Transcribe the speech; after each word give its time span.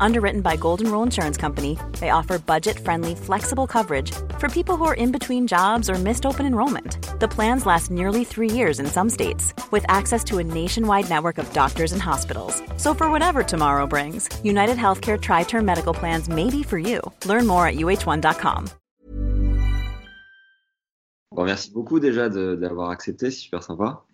Underwritten 0.00 0.40
by 0.40 0.56
Golden 0.56 0.90
Rule 0.90 1.02
Insurance 1.02 1.36
Company, 1.36 1.78
they 2.00 2.10
offer 2.10 2.38
budget 2.38 2.78
friendly, 2.78 3.14
flexible 3.14 3.66
coverage 3.66 4.12
for 4.38 4.48
people 4.48 4.76
who 4.76 4.84
are 4.84 4.94
in 4.94 5.12
between 5.12 5.46
jobs 5.46 5.88
or 5.90 5.94
missed 5.94 6.26
open 6.26 6.46
enrollment. 6.46 6.98
The 7.20 7.28
plans 7.28 7.66
last 7.66 7.90
nearly 7.90 8.24
three 8.24 8.50
years 8.50 8.78
in 8.80 8.86
some 8.86 9.10
states, 9.10 9.54
with 9.70 9.84
access 9.88 10.22
to 10.24 10.38
a 10.38 10.44
nationwide 10.44 11.08
network 11.08 11.38
of 11.38 11.52
doctors 11.52 11.92
and 11.92 12.02
hospitals. 12.02 12.62
So, 12.76 12.94
for 12.94 13.10
whatever 13.10 13.42
tomorrow 13.42 13.86
brings, 13.86 14.28
United 14.44 14.76
Healthcare 14.76 15.20
Tri 15.20 15.44
Term 15.44 15.64
Medical 15.64 15.94
Plans 15.94 16.28
may 16.28 16.50
be 16.50 16.62
for 16.62 16.78
you. 16.78 17.00
Learn 17.24 17.46
more 17.46 17.66
at 17.66 17.76
uh1.com. 17.76 18.66
Bon, 21.32 21.44
merci 21.44 21.70
beaucoup 21.70 22.00
déjà 22.00 22.28
d'avoir 22.30 22.90
accepté, 22.90 23.30
c'est 23.30 23.40
super 23.42 23.62
sympa. 23.62 24.04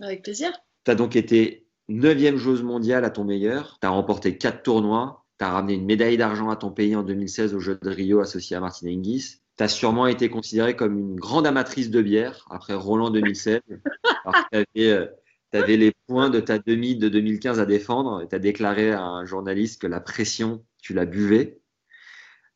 Avec 0.00 0.22
plaisir. 0.22 0.52
Tu 0.84 0.90
as 0.90 0.94
donc 0.94 1.14
été 1.14 1.66
9e 1.90 2.36
joueuse 2.36 2.62
mondiale 2.62 3.04
à 3.04 3.10
ton 3.10 3.24
meilleur, 3.24 3.78
tu 3.80 3.86
as 3.86 3.90
remporté 3.90 4.38
4 4.38 4.62
tournois, 4.62 5.19
tu 5.40 5.44
as 5.46 5.50
ramené 5.52 5.72
une 5.72 5.86
médaille 5.86 6.18
d'argent 6.18 6.50
à 6.50 6.56
ton 6.56 6.70
pays 6.70 6.94
en 6.94 7.02
2016 7.02 7.54
aux 7.54 7.60
Jeux 7.60 7.78
de 7.80 7.88
Rio 7.88 8.20
associé 8.20 8.56
à 8.56 8.60
Martin 8.60 8.88
Hingis. 8.88 9.40
Tu 9.56 9.64
as 9.64 9.68
sûrement 9.68 10.06
été 10.06 10.28
considérée 10.28 10.76
comme 10.76 10.98
une 10.98 11.16
grande 11.16 11.46
amatrice 11.46 11.88
de 11.88 12.02
bière 12.02 12.46
après 12.50 12.74
Roland 12.74 13.08
2016. 13.08 13.62
tu 13.72 15.06
avais, 15.54 15.76
les 15.78 15.92
points 16.06 16.28
de 16.28 16.40
ta 16.40 16.58
demi 16.58 16.94
de 16.94 17.08
2015 17.08 17.58
à 17.58 17.64
défendre 17.64 18.20
et 18.20 18.28
tu 18.28 18.34
as 18.34 18.38
déclaré 18.38 18.92
à 18.92 19.00
un 19.00 19.24
journaliste 19.24 19.80
que 19.80 19.86
la 19.86 20.00
pression, 20.00 20.62
tu 20.82 20.92
la 20.92 21.06
buvais. 21.06 21.58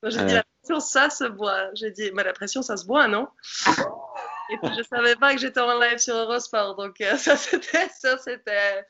J'ai 0.03 0.23
dit 0.23 0.35
la 0.35 0.45
pression, 0.45 0.81
ça 0.81 1.09
se 1.09 1.25
boit. 1.25 1.71
J'ai 1.73 1.91
dit, 1.91 2.11
mais 2.13 2.23
la 2.23 2.35
pression, 2.35 2.61
ça 2.61 2.77
se 2.77 2.85
boit, 2.85 3.09
non? 3.09 3.29
Et 4.51 4.59
puis, 4.59 4.75
je 4.77 4.83
savais 4.83 5.17
pas 5.17 5.33
que 5.33 5.41
j'étais 5.41 5.61
en 5.61 5.81
live 5.81 5.97
sur 5.97 6.15
Eurosport. 6.15 6.77
Donc, 6.77 7.01
euh, 7.01 7.17
ça, 7.17 7.39
c'était. 7.39 8.85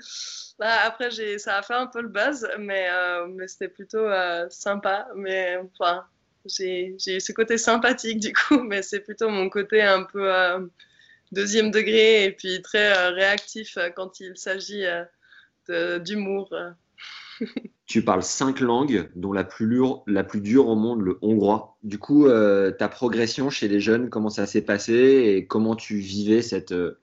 Là, 0.58 0.84
après, 0.84 1.10
ça 1.38 1.58
a 1.58 1.62
fait 1.62 1.74
un 1.74 1.86
peu 1.86 2.00
le 2.00 2.08
buzz, 2.08 2.48
mais, 2.58 2.88
euh, 2.90 3.46
c'était 3.46 3.68
plutôt 3.68 3.98
euh, 3.98 4.46
sympa. 4.50 5.08
Mais 5.16 5.56
enfin, 5.56 6.04
j'ai, 6.46 6.94
j'ai 6.98 7.20
ce 7.20 7.32
côté 7.32 7.58
sympathique, 7.58 8.20
du 8.20 8.32
coup, 8.32 8.62
mais 8.62 8.82
c'est 8.82 9.00
plutôt 9.00 9.28
mon 9.28 9.48
côté 9.48 9.82
un 9.82 10.04
peu 10.04 10.30
deuxième 11.32 11.70
degré 11.70 12.24
et 12.24 12.32
puis 12.32 12.62
très 12.62 13.08
réactif 13.08 13.78
quand 13.96 14.20
il 14.20 14.36
s'agit 14.36 14.84
d'humour. 15.68 16.54
tu 17.86 18.02
parles 18.02 18.22
cinq 18.22 18.60
langues, 18.60 19.10
dont 19.14 19.32
la 19.32 19.44
plus, 19.44 19.82
la 20.06 20.24
plus 20.24 20.40
dure 20.40 20.68
au 20.68 20.76
monde, 20.76 21.02
le 21.02 21.18
hongrois. 21.22 21.76
Du 21.82 21.98
coup, 21.98 22.26
euh, 22.26 22.70
ta 22.70 22.88
progression 22.88 23.50
chez 23.50 23.68
les 23.68 23.80
jeunes, 23.80 24.10
comment 24.10 24.30
ça 24.30 24.46
s'est 24.46 24.62
passé 24.62 24.94
et 25.36 25.46
comment 25.46 25.76
tu 25.76 25.98
vivais 25.98 26.42
cette, 26.42 26.72
euh, 26.72 26.98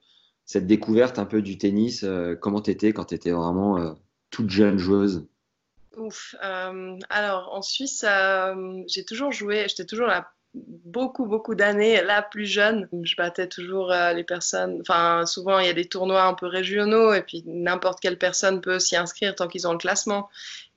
cette 0.51 0.67
découverte 0.67 1.19
un 1.19 1.25
peu 1.25 1.41
du 1.41 1.57
tennis 1.57 2.03
euh, 2.03 2.35
Comment 2.35 2.61
tu 2.61 2.71
étais 2.71 2.93
quand 2.93 3.05
tu 3.05 3.15
étais 3.15 3.31
vraiment 3.31 3.95
toute 4.29 4.49
jeune 4.49 4.77
joueuse? 4.77 5.25
Ouf. 5.97 6.35
alors, 7.09 7.49
en 7.53 7.61
Suisse, 7.61 8.05
j'ai 8.87 9.05
toujours 9.05 9.31
joué, 9.31 9.65
j'étais 9.67 9.85
toujours 9.85 10.07
la 10.07 10.27
beaucoup, 10.53 11.25
beaucoup 11.25 11.55
d'années, 11.55 12.01
la 12.01 12.21
plus 12.21 12.45
jeune. 12.45 12.89
Je 13.03 13.15
battais 13.15 13.47
toujours 13.47 13.93
les 14.13 14.23
personnes. 14.23 14.79
Enfin, 14.81 15.25
souvent, 15.25 15.59
il 15.59 15.67
y 15.67 15.69
a 15.69 15.73
des 15.73 15.85
tournois 15.85 16.23
un 16.23 16.33
peu 16.33 16.47
régionaux 16.47 17.13
et 17.13 17.21
puis 17.21 17.43
n'importe 17.45 17.99
quelle 18.01 18.17
personne 18.17 18.61
peut 18.61 18.79
s'y 18.79 18.97
inscrire 18.97 19.35
tant 19.35 19.47
qu'ils 19.47 19.67
ont 19.67 19.73
le 19.73 19.77
classement. 19.77 20.29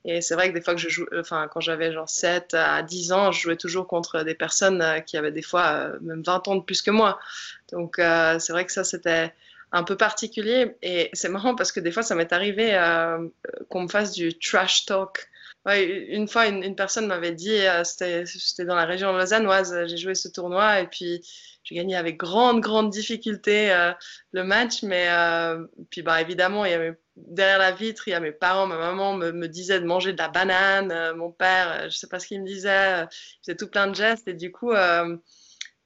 Et 0.04 0.20
c'est 0.20 0.34
vrai 0.34 0.50
que 0.50 0.54
des 0.54 0.60
fois 0.60 0.74
que 0.74 0.80
je 0.80 0.90
joue, 0.90 1.06
enfin, 1.18 1.48
quand 1.50 1.60
j'avais 1.60 1.92
genre 1.92 2.08
7 2.08 2.52
à 2.54 2.82
10 2.82 3.12
ans, 3.12 3.32
je 3.32 3.40
jouais 3.40 3.56
toujours 3.56 3.86
contre 3.86 4.22
des 4.22 4.34
personnes 4.34 4.82
euh, 4.82 5.00
qui 5.00 5.16
avaient 5.16 5.32
des 5.32 5.42
fois 5.42 5.66
euh, 5.70 5.98
même 6.02 6.22
20 6.22 6.48
ans 6.48 6.56
de 6.56 6.62
plus 6.62 6.82
que 6.82 6.90
moi. 6.90 7.18
Donc, 7.72 7.98
euh, 7.98 8.38
c'est 8.38 8.52
vrai 8.52 8.66
que 8.66 8.72
ça, 8.72 8.84
c'était 8.84 9.32
un 9.74 9.82
peu 9.82 9.96
particulier. 9.96 10.76
Et 10.82 11.10
c'est 11.12 11.28
marrant 11.28 11.54
parce 11.54 11.72
que 11.72 11.80
des 11.80 11.92
fois, 11.92 12.02
ça 12.02 12.14
m'est 12.14 12.32
arrivé 12.32 12.72
qu'on 13.68 13.82
me 13.82 13.88
fasse 13.88 14.12
du 14.12 14.38
trash 14.38 14.86
talk. 14.86 15.28
Une 15.66 16.28
fois, 16.28 16.46
une, 16.46 16.76
personne 16.76 17.06
m'avait 17.06 17.32
dit, 17.32 17.58
c'était 17.84 18.64
dans 18.64 18.76
la 18.76 18.86
région 18.86 19.12
lausannoise, 19.12 19.74
j'ai 19.86 19.96
joué 19.96 20.14
ce 20.14 20.28
tournoi 20.28 20.80
et 20.80 20.86
puis 20.86 21.22
j'ai 21.64 21.74
gagné 21.74 21.96
avec 21.96 22.18
grande, 22.18 22.60
grande 22.60 22.90
difficulté 22.90 23.74
le 24.32 24.44
match. 24.44 24.82
Mais 24.82 25.08
puis, 25.90 26.02
bah, 26.02 26.20
évidemment, 26.20 26.64
derrière 27.16 27.58
la 27.58 27.72
vitre, 27.72 28.08
il 28.08 28.10
y 28.10 28.14
a 28.14 28.20
mes 28.20 28.32
parents, 28.32 28.66
ma 28.66 28.76
maman 28.76 29.14
me, 29.14 29.32
me 29.32 29.48
disait 29.48 29.80
de 29.80 29.86
manger 29.86 30.12
de 30.12 30.18
la 30.18 30.28
banane, 30.28 30.90
euh, 30.90 31.14
mon 31.14 31.30
père, 31.30 31.72
euh, 31.72 31.90
je 31.90 31.96
sais 31.96 32.08
pas 32.08 32.18
ce 32.18 32.26
qu'il 32.26 32.40
me 32.40 32.46
disait, 32.46 33.02
euh, 33.02 33.06
il 33.06 33.46
faisait 33.46 33.56
tout 33.56 33.68
plein 33.68 33.86
de 33.86 33.94
gestes 33.94 34.28
et 34.28 34.34
du 34.34 34.50
coup, 34.50 34.72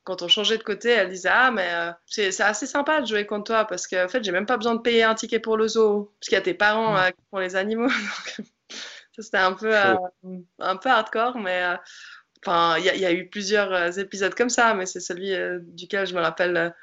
quand 0.09 0.23
on 0.23 0.29
changeait 0.29 0.59
de 0.59 0.63
côté, 0.63 0.91
elle 0.91 1.11
disait 1.11 1.29
ah 1.31 1.51
mais 1.51 1.71
c'est 2.07 2.41
assez 2.41 2.67
sympa 2.67 3.01
de 3.01 3.07
jouer 3.07 3.27
contre 3.27 3.45
toi 3.45 3.65
parce 3.67 3.87
qu'en 3.87 4.05
en 4.05 4.09
fait 4.09 4.25
j'ai 4.25 4.33
même 4.33 4.47
pas 4.47 4.57
besoin 4.57 4.75
de 4.75 4.81
payer 4.81 5.03
un 5.05 5.15
ticket 5.15 5.39
pour 5.39 5.57
le 5.57 5.69
zoo 5.69 6.13
parce 6.19 6.29
qu'il 6.29 6.35
y 6.35 6.39
a 6.39 6.43
tes 6.43 6.55
parents 6.55 6.97
qui 7.11 7.25
font 7.31 7.39
les 7.39 7.57
animaux. 7.57 7.89
ça 9.17 9.23
c'était 9.23 9.39
un 9.39 9.53
peu 9.53 9.75
un 10.59 10.77
peu 10.77 10.89
hardcore 10.89 11.39
mais 11.39 11.63
enfin 12.45 12.79
il 12.79 12.85
y, 12.85 13.01
y, 13.01 13.07
a 13.07 13.13
eu 13.13 13.29
plusieurs 13.29 13.99
épisodes 13.99 14.35
comme 14.35 14.49
ça 14.49 14.75
mais 14.75 14.87
c'est 14.87 15.01
celui 15.01 15.33
duquel 15.61 16.07
je 16.07 16.15
me 16.15 16.21
rappelle 16.21 16.75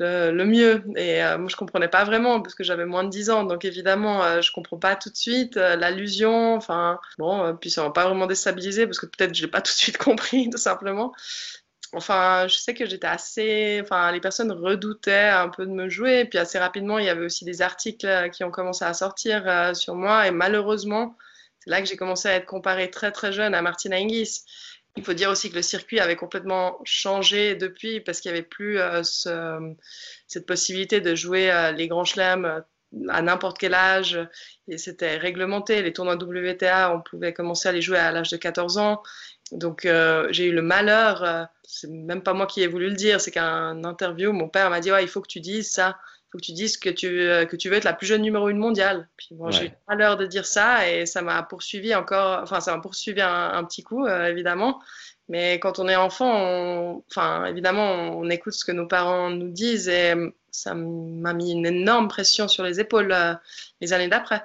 le, 0.00 0.44
mieux. 0.44 0.82
Et 0.96 1.22
euh, 1.22 1.38
moi, 1.38 1.48
je 1.48 1.56
comprenais 1.56 1.88
pas 1.88 2.04
vraiment 2.04 2.40
parce 2.40 2.54
que 2.54 2.64
j'avais 2.64 2.86
moins 2.86 3.04
de 3.04 3.10
10 3.10 3.30
ans. 3.30 3.44
Donc, 3.44 3.64
évidemment, 3.64 4.24
euh, 4.24 4.40
je 4.40 4.52
comprends 4.52 4.78
pas 4.78 4.96
tout 4.96 5.10
de 5.10 5.16
suite 5.16 5.56
euh, 5.56 5.76
l'allusion. 5.76 6.54
Enfin, 6.54 6.98
bon, 7.18 7.56
puis 7.60 7.70
ça 7.70 7.82
m'a 7.82 7.90
pas 7.90 8.06
vraiment 8.06 8.26
déstabilisé 8.26 8.86
parce 8.86 8.98
que 8.98 9.06
peut-être 9.06 9.34
je 9.34 9.42
l'ai 9.42 9.50
pas 9.50 9.60
tout 9.60 9.72
de 9.72 9.76
suite 9.76 9.98
compris, 9.98 10.48
tout 10.50 10.58
simplement. 10.58 11.12
Enfin, 11.92 12.46
je 12.48 12.54
sais 12.56 12.74
que 12.74 12.86
j'étais 12.86 13.06
assez. 13.06 13.80
Enfin, 13.82 14.12
les 14.12 14.20
personnes 14.20 14.52
redoutaient 14.52 15.28
un 15.28 15.48
peu 15.48 15.66
de 15.66 15.72
me 15.72 15.88
jouer. 15.88 16.24
Puis 16.24 16.38
assez 16.38 16.58
rapidement, 16.58 16.98
il 16.98 17.06
y 17.06 17.08
avait 17.08 17.24
aussi 17.24 17.44
des 17.44 17.62
articles 17.62 18.30
qui 18.32 18.44
ont 18.44 18.50
commencé 18.50 18.84
à 18.84 18.94
sortir 18.94 19.74
sur 19.74 19.94
moi. 19.96 20.26
Et 20.26 20.30
malheureusement, 20.30 21.16
c'est 21.60 21.70
là 21.70 21.82
que 21.82 21.88
j'ai 21.88 21.96
commencé 21.96 22.28
à 22.28 22.34
être 22.34 22.46
comparée 22.46 22.90
très 22.90 23.12
très 23.12 23.32
jeune 23.32 23.54
à 23.54 23.62
Martina 23.62 23.96
Hingis. 23.96 24.44
Il 24.96 25.04
faut 25.04 25.12
dire 25.12 25.30
aussi 25.30 25.50
que 25.50 25.56
le 25.56 25.62
circuit 25.62 26.00
avait 26.00 26.16
complètement 26.16 26.78
changé 26.84 27.54
depuis 27.54 28.00
parce 28.00 28.20
qu'il 28.20 28.32
n'y 28.32 28.38
avait 28.38 28.46
plus 28.46 28.78
euh, 28.78 29.02
cette 30.26 30.46
possibilité 30.46 31.00
de 31.00 31.14
jouer 31.14 31.50
euh, 31.50 31.70
les 31.70 31.86
grands 31.86 32.04
chelems 32.04 32.44
euh, 32.44 32.60
à 33.08 33.22
n'importe 33.22 33.58
quel 33.58 33.74
âge. 33.74 34.18
Et 34.68 34.78
c'était 34.78 35.16
réglementé. 35.16 35.82
Les 35.82 35.92
tournois 35.92 36.16
WTA, 36.16 36.92
on 36.94 37.00
pouvait 37.02 37.32
commencer 37.32 37.68
à 37.68 37.72
les 37.72 37.82
jouer 37.82 37.98
à 37.98 38.10
l'âge 38.10 38.30
de 38.30 38.36
14 38.36 38.78
ans. 38.78 39.02
Donc 39.52 39.88
j'ai 40.30 40.44
eu 40.46 40.52
le 40.52 40.62
malheur, 40.62 41.48
c'est 41.64 41.88
même 41.88 42.22
pas 42.22 42.34
moi 42.34 42.46
qui 42.46 42.62
ai 42.62 42.66
voulu 42.66 42.88
le 42.88 42.94
dire, 42.94 43.20
c'est 43.20 43.30
qu'un 43.30 43.84
interview, 43.84 44.32
mon 44.32 44.48
père 44.48 44.70
m'a 44.70 44.80
dit 44.80 44.92
ouais, 44.92 45.02
il 45.02 45.08
faut 45.08 45.20
que 45.20 45.28
tu 45.28 45.40
dises 45.40 45.70
ça 45.70 45.96
faut 46.30 46.38
que 46.38 46.44
tu 46.44 46.52
dises 46.52 46.76
que 46.76 46.90
tu, 46.90 47.06
euh, 47.22 47.44
que 47.44 47.56
tu 47.56 47.68
veux 47.68 47.76
être 47.76 47.84
la 47.84 47.92
plus 47.92 48.06
jeune 48.06 48.22
numéro 48.22 48.48
une 48.48 48.58
mondiale. 48.58 49.08
Puis 49.16 49.28
bon, 49.32 49.50
j'ai 49.50 49.66
eu 49.66 49.70
à 49.88 49.96
l'heure 49.96 50.16
de 50.16 50.26
dire 50.26 50.46
ça 50.46 50.88
et 50.88 51.06
ça 51.06 51.22
m'a 51.22 51.42
poursuivi 51.42 51.94
encore, 51.94 52.40
enfin, 52.42 52.60
ça 52.60 52.74
m'a 52.74 52.80
poursuivi 52.80 53.20
un, 53.20 53.64
petit 53.64 53.82
coup, 53.82 54.06
euh, 54.06 54.26
évidemment. 54.26 54.80
Mais 55.28 55.58
quand 55.58 55.78
on 55.78 55.88
est 55.88 55.96
enfant, 55.96 57.04
enfin, 57.10 57.44
évidemment, 57.46 58.18
on 58.18 58.28
écoute 58.30 58.52
ce 58.52 58.64
que 58.64 58.72
nos 58.72 58.86
parents 58.86 59.30
nous 59.30 59.50
disent 59.50 59.88
et 59.88 60.14
ça 60.50 60.74
m'a 60.74 61.32
mis 61.32 61.52
une 61.52 61.66
énorme 61.66 62.08
pression 62.08 62.48
sur 62.48 62.64
les 62.64 62.80
épaules 62.80 63.12
euh, 63.12 63.34
les 63.80 63.92
années 63.92 64.08
d'après. 64.08 64.44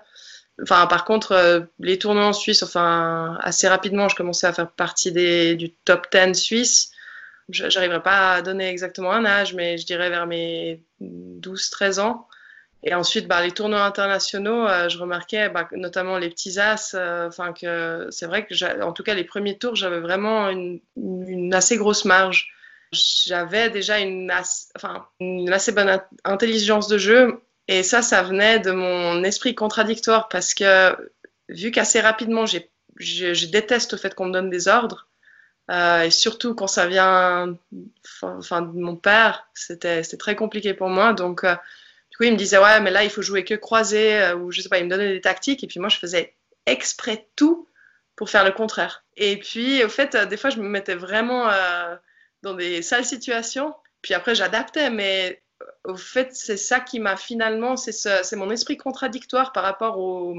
Enfin, 0.62 0.88
par 0.88 1.04
contre, 1.04 1.68
les 1.80 2.00
tournois 2.00 2.28
en 2.28 2.34
Suisse, 2.34 2.64
enfin, 2.64 3.38
assez 3.42 3.68
rapidement, 3.68 4.08
je 4.08 4.16
commençais 4.16 4.48
à 4.48 4.54
faire 4.54 4.72
partie 4.72 5.12
des, 5.12 5.56
du 5.56 5.72
top 5.72 6.08
10 6.12 6.34
suisse 6.34 6.92
j'arriverai 7.50 8.02
pas 8.02 8.34
à 8.34 8.42
donner 8.42 8.70
exactement 8.70 9.12
un 9.12 9.26
âge, 9.26 9.54
mais 9.54 9.78
je 9.78 9.86
dirais 9.86 10.10
vers 10.10 10.28
mes 10.28 10.84
12-13 11.02 12.00
ans. 12.00 12.28
Et 12.84 12.94
ensuite, 12.94 13.28
bah, 13.28 13.42
les 13.42 13.52
tournois 13.52 13.84
internationaux, 13.84 14.68
euh, 14.68 14.90
je 14.90 15.00
remarquais, 15.00 15.50
bah, 15.50 15.68
notamment 15.72 16.18
les 16.20 16.30
petits 16.30 16.60
as, 16.60 16.94
euh, 16.94 17.28
enfin 17.28 17.52
que 17.52 18.08
c'est 18.12 18.28
vrai 18.28 18.46
que, 18.46 18.82
en 18.84 18.94
tout 18.94 19.02
cas, 19.02 19.16
les 19.16 19.24
premiers 19.24 19.58
tours, 19.58 19.76
j'avais 19.76 20.00
vraiment 20.00 20.50
une, 20.50 20.80
une, 20.96 21.54
assez 21.54 21.78
grosse 21.78 22.06
marge. 22.06 22.52
J'avais 22.92 23.72
déjà 23.72 24.00
une, 24.00 24.32
enfin, 24.76 25.08
une 25.20 25.52
assez 25.52 25.72
bonne 25.72 26.00
intelligence 26.24 26.88
de 26.88 27.00
jeu, 27.00 27.42
et 27.68 27.84
ça, 27.84 28.02
ça 28.02 28.24
venait 28.24 28.60
de 28.60 28.72
mon 28.72 29.24
esprit 29.24 29.56
contradictoire 29.56 30.30
parce 30.30 30.54
que 30.54 30.96
vu 31.50 31.72
qu'assez 31.72 32.00
rapidement, 32.00 32.46
je, 32.46 32.60
je 32.98 33.46
déteste 33.48 33.94
le 33.94 33.98
fait 33.98 34.14
qu'on 34.14 34.28
me 34.28 34.34
donne 34.34 34.50
des 34.50 34.68
ordres. 34.68 35.08
Euh, 35.72 36.04
et 36.04 36.12
surtout 36.12 36.54
quand 36.54 36.68
ça 36.68 36.86
vient 36.86 37.58
enfin, 38.22 38.62
de 38.62 38.80
mon 38.80 38.96
père, 38.96 39.50
c'était 39.54 40.04
très 40.04 40.36
compliqué 40.36 40.74
pour 40.74 40.90
moi. 40.90 41.14
Donc, 41.14 41.44
euh, 41.44 41.56
du 42.12 42.18
coup, 42.18 42.24
il 42.24 42.34
me 42.34 42.38
disait, 42.38 42.60
ouais, 42.60 42.80
mais 42.82 42.92
là, 42.92 43.04
il 43.04 43.10
faut 43.10 43.22
jouer 43.22 43.44
que 43.44 43.56
croisé, 43.56 44.22
euh, 44.22 44.36
ou 44.36 44.52
je 44.52 44.62
sais 44.62 44.70
pas, 44.70 44.78
il 44.78 44.86
me 44.86 44.90
donnait 44.90 45.14
des 45.14 45.22
tactiques, 45.22 45.64
et 45.64 45.68
puis 45.68 45.80
moi, 45.80 45.90
je 45.90 45.98
faisais 45.98 46.36
exprès 46.66 47.28
tout 47.36 47.68
pour 48.16 48.30
faire 48.30 48.46
le 48.46 48.52
contraire. 48.52 49.04
Et 49.18 49.38
puis, 49.40 49.84
au 49.84 49.90
fait, 49.90 50.16
des 50.16 50.38
fois, 50.38 50.50
je 50.52 50.58
me 50.58 50.70
mettais 50.70 50.96
vraiment 50.96 51.50
dans 52.44 52.54
des 52.54 52.82
sales 52.82 53.06
situations, 53.06 53.76
puis 54.02 54.14
après, 54.14 54.36
j'adaptais, 54.36 54.90
mais 54.90 55.42
au 55.84 55.96
fait, 55.96 56.36
c'est 56.36 56.58
ça 56.58 56.80
qui 56.80 57.00
m'a 57.00 57.16
finalement, 57.16 57.78
c'est 57.78 58.36
mon 58.36 58.50
esprit 58.50 58.78
contradictoire 58.78 59.52
par 59.52 59.64
rapport 59.64 60.00
aux, 60.00 60.36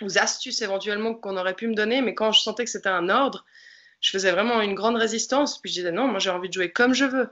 aux 0.00 0.18
astuces 0.18 0.62
éventuellement 0.62 1.14
qu'on 1.14 1.36
aurait 1.36 1.54
pu 1.54 1.68
me 1.68 1.74
donner, 1.74 2.02
mais 2.02 2.14
quand 2.14 2.32
je 2.32 2.40
sentais 2.40 2.64
que 2.64 2.70
c'était 2.70 2.88
un 2.88 3.08
ordre, 3.08 3.44
je 4.00 4.10
faisais 4.10 4.32
vraiment 4.32 4.60
une 4.60 4.74
grande 4.74 4.96
résistance. 4.96 5.58
Puis 5.60 5.70
je 5.70 5.80
disais 5.80 5.92
non, 5.92 6.08
moi 6.08 6.18
j'ai 6.18 6.30
envie 6.30 6.48
de 6.48 6.54
jouer 6.54 6.70
comme 6.70 6.92
je 6.92 7.04
veux. 7.04 7.30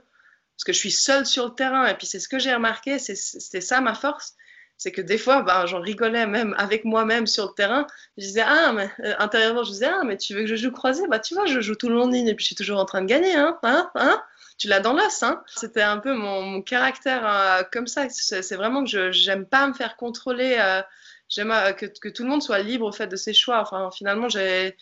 Parce 0.55 0.63
que 0.65 0.73
je 0.73 0.77
suis 0.77 0.91
seule 0.91 1.25
sur 1.25 1.45
le 1.45 1.53
terrain. 1.53 1.85
Et 1.87 1.95
puis 1.95 2.07
c'est 2.07 2.19
ce 2.19 2.29
que 2.29 2.39
j'ai 2.39 2.53
remarqué, 2.53 2.97
c'était 2.97 3.61
ça 3.61 3.81
ma 3.81 3.93
force. 3.93 4.35
C'est 4.77 4.91
que 4.91 5.01
des 5.01 5.19
fois, 5.19 5.43
ben, 5.43 5.67
j'en 5.67 5.79
rigolais 5.79 6.25
même 6.25 6.55
avec 6.57 6.85
moi-même 6.85 7.27
sur 7.27 7.49
le 7.49 7.53
terrain. 7.53 7.85
Je 8.17 8.23
disais, 8.23 8.43
ah, 8.43 8.73
mais 8.73 8.89
euh, 9.05 9.13
intérieurement, 9.19 9.63
je 9.63 9.71
disais, 9.71 9.85
ah, 9.85 10.01
mais 10.03 10.17
tu 10.17 10.33
veux 10.33 10.41
que 10.41 10.47
je 10.47 10.55
joue 10.55 10.71
croisé? 10.71 11.07
Bah, 11.07 11.19
tu 11.19 11.35
vois, 11.35 11.45
je 11.45 11.61
joue 11.61 11.75
tout 11.75 11.87
le 11.87 11.93
long 11.95 12.07
de 12.07 12.13
ligne 12.13 12.27
et 12.27 12.33
puis 12.33 12.43
je 12.43 12.47
suis 12.47 12.55
toujours 12.55 12.79
en 12.79 12.85
train 12.85 13.01
de 13.01 13.05
gagner, 13.05 13.35
hein, 13.35 13.59
hein, 13.61 13.91
hein? 13.93 14.23
Tu 14.57 14.67
l'as 14.67 14.79
dans 14.79 14.93
l'os. 14.93 15.23
Hein 15.23 15.43
C'était 15.47 15.81
un 15.81 15.97
peu 15.97 16.13
mon, 16.13 16.61
caractère 16.61 17.23
euh, 17.25 17.63
comme 17.71 17.87
ça. 17.87 18.07
C'est 18.09 18.55
vraiment 18.55 18.83
que 18.83 19.11
je 19.11 19.29
n'aime 19.29 19.45
pas 19.45 19.67
me 19.67 19.73
faire 19.73 19.97
contrôler. 19.97 20.57
Euh, 20.59 20.81
j'aime 21.29 21.53
que, 21.77 21.85
que, 21.85 22.09
tout 22.09 22.23
le 22.23 22.29
monde 22.29 22.43
soit 22.43 22.59
libre 22.59 22.85
au 22.85 22.91
fait 22.91 23.07
de 23.07 23.15
ses 23.15 23.33
choix. 23.33 23.61
Enfin, 23.61 23.89
finalement, 23.91 24.29
j'avais 24.29 24.75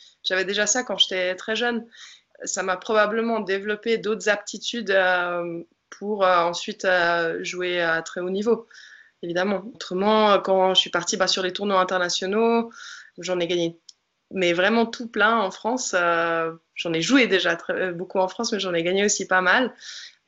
déjà 0.45 0.67
ça 0.67 0.83
quand 0.83 0.97
j'étais 0.97 1.35
très 1.35 1.55
jeune. 1.55 1.85
Ça 2.43 2.63
m'a 2.63 2.77
probablement 2.77 3.39
développé 3.39 3.97
d'autres 3.97 4.29
aptitudes 4.29 4.97
pour 5.89 6.23
ensuite 6.23 6.87
jouer 7.41 7.81
à 7.81 8.01
très 8.01 8.21
haut 8.21 8.29
niveau 8.29 8.67
évidemment. 9.21 9.63
Autrement, 9.73 10.39
quand 10.39 10.73
je 10.73 10.79
suis 10.79 10.89
partie 10.89 11.17
bah, 11.17 11.27
sur 11.27 11.43
les 11.43 11.53
tournois 11.53 11.79
internationaux, 11.79 12.71
j'en 13.17 13.39
ai 13.39 13.47
gagné, 13.47 13.77
mais 14.31 14.53
vraiment 14.53 14.85
tout 14.85 15.07
plein 15.07 15.39
en 15.39 15.51
France. 15.51 15.95
Euh, 15.97 16.51
j'en 16.75 16.93
ai 16.93 17.01
joué 17.01 17.27
déjà 17.27 17.55
très, 17.55 17.73
euh, 17.73 17.91
beaucoup 17.91 18.19
en 18.19 18.27
France, 18.27 18.51
mais 18.51 18.59
j'en 18.59 18.73
ai 18.73 18.83
gagné 18.83 19.03
aussi 19.05 19.27
pas 19.27 19.41
mal. 19.41 19.73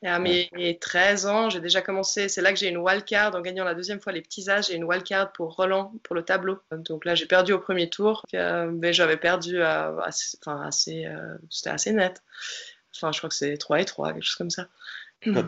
Et 0.04 0.08
à 0.08 0.18
mes 0.18 0.50
13 0.80 1.26
ans, 1.26 1.48
j'ai 1.48 1.60
déjà 1.60 1.80
commencé. 1.80 2.28
C'est 2.28 2.42
là 2.42 2.52
que 2.52 2.58
j'ai 2.58 2.68
une 2.68 2.78
wildcard 2.78 3.36
en 3.36 3.40
gagnant 3.40 3.62
la 3.62 3.74
deuxième 3.74 4.00
fois 4.00 4.10
les 4.10 4.20
petits 4.20 4.50
âges. 4.50 4.66
J'ai 4.66 4.74
une 4.74 4.82
wildcard 4.82 5.30
pour 5.30 5.54
Roland, 5.54 5.92
pour 6.02 6.16
le 6.16 6.24
tableau. 6.24 6.58
Donc 6.72 7.04
là, 7.04 7.14
j'ai 7.14 7.26
perdu 7.26 7.52
au 7.52 7.60
premier 7.60 7.88
tour, 7.88 8.26
euh, 8.34 8.68
mais 8.72 8.92
j'avais 8.92 9.16
perdu, 9.16 9.62
assez, 9.62 10.36
enfin, 10.40 10.60
assez, 10.62 11.06
c'était 11.50 11.70
assez 11.70 11.92
net. 11.92 12.20
Enfin, 12.96 13.12
je 13.12 13.18
crois 13.18 13.28
que 13.28 13.36
c'est 13.36 13.56
3 13.56 13.80
et 13.80 13.84
3, 13.84 14.12
quelque 14.12 14.24
chose 14.24 14.34
comme 14.34 14.50
ça. 14.50 14.66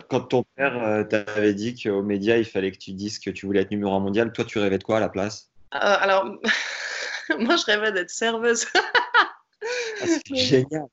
Quand, 0.08 0.20
ton 0.20 0.44
père 0.54 1.04
t'avait 1.10 1.54
dit 1.54 1.74
qu'aux 1.74 2.04
médias, 2.04 2.36
il 2.36 2.44
fallait 2.44 2.70
que 2.70 2.78
tu 2.78 2.92
dises 2.92 3.18
que 3.18 3.30
tu 3.30 3.46
voulais 3.46 3.62
être 3.62 3.72
numéro 3.72 3.92
un 3.92 3.98
mondial, 3.98 4.30
toi, 4.32 4.44
tu 4.44 4.60
rêvais 4.60 4.78
de 4.78 4.84
quoi 4.84 4.98
à 4.98 5.00
la 5.00 5.08
place? 5.08 5.50
Alors, 5.72 6.26
moi, 7.38 7.56
je 7.56 7.64
rêvais 7.64 7.92
d'être 7.92 8.10
serveuse. 8.10 8.66
Ah, 8.74 10.06
c'est 10.06 10.22
génial, 10.34 10.86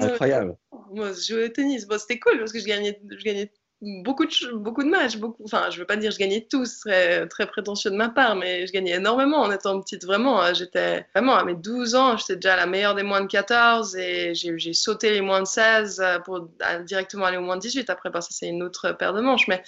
incroyable. 0.00 0.56
Moi, 0.90 1.12
je 1.12 1.32
jouais 1.32 1.44
au 1.44 1.48
tennis. 1.48 1.86
Bon, 1.86 1.98
c'était 1.98 2.18
cool 2.18 2.38
parce 2.38 2.52
que 2.52 2.60
je 2.60 2.66
gagnais, 2.66 3.00
je 3.10 3.24
gagnais 3.24 3.52
beaucoup 3.82 4.24
de, 4.24 4.56
beaucoup 4.56 4.82
de 4.82 4.88
matchs. 4.88 5.16
Beaucoup, 5.16 5.44
enfin, 5.44 5.68
je 5.70 5.78
veux 5.78 5.84
pas 5.84 5.96
dire 5.96 6.10
je 6.10 6.18
gagnais 6.18 6.46
tous, 6.48 6.80
très, 6.80 7.26
très 7.28 7.46
prétentieux 7.46 7.90
de 7.90 7.96
ma 7.96 8.08
part, 8.08 8.36
mais 8.36 8.66
je 8.66 8.72
gagnais 8.72 8.92
énormément 8.92 9.38
en 9.38 9.50
étant 9.50 9.80
petite. 9.80 10.04
Vraiment, 10.04 10.40
hein. 10.40 10.54
j'étais 10.54 11.06
vraiment 11.14 11.36
à 11.36 11.44
mes 11.44 11.54
12 11.54 11.94
ans, 11.94 12.16
j'étais 12.16 12.36
déjà 12.36 12.56
la 12.56 12.66
meilleure 12.66 12.94
des 12.94 13.02
moins 13.02 13.20
de 13.20 13.26
14 13.26 13.96
et 13.96 14.34
j'ai 14.34 14.72
sauté 14.72 15.10
les 15.10 15.20
moins 15.20 15.42
de 15.42 15.46
16 15.46 16.00
euh, 16.00 16.18
pour 16.20 16.48
directement 16.84 17.26
aller 17.26 17.36
au 17.36 17.42
moins 17.42 17.56
de 17.56 17.62
18. 17.62 17.90
Après, 17.90 18.10
bah, 18.10 18.20
ça, 18.20 18.28
c'est 18.30 18.48
une 18.48 18.62
autre 18.62 18.92
paire 18.92 19.12
de 19.12 19.20
manches. 19.20 19.48
Mais 19.48 19.62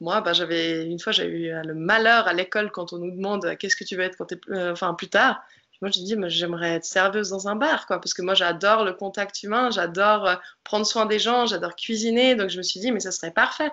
moi, 0.00 0.20
bah, 0.20 0.32
j'avais 0.32 0.84
une 0.84 0.98
fois, 0.98 1.12
j'ai 1.12 1.26
eu 1.26 1.52
le 1.64 1.74
malheur 1.74 2.26
à 2.26 2.32
l'école 2.32 2.70
quand 2.70 2.92
on 2.92 2.98
nous 2.98 3.10
demande 3.10 3.44
euh, 3.44 3.56
qu'est-ce 3.56 3.76
que 3.76 3.84
tu 3.84 3.96
veux 3.96 4.02
être 4.02 4.16
quand 4.16 4.32
es, 4.32 4.40
euh, 4.50 4.72
enfin, 4.72 4.94
plus 4.94 5.08
tard? 5.08 5.42
Moi, 5.80 5.90
j'ai 5.90 6.02
dit, 6.02 6.16
j'aimerais 6.28 6.74
être 6.74 6.84
serveuse 6.84 7.30
dans 7.30 7.48
un 7.48 7.56
bar, 7.56 7.86
quoi, 7.86 8.00
parce 8.00 8.14
que 8.14 8.22
moi, 8.22 8.34
j'adore 8.34 8.84
le 8.84 8.92
contact 8.92 9.42
humain, 9.42 9.70
j'adore 9.70 10.26
euh, 10.26 10.36
prendre 10.62 10.86
soin 10.86 11.06
des 11.06 11.18
gens, 11.18 11.46
j'adore 11.46 11.76
cuisiner. 11.76 12.34
Donc, 12.34 12.50
je 12.50 12.58
me 12.58 12.62
suis 12.62 12.80
dit, 12.80 12.92
mais 12.92 13.00
ça 13.00 13.10
serait 13.10 13.32
parfait. 13.32 13.70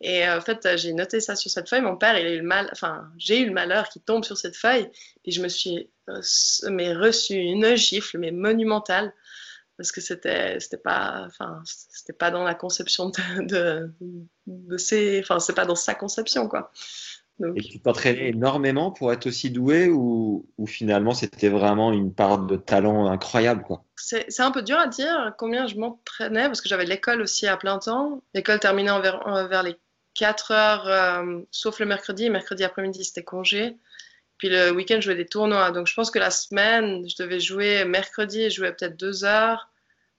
Et 0.00 0.26
euh, 0.26 0.38
en 0.38 0.40
fait, 0.40 0.76
j'ai 0.76 0.92
noté 0.92 1.20
ça 1.20 1.36
sur 1.36 1.50
cette 1.50 1.68
feuille. 1.68 1.82
Mon 1.82 1.96
père, 1.96 2.18
il 2.18 2.26
a 2.26 2.30
eu 2.30 2.38
le 2.38 2.46
mal, 2.46 2.68
enfin, 2.72 3.08
j'ai 3.16 3.40
eu 3.40 3.46
le 3.46 3.52
malheur 3.52 3.88
qui 3.88 4.00
tombe 4.00 4.24
sur 4.24 4.36
cette 4.36 4.56
feuille. 4.56 4.90
Et 5.24 5.30
je 5.30 5.42
me 5.42 5.48
suis 5.48 5.88
euh, 6.08 6.20
mais 6.70 6.94
reçu 6.94 7.34
une 7.34 7.74
gifle, 7.76 8.18
mais 8.18 8.30
monumentale, 8.30 9.12
parce 9.76 9.92
que 9.92 10.00
c'était, 10.00 10.58
c'était 10.60 10.76
pas, 10.76 11.24
enfin, 11.26 11.62
c'était 11.64 12.12
pas 12.12 12.30
dans 12.30 12.44
la 12.44 12.54
conception 12.54 13.10
de, 13.38 13.90
de 14.46 14.76
ses, 14.76 15.20
enfin, 15.20 15.38
c'est 15.38 15.54
pas 15.54 15.66
dans 15.66 15.74
sa 15.74 15.94
conception, 15.94 16.48
quoi. 16.48 16.72
Et 17.54 17.60
tu 17.60 17.80
t'entraînais 17.80 18.30
énormément 18.30 18.90
pour 18.90 19.12
être 19.12 19.26
aussi 19.26 19.50
doué 19.50 19.88
ou, 19.90 20.46
finalement 20.66 21.12
c'était 21.12 21.48
vraiment 21.48 21.92
une 21.92 22.12
part 22.12 22.38
de 22.38 22.56
talent 22.56 23.06
incroyable 23.08 23.62
quoi? 23.62 23.84
C'est 23.96 24.40
un 24.40 24.50
peu 24.50 24.62
dur 24.62 24.78
à 24.78 24.86
dire 24.86 25.34
combien 25.38 25.66
je 25.66 25.76
m'entraînais 25.76 26.46
parce 26.46 26.60
que 26.60 26.68
j'avais 26.68 26.86
l'école 26.86 27.20
aussi 27.20 27.46
à 27.46 27.56
plein 27.56 27.78
temps. 27.78 28.22
L'école 28.34 28.58
terminait 28.58 29.00
vers, 29.00 29.48
vers 29.48 29.62
les 29.62 29.76
4 30.14 30.50
heures, 30.50 30.88
euh, 30.88 31.40
sauf 31.50 31.78
le 31.78 31.86
mercredi. 31.86 32.30
Mercredi 32.30 32.64
après-midi 32.64 33.04
c'était 33.04 33.24
congé. 33.24 33.76
Puis 34.38 34.48
le 34.48 34.70
week-end 34.70 34.96
je 34.96 35.02
jouais 35.02 35.16
des 35.16 35.26
tournois. 35.26 35.70
Donc 35.72 35.86
je 35.86 35.94
pense 35.94 36.10
que 36.10 36.18
la 36.18 36.30
semaine 36.30 37.08
je 37.08 37.22
devais 37.22 37.40
jouer 37.40 37.84
mercredi, 37.84 38.48
je 38.48 38.56
jouais 38.56 38.72
peut-être 38.72 38.96
2 38.96 39.24
heures. 39.24 39.68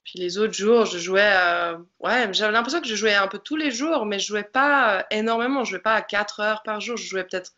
Puis 0.07 0.19
les 0.19 0.37
autres 0.37 0.53
jours, 0.53 0.85
je 0.85 0.99
jouais. 0.99 1.33
Euh, 1.35 1.77
ouais, 1.99 2.33
j'avais 2.33 2.53
l'impression 2.53 2.79
que 2.79 2.87
je 2.87 2.95
jouais 2.95 3.13
un 3.13 3.27
peu 3.27 3.39
tous 3.39 3.57
les 3.57 3.71
jours, 3.71 4.05
mais 4.05 4.19
je 4.19 4.27
jouais 4.27 4.45
pas 4.45 4.99
euh, 4.99 5.03
énormément. 5.11 5.65
Je 5.65 5.71
jouais 5.71 5.81
pas 5.81 5.95
à 5.95 6.01
4 6.01 6.39
heures 6.39 6.63
par 6.63 6.79
jour. 6.79 6.95
Je 6.95 7.05
jouais 7.05 7.25
peut-être 7.25 7.51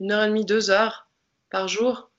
une 0.00 0.10
heure 0.10 0.24
et 0.24 0.28
demie, 0.28 0.44
deux 0.44 0.70
heures 0.70 1.08
par 1.50 1.68
jour. 1.68 2.10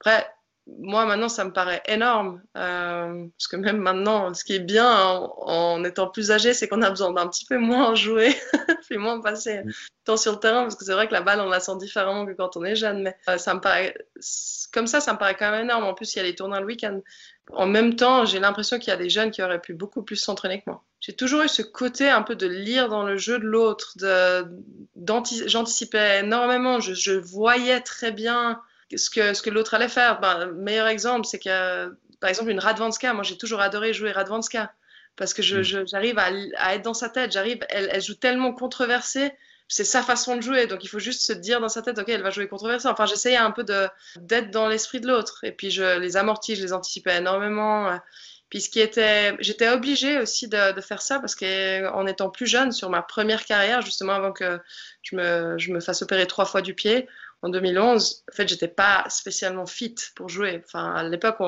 Après, 0.00 0.34
moi, 0.66 1.06
maintenant, 1.06 1.28
ça 1.28 1.44
me 1.44 1.52
paraît 1.52 1.82
énorme. 1.86 2.40
Euh, 2.56 3.26
parce 3.36 3.48
que 3.48 3.56
même 3.56 3.78
maintenant, 3.78 4.32
ce 4.32 4.44
qui 4.44 4.54
est 4.54 4.60
bien 4.60 4.88
en, 4.88 5.82
étant 5.84 6.08
plus 6.08 6.30
âgé, 6.30 6.54
c'est 6.54 6.68
qu'on 6.68 6.82
a 6.82 6.90
besoin 6.90 7.12
d'un 7.12 7.26
petit 7.28 7.44
peu 7.44 7.58
moins 7.58 7.94
jouer, 7.96 8.34
puis 8.88 8.98
moins 8.98 9.20
passer 9.20 9.62
mm. 9.64 9.72
temps 10.04 10.16
sur 10.16 10.32
le 10.32 10.38
terrain. 10.38 10.62
Parce 10.62 10.76
que 10.76 10.84
c'est 10.84 10.92
vrai 10.92 11.08
que 11.08 11.12
la 11.12 11.22
balle, 11.22 11.40
on 11.40 11.48
la 11.48 11.60
sent 11.60 11.76
différemment 11.78 12.26
que 12.26 12.32
quand 12.32 12.56
on 12.56 12.64
est 12.64 12.76
jeune. 12.76 13.02
Mais 13.02 13.38
ça 13.38 13.54
me 13.54 13.60
paraît. 13.60 13.94
Comme 14.72 14.86
ça, 14.86 15.00
ça 15.00 15.12
me 15.12 15.18
paraît 15.18 15.36
quand 15.36 15.50
même 15.50 15.64
énorme. 15.64 15.84
En 15.84 15.94
plus, 15.94 16.14
il 16.14 16.18
y 16.18 16.20
a 16.20 16.24
les 16.24 16.34
tournois 16.34 16.60
le 16.60 16.66
week-end. 16.66 17.00
En 17.52 17.66
même 17.66 17.96
temps, 17.96 18.24
j'ai 18.24 18.38
l'impression 18.38 18.78
qu'il 18.78 18.88
y 18.88 18.94
a 18.94 18.96
des 18.96 19.10
jeunes 19.10 19.30
qui 19.30 19.42
auraient 19.42 19.60
pu 19.60 19.74
beaucoup 19.74 20.02
plus 20.02 20.16
s'entraîner 20.16 20.60
que 20.60 20.64
moi. 20.68 20.82
J'ai 21.00 21.12
toujours 21.14 21.42
eu 21.42 21.48
ce 21.48 21.62
côté 21.62 22.08
un 22.08 22.22
peu 22.22 22.36
de 22.36 22.46
lire 22.46 22.88
dans 22.88 23.02
le 23.02 23.16
jeu 23.16 23.40
de 23.40 23.44
l'autre, 23.44 23.94
j'anticipais 25.46 26.20
énormément, 26.20 26.78
je, 26.78 27.12
voyais 27.12 27.80
très 27.80 28.12
bien 28.12 28.60
ce 28.96 29.10
que, 29.10 29.34
ce 29.34 29.42
que 29.42 29.50
l'autre 29.50 29.74
allait 29.74 29.88
faire. 29.88 30.20
Ben, 30.20 30.46
meilleur 30.52 30.86
exemple, 30.86 31.26
c'est 31.26 31.38
que, 31.38 31.94
par 32.20 32.30
exemple, 32.30 32.50
une 32.50 32.60
Radvanska, 32.60 33.14
moi 33.14 33.22
j'ai 33.22 33.36
toujours 33.36 33.60
adoré 33.60 33.92
jouer 33.92 34.12
Radvanska, 34.12 34.72
parce 35.16 35.34
que 35.34 35.42
mm. 35.42 35.86
j'arrive 35.86 36.18
à, 36.18 36.30
à, 36.56 36.74
être 36.74 36.82
dans 36.82 36.94
sa 36.94 37.08
tête, 37.08 37.32
j'arrive, 37.32 37.58
elle, 37.68 37.88
elle 37.92 38.02
joue 38.02 38.14
tellement 38.14 38.52
controversée 38.52 39.32
c'est 39.72 39.84
sa 39.84 40.02
façon 40.02 40.36
de 40.36 40.42
jouer. 40.42 40.66
Donc 40.66 40.84
il 40.84 40.88
faut 40.88 40.98
juste 40.98 41.22
se 41.22 41.32
dire 41.32 41.58
dans 41.58 41.70
sa 41.70 41.80
tête, 41.80 41.98
ok, 41.98 42.08
elle 42.10 42.22
va 42.22 42.28
jouer 42.28 42.46
controversée. 42.46 42.88
Enfin, 42.88 43.06
j'essayais 43.06 43.38
un 43.38 43.50
peu 43.50 43.64
d'être 43.64 44.50
dans 44.50 44.68
l'esprit 44.68 45.00
de 45.00 45.08
l'autre. 45.08 45.44
Et 45.44 45.52
puis 45.52 45.70
je 45.70 45.98
les 45.98 46.18
amortis, 46.18 46.56
je 46.56 46.62
les 46.62 46.74
anticipais 46.74 47.16
énormément. 47.16 47.98
Puis 48.50 48.60
ce 48.60 48.68
qui 48.68 48.80
était, 48.80 49.34
j'étais 49.40 49.70
obligée 49.70 50.20
aussi 50.20 50.46
de, 50.46 50.78
faire 50.82 51.00
ça 51.00 51.18
parce 51.20 51.34
qu'en 51.34 52.06
étant 52.06 52.28
plus 52.28 52.46
jeune, 52.46 52.70
sur 52.70 52.90
ma 52.90 53.00
première 53.00 53.46
carrière, 53.46 53.80
justement 53.80 54.12
avant 54.12 54.32
que 54.32 54.60
je 55.00 55.16
me, 55.16 55.56
je 55.56 55.72
me 55.72 55.80
fasse 55.80 56.02
opérer 56.02 56.26
trois 56.26 56.44
fois 56.44 56.60
du 56.60 56.74
pied, 56.74 57.08
en 57.42 57.48
2011, 57.48 58.24
en 58.30 58.34
fait, 58.34 58.48
j'étais 58.48 58.68
pas 58.68 59.04
spécialement 59.08 59.66
fit 59.66 59.96
pour 60.14 60.28
jouer. 60.28 60.62
Enfin, 60.64 60.94
à 60.94 61.02
l'époque, 61.08 61.38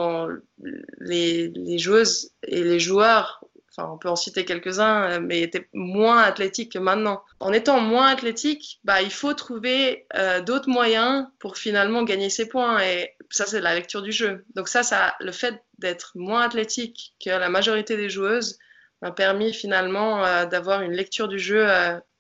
les, 1.01 1.49
les, 1.49 1.79
joueuses 1.79 2.33
et 2.47 2.65
les 2.65 2.81
joueurs 2.81 3.45
enfin 3.77 3.91
on 3.93 3.99
peut 3.99 4.09
en 4.09 4.17
citer 4.17 4.45
quelques-uns, 4.45 5.11
euh, 5.11 5.21
mais 5.21 5.41
étaient 5.41 5.69
moins 5.73 6.23
athlétiques 6.23 6.73
que 6.73 6.79
maintenant. 6.79 7.23
En 7.41 7.53
étant 7.53 7.81
moins 7.81 8.09
athlétique, 8.09 8.81
bah, 8.85 9.03
il 9.03 9.11
faut 9.11 9.35
trouver 9.35 10.07
euh, 10.17 10.41
d'autres 10.41 10.69
moyens 10.69 11.27
pour 11.39 11.57
finalement 11.57 12.03
gagner 12.05 12.31
ses 12.31 12.49
points. 12.49 12.83
Et 12.83 13.15
ça, 13.31 13.47
c'est 13.47 13.61
la 13.61 13.75
lecture 13.75 14.03
du 14.03 14.13
jeu. 14.13 14.45
Donc 14.55 14.69
ça, 14.69 14.83
ça 14.83 15.15
le 15.21 15.33
fait 15.33 15.63
d'être 15.79 16.13
moins 16.15 16.43
athlétique 16.43 17.15
que 17.25 17.31
la 17.31 17.49
majorité 17.49 17.97
des 17.97 18.09
joueuses 18.09 18.59
m'a 19.03 19.11
permis 19.11 19.53
finalement 19.53 20.25
euh, 20.25 20.47
d'avoir 20.47 20.83
une 20.83 20.93
lecture 20.93 21.29
du 21.29 21.39
jeu 21.39 21.67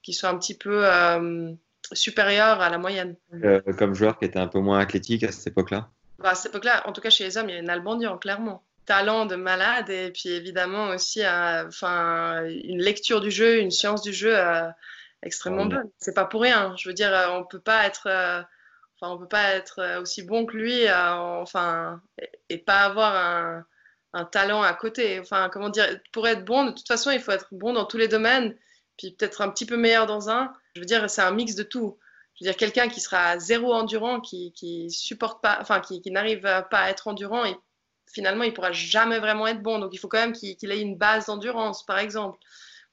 qui 0.02 0.12
soit 0.12 0.28
un 0.28 0.38
petit 0.38 0.56
peu 0.56 0.84
supérieure 1.94 2.60
à 2.60 2.68
la 2.68 2.78
moyenne. 2.78 3.16
comme 3.78 3.94
joueur 3.94 4.18
qui 4.18 4.24
était 4.24 4.38
un 4.38 4.48
peu 4.48 4.60
moins 4.60 4.78
athlétique 4.78 5.24
à 5.24 5.32
cette 5.32 5.48
époque-là 5.48 5.88
bah, 6.18 6.30
À 6.30 6.34
cette 6.34 6.52
époque-là, 6.52 6.86
en 6.86 6.92
tout 6.92 7.00
cas 7.00 7.10
chez 7.10 7.24
les 7.24 7.38
hommes, 7.38 7.48
il 7.48 7.54
y 7.54 7.56
a 7.56 7.60
une 7.60 7.70
Albandian, 7.70 8.18
clairement 8.18 8.64
talent 8.84 9.26
de 9.26 9.36
malade 9.36 9.90
et 9.90 10.10
puis 10.10 10.30
évidemment 10.30 10.88
aussi 10.88 11.22
enfin 11.26 12.44
une 12.46 12.82
lecture 12.82 13.20
du 13.20 13.30
jeu, 13.30 13.58
une 13.58 13.70
science 13.70 14.02
du 14.02 14.12
jeu 14.12 14.36
euh, 14.36 14.68
extrêmement 15.22 15.66
bonne. 15.66 15.90
C'est 15.98 16.14
pas 16.14 16.26
pour 16.26 16.42
rien. 16.42 16.74
Je 16.76 16.88
veux 16.88 16.94
dire, 16.94 17.12
euh, 17.12 17.28
on 17.30 17.44
peut 17.44 17.60
pas 17.60 17.86
être, 17.86 18.06
euh, 18.08 18.42
enfin 19.00 19.12
on 19.14 19.18
peut 19.18 19.28
pas 19.28 19.54
être 19.54 20.00
aussi 20.00 20.22
bon 20.22 20.46
que 20.46 20.56
lui, 20.56 20.90
enfin 20.90 22.00
et, 22.48 22.58
pas 22.58 22.80
avoir 22.80 23.16
un, 23.16 23.64
un, 24.12 24.24
talent 24.24 24.62
à 24.62 24.74
côté. 24.74 25.20
Enfin 25.20 25.48
comment 25.52 25.70
dire, 25.70 25.98
pour 26.12 26.28
être 26.28 26.44
bon, 26.44 26.66
de 26.66 26.70
toute 26.72 26.88
façon, 26.88 27.10
il 27.10 27.20
faut 27.20 27.32
être 27.32 27.48
bon 27.52 27.72
dans 27.72 27.86
tous 27.86 27.98
les 27.98 28.08
domaines, 28.08 28.54
puis 28.98 29.12
peut-être 29.12 29.40
un 29.40 29.50
petit 29.50 29.66
peu 29.66 29.76
meilleur 29.76 30.06
dans 30.06 30.30
un. 30.30 30.52
Je 30.74 30.80
veux 30.80 30.86
dire, 30.86 31.08
c'est 31.08 31.22
un 31.22 31.30
mix 31.30 31.54
de 31.54 31.62
tout. 31.62 31.98
Je 32.34 32.44
veux 32.44 32.50
dire, 32.50 32.56
quelqu'un 32.56 32.88
qui 32.88 33.00
sera 33.00 33.38
zéro 33.38 33.72
endurant, 33.72 34.20
qui, 34.20 34.52
supporte 34.90 35.42
pas, 35.42 35.58
enfin 35.60 35.80
qui, 35.80 36.00
n'arrive 36.10 36.42
pas 36.42 36.80
à 36.80 36.90
être 36.90 37.08
endurant, 37.08 37.44
il 37.44 37.56
finalement, 38.12 38.44
il 38.44 38.54
pourra 38.54 38.72
jamais 38.72 39.18
vraiment 39.18 39.46
être 39.46 39.62
bon. 39.62 39.78
Donc, 39.78 39.92
il 39.92 39.98
faut 39.98 40.08
quand 40.08 40.20
même 40.20 40.32
qu'il 40.32 40.70
ait 40.70 40.80
une 40.80 40.96
base 40.96 41.26
d'endurance, 41.26 41.84
par 41.84 41.98
exemple, 41.98 42.38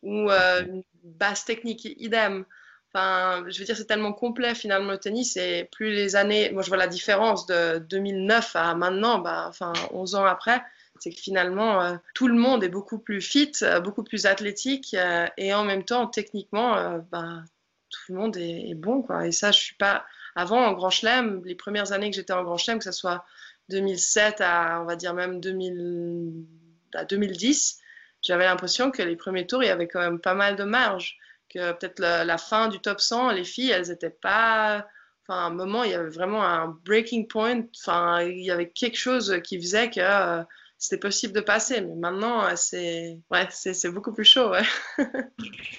ou 0.02 0.32
euh, 0.32 0.66
une 0.66 0.84
base 1.04 1.46
technique, 1.46 1.86
idem. 1.86 2.46
Enfin, 2.94 3.46
je 3.48 3.58
veux 3.60 3.66
dire, 3.66 3.78
c'est 3.78 3.86
tellement 3.86 4.12
complet 4.12 4.54
finalement 4.54 4.92
le 4.92 4.98
tennis 4.98 5.38
et 5.38 5.70
plus 5.72 5.92
les 5.92 6.18
années, 6.18 6.52
moi 6.52 6.62
je 6.62 6.68
vois 6.68 6.78
la 6.78 6.88
différence 6.88 7.46
de 7.46 7.78
2009 7.80 8.54
à 8.56 8.76
maintenant, 8.76 9.20
bah, 9.20 9.46
enfin 9.48 9.72
11 9.92 10.16
ans 10.16 10.26
après, 10.26 10.62
c'est 11.00 11.10
que 11.12 11.20
finalement, 11.20 11.82
euh, 11.82 11.96
tout 12.14 12.28
le 12.28 12.34
monde 12.34 12.66
est 12.66 12.70
beaucoup 12.70 13.00
plus 13.00 13.22
fit, 13.22 13.54
euh, 13.62 13.80
beaucoup 13.80 14.04
plus 14.04 14.26
athlétique, 14.26 14.94
euh, 14.94 15.26
et 15.38 15.54
en 15.54 15.64
même 15.64 15.86
temps, 15.86 16.08
techniquement, 16.08 17.02
bah, 17.12 17.44
tout 17.92 18.14
le 18.14 18.20
monde 18.20 18.38
est, 18.38 18.74
bon. 18.76 19.02
Quoi. 19.02 19.28
Et 19.28 19.32
ça, 19.32 19.52
je 19.52 19.60
suis 19.60 19.76
pas. 19.76 20.06
Avant, 20.36 20.66
en 20.66 20.74
Grand 20.74 20.90
Chelem, 20.90 21.42
les 21.46 21.56
premières 21.56 21.92
années 21.92 22.10
que 22.10 22.16
j'étais 22.16 22.34
en 22.34 22.44
Grand 22.44 22.58
Chelem, 22.58 22.80
que 22.80 22.86
ce 22.86 22.92
soit 22.92 23.26
2007 23.70 24.42
à, 24.42 24.80
on 24.82 24.86
va 24.86 24.96
dire 24.96 25.14
même 25.14 25.40
2000, 25.42 26.46
à 26.94 27.06
2010, 27.06 27.80
j'avais 28.22 28.46
l'impression 28.46 28.92
que 28.92 29.02
les 29.02 29.16
premiers 29.16 29.48
tours, 29.48 29.64
il 29.64 29.68
y 29.68 29.70
avait 29.70 29.88
quand 29.88 30.00
même 30.00 30.20
pas 30.20 30.34
mal 30.34 30.56
de 30.56 30.64
marge. 30.64 31.18
Que 31.50 31.74
peut-être 31.74 32.00
la, 32.00 32.38
fin 32.38 32.70
du 32.70 32.80
top 32.80 33.02
100, 33.02 33.32
les 33.32 33.44
filles, 33.44 33.72
elles 33.72 33.90
n'étaient 33.90 34.10
pas. 34.10 34.88
Enfin, 35.24 35.40
à 35.40 35.46
un 35.48 35.50
moment, 35.50 35.84
il 35.84 35.92
y 35.92 35.94
avait 35.94 36.10
vraiment 36.10 36.44
un 36.46 36.68
breaking 36.86 37.28
point. 37.28 37.64
Enfin, 37.78 38.22
il 38.22 38.40
y 38.40 38.52
avait 38.52 38.70
quelque 38.70 38.98
chose 38.98 39.38
qui 39.44 39.60
faisait 39.60 39.90
que 39.90 40.44
c'était 40.82 40.98
possible 40.98 41.34
de 41.34 41.42
passer. 41.42 41.80
Mais 41.82 41.96
maintenant, 41.96 42.44
euh, 42.44 42.54
c'est 42.56 43.20
ouais, 43.30 43.48
c'est 43.52 43.94
beaucoup 43.94 44.12
plus 44.12 44.26
chaud. 44.26 44.52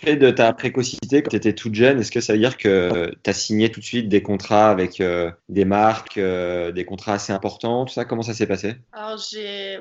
Et 0.05 0.17
de 0.17 0.31
ta 0.31 0.53
précocité 0.53 1.23
quand 1.23 1.31
tu 1.31 1.37
étais 1.37 1.55
toute 1.55 1.75
jeune, 1.75 1.99
est-ce 1.99 2.13
que 2.13 2.21
ça 2.21 2.35
veut 2.35 2.39
dire 2.39 2.57
que 2.57 3.13
tu 3.23 3.31
as 3.31 3.33
signé 3.33 3.71
tout 3.71 3.81
de 3.81 3.85
suite 3.85 4.09
des 4.09 4.23
contrats 4.23 4.71
avec 4.71 5.01
euh, 5.01 5.31
des 5.49 5.65
marques, 5.65 6.19
euh, 6.19 6.71
des 6.71 6.85
contrats 6.85 7.15
assez 7.15 7.33
importants, 7.33 7.85
tout 7.85 7.93
ça? 7.93 8.05
Comment 8.05 8.23
ça 8.23 8.33
s'est 8.33 8.47
passé? 8.47 8.77
Alors, 8.93 9.21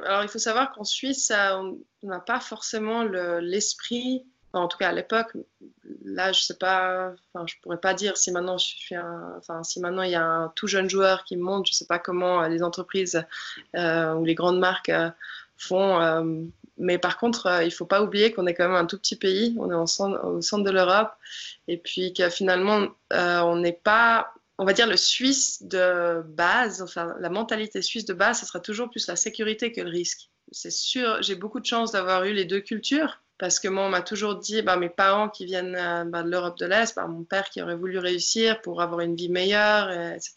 Alors, 0.06 0.24
il 0.24 0.28
faut 0.28 0.40
savoir 0.40 0.72
qu'en 0.72 0.84
Suisse, 0.84 1.32
on 1.32 1.78
n'a 2.02 2.20
pas 2.20 2.40
forcément 2.40 3.04
l'esprit 3.04 4.26
en 4.54 4.68
tout 4.68 4.78
cas 4.78 4.90
à 4.90 4.92
l'époque, 4.92 5.32
là 6.04 6.32
je 6.32 6.42
sais 6.42 6.58
pas, 6.58 7.14
enfin 7.34 7.46
je 7.48 7.56
pourrais 7.62 7.80
pas 7.80 7.94
dire 7.94 8.18
si 8.18 8.32
maintenant 8.32 8.58
si 8.58 9.80
maintenant 9.80 10.04
il 10.04 10.12
y 10.12 10.16
a 10.16 10.24
un 10.24 10.50
tout 10.50 10.68
jeune 10.68 10.90
joueur 10.90 11.24
qui 11.24 11.38
monte, 11.38 11.68
je 11.68 11.74
sais 11.74 11.86
pas 11.86 12.00
comment 12.00 12.44
euh, 12.44 12.48
les 12.48 12.64
entreprises 12.64 13.24
euh, 13.76 14.14
ou 14.14 14.26
les 14.26 14.36
grandes 14.36 14.60
marques 14.60 14.90
euh, 14.90 15.10
font, 15.58 16.50
mais 16.78 16.98
par 16.98 17.18
contre 17.18 17.62
il 17.64 17.72
faut 17.72 17.86
pas 17.86 18.02
oublier 18.02 18.34
qu'on 18.34 18.48
est 18.48 18.56
quand 18.56 18.68
même 18.68 18.76
un 18.76 18.86
tout 18.86 18.98
petit 18.98 19.16
pays, 19.16 19.56
on 19.60 19.70
est 19.70 19.76
au 19.76 19.86
centre 19.86 20.64
de 20.64 20.72
l'Europe 20.72 21.12
et 21.68 21.78
puis 21.78 22.14
que 22.14 22.30
finalement 22.30 22.88
on 23.12 23.56
n'est 23.58 23.72
pas 23.72 24.34
on 24.58 24.66
va 24.66 24.74
dire 24.74 24.88
le 24.88 24.98
Suisse 24.98 25.64
de 25.64 26.24
base, 26.26 26.82
enfin 26.82 27.16
la 27.20 27.30
mentalité 27.30 27.82
suisse 27.82 28.06
de 28.06 28.14
base, 28.14 28.40
ce 28.40 28.46
sera 28.46 28.60
toujours 28.60 28.90
plus 28.90 29.08
la 29.08 29.16
sécurité 29.16 29.72
que 29.72 29.82
le 29.82 29.90
risque. 29.90 30.30
C'est 30.52 30.72
sûr, 30.72 31.22
j'ai 31.22 31.36
beaucoup 31.36 31.60
de 31.60 31.66
chance 31.66 31.92
d'avoir 31.92 32.26
eu 32.26 32.34
les 32.34 32.46
deux 32.46 32.60
cultures 32.60 33.22
parce 33.42 33.60
que 33.60 33.68
moi, 33.68 33.88
on 33.88 33.90
m'a 33.90 34.04
toujours 34.04 34.36
dit, 34.36 34.62
bah, 34.62 34.78
mes 34.78 34.88
parents 34.88 35.28
qui 35.28 35.46
viennent 35.46 35.76
euh, 35.76 36.04
bah, 36.06 36.22
de 36.22 36.30
l'Europe 36.30 36.60
de 36.60 36.68
l'Est, 36.68 36.96
bah, 36.96 37.08
mon 37.08 37.24
père 37.24 37.50
qui 37.50 37.60
aurait 37.60 37.76
voulu 37.76 37.98
réussir 37.98 38.62
pour 38.62 38.84
avoir 38.84 39.00
une 39.00 39.16
vie 39.16 39.30
meilleure, 39.30 39.90
etc., 39.90 40.36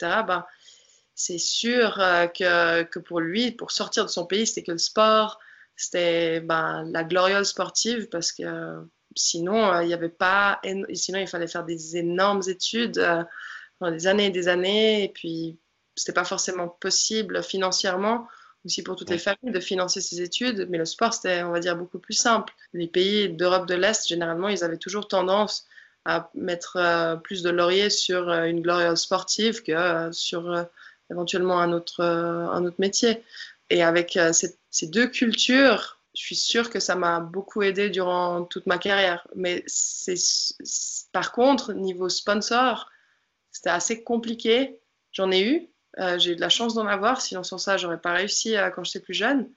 c'est 1.14 1.36
sûr 1.36 2.00
euh, 2.00 2.26
que, 2.26 2.98
pour 3.00 3.20
lui, 3.20 3.50
pour 3.50 3.72
sortir 3.72 4.06
de 4.06 4.10
son 4.10 4.24
pays, 4.24 4.46
c'était 4.46 4.62
que 4.62 4.72
le 4.72 4.78
sport, 4.78 5.38
c'était 5.76 6.40
la 6.48 7.04
gloriole 7.04 7.44
sportive, 7.44 8.08
parce 8.08 8.32
que 8.32 8.82
sinon, 9.14 9.70
euh, 9.70 9.82
il 9.82 9.88
n'y 9.88 9.94
avait 9.94 10.08
pas, 10.08 10.62
sinon, 10.94 11.18
il 11.18 11.28
fallait 11.28 11.46
faire 11.46 11.64
des 11.64 11.98
énormes 11.98 12.40
études 12.48 13.06
pendant 13.78 13.92
des 13.92 14.06
années 14.06 14.26
et 14.26 14.30
des 14.30 14.48
années, 14.48 15.04
et 15.04 15.10
puis, 15.10 15.58
c'était 15.94 16.14
pas 16.14 16.24
forcément 16.24 16.68
possible 16.68 17.42
financièrement 17.42 18.26
aussi 18.64 18.82
pour 18.82 18.96
toutes 18.96 19.10
les 19.10 19.18
familles 19.18 19.52
de 19.52 19.60
financer 19.60 20.00
ses 20.00 20.22
études, 20.22 20.66
mais 20.70 20.78
le 20.78 20.84
sport, 20.84 21.12
c'était, 21.12 21.42
on 21.42 21.50
va 21.50 21.60
dire, 21.60 21.76
beaucoup 21.76 21.98
plus 21.98 22.14
simple. 22.14 22.54
Les 22.72 22.88
pays 22.88 23.28
d'Europe 23.28 23.66
de 23.66 23.74
l'Est, 23.74 24.08
généralement, 24.08 24.48
ils 24.48 24.64
avaient 24.64 24.78
toujours 24.78 25.08
tendance 25.08 25.66
à 26.04 26.30
mettre 26.34 26.76
euh, 26.76 27.16
plus 27.16 27.42
de 27.42 27.50
lauriers 27.50 27.90
sur 27.90 28.28
euh, 28.28 28.44
une 28.44 28.60
gloriole 28.60 28.96
sportive 28.96 29.62
que 29.62 29.72
euh, 29.72 30.12
sur 30.12 30.66
éventuellement 31.10 31.60
un 31.60 31.72
autre, 31.72 32.02
un 32.02 32.64
autre 32.64 32.76
métier. 32.78 33.22
Et 33.70 33.82
avec 33.82 34.18
ces, 34.32 34.56
ces, 34.70 34.86
deux 34.86 35.06
cultures, 35.06 35.98
je 36.14 36.22
suis 36.22 36.36
sûre 36.36 36.70
que 36.70 36.80
ça 36.80 36.94
m'a 36.96 37.20
beaucoup 37.20 37.62
aidé 37.62 37.90
durant 37.90 38.44
toute 38.44 38.66
ma 38.66 38.78
carrière. 38.78 39.26
Mais 39.34 39.62
c'est, 39.66 40.14
par 41.12 41.32
contre, 41.32 41.72
niveau 41.72 42.08
sponsor, 42.08 42.90
c'était 43.50 43.70
assez 43.70 44.02
compliqué. 44.02 44.80
J'en 45.12 45.30
ai 45.30 45.42
eu, 45.42 45.68
euh, 45.98 46.18
j'ai 46.18 46.32
eu 46.32 46.36
de 46.36 46.40
la 46.40 46.48
chance 46.48 46.74
d'en 46.74 46.86
avoir, 46.86 47.20
sinon 47.20 47.42
sans 47.42 47.58
ça, 47.58 47.76
j'aurais 47.76 48.00
pas 48.00 48.12
réussi 48.12 48.56
euh, 48.56 48.70
quand 48.70 48.84
j'étais 48.84 49.00
plus 49.00 49.14
jeune. 49.14 49.50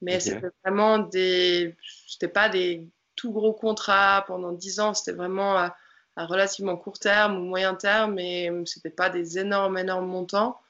Mais 0.00 0.20
c'était 0.20 0.50
vraiment 0.62 0.98
des. 0.98 1.76
C'était 2.06 2.28
pas 2.28 2.48
des 2.48 2.86
tout 3.16 3.32
gros 3.32 3.52
contrats 3.52 4.24
pendant 4.26 4.52
10 4.52 4.80
ans, 4.80 4.92
c'était 4.92 5.16
vraiment 5.16 5.56
à, 5.56 5.76
relativement 6.16 6.76
court 6.76 6.98
terme 6.98 7.38
ou 7.38 7.44
moyen 7.44 7.74
terme, 7.74 8.18
et 8.18 8.50
c'était 8.66 8.90
pas 8.90 9.08
des 9.08 9.38
énormes, 9.38 9.78
énormes 9.78 10.06
montants. 10.06 10.60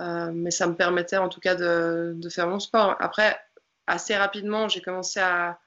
Euh, 0.00 0.30
mais 0.34 0.50
ça 0.50 0.66
me 0.66 0.74
permettait 0.74 1.16
en 1.16 1.28
tout 1.28 1.40
cas 1.40 1.54
de, 1.54 2.14
de 2.16 2.28
faire 2.28 2.48
mon 2.48 2.58
sport. 2.58 2.96
Après, 2.98 3.38
assez 3.86 4.16
rapidement, 4.16 4.68
j'ai 4.68 4.82
commencé 4.82 5.20
à 5.20 5.58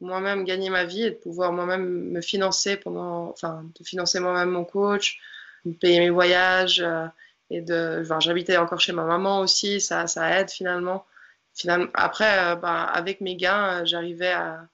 moi-même 0.00 0.44
gagner 0.44 0.70
ma 0.70 0.84
vie 0.84 1.02
et 1.04 1.10
de 1.10 1.16
pouvoir 1.16 1.52
moi-même 1.52 2.10
me 2.10 2.20
financer 2.22 2.76
pendant, 2.76 3.28
enfin, 3.28 3.64
de 3.78 3.84
financer 3.84 4.20
moi-même 4.20 4.50
mon 4.50 4.64
coach, 4.64 5.20
me 5.64 5.74
payer 5.74 6.00
mes 6.00 6.10
voyages, 6.10 6.84
et 7.54 7.62
de, 7.62 8.00
enfin, 8.02 8.18
j'habitais 8.20 8.56
encore 8.56 8.80
chez 8.80 8.92
ma 8.92 9.04
maman 9.04 9.40
aussi, 9.40 9.80
ça, 9.80 10.06
ça 10.06 10.40
aide 10.40 10.50
finalement. 10.50 11.06
finalement 11.54 11.88
après, 11.94 12.52
euh, 12.52 12.56
bah, 12.56 12.82
avec 12.82 13.20
mes 13.20 13.36
gains, 13.36 13.82
euh, 13.82 13.84
j'arrivais 13.84 14.32
à, 14.32 14.68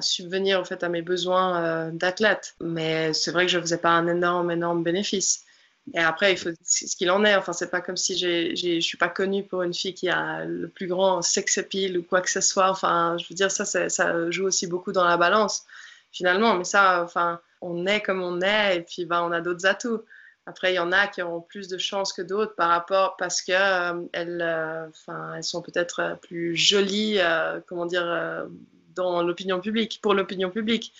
subvenir 0.00 0.58
en 0.60 0.64
fait 0.64 0.82
à 0.82 0.88
mes 0.88 1.02
besoins 1.02 1.62
euh, 1.62 1.90
d'athlète. 1.92 2.54
Mais 2.60 3.12
c'est 3.12 3.32
vrai 3.32 3.44
que 3.44 3.52
je 3.52 3.60
faisais 3.60 3.78
pas 3.78 3.90
un 3.90 4.08
énorme, 4.08 4.50
énorme 4.50 4.82
bénéfice. 4.82 5.44
Et 5.92 5.98
après, 5.98 6.32
il 6.32 6.38
faut 6.38 6.48
ce 6.64 6.96
qu'il 6.96 7.10
en 7.10 7.22
est. 7.24 7.34
Enfin, 7.34 7.52
c'est 7.52 7.70
pas 7.70 7.82
comme 7.82 7.96
si 7.98 8.16
je 8.16 8.80
suis 8.80 8.96
pas 8.96 9.10
connue 9.10 9.44
pour 9.44 9.62
une 9.62 9.74
fille 9.74 9.92
qui 9.92 10.08
a 10.08 10.44
le 10.46 10.68
plus 10.68 10.86
grand 10.86 11.20
sex 11.20 11.58
appeal 11.58 11.98
ou 11.98 12.02
quoi 12.02 12.22
que 12.22 12.30
ce 12.30 12.40
soit. 12.40 12.70
Enfin, 12.70 13.18
je 13.18 13.26
veux 13.28 13.34
dire, 13.34 13.50
ça, 13.50 13.66
ça 13.66 14.30
joue 14.30 14.46
aussi 14.46 14.66
beaucoup 14.66 14.92
dans 14.92 15.04
la 15.04 15.18
balance 15.18 15.66
finalement. 16.12 16.56
Mais 16.56 16.64
ça, 16.64 17.02
enfin, 17.04 17.40
on 17.60 17.86
est 17.86 18.00
comme 18.00 18.22
on 18.22 18.40
est 18.40 18.78
et 18.78 18.80
puis 18.80 19.04
bah, 19.04 19.22
on 19.22 19.32
a 19.32 19.42
d'autres 19.42 19.66
atouts. 19.66 20.00
Après, 20.46 20.72
il 20.72 20.76
y 20.76 20.78
en 20.78 20.92
a 20.92 21.06
qui 21.06 21.22
auront 21.22 21.40
plus 21.40 21.68
de 21.68 21.78
chances 21.78 22.12
que 22.12 22.20
d'autres 22.20 22.54
par 22.54 22.68
rapport 22.68 23.16
parce 23.16 23.40
que 23.40 23.52
euh, 23.52 24.06
elles, 24.12 24.42
euh, 24.42 24.86
elles 25.34 25.44
sont 25.44 25.62
peut-être 25.62 26.00
euh, 26.00 26.14
plus 26.16 26.54
jolies, 26.54 27.18
comment 27.66 27.86
dire, 27.86 28.46
dans 28.94 29.22
l'opinion 29.22 29.60
publique, 29.60 30.00
pour 30.02 30.14
l'opinion 30.14 30.50
publique. 30.50 30.92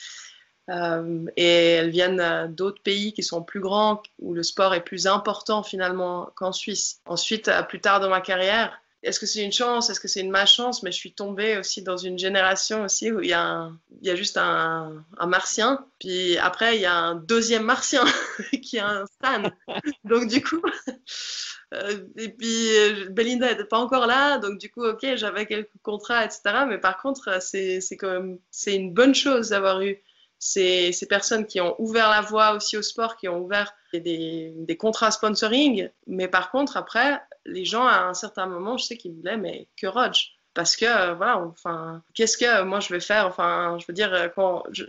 et 0.69 1.43
elles 1.45 1.91
viennent 1.91 2.55
d'autres 2.55 2.83
pays 2.83 3.13
qui 3.13 3.23
sont 3.23 3.43
plus 3.43 3.61
grands, 3.61 4.03
où 4.19 4.33
le 4.33 4.43
sport 4.43 4.75
est 4.75 4.85
plus 4.85 5.07
important 5.07 5.63
finalement 5.63 6.31
qu'en 6.37 6.53
Suisse. 6.53 7.01
Ensuite, 7.07 7.51
plus 7.69 7.81
tard 7.81 8.01
dans 8.01 8.09
ma 8.09 8.23
carrière, 8.23 8.81
est-ce 9.05 9.21
que 9.21 9.27
c'est 9.27 9.43
une 9.43 9.53
chance, 9.53 9.91
est-ce 9.91 10.01
que 10.01 10.09
c'est 10.09 10.21
une 10.21 10.31
malchance 10.31 10.83
Mais 10.83 10.91
je 10.91 10.97
suis 10.97 11.13
tombée 11.13 11.59
aussi 11.59 11.83
dans 11.83 11.97
une 11.97 12.19
génération 12.19 12.85
aussi 12.85 13.13
où 13.13 13.21
il 13.21 13.29
y 13.29 13.35
a, 13.35 13.71
il 14.01 14.09
y 14.09 14.11
a 14.11 14.17
juste 14.17 14.39
un, 14.39 15.05
un, 15.19 15.27
martien, 15.27 15.87
puis 16.01 16.39
après 16.39 16.77
il 16.77 16.81
y 16.81 16.87
a 16.87 16.95
un 16.95 17.15
deuxième 17.15 17.65
martien 17.65 18.05
qui 18.63 18.79
est 18.79 18.81
un 18.81 19.05
Stan. 19.07 19.43
donc 20.05 20.29
du 20.29 20.43
coup, 20.43 20.63
euh, 21.75 22.07
et 22.17 22.31
puis 22.31 22.77
euh, 22.79 23.09
Belinda 23.11 23.51
n'était 23.51 23.65
pas 23.65 23.79
encore 23.79 24.07
là, 24.07 24.39
donc 24.39 24.59
du 24.59 24.71
coup, 24.71 24.85
ok, 24.85 25.07
j'avais 25.17 25.47
quelques 25.47 25.71
contrats, 25.83 26.25
etc. 26.25 26.65
Mais 26.67 26.79
par 26.79 27.01
contre, 27.01 27.43
c'est 27.43 27.81
quand 27.93 28.11
même, 28.11 28.39
c'est 28.51 28.75
une 28.75 28.95
bonne 28.95 29.15
chose 29.15 29.51
d'avoir 29.51 29.83
eu 29.83 30.03
ces, 30.45 30.93
ces, 30.93 31.07
personnes 31.07 31.47
qui 31.47 31.59
ont 31.63 31.75
ouvert 31.79 32.11
la 32.11 32.21
voie 32.21 32.53
aussi 32.53 32.77
au 32.77 32.83
sport, 32.83 33.17
qui 33.17 33.29
ont 33.29 33.41
ouvert 33.41 33.73
des, 33.95 34.53
des 34.55 34.77
contrats 34.77 35.11
sponsoring. 35.11 35.89
Mais 36.07 36.29
par 36.29 36.51
contre, 36.51 36.77
après, 36.77 37.19
les 37.47 37.65
gens, 37.65 37.87
à 37.87 38.01
un 38.03 38.13
certain 38.13 38.47
moment, 38.47 38.77
je 38.77 38.85
sais 38.85 38.99
qu'ils 38.99 39.15
voulaient, 39.15 39.39
mais 39.39 39.69
que 39.81 39.87
Rodge 39.87 40.35
parce 40.55 40.77
que 40.77 40.85
euh, 40.85 41.15
voilà 41.15 41.39
enfin 41.39 42.01
qu'est-ce 42.15 42.39
que 42.39 42.63
moi 42.63 42.79
je 42.79 42.93
vais 42.95 43.01
faire? 43.01 43.27
Enfin 43.27 43.77
je 43.81 43.87
veux 43.89 43.93
dire 43.93 44.15
euh, 44.15 44.29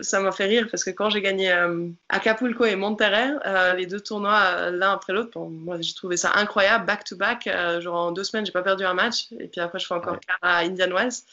ça 0.00 0.20
m'a 0.20 0.30
fait 0.30 0.44
rire 0.44 0.68
parce 0.70 0.84
que 0.84 0.90
quand 0.90 1.10
j'ai 1.10 1.20
gagné 1.20 1.50
euh, 1.50 1.88
Acapulco 2.08 2.64
et 2.64 2.76
Monterrey 2.76 3.32
les 3.76 3.86
deux 3.86 3.98
tournois 3.98 4.70
l'un 4.70 4.92
après 4.92 5.12
l'autre 5.12 5.40
moi 5.40 5.76
j'ai 5.80 5.92
trouvé 5.92 6.16
ça 6.16 6.30
incroyable 6.36 6.86
back 6.86 7.02
to 7.02 7.16
back 7.16 7.48
genre 7.80 7.96
en 7.96 8.12
deux 8.12 8.22
semaines 8.22 8.46
j'ai 8.46 8.52
pas 8.52 8.62
perdu 8.62 8.84
un 8.84 8.94
match. 8.94 9.32
Et 9.40 9.48
puis 9.48 9.60
après 9.60 9.80
je 9.80 9.86
fais 9.86 9.94
encore 9.94 10.18
à 10.40 10.58
Indian 10.58 10.94
Wells. 10.94 11.24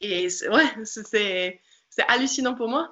Et 0.00 0.28
ouais 0.48 0.64
c'est 0.84 1.60
hallucinant 2.08 2.54
pour 2.54 2.68
moi 2.68 2.88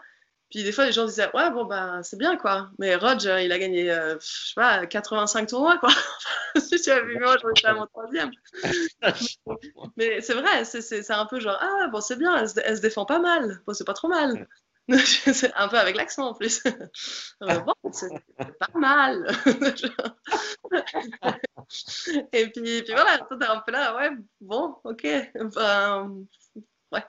puis 0.51 0.65
des 0.65 0.73
fois, 0.73 0.85
les 0.85 0.93
gens 0.93 1.07
disaient, 1.07 1.31
ouais, 1.33 1.51
bon, 1.51 1.65
ben, 1.65 2.03
c'est 2.03 2.19
bien, 2.19 2.37
quoi. 2.37 2.71
Mais 2.79 2.97
Roger, 2.97 3.45
il 3.45 3.53
a 3.53 3.59
gagné, 3.59 3.91
euh, 3.91 4.19
je 4.19 4.49
sais 4.49 4.55
pas, 4.57 4.85
85 4.85 5.49
tournois, 5.49 5.79
quoi. 5.79 5.91
si 6.57 6.81
tu 6.81 6.91
avais 6.91 7.07
vu 7.07 7.21
moi, 7.21 7.37
été 7.57 7.67
à 7.69 7.75
mon 7.75 7.87
troisième. 7.87 8.33
mais 9.97 10.21
c'est 10.21 10.35
vrai, 10.35 10.65
c'est 10.65 11.11
un 11.11 11.27
peu 11.27 11.39
genre, 11.39 11.57
ah, 11.61 11.87
bon, 11.93 12.01
c'est 12.01 12.17
bien, 12.17 12.37
elle 12.37 12.49
se, 12.49 12.83
défend 12.83 13.07
pas 13.07 13.21
mal. 13.21 13.61
Bon, 13.65 13.75
c'est 13.75 13.85
pas 13.85 13.95
trop 13.95 14.09
mal. 14.09 14.49
un 14.89 15.69
peu 15.69 15.79
avec 15.79 15.97
l'accent 15.97 16.31
en 16.31 16.35
plus. 16.35 16.65
bon, 17.41 17.75
c'est 17.93 18.09
pas 18.59 18.73
mal. 18.75 19.25
Et 22.33 22.49
puis, 22.49 22.83
puis 22.83 22.93
voilà, 22.93 23.19
t'es 23.19 23.47
un 23.47 23.61
peu 23.61 23.71
là, 23.71 23.95
ouais, 23.95 24.11
bon, 24.41 24.75
ok. 24.83 25.07
Ben, 25.55 26.25
ouais 26.91 27.05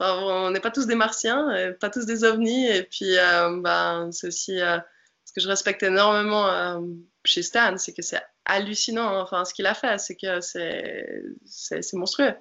on 0.00 0.50
n'est 0.50 0.60
pas 0.60 0.70
tous 0.70 0.86
des 0.86 0.94
martiens, 0.94 1.74
pas 1.80 1.90
tous 1.90 2.06
des 2.06 2.24
ovnis. 2.24 2.66
Et 2.66 2.82
puis, 2.82 3.18
euh, 3.18 3.60
ben, 3.60 4.10
c'est 4.12 4.28
aussi 4.28 4.60
euh, 4.60 4.78
ce 5.24 5.32
que 5.32 5.40
je 5.40 5.48
respecte 5.48 5.82
énormément 5.82 6.46
euh, 6.48 6.80
chez 7.24 7.42
Stan, 7.42 7.76
c'est 7.76 7.92
que 7.92 8.02
c'est 8.02 8.22
hallucinant. 8.44 9.20
Enfin, 9.20 9.44
ce 9.44 9.54
qu'il 9.54 9.66
a 9.66 9.74
fait, 9.74 9.98
c'est 9.98 10.16
que 10.16 10.40
c'est 10.40 11.92
monstrueux. 11.94 12.34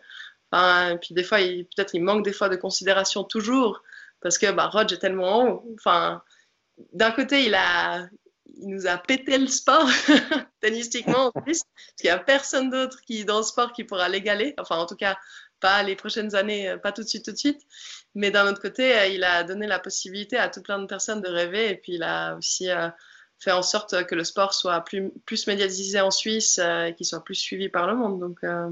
Enfin, 0.52 0.92
et 0.92 0.98
puis 0.98 1.14
des 1.14 1.24
fois, 1.24 1.38
peut-être 1.38 1.94
il 1.94 2.04
manque 2.04 2.26
des 2.26 2.34
fois 2.34 2.50
de 2.50 2.56
considération 2.56 3.24
toujours 3.24 3.84
parce 4.22 4.38
que 4.38 4.52
bah, 4.52 4.72
est 4.90 4.98
tellement 4.98 5.44
haut. 5.44 5.76
Enfin, 5.76 6.24
d'un 6.94 7.12
côté, 7.12 7.46
il 7.46 7.54
a, 7.56 8.08
il 8.58 8.70
nous 8.70 8.88
a 8.88 8.98
pété 8.98 9.38
le 9.38 9.48
sport 9.48 9.88
tennistiquement 10.62 11.28
en 11.28 11.32
plus, 11.32 11.62
parce 11.64 11.96
qu'il 11.98 12.10
n'y 12.10 12.16
a 12.16 12.18
personne 12.18 12.70
d'autre 12.70 13.02
qui 13.02 13.26
dans 13.26 13.38
le 13.38 13.44
sport 13.44 13.74
qui 13.74 13.84
pourra 13.84 14.10
l'égaler. 14.10 14.56
Enfin, 14.58 14.78
en 14.78 14.86
tout 14.86 14.96
cas, 14.96 15.18
pas 15.60 15.84
les 15.84 15.96
prochaines 15.96 16.36
années, 16.36 16.76
pas 16.82 16.92
tout 16.92 17.04
de 17.04 17.08
suite, 17.08 17.26
tout 17.26 17.32
de 17.32 17.38
suite. 17.38 17.62
Mais 18.16 18.32
d'un 18.32 18.50
autre 18.50 18.62
côté, 18.62 19.14
il 19.14 19.24
a 19.24 19.44
donné 19.44 19.68
la 19.68 19.80
possibilité 19.80 20.38
à 20.38 20.50
tout 20.50 20.62
plein 20.62 20.80
de 20.80 20.86
personnes 20.86 21.22
de 21.22 21.30
rêver, 21.30 21.70
et 21.70 21.76
puis 21.76 21.94
il 21.94 22.04
a 22.04 22.36
aussi 22.36 22.70
euh, 22.70 22.90
fait 23.40 23.52
en 23.52 23.62
sorte 23.62 24.06
que 24.06 24.16
le 24.16 24.24
sport 24.24 24.54
soit 24.54 24.82
plus, 24.82 25.12
plus 25.26 25.48
médiatisé 25.48 26.02
en 26.02 26.12
Suisse 26.12 26.60
euh, 26.62 26.86
et 26.86 26.96
qu'il 26.96 27.06
soit 27.06 27.24
plus 27.24 27.36
suivi 27.36 27.70
par 27.70 27.88
le 27.88 27.96
monde. 27.96 28.20
Donc, 28.20 28.40
euh, 28.44 28.70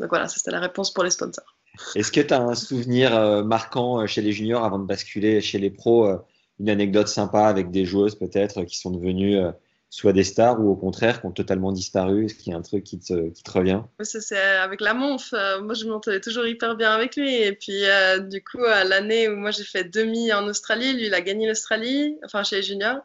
donc 0.00 0.08
voilà, 0.08 0.28
ça 0.28 0.36
c'était 0.36 0.50
la 0.50 0.60
réponse 0.60 0.92
pour 0.92 1.04
les 1.04 1.10
sponsors. 1.10 1.56
Est-ce 1.94 2.12
que 2.12 2.20
tu 2.20 2.34
as 2.34 2.40
un 2.40 2.54
souvenir 2.54 3.44
marquant 3.44 4.06
chez 4.06 4.20
les 4.20 4.32
juniors 4.32 4.62
avant 4.62 4.78
de 4.78 4.84
basculer 4.84 5.40
chez 5.40 5.58
les 5.58 5.70
pros 5.70 6.22
une 6.62 6.70
anecdote 6.70 7.08
sympa 7.08 7.46
avec 7.46 7.70
des 7.70 7.84
joueuses 7.84 8.14
peut-être 8.14 8.62
qui 8.64 8.78
sont 8.78 8.90
devenues 8.90 9.38
euh, 9.38 9.52
soit 9.92 10.14
des 10.14 10.24
stars 10.24 10.58
ou 10.58 10.70
au 10.70 10.74
contraire 10.74 11.20
qui 11.20 11.26
ont 11.26 11.32
totalement 11.32 11.70
disparu 11.70 12.24
Est-ce 12.24 12.34
qu'il 12.34 12.50
y 12.50 12.54
a 12.54 12.58
un 12.58 12.62
truc 12.62 12.82
qui 12.82 12.98
te, 12.98 13.28
qui 13.28 13.42
te 13.42 13.50
revient? 13.50 13.82
C'est 14.00 14.38
avec 14.38 14.80
la 14.80 14.94
Monf. 14.94 15.34
Euh, 15.34 15.60
moi, 15.60 15.74
je 15.74 15.84
m'entendais 15.84 16.20
toujours 16.20 16.46
hyper 16.46 16.76
bien 16.76 16.92
avec 16.92 17.14
lui. 17.14 17.34
Et 17.34 17.52
puis, 17.52 17.84
euh, 17.84 18.18
du 18.18 18.42
coup, 18.42 18.62
l'année 18.62 19.28
où 19.28 19.36
moi 19.36 19.50
j'ai 19.50 19.64
fait 19.64 19.84
demi 19.84 20.32
en 20.32 20.48
Australie, 20.48 20.94
lui, 20.94 21.06
il 21.06 21.14
a 21.14 21.20
gagné 21.20 21.46
l'Australie, 21.46 22.16
enfin 22.24 22.42
chez 22.42 22.56
les 22.56 22.62
juniors. 22.62 23.00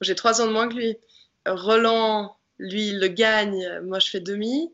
J'ai 0.00 0.14
trois 0.14 0.40
ans 0.40 0.46
de 0.46 0.52
moins 0.52 0.68
que 0.68 0.76
lui. 0.76 0.96
Roland, 1.46 2.36
lui, 2.58 2.88
il 2.88 3.00
le 3.00 3.08
gagne. 3.08 3.80
Moi, 3.84 3.98
je 3.98 4.08
fais 4.08 4.20
demi. 4.20 4.72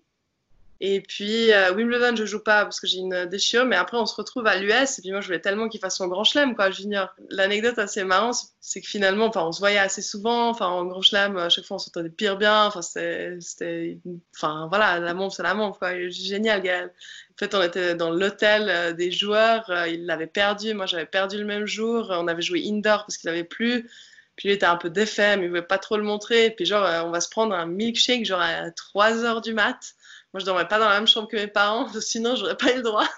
Et 0.86 1.00
puis 1.00 1.50
euh, 1.50 1.72
Wimbledon, 1.72 2.14
je 2.14 2.26
joue 2.26 2.40
pas 2.40 2.64
parce 2.64 2.78
que 2.78 2.86
j'ai 2.86 2.98
une 2.98 3.24
déchirure, 3.24 3.64
mais 3.64 3.74
après 3.74 3.96
on 3.96 4.04
se 4.04 4.14
retrouve 4.14 4.46
à 4.46 4.56
l'US 4.56 4.98
et 4.98 5.00
puis 5.00 5.12
moi 5.12 5.22
je 5.22 5.26
voulais 5.28 5.40
tellement 5.40 5.70
qu'il 5.70 5.80
fasse 5.80 5.96
son 5.96 6.08
grand 6.08 6.24
chelem 6.24 6.54
quoi, 6.54 6.70
junior. 6.70 7.08
L'anecdote 7.30 7.78
assez 7.78 8.04
marrante, 8.04 8.36
c'est 8.60 8.82
que 8.82 8.86
finalement, 8.86 9.24
enfin 9.24 9.46
on 9.46 9.52
se 9.52 9.60
voyait 9.60 9.78
assez 9.78 10.02
souvent, 10.02 10.50
enfin 10.50 10.66
en 10.66 10.84
grand 10.84 11.00
chelem, 11.00 11.38
à 11.38 11.48
chaque 11.48 11.64
fois 11.64 11.76
on 11.76 11.78
s'entendait 11.78 12.10
pire 12.10 12.36
bien, 12.36 12.66
enfin 12.66 12.82
c'était, 12.82 13.98
enfin 14.36 14.66
voilà, 14.68 15.00
la 15.00 15.14
montre 15.14 15.34
c'est 15.34 15.42
la 15.42 15.54
montre 15.54 15.78
quoi, 15.78 15.92
génial 16.10 16.60
Gaël. 16.60 16.92
En 17.30 17.38
fait 17.38 17.54
on 17.54 17.62
était 17.62 17.94
dans 17.94 18.10
l'hôtel 18.10 18.68
euh, 18.68 18.92
des 18.92 19.10
joueurs, 19.10 19.64
euh, 19.70 19.88
il 19.88 20.04
l'avait 20.04 20.26
perdu, 20.26 20.74
moi 20.74 20.84
j'avais 20.84 21.06
perdu 21.06 21.38
le 21.38 21.46
même 21.46 21.64
jour, 21.64 22.08
on 22.10 22.28
avait 22.28 22.42
joué 22.42 22.62
indoor 22.62 23.06
parce 23.06 23.16
qu'il 23.16 23.30
avait 23.30 23.44
plu. 23.44 23.88
Puis 24.36 24.48
il 24.48 24.52
était 24.52 24.66
un 24.66 24.76
peu 24.76 24.90
défait, 24.90 25.36
mais 25.38 25.44
il 25.44 25.48
voulait 25.48 25.62
pas 25.62 25.78
trop 25.78 25.96
le 25.96 26.02
montrer. 26.02 26.50
Puis 26.50 26.66
genre, 26.66 26.84
on 27.06 27.10
va 27.12 27.20
se 27.20 27.28
prendre 27.28 27.54
un 27.54 27.66
milkshake 27.66 28.24
genre 28.26 28.40
à 28.40 28.70
3 28.72 29.24
heures 29.24 29.40
du 29.40 29.54
mat. 29.54 29.94
Moi, 30.34 30.40
je 30.40 30.46
dormais 30.46 30.66
pas 30.66 30.80
dans 30.80 30.88
la 30.88 30.96
même 30.96 31.06
chambre 31.06 31.28
que 31.28 31.36
mes 31.36 31.46
parents, 31.46 31.88
sinon 32.00 32.34
j'aurais 32.34 32.56
pas 32.56 32.72
eu 32.72 32.76
le 32.76 32.82
droit. 32.82 33.08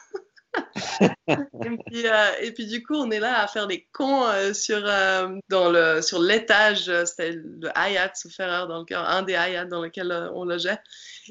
Euh, 1.29 2.31
et, 2.41 2.53
puis, 2.53 2.67
du 2.67 2.85
coup, 2.85 2.95
on 2.95 3.11
est 3.11 3.19
là 3.19 3.41
à 3.41 3.49
faire 3.49 3.67
des 3.67 3.89
cons 3.93 4.29
euh, 4.29 4.55
sur, 4.55 4.81
euh, 4.81 5.37
dans 5.49 5.71
le, 5.71 6.01
sur 6.01 6.21
l'étage, 6.21 6.91
c'était 7.05 7.33
le 7.33 7.69
Hayat 7.77 8.13
sous 8.15 8.31
Ferrer, 8.31 8.69
dans 8.69 8.79
le, 8.79 8.97
un 8.97 9.23
des 9.23 9.35
Hayat 9.35 9.65
dans 9.65 9.83
lequel 9.83 10.13
on 10.35 10.45
logeait. 10.45 10.79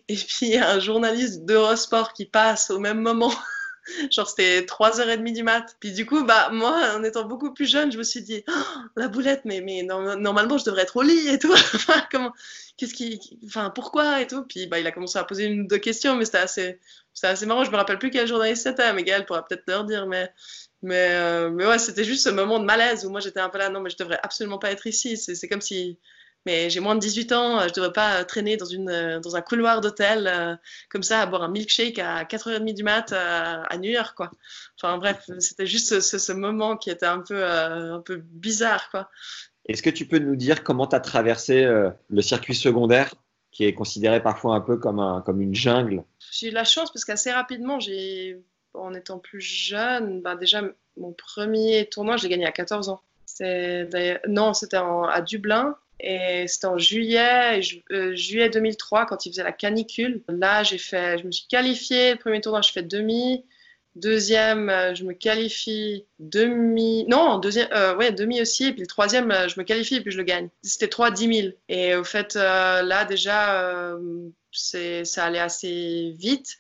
Et 0.09 0.15
puis, 0.15 0.47
il 0.47 0.49
y 0.49 0.57
a 0.57 0.69
un 0.69 0.79
journaliste 0.79 1.45
d'Eurosport 1.45 2.11
qui 2.11 2.25
passe 2.25 2.69
au 2.69 2.79
même 2.79 2.99
moment. 2.99 3.31
Genre, 4.11 4.27
c'était 4.27 4.61
3h30 4.61 5.33
du 5.33 5.43
mat. 5.43 5.75
Puis 5.79 5.91
du 5.91 6.05
coup, 6.05 6.23
bah, 6.23 6.49
moi, 6.51 6.95
en 6.95 7.03
étant 7.03 7.25
beaucoup 7.25 7.53
plus 7.53 7.69
jeune, 7.69 7.91
je 7.91 7.97
me 7.97 8.03
suis 8.03 8.21
dit, 8.21 8.43
oh, 8.47 8.51
la 8.95 9.07
boulette, 9.07 9.41
mais, 9.45 9.61
mais 9.61 9.83
normalement, 9.83 10.57
je 10.57 10.65
devrais 10.65 10.83
être 10.83 10.97
au 10.97 11.01
lit 11.01 11.27
et 11.27 11.39
tout. 11.39 11.53
Comment, 12.11 12.33
qu'est-ce 12.77 12.93
qui, 12.93 13.39
enfin, 13.45 13.69
pourquoi 13.69 14.21
et 14.21 14.27
tout. 14.27 14.43
Puis 14.43 14.67
bah, 14.67 14.79
il 14.79 14.87
a 14.87 14.91
commencé 14.91 15.17
à 15.19 15.23
poser 15.23 15.45
une 15.45 15.61
ou 15.61 15.67
deux 15.67 15.77
questions, 15.77 16.15
mais 16.15 16.25
c'était 16.25 16.39
assez, 16.39 16.79
c'était 17.13 17.27
assez 17.27 17.45
marrant. 17.45 17.63
Je 17.63 17.71
me 17.71 17.77
rappelle 17.77 17.99
plus 17.99 18.09
quel 18.09 18.27
journaliste 18.27 18.63
c'était, 18.63 18.91
mais 18.93 19.03
Gaël 19.03 19.25
pourra 19.25 19.45
peut-être 19.45 19.63
leur 19.67 19.85
dire. 19.85 20.07
Mais, 20.07 20.31
mais, 20.81 21.09
euh, 21.11 21.49
mais 21.49 21.65
ouais, 21.65 21.79
c'était 21.79 22.03
juste 22.03 22.23
ce 22.23 22.29
moment 22.29 22.59
de 22.59 22.65
malaise 22.65 23.05
où 23.05 23.09
moi 23.09 23.19
j'étais 23.19 23.39
un 23.39 23.49
peu 23.49 23.57
là, 23.57 23.69
non, 23.69 23.81
mais 23.81 23.89
je 23.89 23.97
devrais 23.97 24.19
absolument 24.23 24.59
pas 24.59 24.71
être 24.71 24.87
ici. 24.87 25.17
C'est 25.17 25.47
comme 25.47 25.61
si, 25.61 25.97
mais 26.45 26.70
j'ai 26.70 26.79
moins 26.79 26.96
de 26.96 27.00
18 27.00 27.31
ans, 27.31 27.67
je 27.67 27.74
devrais 27.74 27.93
pas 27.93 28.24
traîner 28.24 28.57
dans, 28.57 28.65
une, 28.65 29.20
dans 29.22 29.35
un 29.35 29.41
couloir 29.41 29.81
d'hôtel 29.81 30.27
euh, 30.27 30.55
comme 30.89 31.03
ça 31.03 31.22
à 31.22 31.25
boire 31.25 31.43
un 31.43 31.50
milkshake 31.50 32.00
à 32.00 32.24
4h30 32.24 32.74
du 32.74 32.83
mat 32.83 33.11
euh, 33.11 33.63
à 33.67 33.77
New 33.77 33.89
York, 33.89 34.15
quoi. 34.15 34.31
Enfin 34.79 34.98
bref, 34.98 35.29
c'était 35.39 35.65
juste 35.65 36.00
ce, 36.00 36.17
ce, 36.17 36.31
moment 36.31 36.77
qui 36.77 36.89
était 36.89 37.05
un 37.05 37.20
peu, 37.20 37.43
un 37.43 38.01
peu 38.01 38.17
bizarre, 38.17 38.89
quoi. 38.91 39.09
Est-ce 39.67 39.81
que 39.81 39.89
tu 39.89 40.05
peux 40.05 40.20
nous 40.20 40.35
dire 40.35 40.63
comment 40.63 40.85
tu 40.85 40.96
as 40.96 41.00
traversé 41.00 41.63
euh, 41.63 41.89
le 42.09 42.22
circuit 42.22 42.53
secondaire, 42.53 43.13
qui 43.51 43.65
est 43.65 43.74
considéré 43.74 44.22
parfois 44.22 44.55
un 44.55 44.61
peu 44.61 44.77
comme, 44.77 45.00
un, 45.00 45.22
comme 45.22 45.41
une 45.41 45.55
jungle? 45.55 46.03
J'ai 46.31 46.50
eu 46.50 46.51
la 46.51 46.63
chance 46.63 46.91
parce 46.91 47.05
qu'assez 47.05 47.31
rapidement, 47.31 47.79
en 48.75 48.93
étant 48.93 49.17
plus 49.17 49.41
jeune, 49.41 50.22
bah 50.22 50.35
déjà 50.35 50.61
mon 50.98 51.13
premier 51.13 51.87
tournoi, 51.89 52.17
je 52.17 52.24
l'ai 52.24 52.29
gagné 52.29 52.46
à 52.46 52.51
14 52.51 52.89
ans. 52.89 53.01
Non, 54.27 54.53
c'était 54.53 54.77
à 54.77 55.22
Dublin. 55.22 55.75
Et 56.00 56.46
c'était 56.48 56.68
en 56.68 56.77
juillet, 56.77 57.62
euh, 57.92 58.16
juillet 58.16 58.50
2003, 58.50 59.05
quand 59.05 59.25
il 59.25 59.31
faisait 59.31 59.44
la 59.44 59.51
canicule. 59.51 60.22
Là, 60.27 60.64
j'ai 60.64 60.77
fait, 60.77 61.18
je 61.20 61.25
me 61.25 61.31
suis 61.31 61.48
qualifiée. 61.48 62.12
Le 62.14 62.20
premier 62.20 62.42
tournoi, 62.42 62.62
je 62.62 62.72
fais 62.72 62.84
demi. 62.84 63.46
Deuxième, 63.96 64.70
euh, 64.70 64.94
je 64.94 65.05
me 65.05 65.14
qualifie 65.14 66.05
demi. 66.20 67.05
Non, 67.08 67.40
deuxième, 67.40 67.70
euh, 67.72 67.96
ouais, 67.96 68.12
demi 68.12 68.42
aussi. 68.42 68.66
Et 68.66 68.72
puis 68.74 68.81
le 68.81 68.88
troisième, 68.88 69.31
je 69.48 69.58
me 69.58 69.64
qualifie 69.64 69.96
et 69.96 70.01
puis 70.01 70.12
je 70.12 70.18
le 70.18 70.24
gagne. 70.24 70.50
C'était 70.64 70.90
3 70.90 71.12
10 71.12 71.34
000. 71.34 71.53
Et 71.70 71.96
au 71.96 72.03
fait, 72.03 72.36
là, 72.36 73.05
déjà, 73.05 73.96
ça 74.51 75.24
allait 75.24 75.40
assez 75.40 76.14
vite. 76.18 76.58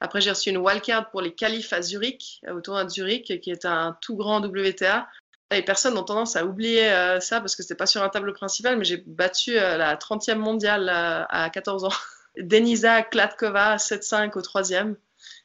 Après, 0.00 0.20
j'ai 0.20 0.30
reçu 0.30 0.50
une 0.50 0.58
wildcard 0.58 1.10
pour 1.10 1.22
les 1.22 1.32
qualifs 1.32 1.72
à 1.72 1.80
Zurich, 1.80 2.42
au 2.52 2.60
tournoi 2.60 2.84
de 2.84 2.90
Zurich, 2.90 3.40
qui 3.40 3.50
est 3.50 3.64
un 3.64 3.96
tout 4.02 4.16
grand 4.16 4.44
WTA. 4.44 5.08
Les 5.54 5.62
personnes 5.62 5.96
ont 5.96 6.02
tendance 6.02 6.36
à 6.36 6.44
oublier 6.44 6.88
ça 7.20 7.40
parce 7.40 7.56
que 7.56 7.62
c'était 7.62 7.74
pas 7.74 7.86
sur 7.86 8.02
un 8.02 8.08
tableau 8.08 8.32
principal, 8.32 8.76
mais 8.76 8.84
j'ai 8.84 9.02
battu 9.06 9.54
la 9.54 9.96
30e 9.96 10.36
mondiale 10.36 10.88
à 10.88 11.50
14 11.50 11.84
ans. 11.84 11.92
Denisa 12.36 13.02
Klatkova, 13.02 13.76
7-5 13.76 14.36
au 14.36 14.42
troisième. 14.42 14.96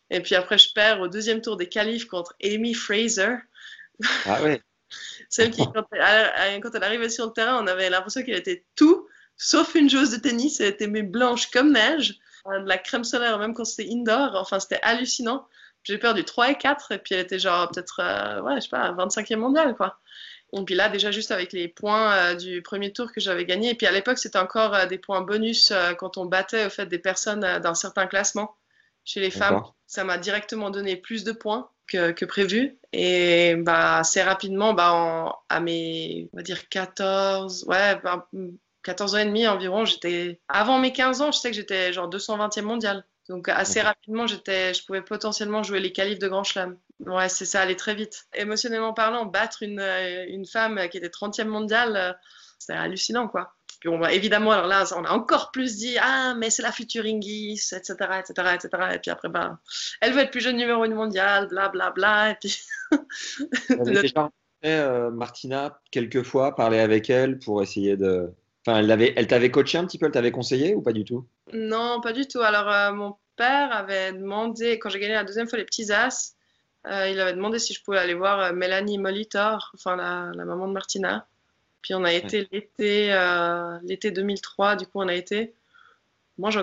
Et 0.09 0.21
puis 0.21 0.35
après, 0.35 0.57
je 0.57 0.73
perds 0.73 1.01
au 1.01 1.07
deuxième 1.07 1.41
tour 1.41 1.55
des 1.55 1.69
qualifs 1.69 2.07
contre 2.07 2.35
Amy 2.43 2.73
Fraser. 2.73 3.35
Ah 4.25 4.41
ouais. 4.41 4.61
Celle 5.29 5.51
qui, 5.51 5.63
quand 5.71 5.85
elle, 5.91 6.61
quand 6.61 6.73
elle 6.73 6.83
arrivait 6.83 7.09
sur 7.09 7.27
le 7.27 7.31
terrain, 7.31 7.63
on 7.63 7.67
avait 7.67 7.89
l'impression 7.89 8.23
qu'elle 8.23 8.39
était 8.39 8.65
tout, 8.75 9.07
sauf 9.37 9.75
une 9.75 9.89
joueuse 9.89 10.11
de 10.11 10.17
tennis. 10.17 10.59
Elle 10.59 10.69
était 10.69 10.87
mais 10.87 11.03
blanche 11.03 11.51
comme 11.51 11.73
neige, 11.73 12.19
euh, 12.47 12.59
de 12.61 12.67
la 12.67 12.79
crème 12.79 13.03
solaire, 13.03 13.37
même 13.37 13.53
quand 13.53 13.65
c'était 13.65 13.91
indoor. 13.91 14.35
Enfin, 14.35 14.59
c'était 14.59 14.79
hallucinant. 14.81 15.47
J'ai 15.89 15.97
perdu 15.97 16.23
3 16.23 16.51
et 16.51 16.55
4, 16.55 16.91
et 16.91 16.99
puis 16.99 17.15
elle 17.15 17.21
était 17.21 17.39
genre 17.39 17.67
peut-être, 17.71 17.99
euh, 17.99 18.41
ouais, 18.41 18.57
je 18.57 18.61
sais 18.61 18.69
pas, 18.69 18.91
25e 18.91 19.37
mondiale, 19.37 19.75
quoi. 19.75 19.99
Et 20.53 20.63
puis 20.63 20.75
là, 20.75 20.87
déjà, 20.87 21.09
juste 21.09 21.31
avec 21.31 21.51
les 21.51 21.67
points 21.67 22.13
euh, 22.13 22.35
du 22.35 22.61
premier 22.61 22.93
tour 22.93 23.11
que 23.11 23.19
j'avais 23.19 23.45
gagné. 23.45 23.71
Et 23.71 23.75
puis 23.75 23.87
à 23.87 23.91
l'époque, 23.91 24.19
c'était 24.19 24.37
encore 24.37 24.85
des 24.87 24.99
points 24.99 25.21
bonus 25.21 25.73
quand 25.97 26.17
on 26.17 26.25
battait 26.25 26.67
au 26.67 26.69
fait 26.69 26.85
des 26.85 26.99
personnes 26.99 27.41
d'un 27.41 27.73
certain 27.73 28.05
classement 28.05 28.55
chez 29.03 29.19
les 29.19 29.31
femmes. 29.31 29.63
Ça 29.87 30.03
m'a 30.03 30.19
directement 30.19 30.69
donné 30.69 30.95
plus 30.95 31.23
de 31.23 31.31
points 31.31 31.69
que, 31.87 32.25
prévu. 32.25 32.77
Et 32.93 33.55
bah, 33.55 33.97
assez 33.97 34.21
rapidement, 34.21 34.73
bah, 34.73 35.39
à 35.49 35.59
mes, 35.59 36.29
on 36.33 36.37
va 36.37 36.43
dire 36.43 36.69
14, 36.69 37.65
ouais, 37.65 37.99
14 38.83 39.15
ans 39.15 39.17
et 39.17 39.25
demi 39.25 39.47
environ, 39.47 39.85
j'étais, 39.85 40.39
avant 40.47 40.77
mes 40.79 40.93
15 40.93 41.21
ans, 41.21 41.31
je 41.31 41.39
sais 41.39 41.49
que 41.49 41.55
j'étais 41.55 41.93
genre 41.93 42.09
220e 42.09 42.61
mondial. 42.61 43.05
Donc 43.29 43.47
assez 43.47 43.79
rapidement, 43.79 44.25
j'étais, 44.25 44.73
je 44.73 44.83
pouvais 44.83 45.03
potentiellement 45.03 45.61
jouer 45.61 45.79
les 45.79 45.91
qualifs 45.93 46.17
de 46.17 46.27
Grand 46.27 46.43
Chelem. 46.43 46.77
Ouais, 47.05 47.29
c'est 47.29 47.45
ça, 47.45 47.61
allait 47.61 47.75
très 47.75 47.93
vite. 47.93 48.25
Émotionnellement 48.33 48.93
parlant, 48.93 49.25
battre 49.25 49.61
une, 49.61 49.79
une 50.27 50.47
femme 50.47 50.89
qui 50.89 50.97
était 50.97 51.09
30e 51.09 51.45
mondiale, 51.45 51.95
euh, 51.95 52.11
c'était 52.57 52.73
hallucinant, 52.73 53.27
quoi. 53.27 53.53
Puis 53.79 53.87
on 53.87 53.99
va 53.99 54.11
évidemment, 54.11 54.51
alors 54.51 54.65
là, 54.65 54.83
on 54.97 55.05
a 55.05 55.11
encore 55.11 55.51
plus 55.51 55.77
dit 55.77 55.95
Ah, 56.01 56.33
mais 56.35 56.49
c'est 56.49 56.63
la 56.63 56.71
future 56.71 57.05
Ingis, 57.05 57.69
etc., 57.71 57.93
etc., 58.19 58.55
etc. 58.55 58.69
Et 58.95 58.99
puis 58.99 59.11
après, 59.11 59.29
ben, 59.29 59.59
elle 60.01 60.13
veut 60.13 60.21
être 60.21 60.31
plus 60.31 60.41
jeune 60.41 60.57
numéro 60.57 60.83
une 60.83 60.95
mondiale, 60.95 61.47
blablabla. 61.47 61.91
Bla, 61.91 61.91
bla, 61.91 62.31
et 62.31 62.35
puis. 62.35 62.59
déjà 63.85 64.21
rencontré 64.21 64.33
euh, 64.65 65.11
Martina 65.11 65.79
quelques 65.91 66.23
fois, 66.23 66.55
parlé 66.55 66.79
avec 66.79 67.09
elle 67.09 67.37
pour 67.37 67.61
essayer 67.61 67.95
de. 67.95 68.33
Enfin, 68.69 68.79
elle, 68.79 69.13
elle 69.15 69.27
t'avait 69.27 69.51
coaché 69.51 69.77
un 69.77 69.85
petit 69.85 69.97
peu, 69.97 70.05
elle 70.05 70.11
t'avait 70.11 70.31
conseillé 70.31 70.75
ou 70.75 70.81
pas 70.81 70.93
du 70.93 71.03
tout? 71.03 71.25
Non, 71.53 72.01
pas 72.01 72.13
du 72.13 72.27
tout. 72.27 72.41
Alors, 72.41 72.69
euh, 72.69 72.91
mon 72.93 73.15
père 73.35 73.71
avait 73.71 74.13
demandé, 74.13 74.77
quand 74.79 74.89
j'ai 74.89 74.99
gagné 74.99 75.13
la 75.13 75.23
deuxième 75.23 75.47
fois 75.47 75.57
les 75.57 75.65
petits 75.65 75.91
as, 75.91 76.35
euh, 76.87 77.09
il 77.09 77.19
avait 77.19 77.33
demandé 77.33 77.59
si 77.59 77.73
je 77.73 77.83
pouvais 77.83 77.97
aller 77.97 78.13
voir 78.13 78.53
Mélanie 78.53 78.97
Molitor, 78.97 79.71
enfin 79.73 79.95
la, 79.95 80.31
la 80.33 80.45
maman 80.45 80.67
de 80.67 80.73
Martina. 80.73 81.27
Puis 81.81 81.93
on 81.93 82.03
a 82.03 82.13
été 82.13 82.47
l'été, 82.51 83.13
euh, 83.13 83.77
l'été 83.83 84.11
2003, 84.11 84.75
du 84.75 84.85
coup 84.85 84.99
on 84.99 85.07
a 85.07 85.15
été. 85.15 85.53
Moi, 86.37 86.51
je 86.51 86.59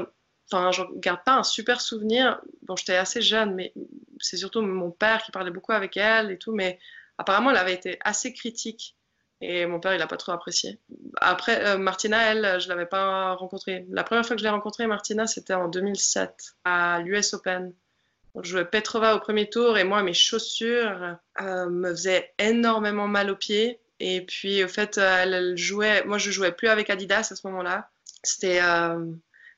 enfin, 0.51 0.71
je 0.73 0.83
garde 0.97 1.25
pas 1.25 1.37
un 1.37 1.43
super 1.43 1.81
souvenir. 1.81 2.41
Bon, 2.63 2.77
j'étais 2.77 2.97
assez 2.97 3.23
jeune, 3.23 3.55
mais 3.55 3.73
c'est 4.21 4.37
surtout 4.37 4.63
mon 4.63 4.91
père 4.91 5.23
qui 5.23 5.33
parlait 5.33 5.51
beaucoup 5.51 5.73
avec 5.73 5.97
elle 5.97 6.31
et 6.31 6.39
tout. 6.39 6.53
Mais 6.53 6.79
apparemment, 7.19 7.51
elle 7.51 7.57
avait 7.57 7.75
été 7.75 7.99
assez 8.03 8.33
critique. 8.33 8.95
Et 9.41 9.67
mon 9.67 9.81
père, 9.81 9.95
il 9.95 9.99
n'a 9.99 10.07
pas 10.07 10.17
trop 10.17 10.33
apprécié. 10.33 10.79
Après, 11.21 11.65
euh, 11.67 11.77
Martina, 11.77 12.33
elle, 12.33 12.61
je 12.61 12.67
ne 12.67 12.71
l'avais 12.71 12.87
pas 12.87 13.35
rencontrée. 13.35 13.85
La 13.91 14.03
première 14.03 14.25
fois 14.25 14.35
que 14.35 14.41
je 14.41 14.45
l'ai 14.45 14.51
rencontrée, 14.51 14.87
Martina, 14.87 15.27
c'était 15.27 15.55
en 15.55 15.69
2007, 15.69 16.55
à 16.65 17.01
l'US 17.01 17.35
Open. 17.35 17.73
On 18.35 18.43
jouait 18.43 18.65
Petrova 18.65 19.15
au 19.15 19.21
premier 19.21 19.49
tour 19.49 19.79
et 19.79 19.85
moi, 19.85 20.03
mes 20.03 20.15
chaussures 20.15 21.17
euh, 21.41 21.69
me 21.69 21.91
faisaient 21.91 22.33
énormément 22.39 23.09
mal 23.09 23.31
aux 23.31 23.37
pieds. 23.37 23.81
Et 24.01 24.23
puis, 24.23 24.63
au 24.65 24.69
fait, 24.69 24.99
elle, 24.99 25.57
jouait. 25.57 26.05
Moi, 26.05 26.19
je 26.19 26.31
jouais 26.31 26.53
plus 26.53 26.69
avec 26.69 26.91
Adidas 26.91 27.29
à 27.31 27.37
ce 27.37 27.47
moment-là. 27.47 27.91
C'était. 28.23 28.61
Euh, 28.63 29.07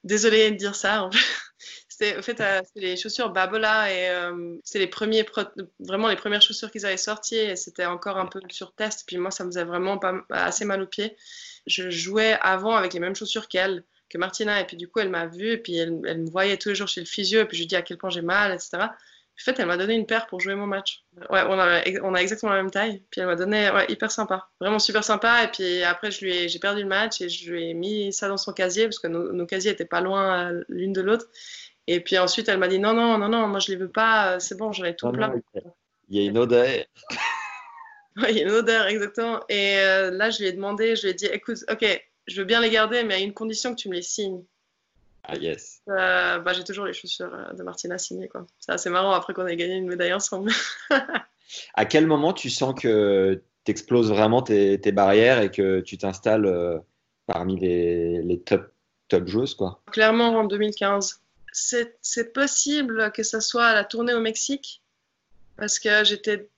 désolée 0.04 0.50
de 0.50 0.56
dire 0.56 0.74
ça. 0.74 1.04
En 1.04 1.10
fait. 1.10 1.18
C'était, 1.98 2.16
au 2.16 2.22
fait, 2.22 2.40
euh, 2.40 2.60
les 2.76 2.96
chaussures 2.96 3.30
Babola 3.30 3.92
et 3.92 4.08
euh, 4.10 4.56
c'est 4.62 4.78
les 4.78 4.86
premiers, 4.86 5.26
vraiment 5.80 6.06
les 6.06 6.14
premières 6.14 6.42
chaussures 6.42 6.70
qu'ils 6.70 6.86
avaient 6.86 6.96
sorties 6.96 7.34
et 7.36 7.56
c'était 7.56 7.86
encore 7.86 8.18
un 8.18 8.26
peu 8.26 8.40
sur 8.50 8.72
test. 8.72 9.02
Puis 9.04 9.16
moi, 9.16 9.32
ça 9.32 9.44
me 9.44 9.50
faisait 9.50 9.64
vraiment 9.64 9.98
pas, 9.98 10.22
assez 10.30 10.64
mal 10.64 10.80
aux 10.80 10.86
pieds. 10.86 11.16
Je 11.66 11.90
jouais 11.90 12.38
avant 12.40 12.76
avec 12.76 12.92
les 12.92 13.00
mêmes 13.00 13.16
chaussures 13.16 13.48
qu'elle, 13.48 13.82
que 14.10 14.16
Martina, 14.16 14.60
et 14.60 14.64
puis 14.64 14.76
du 14.76 14.86
coup, 14.86 15.00
elle 15.00 15.10
m'a 15.10 15.26
vue 15.26 15.50
et 15.50 15.58
puis 15.58 15.76
elle, 15.76 15.92
me 15.92 16.30
voyait 16.30 16.56
tous 16.56 16.68
les 16.68 16.76
jours 16.76 16.86
chez 16.86 17.00
le 17.00 17.06
physio 17.06 17.40
et 17.40 17.46
puis 17.46 17.56
je 17.56 17.62
lui 17.62 17.66
dis 17.66 17.76
à 17.76 17.82
quel 17.82 17.98
point 17.98 18.10
j'ai 18.10 18.22
mal, 18.22 18.52
etc. 18.52 18.78
En 18.80 19.44
fait, 19.44 19.58
elle 19.58 19.66
m'a 19.66 19.76
donné 19.76 19.94
une 19.94 20.06
paire 20.06 20.26
pour 20.26 20.40
jouer 20.40 20.54
mon 20.54 20.66
match. 20.66 21.04
Ouais, 21.30 21.42
on 21.46 22.14
a, 22.14 22.20
exactement 22.20 22.52
la 22.52 22.62
même 22.62 22.72
taille. 22.72 23.02
Puis 23.10 23.20
elle 23.20 23.28
m'a 23.28 23.36
donné, 23.36 23.70
ouais, 23.70 23.86
hyper 23.88 24.10
sympa. 24.10 24.48
Vraiment 24.60 24.80
super 24.80 25.04
sympa. 25.04 25.44
Et 25.44 25.48
puis 25.48 25.82
après, 25.84 26.10
je 26.10 26.26
ai, 26.26 26.48
j'ai 26.48 26.58
perdu 26.58 26.82
le 26.82 26.88
match 26.88 27.20
et 27.20 27.28
je 27.28 27.50
lui 27.50 27.70
ai 27.70 27.74
mis 27.74 28.12
ça 28.12 28.26
dans 28.26 28.36
son 28.36 28.52
casier 28.52 28.84
parce 28.84 28.98
que 28.98 29.06
nos, 29.06 29.32
nos 29.32 29.46
casiers 29.46 29.70
étaient 29.70 29.84
pas 29.84 30.00
loin 30.00 30.52
euh, 30.52 30.64
l'une 30.68 30.92
de 30.92 31.00
l'autre. 31.00 31.26
Et 31.90 32.00
puis 32.00 32.18
ensuite, 32.18 32.50
elle 32.50 32.58
m'a 32.58 32.68
dit 32.68 32.78
non, 32.78 32.92
non, 32.92 33.16
non, 33.16 33.30
non, 33.30 33.48
moi 33.48 33.60
je 33.60 33.72
les 33.72 33.76
veux 33.76 33.88
pas, 33.88 34.34
euh, 34.34 34.38
c'est 34.38 34.58
bon, 34.58 34.72
j'en 34.72 34.84
ai 34.84 34.94
tout 34.94 35.10
plein. 35.10 35.34
il 36.10 36.20
y 36.20 36.20
a 36.20 36.28
une 36.28 36.36
odeur. 36.36 36.84
oui, 38.16 38.24
il 38.28 38.36
y 38.36 38.40
a 38.40 38.42
une 38.42 38.50
odeur, 38.50 38.86
exactement. 38.88 39.40
Et 39.48 39.78
euh, 39.78 40.10
là, 40.10 40.28
je 40.28 40.40
lui 40.40 40.48
ai 40.48 40.52
demandé, 40.52 40.96
je 40.96 41.04
lui 41.04 41.08
ai 41.08 41.14
dit 41.14 41.24
écoute, 41.26 41.64
ok, 41.70 42.06
je 42.26 42.40
veux 42.40 42.44
bien 42.44 42.60
les 42.60 42.68
garder, 42.68 43.04
mais 43.04 43.14
à 43.14 43.18
une 43.18 43.32
condition 43.32 43.74
que 43.74 43.80
tu 43.80 43.88
me 43.88 43.94
les 43.94 44.02
signes. 44.02 44.44
Ah, 45.24 45.36
yes. 45.36 45.80
Euh, 45.88 46.38
bah, 46.40 46.52
j'ai 46.52 46.62
toujours 46.62 46.84
les 46.84 46.92
chaussures 46.92 47.30
de 47.54 47.62
Martina 47.62 47.96
signées. 47.96 48.28
Quoi. 48.28 48.46
C'est 48.58 48.72
assez 48.72 48.90
marrant 48.90 49.12
après 49.12 49.32
qu'on 49.32 49.46
ait 49.46 49.56
gagné 49.56 49.76
une 49.76 49.88
médaille 49.88 50.12
ensemble. 50.12 50.52
à 51.74 51.84
quel 51.86 52.06
moment 52.06 52.34
tu 52.34 52.50
sens 52.50 52.78
que 52.78 53.42
tu 53.64 53.70
exploses 53.70 54.10
vraiment 54.10 54.42
tes, 54.42 54.78
tes, 54.78 54.92
barrières 54.92 55.40
et 55.40 55.50
que 55.50 55.80
tu 55.80 55.96
t'installes 55.96 56.44
euh, 56.44 56.78
parmi 57.26 57.58
les, 57.58 58.22
les, 58.22 58.40
top, 58.40 58.72
top 59.08 59.26
joueuses 59.26 59.54
quoi? 59.54 59.80
Clairement 59.90 60.28
en 60.28 60.44
2015. 60.44 61.22
C'est 61.52 62.32
possible 62.32 63.12
que 63.12 63.22
ça 63.22 63.40
soit 63.40 63.66
à 63.66 63.74
la 63.74 63.84
tournée 63.84 64.14
au 64.14 64.20
Mexique 64.20 64.82
parce 65.56 65.78
que 65.78 66.04
j'étais 66.04 66.48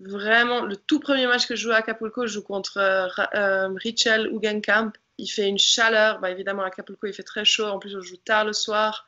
vraiment 0.00 0.62
le 0.62 0.76
tout 0.76 1.00
premier 1.00 1.26
match 1.26 1.46
que 1.46 1.56
je 1.56 1.62
joue 1.62 1.70
à 1.70 1.76
Acapulco, 1.76 2.26
je 2.26 2.34
joue 2.34 2.42
contre 2.42 2.78
euh, 2.78 3.68
Richel 3.76 4.28
Ugenkamp 4.32 4.92
il 5.18 5.26
fait 5.26 5.48
une 5.48 5.58
chaleur. 5.58 6.20
Bah, 6.20 6.30
évidemment, 6.30 6.62
à 6.62 6.66
Acapulco, 6.66 7.06
il 7.06 7.12
fait 7.12 7.24
très 7.24 7.44
chaud. 7.44 7.66
En 7.66 7.78
plus, 7.78 7.94
on 7.96 8.00
joue 8.00 8.16
tard 8.16 8.44
le 8.44 8.52
soir. 8.52 9.06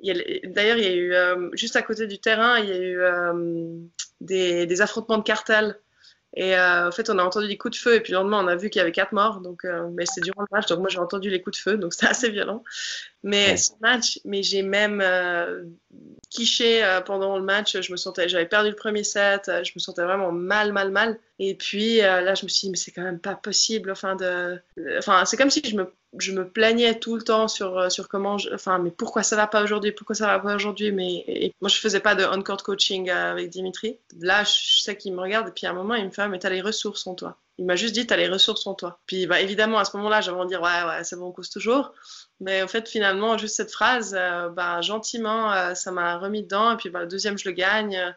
D'ailleurs, 0.00 0.76
il 0.76 0.84
y 0.84 0.86
a 0.86 0.94
eu, 0.94 1.12
euh, 1.12 1.50
juste 1.54 1.74
à 1.74 1.82
côté 1.82 2.06
du 2.06 2.20
terrain, 2.20 2.58
il 2.60 2.68
y 2.68 2.72
a 2.72 2.78
eu 2.78 3.00
euh, 3.00 3.80
des, 4.20 4.64
des, 4.64 4.80
affrontements 4.80 5.18
de 5.18 5.24
cartels. 5.24 5.78
Et 6.34 6.54
euh, 6.54 6.88
en 6.88 6.92
fait, 6.92 7.08
on 7.10 7.18
a 7.18 7.24
entendu 7.24 7.48
des 7.48 7.56
coups 7.56 7.76
de 7.76 7.80
feu. 7.80 7.94
Et 7.96 8.00
puis 8.00 8.12
le 8.12 8.18
lendemain, 8.18 8.44
on 8.44 8.48
a 8.48 8.56
vu 8.56 8.70
qu'il 8.70 8.80
y 8.80 8.82
avait 8.82 8.92
quatre 8.92 9.12
morts. 9.12 9.40
Donc, 9.40 9.64
euh, 9.64 9.88
mais 9.92 10.04
c'est 10.06 10.20
durant 10.20 10.42
le 10.42 10.48
match. 10.52 10.66
Donc, 10.66 10.80
moi, 10.80 10.88
j'ai 10.88 10.98
entendu 10.98 11.30
les 11.30 11.40
coups 11.40 11.58
de 11.58 11.62
feu. 11.62 11.78
Donc, 11.78 11.92
c'était 11.94 12.08
assez 12.08 12.30
violent. 12.30 12.62
Mais 13.22 13.56
ce 13.56 13.72
match, 13.80 14.20
mais 14.24 14.42
j'ai 14.42 14.62
même 14.62 15.00
euh, 15.00 15.64
quiché 16.30 16.84
euh, 16.84 17.00
pendant 17.00 17.36
le 17.38 17.44
match. 17.44 17.80
Je 17.80 17.92
me 17.92 17.96
sentais, 17.96 18.28
j'avais 18.28 18.46
perdu 18.46 18.70
le 18.70 18.76
premier 18.76 19.04
set. 19.04 19.50
Je 19.64 19.72
me 19.74 19.80
sentais 19.80 20.02
vraiment 20.02 20.32
mal, 20.32 20.72
mal, 20.72 20.90
mal. 20.90 21.18
Et 21.38 21.54
puis 21.54 21.98
là, 21.98 22.34
je 22.34 22.44
me 22.44 22.48
suis 22.48 22.66
dit, 22.66 22.70
mais 22.70 22.76
c'est 22.76 22.90
quand 22.90 23.02
même 23.02 23.20
pas 23.20 23.34
possible. 23.34 23.90
Enfin, 23.90 24.16
de, 24.16 24.60
enfin, 24.98 25.24
c'est 25.24 25.36
comme 25.36 25.50
si 25.50 25.62
je 25.64 25.76
me 25.76 25.92
je 26.16 26.32
me 26.32 26.48
plaignais 26.48 26.98
tout 26.98 27.16
le 27.16 27.22
temps 27.22 27.48
sur, 27.48 27.78
euh, 27.78 27.88
sur 27.90 28.08
comment, 28.08 28.38
je, 28.38 28.52
enfin, 28.54 28.78
mais 28.78 28.90
pourquoi 28.90 29.22
ça 29.22 29.36
va 29.36 29.46
pas 29.46 29.62
aujourd'hui, 29.62 29.92
pourquoi 29.92 30.14
ça 30.14 30.26
va 30.26 30.38
pas 30.38 30.54
aujourd'hui, 30.54 30.92
mais 30.92 31.52
moi 31.60 31.68
je 31.68 31.76
faisais 31.78 32.00
pas 32.00 32.14
de 32.14 32.24
on-court 32.24 32.62
coaching 32.62 33.10
euh, 33.10 33.32
avec 33.32 33.50
Dimitri. 33.50 33.98
Là, 34.20 34.44
je 34.44 34.80
sais 34.82 34.96
qu'il 34.96 35.12
me 35.12 35.20
regarde 35.20 35.48
et 35.48 35.52
puis 35.52 35.66
à 35.66 35.70
un 35.70 35.74
moment 35.74 35.94
il 35.94 36.06
me 36.06 36.10
fait, 36.10 36.22
ah, 36.22 36.28
mais 36.28 36.38
t'as 36.38 36.50
les 36.50 36.62
ressources 36.62 37.06
en 37.06 37.14
toi. 37.14 37.36
Il 37.58 37.66
m'a 37.66 37.76
juste 37.76 37.94
dit, 37.94 38.06
t'as 38.06 38.16
les 38.16 38.28
ressources 38.28 38.66
en 38.66 38.74
toi. 38.74 39.00
Puis 39.06 39.26
bah, 39.26 39.40
évidemment 39.40 39.78
à 39.78 39.84
ce 39.84 39.96
moment-là, 39.96 40.20
j'avais 40.20 40.36
envie 40.36 40.46
de 40.46 40.50
dire, 40.50 40.62
ouais, 40.62 40.84
ouais, 40.86 41.04
c'est 41.04 41.16
bon, 41.16 41.26
on 41.26 41.32
cause 41.32 41.50
toujours. 41.50 41.92
Mais 42.40 42.62
au 42.62 42.68
fait, 42.68 42.88
finalement, 42.88 43.36
juste 43.36 43.56
cette 43.56 43.72
phrase, 43.72 44.14
euh, 44.16 44.48
bah, 44.48 44.80
gentiment, 44.80 45.74
ça 45.74 45.90
m'a 45.90 46.18
remis 46.18 46.42
dedans. 46.42 46.72
Et 46.72 46.76
puis 46.76 46.90
bah, 46.90 47.00
le 47.00 47.08
deuxième, 47.08 47.36
je 47.36 47.48
le 47.48 47.54
gagne 47.54 48.14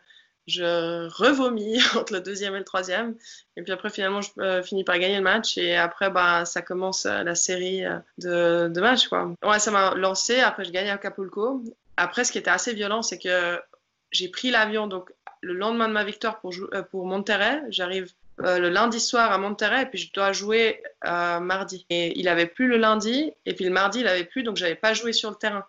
je 0.48 1.08
revomis 1.10 1.80
entre 1.96 2.14
le 2.14 2.22
deuxième 2.22 2.56
et 2.56 2.60
le 2.60 2.66
troisième. 2.66 3.16
Et 3.56 3.64
puis 3.64 3.72
après, 3.72 3.90
finalement, 3.90 4.22
je 4.22 4.30
euh, 4.40 4.64
finis 4.64 4.84
par 4.84 5.00
gagner 5.00 5.18
le 5.18 5.24
match. 5.24 5.58
Et 5.58 5.76
après, 5.76 6.10
bah, 6.10 6.46
ça 6.46 6.62
commence 6.62 7.06
euh, 7.06 7.24
la 7.24 7.36
série 7.36 7.86
euh, 7.86 8.70
de, 8.70 8.80
matchs. 8.80 9.08
Quoi. 9.08 9.34
Ouais, 9.44 9.60
ça 9.60 9.72
m'a 9.72 9.96
lancé. 9.96 10.40
Après, 10.40 10.66
je 10.66 10.72
gagne 10.72 10.90
à 10.90 10.94
Acapulco. 10.94 11.64
Après, 11.98 12.24
ce 12.24 12.32
qui 12.32 12.38
était 12.38 12.50
assez 12.50 12.74
violent, 12.74 13.02
c'est 13.02 13.20
que 13.20 13.60
j'ai 14.12 14.28
pris 14.28 14.52
l'avion 14.52 14.88
donc 14.88 15.12
le 15.42 15.54
lendemain 15.54 15.88
de 15.88 15.94
ma 15.94 16.04
victoire 16.04 16.40
pour 16.40 17.06
Monterrey. 17.06 17.62
J'arrive 17.70 18.12
le 18.38 18.70
lundi 18.70 19.00
soir 19.00 19.32
à 19.32 19.38
Monterrey 19.38 19.84
et 19.84 19.86
puis 19.86 20.00
je 20.00 20.12
dois 20.14 20.32
jouer 20.32 20.82
mardi. 21.04 21.86
Et 21.90 22.18
il 22.20 22.28
avait 22.28 22.48
plus 22.48 22.68
le 22.68 22.78
lundi 22.78 23.32
et 23.46 23.54
puis 23.54 23.66
le 23.66 23.72
mardi 23.72 24.00
il 24.00 24.08
avait 24.08 24.26
plus 24.26 24.44
donc 24.44 24.58
j'avais 24.58 24.76
pas 24.76 24.94
joué 24.94 25.14
sur 25.14 25.30
le 25.30 25.36
terrain. 25.36 25.66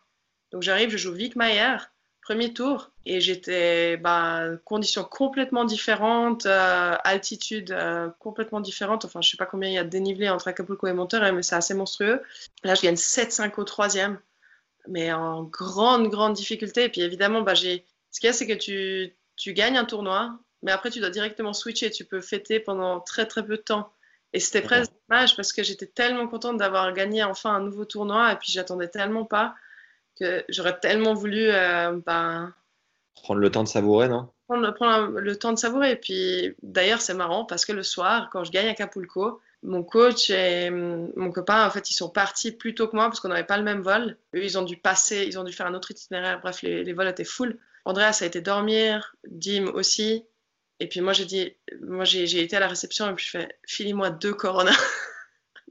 Donc 0.53 0.63
j'arrive, 0.63 0.91
je 0.91 0.97
joue 0.97 1.13
Vic 1.13 1.37
Mayer 1.37 1.77
premier 2.23 2.55
tour 2.55 2.91
et 3.05 3.21
j'étais 3.21 3.97
bah, 3.97 4.45
conditions 4.65 5.05
complètement 5.05 5.65
différentes, 5.65 6.47
euh, 6.47 6.97
altitude 7.05 7.73
euh, 7.73 8.09
complètement 8.21 8.61
différente. 8.61 9.05
Enfin, 9.05 9.21
je 9.21 9.29
sais 9.29 9.37
pas 9.37 9.45
combien 9.45 9.69
il 9.69 9.75
y 9.75 9.79
a 9.79 9.85
de 9.85 9.89
dénivelé 9.89 10.31
entre 10.31 10.49
Acapulco 10.49 10.87
et 10.87 10.93
Monterrey, 10.93 11.33
mais 11.33 11.43
c'est 11.43 11.57
assez 11.57 11.75
monstrueux. 11.75 12.23
Là, 12.63 12.75
je 12.75 12.83
gagne 12.83 12.95
7-5 12.95 13.53
au 13.59 13.65
troisième, 13.65 14.21
mais 14.89 15.13
en 15.13 15.43
grande, 15.43 16.09
grande 16.09 16.35
difficulté. 16.35 16.85
Et 16.85 16.89
puis 16.89 17.03
évidemment, 17.03 17.43
bah, 17.43 17.55
j'ai... 17.55 17.85
ce 18.13 18.21
qu'il 18.21 18.29
y 18.29 18.31
a, 18.31 18.33
c'est 18.33 18.47
que 18.47 18.53
tu, 18.53 19.15
tu 19.37 19.53
gagnes 19.53 19.77
un 19.77 19.85
tournoi, 19.85 20.39
mais 20.63 20.73
après, 20.73 20.91
tu 20.91 21.01
dois 21.01 21.11
directement 21.11 21.53
switcher. 21.53 21.91
Tu 21.91 22.05
peux 22.05 22.21
fêter 22.21 22.61
pendant 22.61 23.01
très, 23.01 23.27
très 23.27 23.45
peu 23.45 23.57
de 23.57 23.63
temps. 23.63 23.93
Et 24.33 24.41
c'était 24.41 24.63
presque 24.63 24.93
dommage 25.09 25.37
parce 25.37 25.53
que 25.53 25.63
j'étais 25.63 25.87
tellement 25.87 26.27
contente 26.27 26.57
d'avoir 26.57 26.93
gagné 26.95 27.23
enfin 27.23 27.55
un 27.55 27.61
nouveau 27.61 27.85
tournoi 27.85 28.33
et 28.33 28.37
puis 28.37 28.51
j'attendais 28.51 28.89
tellement 28.89 29.27
pas 29.27 29.55
que 30.19 30.45
j'aurais 30.49 30.79
tellement 30.81 31.13
voulu 31.13 31.51
euh, 31.51 31.99
ben, 32.07 32.55
prendre 33.15 33.41
le 33.41 33.51
temps 33.51 33.63
de 33.63 33.69
savourer, 33.69 34.09
non? 34.09 34.31
prendre, 34.49 34.73
prendre, 34.75 35.19
le 35.19 35.37
temps 35.37 35.53
de 35.53 35.59
savourer. 35.59 35.93
Et 35.93 35.97
puis 35.97 36.55
d'ailleurs, 36.63 37.01
c'est 37.01 37.15
marrant 37.15 37.45
parce 37.45 37.65
que 37.67 37.73
le 37.73 37.83
soir, 37.83 38.31
quand 38.33 38.45
je 38.45 38.53
gagne 38.53 38.69
à 38.69 38.75
Capulco, 38.75 39.41
mon 39.63 39.83
coach 39.83 40.31
et 40.31 40.71
mon 40.71 41.31
copain, 41.31 41.67
en 41.67 41.71
fait, 41.71 41.91
ils 41.91 41.95
sont 41.95 42.09
partis 42.09 42.53
plus 42.53 42.75
tôt 42.75 42.89
que 42.89 42.97
moi 42.97 43.05
parce 43.07 43.21
qu'on 43.21 43.29
n'avait 43.29 43.45
pas 43.45 43.59
le 43.59 43.65
même 43.65 43.83
vol. 43.83 44.17
Eux, 44.35 44.43
ils 44.43 44.59
ont 44.59 44.63
dû 44.63 44.77
passer, 44.77 45.25
ils 45.27 45.39
ont 45.39 45.45
dû 45.45 45.53
faire 45.53 45.67
un 45.67 45.75
autre 45.75 45.91
itinéraire. 45.91 46.41
Bref, 46.41 46.63
les, 46.63 46.85
les 46.85 46.93
vols 46.95 47.09
étaient 47.09 47.25
full. 47.25 47.59
Andreas 47.85 48.19
a 48.23 48.27
été 48.27 48.41
dormir, 48.41 49.15
Dim 49.29 49.67
aussi. 49.75 50.25
Et 50.83 50.89
puis 50.89 51.01
moi, 51.01 51.13
j'ai 51.13 51.27
dit, 51.27 51.55
moi, 51.81 52.05
j'ai 52.05 52.43
été 52.43 52.57
à 52.57 52.61
la 52.61 52.67
réception 52.67 53.09
et 53.09 53.15
puis 53.15 53.25
je 53.25 53.31
fais, 53.31 53.57
filis-moi 53.69 54.11
deux 54.11 54.35
Corona. 54.35 54.73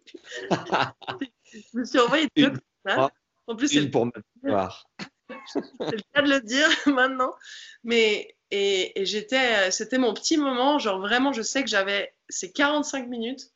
je 0.50 1.78
me 1.78 1.84
suis 1.84 2.00
envoyé 2.00 2.30
deux 2.38 2.54
Corona. 2.86 3.12
En 3.46 3.58
plus, 3.58 3.68
c'est 3.68 3.90
pour 3.90 4.06
me 4.06 4.14
voir. 4.42 4.90
c'est 5.48 5.60
le 5.82 6.02
cas 6.14 6.22
de 6.22 6.30
le 6.30 6.40
dire 6.40 6.70
maintenant. 6.86 7.36
Mais 7.84 8.38
et, 8.52 8.94
j'étais, 9.04 9.70
c'était 9.72 9.98
mon 9.98 10.14
petit 10.14 10.38
moment. 10.38 10.80
Genre 10.80 11.02
vraiment, 11.02 11.34
je 11.34 11.42
sais 11.42 11.62
que 11.62 11.70
j'avais 11.70 12.16
ces 12.30 12.54
45 12.54 13.10
minutes 13.10 13.52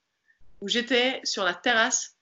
où 0.59 0.67
j'étais 0.67 1.21
sur 1.23 1.45
la 1.45 1.53
terrasse 1.53 2.17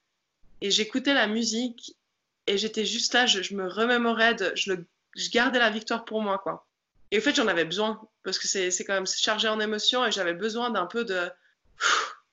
et 0.62 0.69
j'écoutais 0.69 1.15
la 1.15 1.26
musique 1.26 1.98
et 2.46 2.60
j'étais 2.60 2.86
juste 2.86 3.15
là. 3.15 3.26
Je, 3.26 3.56
me 3.56 3.67
remémorais 3.67 4.36
de, 4.36 4.52
je, 4.54 4.74
le, 4.74 4.86
je 5.15 5.32
gardais 5.32 5.58
la 5.58 5.72
victoire 5.72 6.06
pour 6.06 6.22
moi, 6.22 6.38
quoi. 6.38 6.67
Et 7.10 7.17
en 7.17 7.22
fait, 7.22 7.34
j'en 7.34 7.48
avais 7.48 7.65
besoin 7.65 8.00
parce 8.24 8.40
que 8.40 8.48
c'est, 8.48 8.72
quand 8.86 8.94
même 8.94 9.08
chargé 9.08 9.48
en 9.48 9.60
émotions 9.60 10.06
et 10.06 10.12
j'avais 10.12 10.34
besoin 10.34 10.70
d'un 10.70 10.86
peu 10.86 11.04
de, 11.06 11.30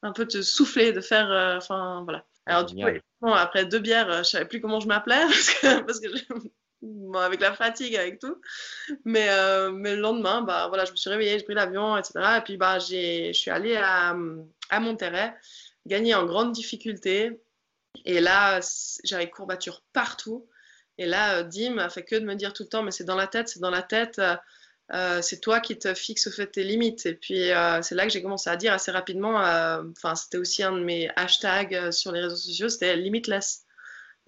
un 0.03 0.13
peu 0.13 0.25
de 0.25 0.43
souffler, 0.43 0.93
de 0.93 1.01
faire, 1.01 1.31
euh, 1.31 1.57
enfin 1.57 2.03
voilà. 2.05 2.25
Alors, 2.47 2.65
du 2.65 2.75
coup, 2.75 3.29
après 3.33 3.67
deux 3.67 3.79
bières, 3.79 4.25
je 4.25 4.29
savais 4.29 4.47
plus 4.47 4.61
comment 4.61 4.81
je 4.81 4.89
m'appelais 4.89 5.23
parce 5.87 6.01
que, 6.01 6.09
avec 7.19 7.41
la 7.41 7.53
fatigue, 7.53 7.97
avec 7.97 8.19
tout. 8.19 8.41
Mais, 9.05 9.29
euh, 9.29 9.71
mais 9.71 9.95
le 9.95 10.01
lendemain, 10.01 10.43
bah, 10.43 10.67
voilà, 10.69 10.85
je 10.85 10.93
me 10.93 10.97
suis 10.97 11.11
réveillée, 11.11 11.39
j'ai 11.39 11.45
pris 11.45 11.55
l'avion, 11.55 11.97
etc. 11.97 12.39
Et 12.39 12.41
puis, 12.41 12.57
bah, 12.57 12.79
je 12.79 13.33
suis 13.33 13.51
allée 13.51 13.77
à, 13.77 14.17
à 14.71 14.81
Monterrey, 14.81 15.35
gagner 15.87 16.15
en 16.15 16.27
grande 16.27 16.53
difficulté. 16.53 17.43
Et 18.05 18.21
là, 18.21 18.61
j'avais 19.05 19.29
courbature 19.29 19.83
partout. 19.93 20.49
Et 20.97 21.07
là, 21.07 21.43
Dim 21.43 21.79
a 21.79 21.89
fait 21.89 22.05
que 22.05 22.17
de 22.17 22.25
me 22.25 22.35
dire 22.35 22.53
tout 22.53 22.65
le 22.65 22.69
temps, 22.69 22.83
mais 22.83 22.91
c'est 22.91 23.05
dans 23.05 23.17
la 23.17 23.27
tête, 23.27 23.49
c'est 23.49 23.61
dans 23.61 23.71
la 23.71 23.83
tête. 23.83 24.21
Euh, 24.93 25.23
c'est 25.23 25.41
toi 25.41 25.61
qui 25.61 25.79
te 25.79 25.95
fixes 25.95 26.27
au 26.27 26.31
fait 26.31 26.49
tes 26.49 26.65
limites. 26.65 27.07
Et 27.07 27.15
puis 27.15 27.51
euh, 27.51 27.81
c'est 27.83 27.95
là 27.95 28.05
que 28.05 28.13
j'ai 28.13 28.23
commencé 28.23 28.51
à 28.51 28.57
dire 28.57 28.73
assez 28.73 28.91
rapidement, 28.91 29.41
euh, 29.45 29.83
enfin 29.93 30.15
c'était 30.15 30.39
aussi 30.39 30.63
un 30.63 30.73
de 30.73 30.83
mes 30.83 31.09
hashtags 31.17 31.93
sur 31.93 32.13
les 32.13 32.21
réseaux 32.21 32.37
sociaux, 32.37 32.69
c'était 32.69 32.97
limitless. 32.97 33.65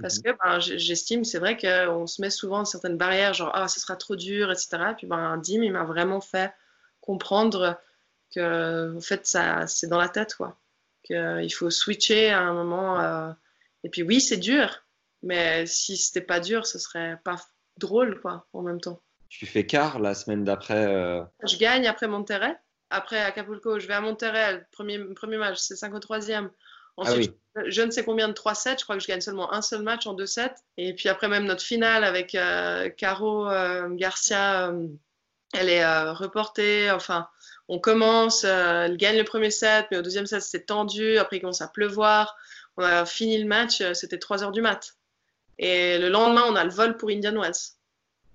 Parce 0.00 0.18
mhm. 0.18 0.22
que 0.22 0.30
ben, 0.42 0.58
j'estime, 0.60 1.24
c'est 1.24 1.38
vrai 1.38 1.56
qu'on 1.56 2.06
se 2.06 2.22
met 2.22 2.30
souvent 2.30 2.64
certaines 2.64 2.96
barrières, 2.96 3.34
genre 3.34 3.50
ah, 3.54 3.68
ce 3.68 3.80
sera 3.80 3.96
trop 3.96 4.16
dur, 4.16 4.50
etc. 4.50 4.78
Et 4.92 4.94
puis 4.94 5.06
ben, 5.06 5.36
Dim, 5.38 5.62
il 5.62 5.72
m'a 5.72 5.84
vraiment 5.84 6.20
fait 6.20 6.52
comprendre 7.00 7.78
que 8.34 8.96
en 8.96 9.00
fait, 9.00 9.26
ça, 9.26 9.66
c'est 9.66 9.88
dans 9.88 9.98
la 9.98 10.08
tête, 10.08 10.34
quoi. 10.36 10.58
Qu'il 11.04 11.52
faut 11.52 11.70
switcher 11.70 12.30
à 12.30 12.40
un 12.40 12.54
moment. 12.54 13.34
Et 13.84 13.90
puis 13.90 14.02
oui, 14.02 14.20
c'est 14.20 14.36
dur, 14.38 14.84
mais 15.22 15.66
si 15.66 15.96
c'était 15.96 16.20
pas 16.20 16.40
dur, 16.40 16.66
ce 16.66 16.78
serait 16.78 17.18
pas 17.24 17.36
drôle, 17.76 18.20
quoi, 18.20 18.46
en 18.52 18.62
même 18.62 18.80
temps. 18.80 19.00
Tu 19.32 19.46
fais 19.46 19.64
quart 19.64 19.98
la 19.98 20.14
semaine 20.14 20.44
d'après 20.44 20.86
euh, 20.86 21.22
Je 21.42 21.56
gagne 21.56 21.86
après 21.86 22.06
Monterrey. 22.06 22.54
Après 22.90 23.18
Acapulco, 23.18 23.78
je 23.78 23.86
vais 23.86 23.94
à 23.94 24.02
Monterrey. 24.02 24.52
Le 24.52 24.64
premier, 24.70 24.98
premier 25.14 25.38
match, 25.38 25.56
c'est 25.56 25.74
53e. 25.74 26.50
Ensuite, 26.98 27.34
ah 27.56 27.62
je 27.66 27.80
ne 27.80 27.90
sais 27.90 28.04
combien 28.04 28.28
de 28.28 28.34
3-7. 28.34 28.80
Je 28.80 28.84
crois 28.84 28.96
que 28.96 29.02
je 29.02 29.08
gagne 29.08 29.22
seulement 29.22 29.50
un 29.54 29.62
seul 29.62 29.82
match 29.82 30.06
en 30.06 30.14
2-7. 30.14 30.50
Et 30.76 30.92
puis 30.94 31.08
après, 31.08 31.28
même 31.28 31.46
notre 31.46 31.62
finale 31.62 32.04
avec 32.04 32.34
euh, 32.34 32.90
Caro 32.90 33.48
euh, 33.48 33.88
Garcia, 33.94 34.70
elle 35.54 35.70
est 35.70 36.10
reportée. 36.10 36.90
Enfin, 36.90 37.26
on 37.68 37.78
commence, 37.78 38.44
elle 38.44 38.98
gagne 38.98 39.16
le 39.16 39.24
premier 39.24 39.50
set, 39.50 39.86
mais 39.90 39.96
au 39.96 40.02
deuxième 40.02 40.26
set, 40.26 40.42
c'était 40.42 40.66
tendu. 40.66 41.16
Après, 41.16 41.38
il 41.38 41.40
commence 41.40 41.62
à 41.62 41.68
pleuvoir. 41.68 42.36
On 42.76 42.84
a 42.84 43.06
fini 43.06 43.38
le 43.38 43.48
match, 43.48 43.82
c'était 43.94 44.18
3 44.18 44.44
heures 44.44 44.52
du 44.52 44.60
mat. 44.60 44.92
Et 45.58 45.98
le 45.98 46.10
lendemain, 46.10 46.44
on 46.46 46.54
a 46.54 46.64
le 46.64 46.70
vol 46.70 46.98
pour 46.98 47.08
Indian 47.08 47.40
Wells. 47.40 47.78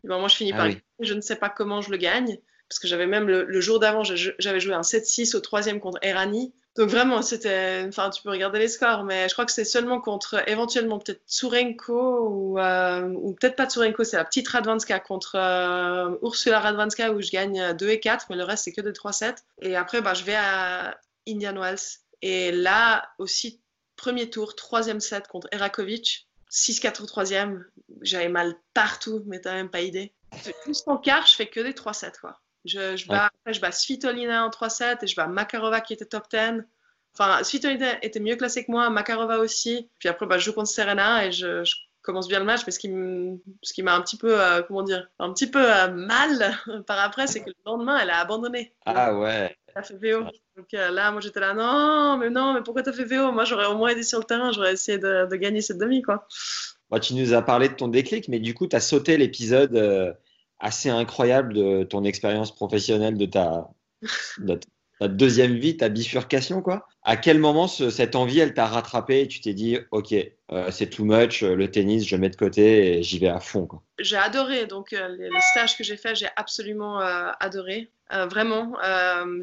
Ben, 0.04 0.20
moi, 0.20 0.28
je 0.28 0.36
finis 0.36 0.54
ah 0.54 0.58
par 0.58 0.70
Je 1.00 1.14
ne 1.14 1.22
sais 1.22 1.36
pas 1.36 1.50
comment 1.50 1.82
je 1.82 1.92
le 1.92 1.98
gagne. 1.98 2.38
Parce 2.70 2.80
que 2.80 2.88
j'avais 2.88 3.08
même 3.08 3.28
le, 3.28 3.62
jour 3.62 3.80
d'avant, 3.80 4.04
j'avais 4.04 4.60
joué 4.60 4.74
un 4.74 4.82
7-6 4.82 5.36
au 5.36 5.40
troisième 5.40 5.80
contre 5.80 6.00
Erani. 6.02 6.54
Donc 6.76 6.90
vraiment, 6.90 7.22
c'était. 7.24 7.86
Enfin, 7.88 8.10
tu 8.12 8.22
peux 8.22 8.30
regarder 8.30 8.60
les 8.60 8.68
scores, 8.68 9.04
mais 9.04 9.28
je 9.28 9.34
crois 9.34 9.46
que 9.46 9.52
c'est 9.52 9.66
seulement 9.66 10.00
contre 10.00 10.48
éventuellement 10.48 11.00
peut-être 11.00 11.22
Tsurenko 11.28 12.28
ou, 12.28 12.60
euh, 12.60 13.10
ou 13.10 13.34
peut-être 13.34 13.56
pas 13.56 13.66
Tsurenko, 13.66 14.04
c'est 14.04 14.18
la 14.18 14.26
petite 14.26 14.48
Radvanska 14.48 15.00
contre 15.00 15.36
euh, 15.36 16.16
Ursula 16.22 16.60
Radvanska 16.60 17.12
où 17.14 17.22
je 17.22 17.32
gagne 17.32 17.74
2 17.74 17.90
et 17.90 18.00
4, 18.00 18.28
mais 18.30 18.36
le 18.36 18.44
reste 18.44 18.66
c'est 18.66 18.74
que 18.74 18.82
des 18.82 18.92
3-7. 18.92 19.38
Et 19.64 19.76
après, 19.76 20.02
bah, 20.02 20.14
je 20.14 20.24
vais 20.24 20.36
à 20.36 21.00
Indian 21.28 21.60
Wells. 21.60 22.00
Et 22.22 22.52
là 22.52 23.10
aussi, 23.18 23.62
premier 23.96 24.30
tour, 24.30 24.56
troisième 24.56 25.00
set 25.00 25.28
contre 25.28 25.48
Erakovic. 25.52 26.27
6-4 26.52 27.04
au 27.04 27.06
troisième, 27.06 27.66
j'avais 28.02 28.30
mal 28.30 28.56
partout, 28.74 29.24
mais 29.26 29.42
t'as 29.42 29.54
même 29.54 29.70
pas 29.70 29.82
idée. 29.82 30.14
Juste 30.66 30.88
en 30.88 30.98
quart, 30.98 31.26
je 31.28 31.36
fais 31.36 31.48
que 31.48 31.60
des 31.60 31.74
3-7, 31.74 32.20
quoi. 32.20 32.40
Je, 32.66 32.98
je, 32.98 33.08
bats, 33.08 33.28
après, 33.28 33.54
je 33.54 33.62
bats 33.62 33.72
Svitolina 33.72 34.46
en 34.46 34.50
3-7 34.50 34.98
et 35.02 35.08
je 35.08 35.16
bats 35.16 35.28
Makarova 35.28 35.80
qui 35.82 35.94
était 35.94 36.06
top 36.06 36.30
10. 36.30 36.64
Enfin, 37.14 37.44
Svitolina 37.44 38.04
était 38.04 38.20
mieux 38.20 38.36
classée 38.36 38.66
que 38.66 38.72
moi, 38.72 38.90
Makarova 38.90 39.40
aussi. 39.40 39.90
Puis 40.00 40.10
après, 40.10 40.26
bah, 40.26 40.38
je 40.38 40.46
joue 40.46 40.54
contre 40.54 40.70
Serena 40.70 41.26
et 41.26 41.32
je, 41.32 41.64
commence 42.02 42.28
bien 42.28 42.40
le 42.40 42.46
match. 42.46 42.62
Mais 42.66 42.72
ce 42.72 42.80
qui 42.80 43.84
m'a 43.84 43.96
un 43.96 44.02
petit 44.02 44.18
peu, 44.18 44.42
euh, 44.42 44.62
comment 44.64 44.84
dire, 44.84 45.10
un 45.20 45.32
petit 45.34 45.50
peu 45.50 45.64
euh, 45.64 45.90
mal 45.90 46.58
par 46.88 47.00
après, 47.00 47.28
c'est 47.28 47.42
que 47.42 47.50
le 47.50 47.56
lendemain, 47.66 47.98
elle 48.00 48.10
a 48.10 48.20
abandonné. 48.20 48.74
Ah 48.86 49.14
ouais. 49.16 49.56
Elle 49.68 49.78
a 49.78 49.84
fait 49.84 49.96
VO. 49.96 50.26
Donc 50.58 50.74
euh, 50.74 50.90
là, 50.90 51.12
moi, 51.12 51.22
j'étais 51.22 51.40
là, 51.40 51.54
non, 51.54 52.18
mais 52.18 52.30
non, 52.30 52.54
mais 52.54 52.62
pourquoi 52.62 52.84
t'as 52.84 52.92
fait 52.92 53.06
VO 53.06 53.32
Moi, 53.32 53.46
j'aurais 53.46 53.68
au 53.68 53.78
moins 53.78 53.90
aidé 53.90 54.04
sur 54.04 54.20
le 54.20 54.26
terrain. 54.26 54.52
J'aurais 54.52 54.74
essayé 54.74 54.98
de, 54.98 55.28
de, 55.30 55.36
gagner 55.36 55.62
cette 55.62 55.78
demi, 55.78 56.02
quoi. 56.02 56.28
Bah, 56.90 57.00
tu 57.00 57.14
nous 57.14 57.34
as 57.34 57.42
parlé 57.42 57.70
de 57.70 57.76
ton 57.76 57.88
déclic, 57.88 58.28
mais 58.28 58.40
du 58.40 58.54
coup, 58.54 58.68
tu 58.68 58.76
as 58.76 58.80
sauté 58.80 59.18
l'épisode 59.18 60.18
assez 60.60 60.90
incroyable 60.90 61.54
de 61.54 61.84
ton 61.84 62.04
expérience 62.04 62.54
professionnelle, 62.54 63.18
de 63.18 63.26
ta, 63.26 63.70
deuxième 65.02 65.56
vie, 65.56 65.78
ta 65.78 65.90
bifurcation, 65.90 66.62
quoi. 66.62 66.88
À 67.04 67.16
quel 67.18 67.40
moment 67.40 67.68
cette 67.68 68.16
envie, 68.16 68.40
elle 68.40 68.54
t'a 68.54 68.66
rattrapé 68.66 69.22
et 69.22 69.28
tu 69.28 69.40
t'es 69.40 69.54
dit, 69.54 69.78
OK, 69.92 70.14
euh, 70.52 70.72
c'est 70.72 70.88
too 70.88 71.06
much, 71.06 71.44
le 71.44 71.70
tennis, 71.70 72.06
je 72.06 72.16
mets 72.16 72.30
de 72.30 72.36
côté 72.36 72.98
et 72.98 73.04
j'y 73.04 73.20
vais 73.20 73.28
à 73.28 73.40
fond, 73.40 73.68
quoi? 73.68 73.84
J'ai 74.00 74.18
adoré, 74.18 74.66
donc 74.66 74.94
euh, 74.94 75.08
les, 75.10 75.30
stages 75.52 75.78
que 75.78 75.84
j'ai 75.84 75.98
fait, 75.98 76.16
j'ai 76.16 76.30
absolument 76.36 77.02
euh, 77.02 77.32
adoré. 77.40 77.92
Vraiment, 78.12 78.78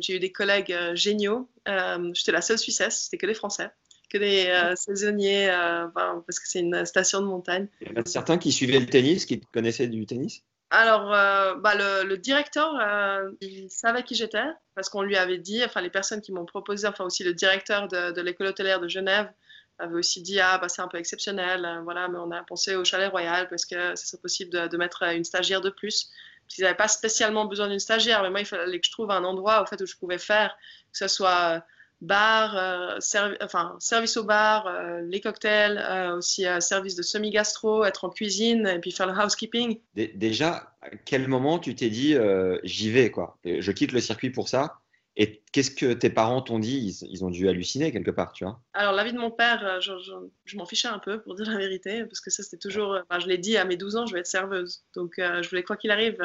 j'ai 0.00 0.16
eu 0.16 0.20
des 0.20 0.32
collègues 0.32 0.76
géniaux. 0.94 1.48
J'étais 1.66 2.32
la 2.32 2.42
seule 2.42 2.58
Suissesse, 2.58 3.04
c'était 3.04 3.18
que 3.18 3.26
des 3.26 3.34
Français 3.34 3.70
que 4.10 4.18
des 4.18 4.74
saisonniers, 4.76 5.48
parce 5.94 6.38
que 6.38 6.46
c'est 6.46 6.60
une 6.60 6.84
station 6.84 7.20
de 7.20 7.26
montagne. 7.26 7.66
Il 7.80 7.88
y 7.88 7.90
en 7.98 8.02
a 8.02 8.04
certains 8.04 8.38
qui 8.38 8.52
suivaient 8.52 8.78
le 8.78 8.86
tennis, 8.86 9.26
qui 9.26 9.40
connaissaient 9.40 9.88
du 9.88 10.06
tennis? 10.06 10.44
Alors, 10.74 11.14
euh, 11.14 11.54
bah, 11.54 11.74
le, 11.76 12.16
directeur, 12.16 12.76
euh, 12.80 13.30
il 13.40 13.70
savait 13.70 14.02
qui 14.02 14.16
j'étais 14.16 14.42
parce 14.74 14.88
qu'on 14.88 15.02
lui 15.02 15.16
avait 15.16 15.38
dit, 15.38 15.62
enfin 15.64 15.80
les 15.80 15.88
personnes 15.88 16.20
qui 16.20 16.32
m'ont 16.32 16.46
proposé, 16.46 16.88
enfin 16.88 17.04
aussi 17.04 17.22
le 17.22 17.32
directeur 17.32 17.86
de, 17.86 18.20
l'école 18.20 18.48
hôtelière 18.48 18.80
de 18.80 18.88
Genève 18.88 19.30
avait 19.78 19.94
aussi 19.94 20.20
dit 20.20 20.40
ah 20.40 20.58
bah 20.58 20.68
c'est 20.68 20.82
un 20.82 20.88
peu 20.88 20.98
exceptionnel, 20.98 21.64
euh, 21.64 21.80
voilà, 21.82 22.08
mais 22.08 22.18
on 22.18 22.32
a 22.32 22.42
pensé 22.42 22.74
au 22.74 22.84
chalet 22.84 23.08
royal 23.08 23.48
parce 23.48 23.64
que 23.66 23.94
ce 23.94 24.04
serait 24.04 24.20
possible 24.20 24.50
de, 24.68 24.76
mettre 24.76 25.04
une 25.04 25.22
stagiaire 25.22 25.60
de 25.60 25.70
plus. 25.70 26.10
Ils 26.56 26.62
n'avaient 26.62 26.74
pas 26.74 26.88
spécialement 26.88 27.46
besoin 27.46 27.68
d'une 27.68 27.78
stagiaire, 27.78 28.22
mais 28.22 28.30
moi 28.30 28.40
il 28.40 28.46
fallait 28.46 28.80
que 28.80 28.86
je 28.86 28.92
trouve 28.92 29.10
un 29.10 29.24
endroit 29.24 29.62
au 29.62 29.66
fait 29.66 29.80
où 29.80 29.86
je 29.86 29.96
pouvais 29.96 30.18
faire 30.18 30.56
que 30.92 30.98
ce 30.98 31.08
soit 31.08 31.64
bar, 32.00 32.56
euh, 32.56 32.98
enfin, 33.42 33.76
service 33.78 34.16
au 34.16 34.24
bar, 34.24 34.66
euh, 34.66 35.00
les 35.02 35.20
cocktails, 35.20 35.78
euh, 35.78 36.18
aussi 36.18 36.44
service 36.60 36.94
de 36.94 37.02
semi-gastro, 37.02 37.84
être 37.84 38.04
en 38.04 38.10
cuisine 38.10 38.66
et 38.66 38.78
puis 38.78 38.92
faire 38.92 39.06
le 39.06 39.12
housekeeping. 39.12 39.78
Déjà, 39.94 40.74
à 40.82 40.90
quel 41.04 41.28
moment 41.28 41.58
tu 41.58 41.74
t'es 41.74 41.90
dit 41.90 42.16
j'y 42.62 42.90
vais 42.90 43.10
quoi? 43.10 43.38
Je 43.44 43.70
quitte 43.72 43.92
le 43.92 44.00
circuit 44.00 44.30
pour 44.30 44.48
ça 44.48 44.80
et 45.16 45.42
qu'est-ce 45.52 45.70
que 45.70 45.92
tes 45.92 46.10
parents 46.10 46.42
t'ont 46.42 46.58
dit? 46.58 46.98
Ils, 47.08 47.24
ont 47.24 47.30
dû 47.30 47.48
halluciner 47.48 47.92
quelque 47.92 48.10
part, 48.10 48.32
tu 48.32 48.44
vois 48.44 48.60
Alors, 48.72 48.92
l'avis 48.92 49.12
de 49.12 49.18
mon 49.18 49.30
père, 49.30 49.80
je, 49.80 50.56
m'en 50.56 50.66
fichais 50.66 50.88
un 50.88 50.98
peu, 50.98 51.20
pour 51.20 51.36
dire 51.36 51.48
la 51.48 51.58
vérité, 51.58 52.04
parce 52.04 52.20
que 52.20 52.30
ça, 52.30 52.42
c'était 52.42 52.56
toujours. 52.56 52.98
je 53.20 53.26
l'ai 53.28 53.38
dit 53.38 53.56
à 53.56 53.64
mes 53.64 53.76
12 53.76 53.96
ans, 53.96 54.06
je 54.06 54.14
vais 54.14 54.20
être 54.20 54.26
serveuse. 54.26 54.82
Donc, 54.94 55.14
je 55.18 55.48
voulais, 55.48 55.62
quoi 55.62 55.76
qu'il 55.76 55.92
arrive, 55.92 56.18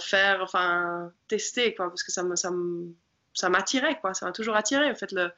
faire, 0.00 0.40
enfin, 0.42 1.12
tester, 1.28 1.74
quoi, 1.74 1.88
parce 1.88 2.02
que 2.02 2.12
ça 2.12 2.22
me, 2.22 2.36
ça 2.36 2.50
me, 2.50 2.94
ça 3.34 3.48
m'attirait, 3.48 3.98
quoi. 4.00 4.14
Ça 4.14 4.26
m'a 4.26 4.32
toujours 4.32 4.56
attiré. 4.56 4.90
En 4.90 4.94
fait, 4.94 5.12
le, 5.12 5.30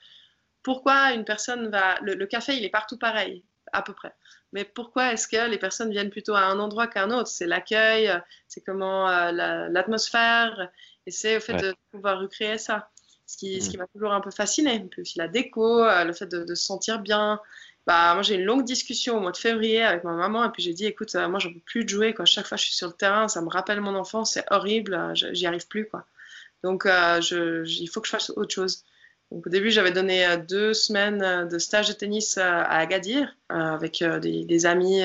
pourquoi 0.62 1.12
une 1.12 1.24
personne 1.24 1.68
va. 1.68 1.98
Le, 2.02 2.26
café, 2.26 2.56
il 2.56 2.64
est 2.64 2.70
partout 2.70 2.98
pareil, 2.98 3.42
à 3.72 3.82
peu 3.82 3.92
près. 3.92 4.12
Mais 4.52 4.64
pourquoi 4.64 5.12
est-ce 5.12 5.28
que 5.28 5.48
les 5.48 5.58
personnes 5.58 5.90
viennent 5.90 6.10
plutôt 6.10 6.34
à 6.34 6.42
un 6.42 6.58
endroit 6.58 6.86
qu'à 6.86 7.04
un 7.04 7.10
autre? 7.10 7.28
C'est 7.28 7.46
l'accueil, 7.46 8.12
c'est 8.48 8.62
comment 8.62 9.08
euh, 9.08 9.32
l'atmosphère, 9.32 10.70
et 11.06 11.10
c'est 11.10 11.36
au 11.36 11.40
fait 11.40 11.54
de 11.54 11.74
pouvoir 11.90 12.20
recréer 12.20 12.58
ça. 12.58 12.90
Ce 13.28 13.36
qui, 13.36 13.60
ce 13.60 13.70
qui 13.70 13.76
mm. 13.76 13.80
m'a 13.80 13.86
toujours 13.88 14.12
un 14.12 14.20
peu 14.20 14.30
fasciné. 14.30 14.86
Puis 14.88 15.02
aussi 15.02 15.18
la 15.18 15.26
déco, 15.26 15.82
euh, 15.82 16.04
le 16.04 16.12
fait 16.12 16.26
de, 16.26 16.54
se 16.54 16.64
sentir 16.64 17.00
bien. 17.00 17.40
Bah, 17.84 18.14
moi, 18.14 18.22
j'ai 18.22 18.36
une 18.36 18.44
longue 18.44 18.64
discussion 18.64 19.16
au 19.16 19.20
mois 19.20 19.32
de 19.32 19.36
février 19.36 19.82
avec 19.82 20.04
ma 20.04 20.12
maman, 20.12 20.44
et 20.44 20.50
puis 20.50 20.62
j'ai 20.62 20.72
dit 20.72 20.86
écoute, 20.86 21.14
euh, 21.14 21.28
moi, 21.28 21.38
j'en 21.38 21.52
peux 21.52 21.60
plus 21.60 21.84
de 21.84 21.88
jouer. 21.88 22.14
Quoi. 22.14 22.24
Chaque 22.24 22.46
fois 22.46 22.56
que 22.56 22.62
je 22.62 22.66
suis 22.66 22.76
sur 22.76 22.88
le 22.88 22.94
terrain, 22.94 23.28
ça 23.28 23.40
me 23.42 23.48
rappelle 23.48 23.80
mon 23.80 23.94
enfance, 23.94 24.32
c'est 24.32 24.44
horrible, 24.50 25.12
j'y 25.14 25.46
arrive 25.46 25.66
plus. 25.68 25.88
quoi. 25.88 26.06
Donc, 26.62 26.86
euh, 26.86 27.20
il 27.66 27.86
faut 27.86 28.00
que 28.00 28.06
je 28.06 28.12
fasse 28.12 28.30
autre 28.30 28.52
chose. 28.52 28.84
Donc, 29.30 29.46
au 29.46 29.50
début, 29.50 29.70
j'avais 29.70 29.92
donné 29.92 30.26
euh, 30.26 30.36
deux 30.36 30.74
semaines 30.74 31.22
euh, 31.22 31.44
de 31.44 31.58
stage 31.58 31.88
de 31.88 31.92
tennis 31.92 32.38
à 32.38 32.64
Agadir 32.64 33.36
avec 33.48 34.02
des, 34.02 34.66
amis 34.66 35.02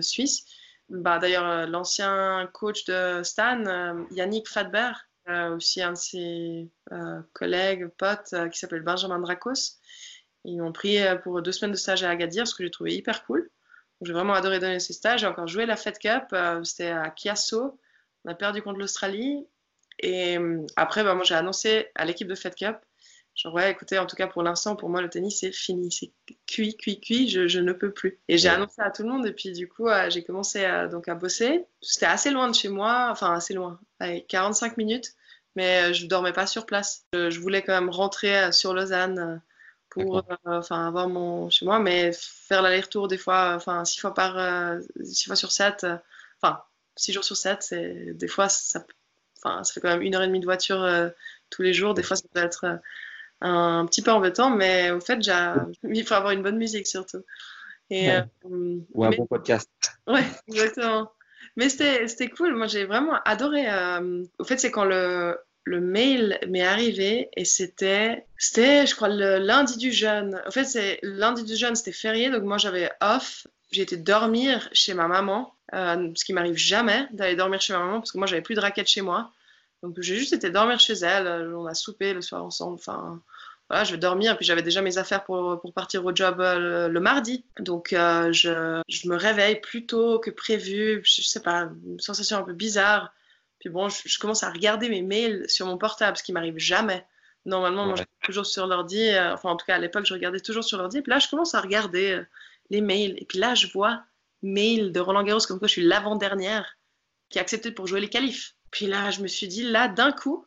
suisses. 0.00 0.44
Bah, 0.88 1.18
D'ailleurs, 1.18 1.68
l'ancien 1.68 2.48
coach 2.52 2.84
de 2.84 3.22
Stan, 3.22 3.62
Yannick 4.10 4.48
Fadber, 5.26 5.54
aussi 5.54 5.82
un 5.82 5.92
de 5.92 5.96
ses 5.96 6.70
collègues, 7.32 7.88
potes, 7.98 8.34
qui 8.50 8.58
s'appelle 8.58 8.82
Benjamin 8.82 9.18
Dracos, 9.18 9.78
ils 10.44 10.60
m'ont 10.60 10.72
pris 10.72 10.98
pour 11.22 11.40
deux 11.42 11.52
semaines 11.52 11.72
de 11.72 11.76
stage 11.76 12.04
à 12.04 12.10
Agadir, 12.10 12.46
ce 12.46 12.54
que 12.54 12.64
j'ai 12.64 12.70
trouvé 12.70 12.94
hyper 12.94 13.24
cool. 13.24 13.50
J'ai 14.02 14.12
vraiment 14.12 14.34
adoré 14.34 14.58
donner 14.58 14.80
ces 14.80 14.92
stages. 14.92 15.20
J'ai 15.20 15.26
encore 15.26 15.46
joué 15.46 15.64
la 15.64 15.76
Fed 15.76 15.98
Cup, 15.98 16.34
c'était 16.64 16.90
à 16.90 17.12
Chiasso. 17.16 17.78
On 18.24 18.30
a 18.30 18.34
perdu 18.34 18.60
contre 18.60 18.78
l'Australie 18.78 19.46
et 20.00 20.38
euh, 20.38 20.66
après, 20.76 21.04
bah, 21.04 21.14
moi, 21.14 21.24
j'ai 21.24 21.34
annoncé 21.34 21.88
à 21.94 22.04
l'équipe 22.04 22.28
de 22.28 22.34
Fed 22.34 22.54
Cup, 22.54 22.76
genre, 23.34 23.54
ouais, 23.54 23.70
écoutez, 23.70 23.98
en 23.98 24.06
tout 24.06 24.16
cas, 24.16 24.26
pour 24.26 24.42
l'instant, 24.42 24.76
pour 24.76 24.88
moi, 24.88 25.02
le 25.02 25.10
tennis, 25.10 25.40
c'est 25.40 25.52
fini. 25.52 25.90
C'est 25.90 26.12
cuit, 26.46 26.76
cuit, 26.76 27.00
cuit, 27.00 27.28
je, 27.28 27.48
je, 27.48 27.60
ne 27.60 27.72
peux 27.72 27.92
plus. 27.92 28.18
Et 28.28 28.38
j'ai 28.38 28.48
annoncé 28.48 28.80
à 28.80 28.90
tout 28.90 29.02
le 29.02 29.08
monde. 29.08 29.26
Et 29.26 29.32
puis, 29.32 29.52
du 29.52 29.68
coup, 29.68 29.88
euh, 29.88 30.10
j'ai 30.10 30.24
commencé 30.24 30.64
à, 30.64 30.88
donc, 30.88 31.08
à 31.08 31.14
bosser. 31.14 31.64
C'était 31.80 32.06
assez 32.06 32.30
loin 32.30 32.48
de 32.48 32.54
chez 32.54 32.68
moi, 32.68 33.08
enfin, 33.10 33.34
assez 33.34 33.54
loin, 33.54 33.80
avec 33.98 34.26
45 34.26 34.76
minutes. 34.76 35.14
Mais 35.56 35.90
euh, 35.90 35.92
je 35.92 36.04
ne 36.04 36.08
dormais 36.08 36.32
pas 36.32 36.46
sur 36.46 36.66
place. 36.66 37.06
Je, 37.12 37.38
voulais 37.40 37.62
quand 37.62 37.74
même 37.74 37.90
rentrer 37.90 38.52
sur 38.52 38.74
Lausanne 38.74 39.40
pour 39.90 40.24
enfin, 40.44 40.88
avoir 40.88 41.08
mon 41.08 41.50
chez 41.50 41.64
moi, 41.64 41.78
mais 41.78 42.10
faire 42.12 42.62
l'aller-retour 42.62 43.06
des 43.06 43.18
fois, 43.18 43.54
enfin, 43.54 43.84
six 43.84 44.00
fois 44.00 44.12
par, 44.12 44.80
six 45.04 45.26
fois 45.26 45.36
sur 45.36 45.52
sept, 45.52 45.86
enfin, 46.42 46.60
six 46.96 47.12
jours 47.12 47.22
sur 47.22 47.36
sept, 47.36 47.62
c'est 47.62 48.12
des 48.14 48.26
fois 48.26 48.48
ça 48.48 48.84
ça 49.44 49.72
fait 49.72 49.80
quand 49.80 49.88
même 49.88 50.02
une 50.02 50.14
heure 50.14 50.22
et 50.22 50.26
demie 50.26 50.40
de 50.40 50.44
voiture 50.44 50.82
euh, 50.82 51.08
tous 51.50 51.62
les 51.62 51.74
jours. 51.74 51.94
Des 51.94 52.02
fois, 52.02 52.16
ça 52.16 52.24
peut 52.32 52.40
être 52.40 52.64
euh, 52.64 52.76
un, 53.44 53.86
petit 53.86 54.02
peu 54.02 54.10
embêtant, 54.10 54.50
mais 54.50 54.90
au 54.90 55.00
fait, 55.00 55.18
il 55.84 56.04
faut 56.04 56.14
avoir 56.14 56.32
une 56.32 56.42
bonne 56.42 56.56
musique 56.56 56.86
surtout. 56.86 57.22
Et, 57.90 58.10
euh, 58.10 58.22
Ou 58.44 59.04
un 59.04 59.10
bon 59.10 59.26
podcast. 59.26 59.68
Ouais, 60.06 60.24
exactement. 60.48 61.10
Mais 61.56 61.68
c'était 61.68 62.28
cool. 62.28 62.54
Moi, 62.56 62.66
j'ai 62.66 62.84
vraiment 62.84 63.20
adoré. 63.24 63.66
au 64.38 64.44
fait, 64.44 64.58
c'est 64.58 64.70
quand 64.70 64.84
le, 64.84 65.38
le 65.64 65.80
mail 65.80 66.38
m'est 66.48 66.64
arrivé 66.64 67.28
et 67.36 67.44
c'était, 67.44 68.26
c'était, 68.38 68.86
je 68.86 68.94
crois, 68.94 69.08
le 69.08 69.38
lundi 69.38 69.76
du 69.76 69.92
jeûne. 69.92 70.40
En 70.46 70.50
fait, 70.50 70.64
c'est 70.64 70.98
lundi 71.02 71.44
du 71.44 71.56
jeûne, 71.56 71.76
c'était 71.76 71.92
férié, 71.92 72.30
donc 72.30 72.42
moi 72.42 72.58
j'avais 72.58 72.90
off. 73.00 73.46
J'ai 73.70 73.82
été 73.82 73.96
dormir 73.96 74.68
chez 74.72 74.94
ma 74.94 75.08
maman 75.08 75.54
euh, 75.72 76.12
ce 76.14 76.24
qui 76.24 76.32
m'arrive 76.32 76.56
jamais 76.56 77.08
d'aller 77.12 77.36
dormir 77.36 77.60
chez 77.60 77.72
ma 77.72 77.80
maman 77.80 77.98
parce 78.00 78.12
que 78.12 78.18
moi 78.18 78.26
j'avais 78.26 78.42
plus 78.42 78.54
de 78.54 78.60
raquettes 78.60 78.88
chez 78.88 79.00
moi. 79.00 79.32
Donc 79.82 80.00
j'ai 80.00 80.16
juste 80.16 80.32
été 80.32 80.50
dormir 80.50 80.78
chez 80.78 80.94
elle. 80.94 81.26
Euh, 81.26 81.56
on 81.56 81.66
a 81.66 81.74
soupé 81.74 82.12
le 82.12 82.22
soir 82.22 82.44
ensemble. 82.44 82.74
Enfin, 82.74 83.20
voilà, 83.74 83.84
je 83.84 83.90
vais 83.90 83.98
dormir. 83.98 84.36
Puis 84.36 84.46
j'avais 84.46 84.62
déjà 84.62 84.82
mes 84.82 84.98
affaires 84.98 85.24
pour, 85.24 85.60
pour 85.60 85.72
partir 85.72 86.04
au 86.04 86.14
job 86.14 86.40
euh, 86.40 86.86
le, 86.86 87.00
mardi. 87.00 87.44
Donc 87.58 87.88
je, 87.90 88.82
je, 88.88 89.08
me 89.08 89.16
réveille 89.16 89.60
plus 89.60 89.84
tôt 89.84 90.20
que 90.20 90.30
prévu. 90.30 91.02
Je, 91.04 91.22
sais 91.22 91.42
pas, 91.42 91.68
une 91.84 91.98
sensation 91.98 92.38
un 92.38 92.42
peu 92.42 92.52
bizarre. 92.52 93.12
Puis 93.58 93.70
bon, 93.70 93.88
je, 93.88 94.18
commence 94.20 94.44
à 94.44 94.50
regarder 94.50 94.88
mes 94.88 95.02
mails 95.02 95.44
sur 95.48 95.66
mon 95.66 95.76
portable, 95.76 96.16
ce 96.16 96.22
qui 96.22 96.32
m'arrive 96.32 96.58
jamais. 96.58 97.04
Normalement, 97.46 97.86
moi, 97.86 97.96
je 97.96 98.02
suis 98.02 98.08
toujours 98.22 98.46
sur 98.46 98.68
l'ordi. 98.68 99.08
Euh, 99.08 99.34
enfin, 99.34 99.50
en 99.50 99.56
tout 99.56 99.66
cas, 99.66 99.74
à 99.74 99.78
l'époque, 99.78 100.06
je 100.06 100.14
regardais 100.14 100.38
toujours 100.38 100.62
sur 100.62 100.78
l'ordi. 100.78 101.02
Puis 101.02 101.10
là, 101.10 101.18
je 101.18 101.28
commence 101.28 101.56
à 101.56 101.60
regarder 101.60 102.12
euh, 102.12 102.24
les 102.70 102.80
mails. 102.80 103.16
Et 103.18 103.24
puis 103.24 103.38
là, 103.38 103.56
je 103.56 103.66
vois 103.66 104.04
mail 104.42 104.92
de 104.92 105.00
Roland 105.00 105.24
Garros 105.24 105.40
comme 105.48 105.58
quoi 105.58 105.66
je 105.66 105.72
suis 105.72 105.82
l'avant-dernière 105.82 106.76
qui 107.30 107.40
a 107.40 107.42
accepté 107.42 107.72
pour 107.72 107.88
jouer 107.88 108.00
les 108.00 108.08
qualifs. 108.08 108.54
Puis 108.70 108.86
là, 108.86 109.10
je 109.10 109.20
me 109.22 109.26
suis 109.26 109.48
dit, 109.48 109.64
là, 109.64 109.88
d'un 109.88 110.12
coup, 110.12 110.46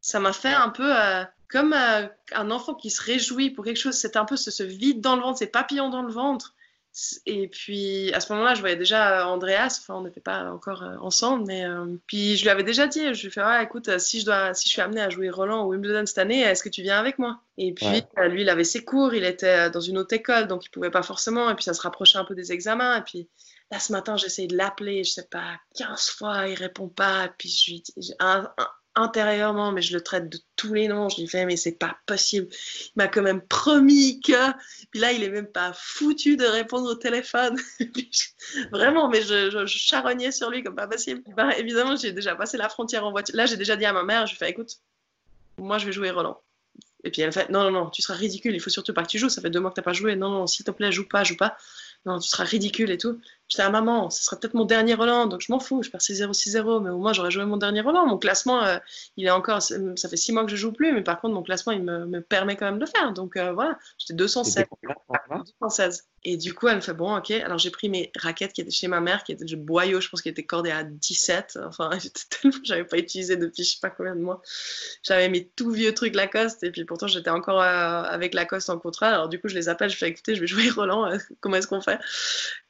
ça 0.00 0.18
m'a 0.18 0.32
fait 0.32 0.52
un 0.52 0.70
peu 0.70 0.98
euh, 0.98 1.24
comme 1.48 1.72
un 1.72 2.50
enfant 2.50 2.74
qui 2.74 2.90
se 2.90 3.02
réjouit 3.02 3.50
pour 3.50 3.64
quelque 3.64 3.76
chose. 3.76 3.94
C'était 3.94 4.18
un 4.18 4.24
peu 4.24 4.36
ce, 4.36 4.50
ce, 4.50 4.62
vide 4.62 5.00
dans 5.00 5.16
le 5.16 5.22
ventre, 5.22 5.38
ces 5.38 5.46
papillons 5.46 5.90
dans 5.90 6.02
le 6.02 6.12
ventre. 6.12 6.54
Et 7.26 7.48
puis 7.48 8.12
à 8.14 8.20
ce 8.20 8.32
moment-là, 8.32 8.54
je 8.54 8.60
voyais 8.60 8.76
déjà 8.76 9.20
euh, 9.20 9.24
Andreas, 9.24 9.80
enfin 9.82 9.94
on 9.96 10.02
n'était 10.02 10.20
pas 10.20 10.50
encore 10.50 10.82
euh, 10.82 10.96
ensemble, 11.00 11.44
mais 11.46 11.66
euh, 11.66 11.94
puis 12.06 12.36
je 12.38 12.42
lui 12.42 12.48
avais 12.48 12.62
déjà 12.62 12.86
dit, 12.86 13.12
je 13.12 13.20
lui 13.20 13.28
ai 13.28 13.30
fait 13.30 13.42
ah, 13.42 13.62
écoute, 13.62 13.98
si 13.98 14.20
je 14.20 14.24
dois, 14.24 14.54
si 14.54 14.66
je 14.66 14.72
suis 14.72 14.80
amené 14.80 15.02
à 15.02 15.10
jouer 15.10 15.28
Roland 15.28 15.64
au 15.64 15.72
Wimbledon 15.72 16.06
cette 16.06 16.16
année, 16.16 16.40
est-ce 16.40 16.62
que 16.62 16.70
tu 16.70 16.80
viens 16.80 16.98
avec 16.98 17.18
moi? 17.18 17.38
Et 17.58 17.74
puis 17.74 17.86
lui, 18.28 18.42
il 18.42 18.48
avait 18.48 18.64
ses 18.64 18.82
cours, 18.82 19.12
il 19.12 19.24
était 19.24 19.68
dans 19.70 19.80
une 19.80 19.98
autre 19.98 20.14
école, 20.14 20.46
donc 20.46 20.64
il 20.64 20.70
pouvait 20.70 20.90
pas 20.90 21.02
forcément, 21.02 21.50
et 21.50 21.54
puis 21.54 21.64
ça 21.64 21.74
se 21.74 21.82
rapprochait 21.82 22.18
un 22.18 22.24
peu 22.24 22.34
des 22.34 22.52
examens, 22.52 22.96
et 22.96 23.02
puis 23.02 23.28
là 23.70 23.78
ce 23.78 23.92
matin, 23.92 24.16
j'ai 24.16 24.26
essayé 24.26 24.48
de 24.48 24.56
l'appeler, 24.56 25.04
je 25.04 25.10
sais 25.10 25.28
pas, 25.30 25.60
15 25.76 26.08
fois, 26.08 26.48
il 26.48 26.54
répond 26.54 26.88
pas, 26.88 27.26
et 27.26 27.30
puis 27.36 27.50
je 27.50 27.70
lui 27.72 27.82
dis, 27.82 28.14
un, 28.20 28.50
intérieurement, 28.96 29.70
mais 29.70 29.82
je 29.82 29.94
le 29.94 30.00
traite 30.00 30.28
de 30.28 30.38
tous 30.56 30.74
les 30.74 30.88
noms. 30.88 31.08
Je 31.08 31.20
lui 31.20 31.28
fais, 31.28 31.44
mais 31.44 31.56
c'est 31.56 31.78
pas 31.78 31.96
possible. 32.06 32.48
Il 32.50 32.92
m'a 32.96 33.08
quand 33.08 33.22
même 33.22 33.40
promis 33.40 34.20
que. 34.20 34.52
Puis 34.90 35.00
là, 35.00 35.12
il 35.12 35.22
est 35.22 35.28
même 35.28 35.46
pas 35.46 35.72
foutu 35.74 36.36
de 36.36 36.44
répondre 36.44 36.90
au 36.90 36.94
téléphone. 36.94 37.56
Vraiment, 38.72 39.08
mais 39.08 39.22
je, 39.22 39.50
je, 39.50 39.66
charognais 39.66 40.32
sur 40.32 40.50
lui 40.50 40.62
comme 40.62 40.74
pas 40.74 40.88
possible. 40.88 41.22
Bah, 41.36 41.56
évidemment, 41.56 41.94
j'ai 41.96 42.12
déjà 42.12 42.34
passé 42.34 42.56
la 42.56 42.68
frontière 42.68 43.04
en 43.04 43.12
voiture. 43.12 43.36
Là, 43.36 43.46
j'ai 43.46 43.56
déjà 43.56 43.76
dit 43.76 43.84
à 43.84 43.92
ma 43.92 44.02
mère, 44.02 44.26
je 44.26 44.32
lui 44.32 44.38
fais, 44.38 44.50
écoute, 44.50 44.80
moi, 45.58 45.78
je 45.78 45.86
vais 45.86 45.92
jouer 45.92 46.10
Roland. 46.10 46.40
Et 47.04 47.10
puis 47.10 47.22
elle 47.22 47.30
fait, 47.30 47.48
non, 47.50 47.62
non, 47.62 47.70
non, 47.70 47.90
tu 47.90 48.02
seras 48.02 48.14
ridicule, 48.14 48.54
il 48.54 48.60
faut 48.60 48.70
surtout 48.70 48.92
pas 48.92 49.02
que 49.02 49.08
tu 49.08 49.18
joues, 49.18 49.28
ça 49.28 49.40
fait 49.40 49.50
deux 49.50 49.60
mois 49.60 49.70
que 49.70 49.76
t'as 49.76 49.82
pas 49.82 49.92
joué, 49.92 50.16
non, 50.16 50.28
non, 50.28 50.48
s'il 50.48 50.64
te 50.64 50.72
plaît, 50.72 50.90
joue 50.90 51.06
pas, 51.06 51.22
joue 51.22 51.36
pas 51.36 51.56
non, 52.06 52.20
tu 52.20 52.28
seras 52.28 52.44
ridicule 52.44 52.90
et 52.92 52.98
tout. 52.98 53.20
J'étais 53.48 53.62
à 53.62 53.70
maman, 53.70 54.10
ce 54.10 54.24
sera 54.24 54.36
peut-être 54.36 54.54
mon 54.54 54.64
dernier 54.64 54.94
Roland, 54.94 55.26
donc 55.26 55.40
je 55.40 55.52
m'en 55.52 55.60
fous, 55.60 55.82
je 55.82 55.90
perds 55.90 56.00
6-0, 56.00 56.32
6-0, 56.32 56.82
mais 56.82 56.90
au 56.90 56.98
moins 56.98 57.12
j'aurais 57.12 57.30
joué 57.30 57.44
mon 57.44 57.56
dernier 57.56 57.80
Roland. 57.80 58.04
Mon 58.06 58.18
classement, 58.18 58.64
euh, 58.64 58.78
il 59.16 59.26
est 59.26 59.30
encore, 59.30 59.62
ça 59.62 60.08
fait 60.08 60.16
6 60.16 60.32
mois 60.32 60.44
que 60.44 60.50
je 60.50 60.56
joue 60.56 60.72
plus, 60.72 60.92
mais 60.92 61.02
par 61.02 61.20
contre, 61.20 61.34
mon 61.34 61.42
classement, 61.42 61.72
il 61.72 61.82
me, 61.82 62.06
me 62.06 62.20
permet 62.20 62.56
quand 62.56 62.66
même 62.66 62.76
de 62.76 62.84
le 62.84 62.86
faire. 62.86 63.12
Donc 63.12 63.36
euh, 63.36 63.52
voilà, 63.52 63.78
j'étais 63.98 64.14
216. 64.14 64.64
216. 65.60 66.04
Et 66.28 66.36
du 66.36 66.54
coup, 66.54 66.66
elle 66.66 66.76
me 66.76 66.80
fait 66.80 66.92
bon, 66.92 67.16
ok. 67.16 67.30
Alors 67.30 67.58
j'ai 67.58 67.70
pris 67.70 67.88
mes 67.88 68.10
raquettes 68.16 68.52
qui 68.52 68.60
étaient 68.60 68.72
chez 68.72 68.88
ma 68.88 69.00
mère, 69.00 69.22
qui 69.22 69.30
étaient 69.30 69.44
de 69.44 69.54
boyau, 69.54 70.00
je 70.00 70.08
pense 70.08 70.22
qu'elles 70.22 70.32
étaient 70.32 70.42
cordées 70.42 70.72
à 70.72 70.82
17. 70.82 71.60
Enfin, 71.68 71.90
tellement, 72.42 72.58
j'avais 72.64 72.84
pas 72.84 72.98
utilisé 72.98 73.36
depuis 73.36 73.62
je 73.62 73.74
sais 73.74 73.78
pas 73.80 73.90
combien 73.90 74.16
de 74.16 74.20
mois. 74.20 74.42
J'avais 75.04 75.28
mes 75.28 75.46
tout 75.46 75.70
vieux 75.70 75.94
trucs 75.94 76.16
Lacoste, 76.16 76.64
et 76.64 76.72
puis 76.72 76.84
pourtant 76.84 77.06
j'étais 77.06 77.30
encore 77.30 77.62
euh, 77.62 78.02
avec 78.02 78.34
Lacoste 78.34 78.70
en 78.70 78.78
contrat. 78.78 79.06
Alors 79.10 79.28
du 79.28 79.40
coup, 79.40 79.46
je 79.46 79.54
les 79.54 79.68
appelle, 79.68 79.88
je 79.88 79.96
fais 79.96 80.08
écoutez, 80.08 80.34
je 80.34 80.40
vais 80.40 80.48
jouer 80.48 80.68
Roland, 80.70 81.16
comment 81.40 81.58
est-ce 81.58 81.68
qu'on 81.68 81.80
fait? 81.80 82.00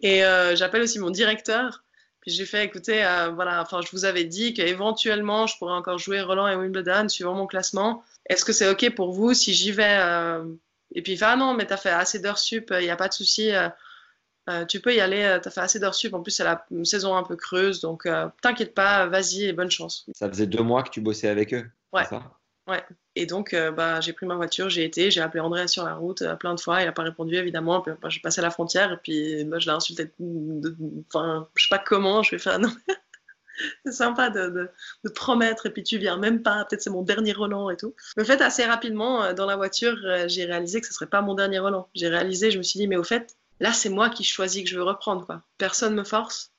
Et 0.00 0.22
j'appelle 0.66 0.82
aussi 0.82 0.98
mon 0.98 1.10
directeur. 1.10 1.84
Puis 2.20 2.32
j'ai 2.32 2.44
fait 2.44 2.64
écoutez, 2.64 3.04
euh, 3.04 3.30
voilà, 3.30 3.62
enfin, 3.62 3.80
je 3.82 3.90
vous 3.92 4.04
avais 4.04 4.24
dit 4.24 4.52
qu'éventuellement 4.52 5.46
je 5.46 5.56
pourrais 5.58 5.74
encore 5.74 5.98
jouer 5.98 6.20
Roland 6.20 6.48
et 6.48 6.56
Wimbledon 6.56 7.08
suivant 7.08 7.34
mon 7.34 7.46
classement. 7.46 8.02
Est-ce 8.28 8.44
que 8.44 8.52
c'est 8.52 8.68
ok 8.68 8.94
pour 8.94 9.12
vous 9.12 9.32
si 9.32 9.54
j'y 9.54 9.70
vais 9.70 9.96
et 10.94 11.02
puis 11.02 11.12
il 11.12 11.18
fait 11.18 11.24
Ah 11.24 11.36
non, 11.36 11.54
mais 11.54 11.66
t'as 11.66 11.76
fait 11.76 11.90
assez 11.90 12.18
d'heures 12.18 12.38
sup, 12.38 12.72
il 12.78 12.84
n'y 12.84 12.90
a 12.90 12.96
pas 12.96 13.08
de 13.08 13.12
souci, 13.12 13.52
euh, 13.52 13.68
euh, 14.48 14.64
tu 14.64 14.80
peux 14.80 14.94
y 14.94 15.00
aller, 15.00 15.22
euh, 15.22 15.38
t'as 15.38 15.50
fait 15.50 15.60
assez 15.60 15.78
d'heures 15.80 15.94
sup. 15.94 16.14
En 16.14 16.22
plus, 16.22 16.30
c'est 16.30 16.44
la 16.44 16.64
saison 16.84 17.16
un 17.16 17.22
peu 17.22 17.36
creuse, 17.36 17.80
donc 17.80 18.08
t'inquiète 18.40 18.74
pas, 18.74 19.06
vas-y 19.06 19.44
et 19.44 19.52
bonne 19.52 19.70
chance. 19.70 20.06
Ça 20.14 20.28
faisait 20.28 20.46
deux 20.46 20.62
mois 20.62 20.82
que 20.82 20.90
tu 20.90 21.00
bossais 21.00 21.28
avec 21.28 21.54
eux 21.54 21.68
Ouais. 21.92 22.02
Ouais. 22.66 22.84
Et 23.14 23.26
donc, 23.26 23.54
bah, 23.76 24.00
j'ai 24.00 24.12
pris 24.12 24.26
ma 24.26 24.36
voiture, 24.36 24.68
j'ai 24.68 24.84
été, 24.84 25.10
j'ai 25.10 25.20
appelé 25.20 25.40
André 25.40 25.68
sur 25.68 25.84
la 25.84 25.94
route 25.94 26.22
plein 26.38 26.54
de 26.54 26.60
fois, 26.60 26.82
il 26.82 26.86
n'a 26.86 26.92
pas 26.92 27.02
répondu 27.02 27.34
évidemment. 27.34 27.80
Puis, 27.80 27.92
bah, 28.00 28.08
j'ai 28.08 28.20
passé 28.20 28.40
la 28.40 28.50
frontière 28.50 28.92
et 28.92 28.98
puis 28.98 29.44
bah, 29.44 29.58
je 29.58 29.66
l'ai 29.66 29.72
insulté. 29.72 30.12
Enfin, 31.08 31.48
je 31.54 31.62
sais 31.64 31.70
pas 31.70 31.78
comment, 31.78 32.22
je 32.22 32.32
vais 32.32 32.38
faire. 32.38 32.58
Non 32.58 32.70
c'est 33.84 33.92
sympa 33.92 34.30
de, 34.30 34.70
de, 35.04 35.10
promettre 35.10 35.66
et 35.66 35.70
puis 35.70 35.82
tu 35.82 35.98
viens 35.98 36.16
même 36.16 36.42
pas, 36.42 36.64
peut-être 36.64 36.82
c'est 36.82 36.90
mon 36.90 37.02
dernier 37.02 37.32
Roland 37.32 37.70
et 37.70 37.76
tout. 37.76 37.94
Mais 38.16 38.22
en 38.22 38.26
fait, 38.26 38.40
assez 38.40 38.64
rapidement, 38.64 39.22
euh, 39.22 39.32
dans 39.32 39.46
la 39.46 39.56
voiture, 39.56 39.96
euh, 40.04 40.28
j'ai 40.28 40.44
réalisé 40.44 40.80
que 40.80 40.86
ce 40.86 40.92
serait 40.92 41.06
pas 41.06 41.22
mon 41.22 41.34
dernier 41.34 41.58
Roland. 41.58 41.88
J'ai 41.94 42.08
réalisé, 42.08 42.50
je 42.50 42.58
me 42.58 42.62
suis 42.62 42.78
dit, 42.78 42.86
mais 42.86 42.96
au 42.96 43.04
fait, 43.04 43.36
là, 43.60 43.72
c'est 43.72 43.88
moi 43.88 44.10
qui 44.10 44.24
choisis 44.24 44.62
que 44.64 44.68
je 44.68 44.76
veux 44.76 44.84
reprendre. 44.84 45.24
Quoi. 45.26 45.42
Personne 45.58 45.94
me 45.94 46.04
force 46.04 46.52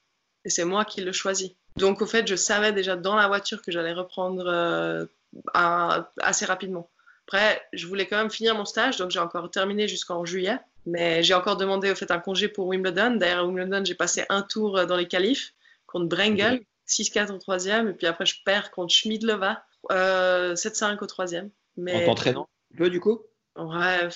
et 0.45 0.49
c'est 0.49 0.65
moi 0.65 0.85
qui 0.85 1.01
le 1.01 1.11
choisis. 1.11 1.51
Donc, 1.77 2.01
au 2.01 2.07
fait, 2.07 2.27
je 2.27 2.35
savais 2.35 2.73
déjà 2.73 2.95
dans 2.95 3.15
la 3.15 3.27
voiture 3.27 3.61
que 3.61 3.71
j'allais 3.71 3.93
reprendre 3.93 4.45
euh, 4.47 5.05
assez 5.53 6.45
rapidement. 6.45 6.89
Après, 7.27 7.61
je 7.73 7.87
voulais 7.87 8.07
quand 8.07 8.17
même 8.17 8.31
finir 8.31 8.55
mon 8.55 8.65
stage, 8.65 8.97
donc 8.97 9.11
j'ai 9.11 9.19
encore 9.19 9.49
terminé 9.51 9.87
jusqu'en 9.87 10.25
juillet. 10.25 10.57
Mais 10.85 11.21
j'ai 11.21 11.33
encore 11.33 11.57
demandé 11.57 11.91
au 11.91 11.95
fait 11.95 12.11
un 12.11 12.19
congé 12.19 12.47
pour 12.47 12.67
Wimbledon. 12.67 13.17
D'ailleurs, 13.17 13.39
à 13.39 13.45
Wimbledon, 13.45 13.83
j'ai 13.83 13.95
passé 13.95 14.23
un 14.29 14.41
tour 14.41 14.85
dans 14.85 14.95
les 14.95 15.07
qualifs 15.07 15.53
contre 15.87 16.05
Brengel, 16.05 16.61
6-4 16.87 17.31
au 17.33 17.37
troisième, 17.37 17.89
et 17.89 17.93
puis 17.93 18.07
après 18.07 18.25
je 18.25 18.35
perds 18.45 18.71
contre 18.71 18.93
Schmidlova, 18.93 19.63
euh, 19.91 20.53
7-5 20.55 21.03
au 21.03 21.07
troisième. 21.07 21.49
Mais... 21.77 22.03
En 22.03 22.05
t'entraînant 22.05 22.49
un 22.73 22.77
peu 22.77 22.89
du 22.89 22.99
coup? 22.99 23.21
Ouais, 23.57 24.07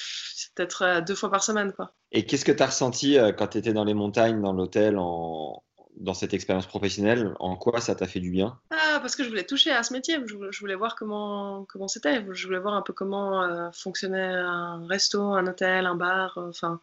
peut-être 0.56 0.84
euh, 0.84 1.02
deux 1.02 1.16
fois 1.16 1.32
par 1.32 1.44
semaine. 1.44 1.74
quoi. 1.74 1.94
Et 2.12 2.26
qu'est-ce 2.26 2.46
que 2.46 2.52
tu 2.52 2.62
as 2.62 2.68
ressenti 2.68 3.18
euh, 3.18 3.32
quand 3.32 3.48
tu 3.48 3.58
étais 3.58 3.74
dans 3.74 3.86
les 3.86 3.96
montagnes, 3.96 4.42
dans 4.42 4.54
l'hôtel, 4.54 4.98
en... 5.00 5.64
dans 5.98 6.14
cette 6.14 6.34
expérience 6.34 6.66
professionnelle 6.66 7.36
En 7.40 7.56
quoi 7.56 7.80
ça 7.82 7.96
t'a 7.96 8.08
fait 8.08 8.20
du 8.20 8.32
bien? 8.32 8.60
Ah, 8.72 9.00
Parce 9.02 9.16
que 9.16 9.24
je 9.24 9.30
voulais 9.30 9.46
toucher 9.46 9.72
à 9.72 9.84
ce 9.84 9.94
métier, 9.94 10.18
je 10.26 10.60
voulais, 10.60 10.76
voir 10.76 10.96
comment 10.96 11.66
comment 11.66 11.88
c'était, 11.88 12.26
je 12.32 12.48
voulais 12.48 12.60
voir 12.60 12.74
un 12.74 12.82
peu 12.82 12.94
comment 12.94 13.44
euh, 13.44 13.70
fonctionnait 13.72 14.22
un 14.22 14.86
resto, 14.88 15.22
un 15.22 15.46
hôtel, 15.48 15.86
un 15.86 15.96
bar, 15.96 16.38
enfin... 16.38 16.80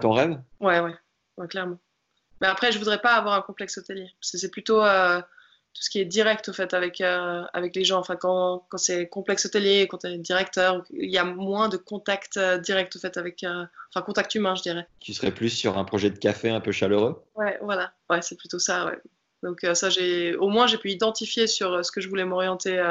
ton 0.00 0.12
rêve? 0.12 0.40
Ouais, 0.60 0.80
ouais, 0.80 0.94
ouais, 1.36 1.48
clairement. 1.48 1.78
Mais 2.40 2.46
après, 2.46 2.72
je 2.72 2.78
voudrais 2.78 3.00
pas 3.00 3.14
avoir 3.14 3.34
un 3.34 3.42
complexe 3.42 3.78
hôtelier. 3.78 4.10
C'est 4.20 4.50
plutôt 4.50 4.82
euh, 4.84 5.20
tout 5.78 5.84
ce 5.84 5.90
qui 5.90 6.00
est 6.00 6.04
direct, 6.04 6.48
au 6.48 6.52
fait, 6.52 6.74
avec, 6.74 7.00
euh, 7.00 7.44
avec 7.52 7.76
les 7.76 7.84
gens. 7.84 8.00
Enfin, 8.00 8.16
quand, 8.16 8.66
quand 8.68 8.78
c'est 8.78 9.08
complexe 9.08 9.46
hôtelier, 9.46 9.86
quand 9.88 9.98
tu 9.98 10.08
es 10.08 10.18
directeur, 10.18 10.82
il 10.90 11.08
y 11.08 11.18
a 11.18 11.22
moins 11.22 11.68
de 11.68 11.76
contact 11.76 12.36
euh, 12.36 12.58
direct, 12.58 12.96
au 12.96 12.98
fait, 12.98 13.16
avec. 13.16 13.44
enfin, 13.44 14.02
contact 14.04 14.34
humain, 14.34 14.56
je 14.56 14.62
dirais. 14.62 14.88
Tu 14.98 15.14
serais 15.14 15.30
plus 15.30 15.50
sur 15.50 15.78
un 15.78 15.84
projet 15.84 16.10
de 16.10 16.18
café 16.18 16.50
un 16.50 16.58
peu 16.58 16.72
chaleureux 16.72 17.22
Ouais, 17.36 17.58
voilà. 17.62 17.92
Ouais, 18.10 18.20
c'est 18.22 18.36
plutôt 18.36 18.58
ça, 18.58 18.86
ouais. 18.86 18.98
Donc, 19.44 19.60
ça, 19.74 19.88
j'ai. 19.88 20.34
Au 20.34 20.48
moins, 20.48 20.66
j'ai 20.66 20.78
pu 20.78 20.90
identifier 20.90 21.46
sur 21.46 21.84
ce 21.84 21.92
que 21.92 22.00
je 22.00 22.08
voulais 22.08 22.24
m'orienter, 22.24 22.82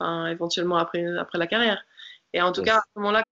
enfin, 0.00 0.28
éventuellement 0.28 0.78
après, 0.78 1.04
après 1.18 1.36
la 1.36 1.46
carrière. 1.46 1.84
Et 2.32 2.40
en 2.40 2.50
tout 2.50 2.62
cas, 2.62 2.78
à 2.78 2.82
ce 2.94 2.98
moment-là, 2.98 3.24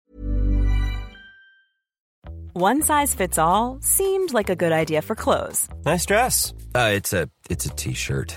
One 2.56 2.82
size 2.82 3.14
fits 3.16 3.36
all 3.36 3.78
seemed 3.80 4.32
like 4.32 4.48
a 4.48 4.54
good 4.54 4.70
idea 4.70 5.02
for 5.02 5.16
clothes. 5.16 5.66
Nice 5.84 6.06
dress. 6.06 6.54
Uh, 6.72 6.92
it's 6.94 7.12
a 7.12 7.28
it's 7.50 7.66
a 7.66 7.70
t-shirt. 7.70 8.36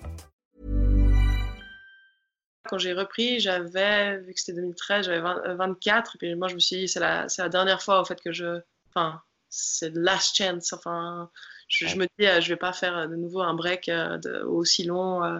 quand 2.71 2.77
j'ai 2.77 2.93
repris, 2.93 3.41
j'avais, 3.41 4.17
vu 4.19 4.33
que 4.33 4.39
c'était 4.39 4.53
2013, 4.53 5.05
j'avais 5.05 5.19
24. 5.19 6.15
Et 6.15 6.17
puis 6.17 6.35
moi, 6.35 6.47
je 6.47 6.55
me 6.55 6.59
suis 6.59 6.77
dit, 6.77 6.87
c'est 6.87 7.01
la, 7.01 7.27
la 7.37 7.49
dernière 7.49 7.81
fois, 7.81 7.99
au 7.99 8.05
fait, 8.05 8.21
que 8.21 8.31
je. 8.31 8.61
Enfin, 8.89 9.21
c'est 9.49 9.93
last 9.93 10.37
chance. 10.37 10.71
Enfin, 10.71 11.29
je, 11.67 11.97
me 11.97 12.05
dis, 12.17 12.25
euh, 12.25 12.39
je 12.39 12.47
vais 12.47 12.55
pas 12.55 12.71
faire 12.71 13.09
de 13.09 13.15
nouveau 13.17 13.41
un 13.41 13.53
break 13.53 13.89
euh, 13.89 14.17
de, 14.19 14.41
aussi 14.43 14.85
long. 14.85 15.21
Euh, 15.21 15.39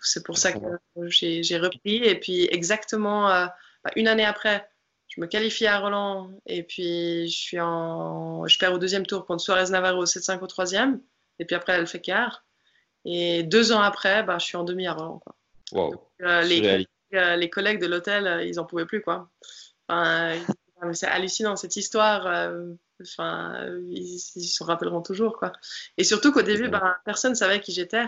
c'est 0.00 0.26
pour 0.26 0.36
ça 0.36 0.52
que 0.52 0.58
j'ai 1.06 1.58
repris. 1.58 1.98
Et 1.98 2.18
puis, 2.18 2.48
exactement 2.50 3.28
bah, 3.28 3.90
une 3.94 4.08
année 4.08 4.24
après, 4.24 4.68
je 5.06 5.20
me 5.20 5.28
qualifie 5.28 5.68
à 5.68 5.78
Roland. 5.78 6.32
Et 6.46 6.64
puis, 6.64 7.28
je, 7.28 7.36
suis 7.36 7.60
en, 7.60 8.44
je 8.48 8.58
perds 8.58 8.72
au 8.72 8.78
deuxième 8.78 9.06
tour 9.06 9.24
contre 9.24 9.40
Suarez 9.40 9.70
Navarro 9.70 10.04
7-5 10.04 10.40
au 10.40 10.48
troisième. 10.48 11.00
Et 11.38 11.44
puis 11.44 11.54
après, 11.54 11.74
elle 11.74 11.86
fait 11.86 12.00
quart. 12.00 12.44
Et 13.04 13.44
deux 13.44 13.70
ans 13.70 13.82
après, 13.82 14.24
bah, 14.24 14.38
je 14.40 14.46
suis 14.46 14.56
en 14.56 14.64
demi 14.64 14.88
à 14.88 14.94
Roland. 14.94 15.20
Quoi. 15.20 15.36
Euh, 16.22 16.42
les, 16.42 16.86
euh, 17.14 17.36
les, 17.36 17.50
collègues 17.50 17.80
de 17.80 17.86
l'hôtel, 17.86 18.26
euh, 18.26 18.44
ils 18.44 18.60
en 18.60 18.64
pouvaient 18.64 18.86
plus, 18.86 19.02
quoi. 19.02 19.30
c'est 20.92 21.06
hallucinant 21.06 21.56
cette 21.56 21.76
histoire. 21.76 22.26
Enfin, 23.00 23.66
ils 23.90 24.18
s'en 24.18 24.64
rappelleront 24.64 25.02
toujours, 25.02 25.36
quoi. 25.38 25.52
Et 25.98 26.04
surtout 26.04 26.32
qu'au 26.32 26.42
début, 26.42 26.68
ben, 26.68 26.94
personne 27.04 27.34
savait 27.34 27.60
qui 27.60 27.72
j'étais. 27.72 28.06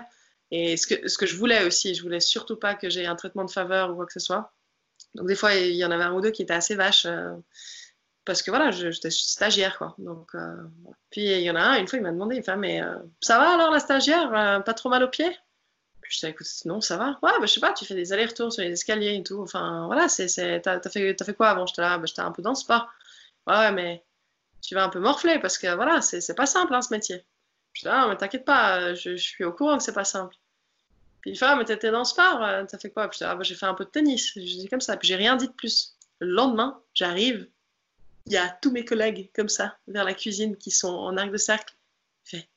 Et 0.51 0.77
ce 0.77 0.87
que, 0.87 1.09
ce 1.09 1.19
que 1.19 1.27
je 1.27 1.37
voulais 1.37 1.65
aussi, 1.65 1.95
je 1.95 2.03
voulais 2.03 2.21
surtout 2.21 2.57
pas 2.57 2.75
que 2.75 2.89
j'ai 2.89 3.07
un 3.07 3.17
traitement 3.17 3.45
de 3.45 3.51
faveur 3.51 3.91
ou 3.91 3.97
quoi 3.97 4.07
que 4.07 4.13
ce 4.13 4.21
soit. 4.21 4.55
Donc 5.15 5.27
des 5.27 5.35
fois, 5.35 5.55
il 5.55 5.75
y 5.75 5.85
en 5.85 5.91
avait 5.91 6.05
un 6.05 6.13
ou 6.13 6.21
deux 6.21 6.31
qui 6.31 6.43
étaient 6.43 6.55
assez 6.55 6.75
vaches. 6.75 7.07
parce 8.25 8.43
que 8.43 8.51
voilà, 8.51 8.71
j'étais 8.71 9.11
stagiaire, 9.11 9.79
quoi. 9.79 9.95
Donc, 9.99 10.35
euh, 10.35 10.57
Puis 11.11 11.25
il 11.25 11.43
y 11.43 11.51
en 11.51 11.57
a 11.57 11.61
un, 11.61 11.79
une 11.79 11.89
fois, 11.89 11.99
il 11.99 12.03
m'a 12.03 12.13
demandé, 12.13 12.37
il 12.37 12.43
fait, 12.43 12.57
mais 12.57 12.83
euh, 12.83 12.97
ça 13.21 13.39
va 13.39 13.55
alors 13.55 13.71
la 13.71 13.81
stagiaire 13.81 14.33
euh, 14.35 14.61
Pas 14.61 14.75
trop 14.75 14.89
mal 14.89 15.03
aux 15.03 15.09
pieds? 15.09 15.37
Je 16.09 16.17
disais, 16.17 16.31
écoute, 16.31 16.47
non, 16.65 16.81
ça 16.81 16.97
va. 16.97 17.19
Ouais, 17.23 17.33
bah, 17.39 17.47
je 17.47 17.47
sais 17.47 17.61
pas, 17.61 17.73
tu 17.73 17.85
fais 17.85 17.95
des 17.95 18.13
allers-retours 18.13 18.53
sur 18.53 18.63
les 18.63 18.71
escaliers 18.71 19.17
et 19.17 19.23
tout. 19.23 19.41
Enfin, 19.41 19.87
voilà, 19.87 20.09
c'est, 20.09 20.61
t'as, 20.63 20.81
as 20.85 20.91
fait, 20.91 21.21
as 21.21 21.25
fait 21.25 21.35
quoi 21.35 21.49
avant? 21.51 21.67
J'étais 21.67 21.83
là, 21.83 21.99
bah, 21.99 22.07
j'étais 22.07 22.21
un 22.21 22.33
peu 22.33 22.43
dans 22.43 22.51
le 22.51 22.57
sport. 22.57 22.89
Ouais, 23.47 23.73
mais 23.73 24.05
tu 24.63 24.75
vas 24.75 24.85
un 24.85 24.89
peu 24.89 25.01
morfler 25.01 25.39
parce 25.39 25.59
que 25.59 25.75
voilà, 25.75 26.01
c'est, 26.03 26.35
pas 26.35 26.47
simple, 26.47 26.75
hein, 26.75 26.83
ce 26.83 26.93
métier. 26.93 27.25
Je 27.73 27.83
dis, 27.83 27.89
ah, 27.89 28.07
mais 28.09 28.17
t'inquiète 28.17 28.45
pas, 28.45 28.95
je, 28.95 29.17
suis 29.17 29.45
au 29.45 29.53
courant 29.53 29.77
que 29.79 29.83
c'est 29.83 29.93
pas 29.93 30.05
simple. 30.05 30.37
Puis 31.21 31.33
il 31.33 31.39
fait, 31.39 31.47
ah, 31.47 31.57
mais 31.57 31.65
t'étais 31.65 31.91
dans 31.91 32.01
le 32.01 32.05
sport, 32.05 32.41
t'as 32.69 32.79
fait 32.79 32.91
quoi? 32.91 33.09
Puis 33.09 33.19
je 33.21 33.25
dis, 33.25 33.31
ah, 33.31 33.35
bah, 33.35 33.43
j'ai 33.43 33.55
fait 33.55 33.67
un 33.67 33.75
peu 33.75 33.85
de 33.85 33.91
tennis. 33.91 34.33
Je 34.35 34.41
dis 34.41 34.69
comme 34.69 34.81
ça. 34.81 34.97
Puis 34.97 35.09
j'ai 35.09 35.17
rien 35.17 35.37
dit 35.37 35.49
de 35.49 35.53
plus. 35.53 35.97
Le 36.21 36.29
lendemain, 36.29 36.81
j'arrive 36.95 37.49
il 38.27 38.33
y 38.33 38.37
a 38.37 38.49
tous 38.49 38.71
mes 38.71 38.85
collègues 38.85 39.31
comme 39.35 39.49
ça, 39.49 39.77
vers 39.87 40.05
la 40.05 40.15
cuisine, 40.15 40.57
qui 40.57 40.71
sont 40.71 40.89
en 40.89 41.17
arc 41.17 41.31
de 41.31 41.37
cercle. 41.37 41.75
Il 42.27 42.39
fait 42.39 42.49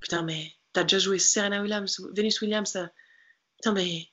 Putain, 0.00 0.22
mais 0.22 0.52
t'as 0.72 0.82
déjà 0.82 0.98
joué 0.98 1.18
Serena 1.18 1.62
Williams, 1.62 2.00
Venus 2.14 2.40
Williams. 2.40 2.78
Putain, 3.56 3.72
mais 3.72 4.08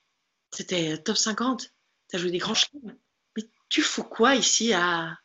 c'était 0.51 0.97
top 0.97 1.18
50. 1.18 1.72
T'as 2.08 2.18
joué 2.18 2.32
des 2.32 2.38
grands 2.38 2.53
chelems. 2.53 2.97
Mais 3.36 3.43
tu 3.70 3.82
fous 3.82 4.03
quoi 4.03 4.36
ici 4.36 4.74
à, 4.74 5.18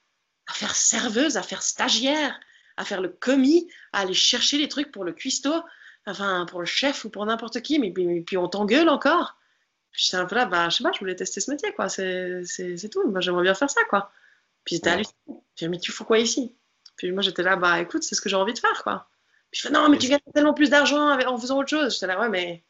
à 0.47 0.53
faire 0.53 0.75
serveuse, 0.75 1.37
à 1.37 1.43
faire 1.43 1.63
stagiaire, 1.63 2.39
à 2.77 2.85
faire 2.85 3.01
le 3.01 3.09
commis, 3.09 3.71
à 3.93 4.01
aller 4.01 4.15
chercher 4.15 4.59
les 4.59 4.69
trucs 4.69 4.91
pour 4.91 5.05
le 5.05 5.13
cuistot, 5.13 5.63
enfin 6.07 6.47
pour 6.49 6.61
le 6.61 6.67
chef 6.67 7.05
ou 7.05 7.11
pour 7.11 7.27
n'importe 7.27 7.61
qui, 7.61 7.79
mais, 7.79 7.93
puis 7.93 8.37
on 8.37 8.49
t'engueule 8.49 8.89
encore. 8.89 9.37
Je 9.93 10.05
suis 10.05 10.17
un 10.17 10.25
peu 10.25 10.37
là, 10.37 10.47
bah, 10.47 10.69
je 10.69 10.77
sais 10.77 10.85
pas, 10.85 10.93
je 10.93 11.01
voulais 11.01 11.17
tester 11.17 11.41
ce 11.41 11.51
métier, 11.51 11.73
quoi. 11.73 11.89
C'est 11.89 12.45
tout. 12.91 13.09
Moi, 13.11 13.21
j'aimerais 13.21 13.43
bien 13.43 13.55
faire 13.55 13.71
ça, 13.71 13.83
quoi. 13.85 14.13
Puis 14.65 14.77
j'étais 14.77 14.91
halluciné. 14.91 15.17
J'ai 15.57 15.69
mais 15.69 15.79
tu 15.79 15.93
fous 15.93 16.05
quoi 16.05 16.19
ici? 16.19 16.55
Puis 16.97 17.13
moi, 17.13 17.23
j'étais 17.23 17.43
là, 17.43 17.57
bah 17.57 17.81
écoute, 17.81 18.03
c'est 18.03 18.15
ce 18.15 18.21
que 18.21 18.29
j'ai 18.29 18.37
envie 18.37 18.55
de 18.55 18.59
faire, 18.59 18.83
quoi. 18.83 19.10
Puis 19.51 19.63
je 19.63 19.69
fais, 19.69 19.75
non, 19.75 19.89
mais 19.89 19.99
tu 19.99 20.09
gagnes 20.09 20.21
tellement 20.35 20.55
plus 20.55 20.71
d'argent 20.71 21.19
en 21.19 21.39
faisant 21.39 21.59
autre 21.59 21.69
chose. 21.69 21.95
J'étais 21.95 22.07
là, 22.07 22.21
ouais, 22.21 22.29
mais 22.29 22.63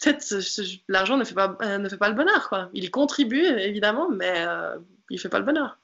peut-être 0.00 0.38
l'argent 0.88 1.16
ne, 1.16 1.24
fait 1.24 1.34
pas, 1.34 1.56
euh, 1.62 1.78
ne 1.78 1.88
fait 1.88 1.96
pas 1.96 2.08
le 2.08 2.14
bonheur, 2.14 2.48
quoi. 2.48 2.70
Il 2.72 2.90
contribue, 2.90 3.44
évidemment, 3.44 4.08
mais 4.10 4.32
euh, 4.46 4.76
il 5.10 5.16
ne 5.16 5.20
fait 5.20 5.28
pas 5.28 5.38
le 5.38 5.44
bonheur. 5.44 5.78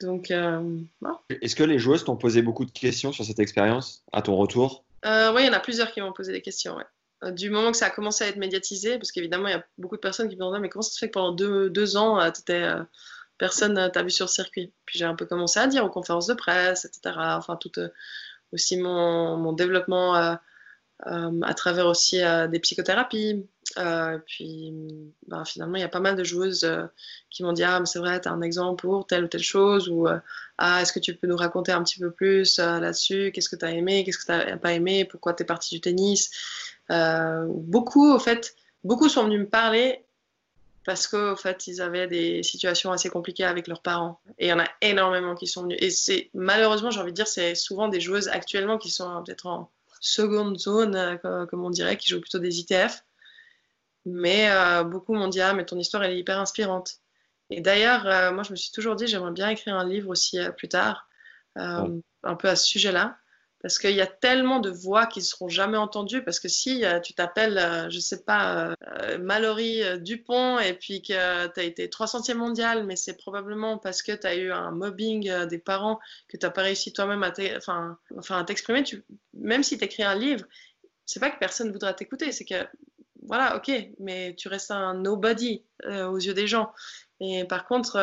Donc, 0.00 0.30
euh, 0.30 0.78
Est-ce 1.40 1.56
que 1.56 1.62
les 1.62 1.78
joueuses 1.78 2.04
t'ont 2.04 2.16
posé 2.16 2.42
beaucoup 2.42 2.64
de 2.64 2.70
questions 2.70 3.12
sur 3.12 3.24
cette 3.24 3.38
expérience 3.38 4.04
à 4.12 4.22
ton 4.22 4.36
retour? 4.36 4.84
Oui, 5.04 5.42
il 5.42 5.46
y 5.46 5.48
en 5.48 5.52
a 5.52 5.60
plusieurs 5.60 5.92
qui 5.92 6.00
m'ont 6.00 6.12
posé 6.12 6.32
des 6.32 6.42
questions, 6.42 6.76
ouais. 6.76 7.32
Du 7.32 7.48
moment 7.48 7.70
que 7.70 7.78
ça 7.78 7.86
a 7.86 7.90
commencé 7.90 8.24
à 8.24 8.28
être 8.28 8.36
médiatisé, 8.36 8.98
parce 8.98 9.10
qu'évidemment, 9.10 9.48
il 9.48 9.52
y 9.52 9.54
a 9.54 9.64
beaucoup 9.78 9.96
de 9.96 10.00
personnes 10.00 10.28
qui 10.28 10.34
me 10.34 10.40
demandaient, 10.40 10.60
mais 10.60 10.68
comment 10.68 10.82
ça 10.82 10.92
se 10.92 10.98
fait 10.98 11.06
que 11.06 11.12
pendant 11.12 11.32
deux, 11.32 11.70
deux 11.70 11.96
ans, 11.96 12.20
tu 12.30 12.40
étais 12.40 12.68
personne 13.38 13.90
t'a 13.92 14.02
vu 14.02 14.10
sur 14.10 14.26
le 14.26 14.30
circuit? 14.30 14.72
Puis 14.84 14.98
j'ai 14.98 15.04
un 15.04 15.14
peu 15.14 15.24
commencé 15.26 15.58
à 15.58 15.66
dire 15.66 15.84
aux 15.84 15.90
conférences 15.90 16.26
de 16.26 16.34
presse, 16.34 16.84
etc. 16.84 17.16
Enfin, 17.16 17.56
tout 17.56 17.70
euh, 17.78 17.88
aussi 18.52 18.76
mon, 18.76 19.52
développement 19.52 20.16
euh, 20.16 20.34
euh, 21.06 21.40
à 21.42 21.54
travers 21.54 21.86
aussi 21.86 22.20
des 22.50 22.58
psychothérapies. 22.60 23.46
puis 24.26 24.72
ben, 25.26 25.44
finalement, 25.44 25.76
il 25.76 25.80
y 25.80 25.84
a 25.84 25.88
pas 25.88 26.00
mal 26.00 26.16
de 26.16 26.24
joueuses 26.24 26.66
qui 27.30 27.42
m'ont 27.42 27.52
dit 27.52 27.64
Ah, 27.64 27.80
mais 27.80 27.86
c'est 27.86 27.98
vrai, 27.98 28.20
tu 28.20 28.28
as 28.28 28.32
un 28.32 28.42
exemple 28.42 28.82
pour 28.82 29.06
telle 29.06 29.24
ou 29.24 29.28
telle 29.28 29.42
chose, 29.42 29.88
ou 29.88 30.08
Ah, 30.58 30.82
est-ce 30.82 30.92
que 30.92 31.00
tu 31.00 31.14
peux 31.14 31.26
nous 31.26 31.36
raconter 31.36 31.72
un 31.72 31.82
petit 31.82 31.98
peu 31.98 32.10
plus 32.10 32.58
là-dessus? 32.58 33.30
Qu'est-ce 33.32 33.48
que 33.48 33.56
tu 33.56 33.64
as 33.64 33.72
aimé? 33.72 34.04
Qu'est-ce 34.04 34.18
que 34.18 34.26
tu 34.26 34.32
n'as 34.32 34.56
pas 34.56 34.72
aimé? 34.72 35.04
Pourquoi 35.04 35.34
tu 35.34 35.42
es 35.42 35.46
parti 35.46 35.74
du 35.74 35.80
tennis? 35.80 36.30
Beaucoup, 36.88 38.12
au 38.12 38.18
fait, 38.18 38.54
beaucoup 38.84 39.08
sont 39.08 39.24
venus 39.24 39.40
me 39.40 39.48
parler 39.48 40.05
parce 40.86 41.08
qu'en 41.08 41.34
fait, 41.34 41.66
ils 41.66 41.82
avaient 41.82 42.06
des 42.06 42.44
situations 42.44 42.92
assez 42.92 43.10
compliquées 43.10 43.44
avec 43.44 43.66
leurs 43.66 43.82
parents. 43.82 44.20
Et 44.38 44.46
il 44.46 44.48
y 44.48 44.52
en 44.52 44.60
a 44.60 44.68
énormément 44.80 45.34
qui 45.34 45.48
sont 45.48 45.64
venus. 45.64 45.78
Et 45.80 45.90
c'est 45.90 46.30
malheureusement, 46.32 46.90
j'ai 46.90 47.00
envie 47.00 47.10
de 47.10 47.16
dire, 47.16 47.26
c'est 47.26 47.56
souvent 47.56 47.88
des 47.88 48.00
joueuses 48.00 48.28
actuellement 48.28 48.78
qui 48.78 48.90
sont 48.90 49.22
peut-être 49.24 49.46
en 49.46 49.72
seconde 50.00 50.60
zone, 50.60 50.94
euh, 50.94 51.46
comme 51.46 51.64
on 51.64 51.70
dirait, 51.70 51.96
qui 51.96 52.08
jouent 52.08 52.20
plutôt 52.20 52.38
des 52.38 52.60
ITF. 52.60 53.04
Mais 54.04 54.48
euh, 54.52 54.84
beaucoup 54.84 55.12
m'ont 55.12 55.26
dit 55.26 55.40
Ah, 55.40 55.54
mais 55.54 55.66
ton 55.66 55.76
histoire, 55.76 56.04
elle 56.04 56.12
est 56.12 56.20
hyper 56.20 56.38
inspirante. 56.38 57.00
Et 57.50 57.60
d'ailleurs, 57.60 58.06
euh, 58.06 58.30
moi, 58.30 58.44
je 58.44 58.52
me 58.52 58.56
suis 58.56 58.70
toujours 58.70 58.94
dit 58.94 59.08
J'aimerais 59.08 59.32
bien 59.32 59.48
écrire 59.48 59.74
un 59.74 59.88
livre 59.88 60.08
aussi 60.08 60.38
plus 60.56 60.68
tard, 60.68 61.08
un 61.56 62.36
peu 62.38 62.48
à 62.48 62.54
ce 62.54 62.64
sujet-là. 62.64 63.18
Parce 63.66 63.80
qu'il 63.80 63.96
y 63.96 64.00
a 64.00 64.06
tellement 64.06 64.60
de 64.60 64.70
voix 64.70 65.06
qui 65.06 65.18
ne 65.18 65.24
seront 65.24 65.48
jamais 65.48 65.76
entendues. 65.76 66.22
Parce 66.22 66.38
que 66.38 66.46
si 66.46 66.84
euh, 66.84 67.00
tu 67.00 67.14
t'appelles, 67.14 67.58
euh, 67.58 67.90
je 67.90 67.96
ne 67.96 68.00
sais 68.00 68.22
pas, 68.22 68.76
euh, 69.00 69.18
Mallory 69.18 69.82
Dupont 70.02 70.60
et 70.60 70.72
puis 70.72 71.02
que 71.02 71.48
tu 71.48 71.60
as 71.60 71.64
été 71.64 71.88
300e 71.88 72.34
mondial, 72.34 72.86
mais 72.86 72.94
c'est 72.94 73.16
probablement 73.16 73.76
parce 73.76 74.02
que 74.02 74.12
tu 74.12 74.24
as 74.24 74.36
eu 74.36 74.52
un 74.52 74.70
mobbing 74.70 75.46
des 75.46 75.58
parents 75.58 75.98
que 76.28 76.36
tu 76.36 76.46
n'as 76.46 76.52
pas 76.52 76.62
réussi 76.62 76.92
toi-même 76.92 77.24
à 77.24 77.32
t'exprimer. 78.44 78.84
Même 79.34 79.64
si 79.64 79.76
tu 79.76 79.82
écris 79.82 80.04
un 80.04 80.14
livre, 80.14 80.44
c'est 81.04 81.18
pas 81.18 81.30
que 81.30 81.38
personne 81.40 81.66
ne 81.66 81.72
voudra 81.72 81.92
t'écouter. 81.92 82.30
C'est 82.30 82.44
que, 82.44 82.64
voilà, 83.24 83.56
ok, 83.56 83.72
mais 83.98 84.36
tu 84.36 84.46
restes 84.46 84.70
un 84.70 84.94
nobody 84.94 85.64
aux 85.84 86.18
yeux 86.18 86.34
des 86.34 86.46
gens. 86.46 86.72
Et 87.18 87.44
par 87.46 87.66
contre, 87.66 87.98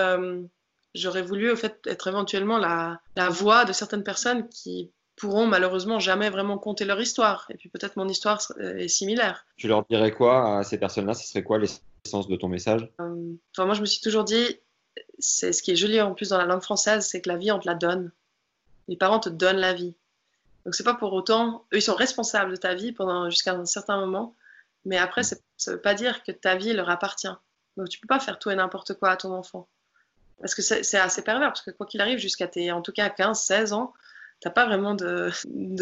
j'aurais 0.93 1.21
voulu 1.21 1.51
au 1.51 1.55
fait, 1.55 1.79
être 1.85 2.07
éventuellement 2.07 2.57
la 2.57 3.29
voix 3.29 3.63
de 3.63 3.71
certaines 3.71 4.03
personnes 4.03 4.49
qui 4.49 4.91
pourront 5.15 5.45
malheureusement 5.45 5.99
jamais 5.99 6.29
vraiment 6.29 6.57
compter 6.57 6.85
leur 6.85 6.99
histoire. 6.99 7.45
Et 7.49 7.55
puis 7.55 7.69
peut-être 7.69 7.97
mon 7.97 8.07
histoire 8.07 8.41
est 8.59 8.87
similaire. 8.87 9.45
Tu 9.57 9.67
leur 9.67 9.85
dirais 9.85 10.11
quoi 10.11 10.59
à 10.59 10.63
ces 10.63 10.77
personnes-là? 10.77 11.13
Ce 11.13 11.27
serait 11.27 11.43
quoi 11.43 11.59
l'essence 11.59 12.27
de 12.27 12.35
ton 12.35 12.47
message? 12.47 12.89
Euh, 12.99 13.33
enfin, 13.51 13.65
Moi, 13.65 13.75
je 13.75 13.81
me 13.81 13.85
suis 13.85 14.01
toujours 14.01 14.23
dit, 14.23 14.59
c'est 15.19 15.53
ce 15.53 15.61
qui 15.61 15.71
est 15.71 15.75
joli 15.75 16.01
en 16.01 16.13
plus 16.13 16.29
dans 16.29 16.37
la 16.37 16.45
langue 16.45 16.63
française, 16.63 17.07
c'est 17.07 17.21
que 17.21 17.29
la 17.29 17.37
vie, 17.37 17.51
on 17.51 17.59
te 17.59 17.67
la 17.67 17.75
donne. 17.75 18.11
Les 18.87 18.97
parents 18.97 19.19
te 19.19 19.29
donnent 19.29 19.57
la 19.57 19.73
vie. 19.73 19.95
Donc 20.65 20.75
c'est 20.75 20.83
pas 20.83 20.93
pour 20.93 21.13
autant, 21.13 21.65
eux, 21.73 21.77
ils 21.77 21.81
sont 21.81 21.95
responsables 21.95 22.51
de 22.51 22.55
ta 22.55 22.73
vie 22.73 22.93
pendant 22.93 23.29
jusqu'à 23.29 23.53
un 23.53 23.65
certain 23.65 23.99
moment, 23.99 24.33
mais 24.85 24.97
après, 24.97 25.23
ça 25.23 25.35
veut 25.67 25.81
pas 25.81 25.93
dire 25.93 26.23
que 26.23 26.31
ta 26.31 26.55
vie 26.55 26.73
leur 26.73 26.89
appartient. 26.89 27.27
Donc 27.75 27.89
tu 27.89 27.99
peux 27.99 28.07
pas 28.07 28.19
faire 28.19 28.39
tout 28.39 28.49
et 28.49 28.55
n'importe 28.55 28.93
quoi 28.93 29.09
à 29.09 29.17
ton 29.17 29.33
enfant. 29.33 29.67
Parce 30.39 30.55
que 30.55 30.61
c'est 30.61 30.97
assez 30.97 31.21
pervers, 31.21 31.49
parce 31.49 31.61
que 31.61 31.71
quoi 31.71 31.85
qu'il 31.85 32.01
arrive, 32.01 32.17
jusqu'à 32.17 32.47
tes, 32.47 32.71
en 32.71 32.81
tout 32.81 32.91
cas 32.91 33.09
15, 33.09 33.39
16 33.39 33.73
ans, 33.73 33.93
t'as 34.41 34.49
pas 34.49 34.65
vraiment 34.65 34.95
de, 34.95 35.31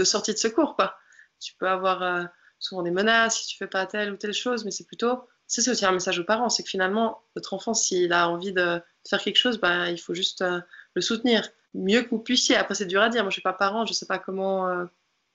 sortie 0.03 0.33
de 0.33 0.37
secours, 0.37 0.75
quoi. 0.75 0.95
Tu 1.39 1.55
peux 1.55 1.67
avoir 1.67 2.03
euh, 2.03 2.23
souvent 2.59 2.83
des 2.83 2.91
menaces 2.91 3.39
si 3.39 3.47
tu 3.47 3.57
fais 3.57 3.67
pas 3.67 3.85
telle 3.85 4.11
ou 4.11 4.17
telle 4.17 4.33
chose, 4.33 4.65
mais 4.65 4.71
c'est 4.71 4.85
plutôt, 4.85 5.27
ça 5.47 5.61
c'est 5.61 5.71
aussi 5.71 5.85
un 5.85 5.91
message 5.91 6.19
aux 6.19 6.23
parents, 6.23 6.49
c'est 6.49 6.63
que 6.63 6.69
finalement, 6.69 7.23
votre 7.35 7.53
enfant, 7.53 7.73
s'il 7.73 8.13
a 8.13 8.29
envie 8.29 8.53
de 8.53 8.81
faire 9.07 9.21
quelque 9.21 9.37
chose, 9.37 9.59
bah, 9.59 9.89
il 9.89 9.97
faut 9.97 10.13
juste 10.13 10.41
euh, 10.41 10.59
le 10.93 11.01
soutenir. 11.01 11.47
Mieux 11.73 12.03
que 12.03 12.09
vous 12.09 12.19
puissiez. 12.19 12.55
Après, 12.57 12.75
c'est 12.75 12.85
dur 12.85 13.01
à 13.01 13.09
dire. 13.09 13.23
Moi, 13.23 13.29
je 13.29 13.35
suis 13.35 13.41
pas 13.41 13.53
parent, 13.53 13.85
je 13.85 13.93
sais 13.93 14.05
pas 14.05 14.19
comment, 14.19 14.67
euh, 14.67 14.85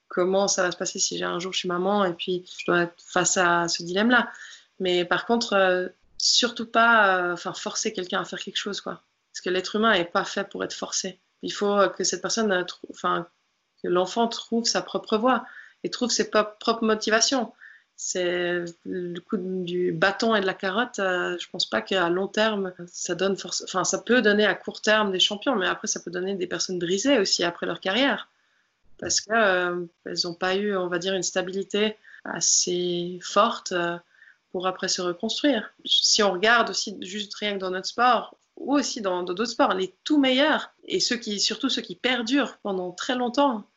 comment 0.07 0.47
ça 0.47 0.63
va 0.63 0.71
se 0.71 0.77
passer 0.77 0.99
si 0.99 1.17
j'ai 1.17 1.25
un 1.25 1.39
jour, 1.39 1.51
je 1.51 1.59
suis 1.59 1.67
maman 1.67 2.05
et 2.05 2.13
puis 2.13 2.45
je 2.59 2.65
dois 2.65 2.83
être 2.83 2.95
face 2.97 3.37
à 3.37 3.67
ce 3.67 3.83
dilemme-là. 3.83 4.31
Mais 4.79 5.03
par 5.03 5.25
contre, 5.25 5.91
surtout 6.19 6.67
pas 6.67 7.35
forcer 7.35 7.91
quelqu'un 7.91 8.21
à 8.21 8.25
faire 8.25 8.39
quelque 8.39 8.57
chose, 8.57 8.81
quoi. 8.81 9.01
Parce 9.37 9.41
que 9.41 9.49
l'être 9.51 9.75
humain 9.75 9.93
est 9.93 10.05
pas 10.05 10.23
fait 10.23 10.49
pour 10.49 10.63
être 10.63 10.73
forcé. 10.73 11.19
Il 11.43 11.51
faut 11.53 11.77
que 11.95 12.03
cette 12.03 12.21
personne, 12.21 12.51
euh, 12.51 12.63
enfin, 12.89 13.27
que 13.83 13.87
l'enfant 13.87 14.27
trouve 14.27 14.65
sa 14.65 14.81
propre 14.81 15.17
voie 15.17 15.45
et 15.83 15.89
trouve 15.89 16.09
ses 16.09 16.29
propres 16.29 16.83
motivations. 16.83 17.53
C'est 17.95 18.63
le 18.85 19.19
coup 19.19 19.37
du 19.37 19.91
bâton 19.91 20.35
et 20.35 20.41
de 20.41 20.45
la 20.45 20.53
carotte. 20.53 20.99
Euh, 20.99 21.37
je 21.39 21.47
pense 21.49 21.67
pas 21.67 21.81
qu'à 21.81 22.09
long 22.09 22.27
terme, 22.27 22.73
ça 22.87 23.15
donne 23.15 23.35
force. 23.35 23.63
Enfin, 23.63 23.83
ça 23.83 23.99
peut 23.99 24.21
donner 24.21 24.45
à 24.45 24.53
court 24.53 24.81
terme 24.81 25.11
des 25.11 25.19
champions, 25.19 25.55
mais 25.55 25.67
après, 25.67 25.87
ça 25.87 25.99
peut 25.99 26.11
donner 26.11 26.35
des 26.35 26.47
personnes 26.47 26.79
brisées 26.79 27.17
aussi 27.17 27.43
après 27.43 27.65
leur 27.65 27.79
carrière, 27.79 28.29
parce 28.99 29.21
qu'elles 29.21 29.35
euh, 29.35 30.15
n'ont 30.23 30.35
pas 30.35 30.55
eu, 30.55 30.75
on 30.75 30.87
va 30.87 30.99
dire, 30.99 31.15
une 31.15 31.23
stabilité 31.23 31.97
assez 32.23 33.19
forte 33.23 33.73
pour 34.51 34.67
après 34.67 34.89
se 34.89 35.01
reconstruire. 35.01 35.71
Si 35.85 36.21
on 36.21 36.31
regarde 36.31 36.69
aussi 36.69 36.97
juste 37.01 37.33
rien 37.35 37.53
que 37.53 37.59
dans 37.59 37.71
notre 37.71 37.87
sport, 37.87 38.35
ou 38.57 38.75
aussi 38.75 39.01
dans 39.01 39.23
d'autres 39.23 39.45
sports, 39.45 39.73
les 39.73 39.95
tout 40.03 40.19
meilleurs, 40.19 40.73
et 40.83 40.99
ceux 40.99 41.17
qui, 41.17 41.39
surtout 41.39 41.69
ceux 41.69 41.81
qui 41.81 41.95
perdurent 41.95 42.57
pendant 42.59 42.91
très 42.91 43.15
longtemps. 43.15 43.69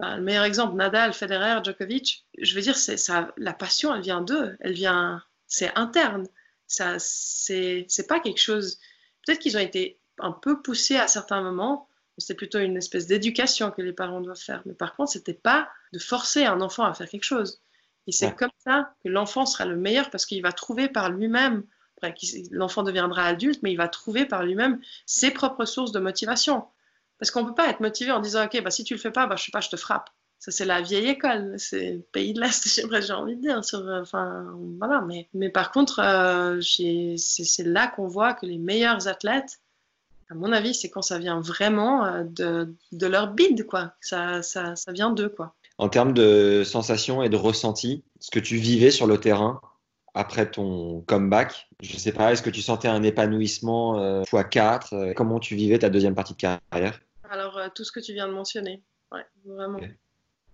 le 0.00 0.20
meilleur 0.20 0.44
exemple, 0.44 0.76
Nadal, 0.76 1.12
Federer, 1.12 1.60
Djokovic, 1.62 2.24
je 2.38 2.54
veux 2.54 2.62
dire, 2.62 2.76
c'est 2.76 2.96
ça, 2.96 3.32
la 3.36 3.52
passion, 3.52 3.94
elle 3.94 4.02
vient 4.02 4.20
d'eux, 4.20 4.56
elle 4.60 4.72
vient, 4.72 5.22
c'est 5.46 5.76
interne. 5.76 6.26
Ça, 6.66 6.96
c'est, 6.98 7.86
c'est 7.88 8.06
pas 8.06 8.20
quelque 8.20 8.40
chose. 8.40 8.78
Peut-être 9.26 9.40
qu'ils 9.40 9.56
ont 9.56 9.60
été 9.60 9.98
un 10.18 10.32
peu 10.32 10.62
poussés 10.62 10.96
à 10.96 11.08
certains 11.08 11.40
moments. 11.40 11.88
C'est 12.18 12.34
plutôt 12.34 12.58
une 12.58 12.76
espèce 12.76 13.06
d'éducation 13.06 13.70
que 13.70 13.80
les 13.80 13.92
parents 13.92 14.20
doivent 14.20 14.36
faire. 14.36 14.62
Mais 14.66 14.74
par 14.74 14.94
contre, 14.94 15.12
c'était 15.12 15.34
pas 15.34 15.68
de 15.92 15.98
forcer 15.98 16.44
un 16.44 16.60
enfant 16.60 16.84
à 16.84 16.92
faire 16.92 17.08
quelque 17.08 17.24
chose. 17.24 17.62
Et 18.06 18.12
c'est 18.12 18.34
comme 18.34 18.50
ça 18.58 18.94
que 19.04 19.08
l'enfant 19.08 19.46
sera 19.46 19.66
le 19.66 19.76
meilleur 19.76 20.10
parce 20.10 20.26
qu'il 20.26 20.42
va 20.42 20.52
trouver 20.52 20.88
par 20.88 21.10
lui-même 21.10 21.64
l'enfant 22.50 22.82
deviendra 22.82 23.24
adulte, 23.24 23.60
mais 23.62 23.72
il 23.72 23.76
va 23.76 23.88
trouver 23.88 24.24
par 24.24 24.44
lui-même 24.44 24.80
ses 25.06 25.30
propres 25.30 25.64
sources 25.64 25.92
de 25.92 26.00
motivation. 26.00 26.64
Parce 27.18 27.30
qu'on 27.30 27.42
ne 27.42 27.48
peut 27.48 27.54
pas 27.54 27.68
être 27.68 27.80
motivé 27.80 28.12
en 28.12 28.20
disant, 28.20 28.44
OK, 28.44 28.62
bah, 28.62 28.70
si 28.70 28.84
tu 28.84 28.94
le 28.94 29.00
fais 29.00 29.10
pas, 29.10 29.26
bah, 29.26 29.36
je 29.36 29.44
sais 29.44 29.50
pas, 29.50 29.60
je 29.60 29.68
te 29.68 29.76
frappe. 29.76 30.10
Ça, 30.38 30.52
c'est 30.52 30.64
la 30.64 30.80
vieille 30.80 31.08
école, 31.08 31.54
c'est 31.58 31.94
le 31.94 32.00
pays 32.00 32.32
de 32.32 32.40
l'Est, 32.40 32.68
j'ai 33.02 33.12
envie 33.12 33.36
de 33.36 33.40
dire. 33.40 33.60
Enfin, 33.60 34.46
voilà. 34.78 35.00
mais, 35.00 35.28
mais 35.34 35.48
par 35.50 35.72
contre, 35.72 36.00
euh, 36.00 36.60
c'est 36.60 37.64
là 37.64 37.88
qu'on 37.88 38.06
voit 38.06 38.34
que 38.34 38.46
les 38.46 38.58
meilleurs 38.58 39.08
athlètes, 39.08 39.60
À 40.30 40.34
mon 40.34 40.52
avis, 40.52 40.74
c'est 40.74 40.90
quand 40.90 41.02
ça 41.02 41.18
vient 41.18 41.40
vraiment 41.40 42.04
euh, 42.04 42.22
de, 42.92 43.06
leur 43.06 43.32
bide, 43.32 43.66
quoi. 43.66 43.94
Ça, 44.00 44.42
ça, 44.42 44.74
vient 44.92 45.10
d'eux, 45.10 45.30
quoi. 45.30 45.54
En 45.76 45.88
termes 45.88 46.12
de 46.12 46.62
sensations 46.64 47.22
et 47.22 47.28
de 47.28 47.36
ressenti, 47.36 48.04
ce 48.20 48.30
que 48.30 48.40
tu 48.40 48.56
vivais 48.56 48.90
sur 48.90 49.06
le 49.06 49.18
terrain 49.18 49.60
après 50.14 50.50
ton 50.50 51.02
comeback, 51.02 51.68
je 51.80 51.96
sais 51.96 52.12
pas, 52.12 52.32
est-ce 52.32 52.42
que 52.42 52.50
tu 52.50 52.62
sentais 52.62 52.88
un 52.88 53.02
épanouissement 53.02 53.98
euh, 54.00 54.22
x4 54.22 54.94
euh, 54.94 55.12
Comment 55.14 55.38
tu 55.38 55.54
vivais 55.54 55.78
ta 55.78 55.90
deuxième 55.90 56.14
partie 56.14 56.34
de 56.34 56.38
carrière? 56.38 57.00
Alors, 57.30 57.58
euh, 57.58 57.68
tout 57.74 57.84
ce 57.84 57.92
que 57.92 58.00
tu 58.00 58.12
viens 58.12 58.28
de 58.28 58.32
mentionner, 58.32 58.82
ouais, 59.12 59.24
vraiment. 59.44 59.80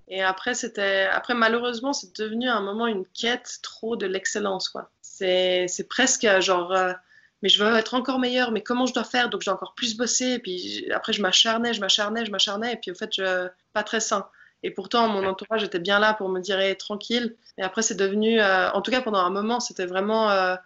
Et 0.08 0.22
après, 0.22 0.54
c'était, 0.54 1.06
après 1.10 1.34
malheureusement, 1.34 1.92
c'est 1.92 2.14
devenu 2.18 2.48
à 2.48 2.56
un 2.56 2.60
moment 2.60 2.86
une 2.86 3.06
quête 3.06 3.58
trop 3.62 3.96
de 3.96 4.06
l'excellence, 4.06 4.68
quoi. 4.68 4.90
C'est, 5.00 5.66
c'est 5.68 5.88
presque 5.88 6.26
genre, 6.40 6.72
euh, 6.72 6.92
mais 7.42 7.48
je 7.48 7.62
veux 7.62 7.74
être 7.76 7.94
encore 7.94 8.18
meilleur, 8.18 8.50
mais 8.50 8.62
comment 8.62 8.86
je 8.86 8.92
dois 8.92 9.04
faire? 9.04 9.30
Donc, 9.30 9.42
j'ai 9.42 9.50
encore 9.50 9.74
plus 9.74 9.96
bossé. 9.96 10.32
Et 10.32 10.38
puis 10.38 10.90
après, 10.92 11.12
je 11.12 11.22
m'acharnais, 11.22 11.72
je 11.72 11.80
m'acharnais, 11.80 12.26
je 12.26 12.30
m'acharnais. 12.30 12.74
Et 12.74 12.76
puis, 12.76 12.90
au 12.90 12.94
fait, 12.94 13.10
je, 13.14 13.48
pas 13.72 13.82
très 13.82 14.00
sain. 14.00 14.26
Et 14.64 14.70
pourtant, 14.72 15.08
mon 15.08 15.26
entourage 15.26 15.62
était 15.62 15.78
bien 15.78 16.00
là 16.00 16.14
pour 16.14 16.28
me 16.30 16.40
dire, 16.40 16.58
tranquille. 16.78 17.36
Et 17.58 17.62
après, 17.62 17.82
c'est 17.82 17.94
devenu, 17.94 18.40
euh, 18.40 18.70
en 18.72 18.82
tout 18.82 18.90
cas, 18.90 19.02
pendant 19.02 19.18
un 19.20 19.30
moment, 19.30 19.60
c'était 19.60 19.86
vraiment. 19.86 20.30
euh, 20.30 20.56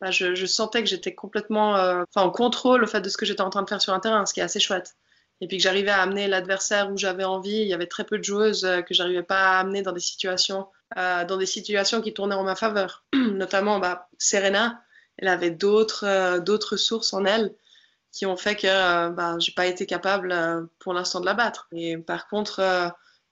bah, 0.00 0.10
je, 0.10 0.34
je 0.34 0.46
sentais 0.46 0.82
que 0.82 0.88
j'étais 0.88 1.14
complètement 1.14 1.76
euh, 1.76 2.02
en 2.16 2.30
contrôle 2.30 2.82
au 2.84 2.86
fait 2.86 3.00
de 3.00 3.08
ce 3.08 3.16
que 3.16 3.24
j'étais 3.26 3.42
en 3.42 3.50
train 3.50 3.62
de 3.62 3.68
faire 3.68 3.80
sur 3.80 3.94
un 3.94 4.00
terrain, 4.00 4.26
ce 4.26 4.34
qui 4.34 4.40
est 4.40 4.42
assez 4.42 4.60
chouette. 4.60 4.96
Et 5.40 5.46
puis 5.48 5.56
que 5.58 5.62
j'arrivais 5.62 5.90
à 5.92 6.02
amener 6.02 6.26
l'adversaire 6.28 6.90
où 6.92 6.98
j'avais 6.98 7.24
envie. 7.24 7.62
Il 7.62 7.68
y 7.68 7.74
avait 7.74 7.86
très 7.86 8.04
peu 8.04 8.18
de 8.18 8.24
joueuses 8.24 8.64
euh, 8.64 8.82
que 8.82 8.92
j'arrivais 8.92 9.22
pas 9.22 9.56
à 9.56 9.60
amener 9.60 9.82
dans 9.82 9.92
des 9.92 10.00
situations, 10.00 10.66
dans 10.96 11.36
des 11.38 11.46
situations 11.46 12.00
qui 12.02 12.12
tournaient 12.12 12.34
en 12.34 12.44
ma 12.44 12.56
faveur. 12.56 13.04
Notamment, 13.14 13.78
bah, 13.78 14.08
Serena, 14.18 14.82
elle 15.18 15.28
avait 15.28 15.50
d'autres 15.50 16.38
d'autres 16.40 16.76
sources 16.76 17.12
en 17.14 17.24
elle 17.24 17.54
qui 18.12 18.26
ont 18.26 18.36
fait 18.36 18.56
que 18.56 19.08
bah, 19.10 19.36
j'ai 19.38 19.52
pas 19.52 19.66
été 19.66 19.86
capable 19.86 20.34
pour 20.78 20.92
l'instant 20.94 21.20
de 21.20 21.26
la 21.26 21.34
battre. 21.34 21.68
Et 21.72 21.98
par 21.98 22.28
contre, 22.28 22.60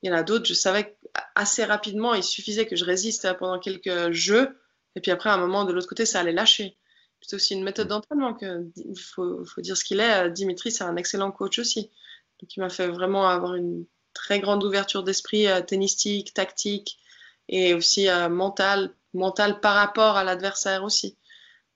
il 0.03 0.11
y 0.11 0.12
en 0.12 0.16
a 0.16 0.22
d'autres, 0.22 0.46
je 0.46 0.55
savais 0.55 0.96
assez 1.34 1.64
rapidement, 1.64 2.14
il 2.14 2.22
suffisait 2.24 2.66
que 2.66 2.76
je 2.76 2.84
résiste 2.84 3.32
pendant 3.38 3.59
quelques 3.59 4.11
jeux, 4.12 4.59
et 4.96 5.00
puis 5.00 5.11
après, 5.11 5.30
à 5.30 5.34
un 5.34 5.38
moment, 5.38 5.64
de 5.64 5.72
l'autre 5.72 5.88
côté, 5.88 6.07
ça 6.07 6.20
allait 6.20 6.32
lâcher. 6.32 6.76
C'est 7.20 7.36
aussi 7.36 7.55
une 7.55 7.62
méthode 7.62 7.88
d'entraînement 7.88 8.34
que 8.34 8.66
il 8.76 8.98
faut, 8.98 9.44
faut 9.44 9.61
dire 9.61 9.76
ce 9.76 9.84
qu'il 9.84 10.00
est. 10.00 10.30
Dimitri, 10.30 10.72
c'est 10.72 10.84
un 10.84 10.96
excellent 10.96 11.30
coach 11.30 11.61
aussi. 11.61 11.90
Donc, 12.40 12.57
il 12.57 12.61
m'a 12.61 12.68
fait 12.68 12.88
vraiment 12.88 13.28
avoir 13.28 13.55
une 13.55 13.86
très 14.12 14.40
grande 14.40 14.64
ouverture 14.64 15.03
d'esprit 15.03 15.46
euh, 15.46 15.61
tennistique, 15.61 16.34
tactique 16.34 16.98
et 17.48 17.74
aussi 17.74 18.09
euh, 18.09 18.28
mentale, 18.28 18.94
mentale 19.14 19.61
par 19.61 19.74
rapport 19.74 20.16
à 20.16 20.24
l'adversaire 20.24 20.84
aussi. 20.84 21.16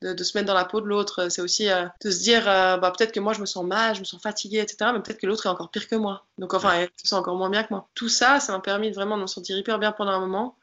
De, 0.03 0.13
de 0.13 0.25
se 0.25 0.37
mettre 0.37 0.47
dans 0.47 0.55
la 0.55 0.67
peau 0.67 0.83
de 0.83 0.87
l'autre, 0.87 1.31
c'est 1.31 1.41
aussi 1.41 1.71
euh, 1.71 1.87
de 2.05 2.11
se 2.11 2.21
dire 2.21 2.47
euh, 2.49 2.77
bah, 2.77 2.93
peut-être 2.97 3.13
que 3.13 3.21
moi 3.21 3.33
je 3.33 3.41
me 3.41 3.47
sens 3.47 3.65
mal, 3.65 3.95
je 3.95 4.01
me 4.01 4.05
sens 4.05 4.21
fatiguée, 4.21 4.59
etc. 4.59 4.91
Mais 4.93 5.01
peut-être 5.01 5.19
que 5.19 5.27
l'autre 5.27 5.47
est 5.47 5.49
encore 5.49 5.71
pire 5.71 5.89
que 5.89 5.97
moi. 5.97 6.27
Donc 6.37 6.53
enfin, 6.53 6.75
elle 6.75 6.91
se 6.97 7.09
sent 7.09 7.15
encore 7.15 7.37
moins 7.37 7.49
bien 7.49 7.63
que 7.63 7.73
moi. 7.73 7.89
Tout 7.95 8.11
ça, 8.11 8.39
ça 8.39 8.53
m'a 8.53 8.61
permis 8.61 8.91
de 8.91 8.95
vraiment 8.95 9.17
de 9.17 9.23
me 9.23 9.27
sentir 9.27 9.57
hyper 9.57 9.79
bien 9.79 9.93
pendant 9.93 10.13
un 10.13 10.21
moment. 10.21 10.57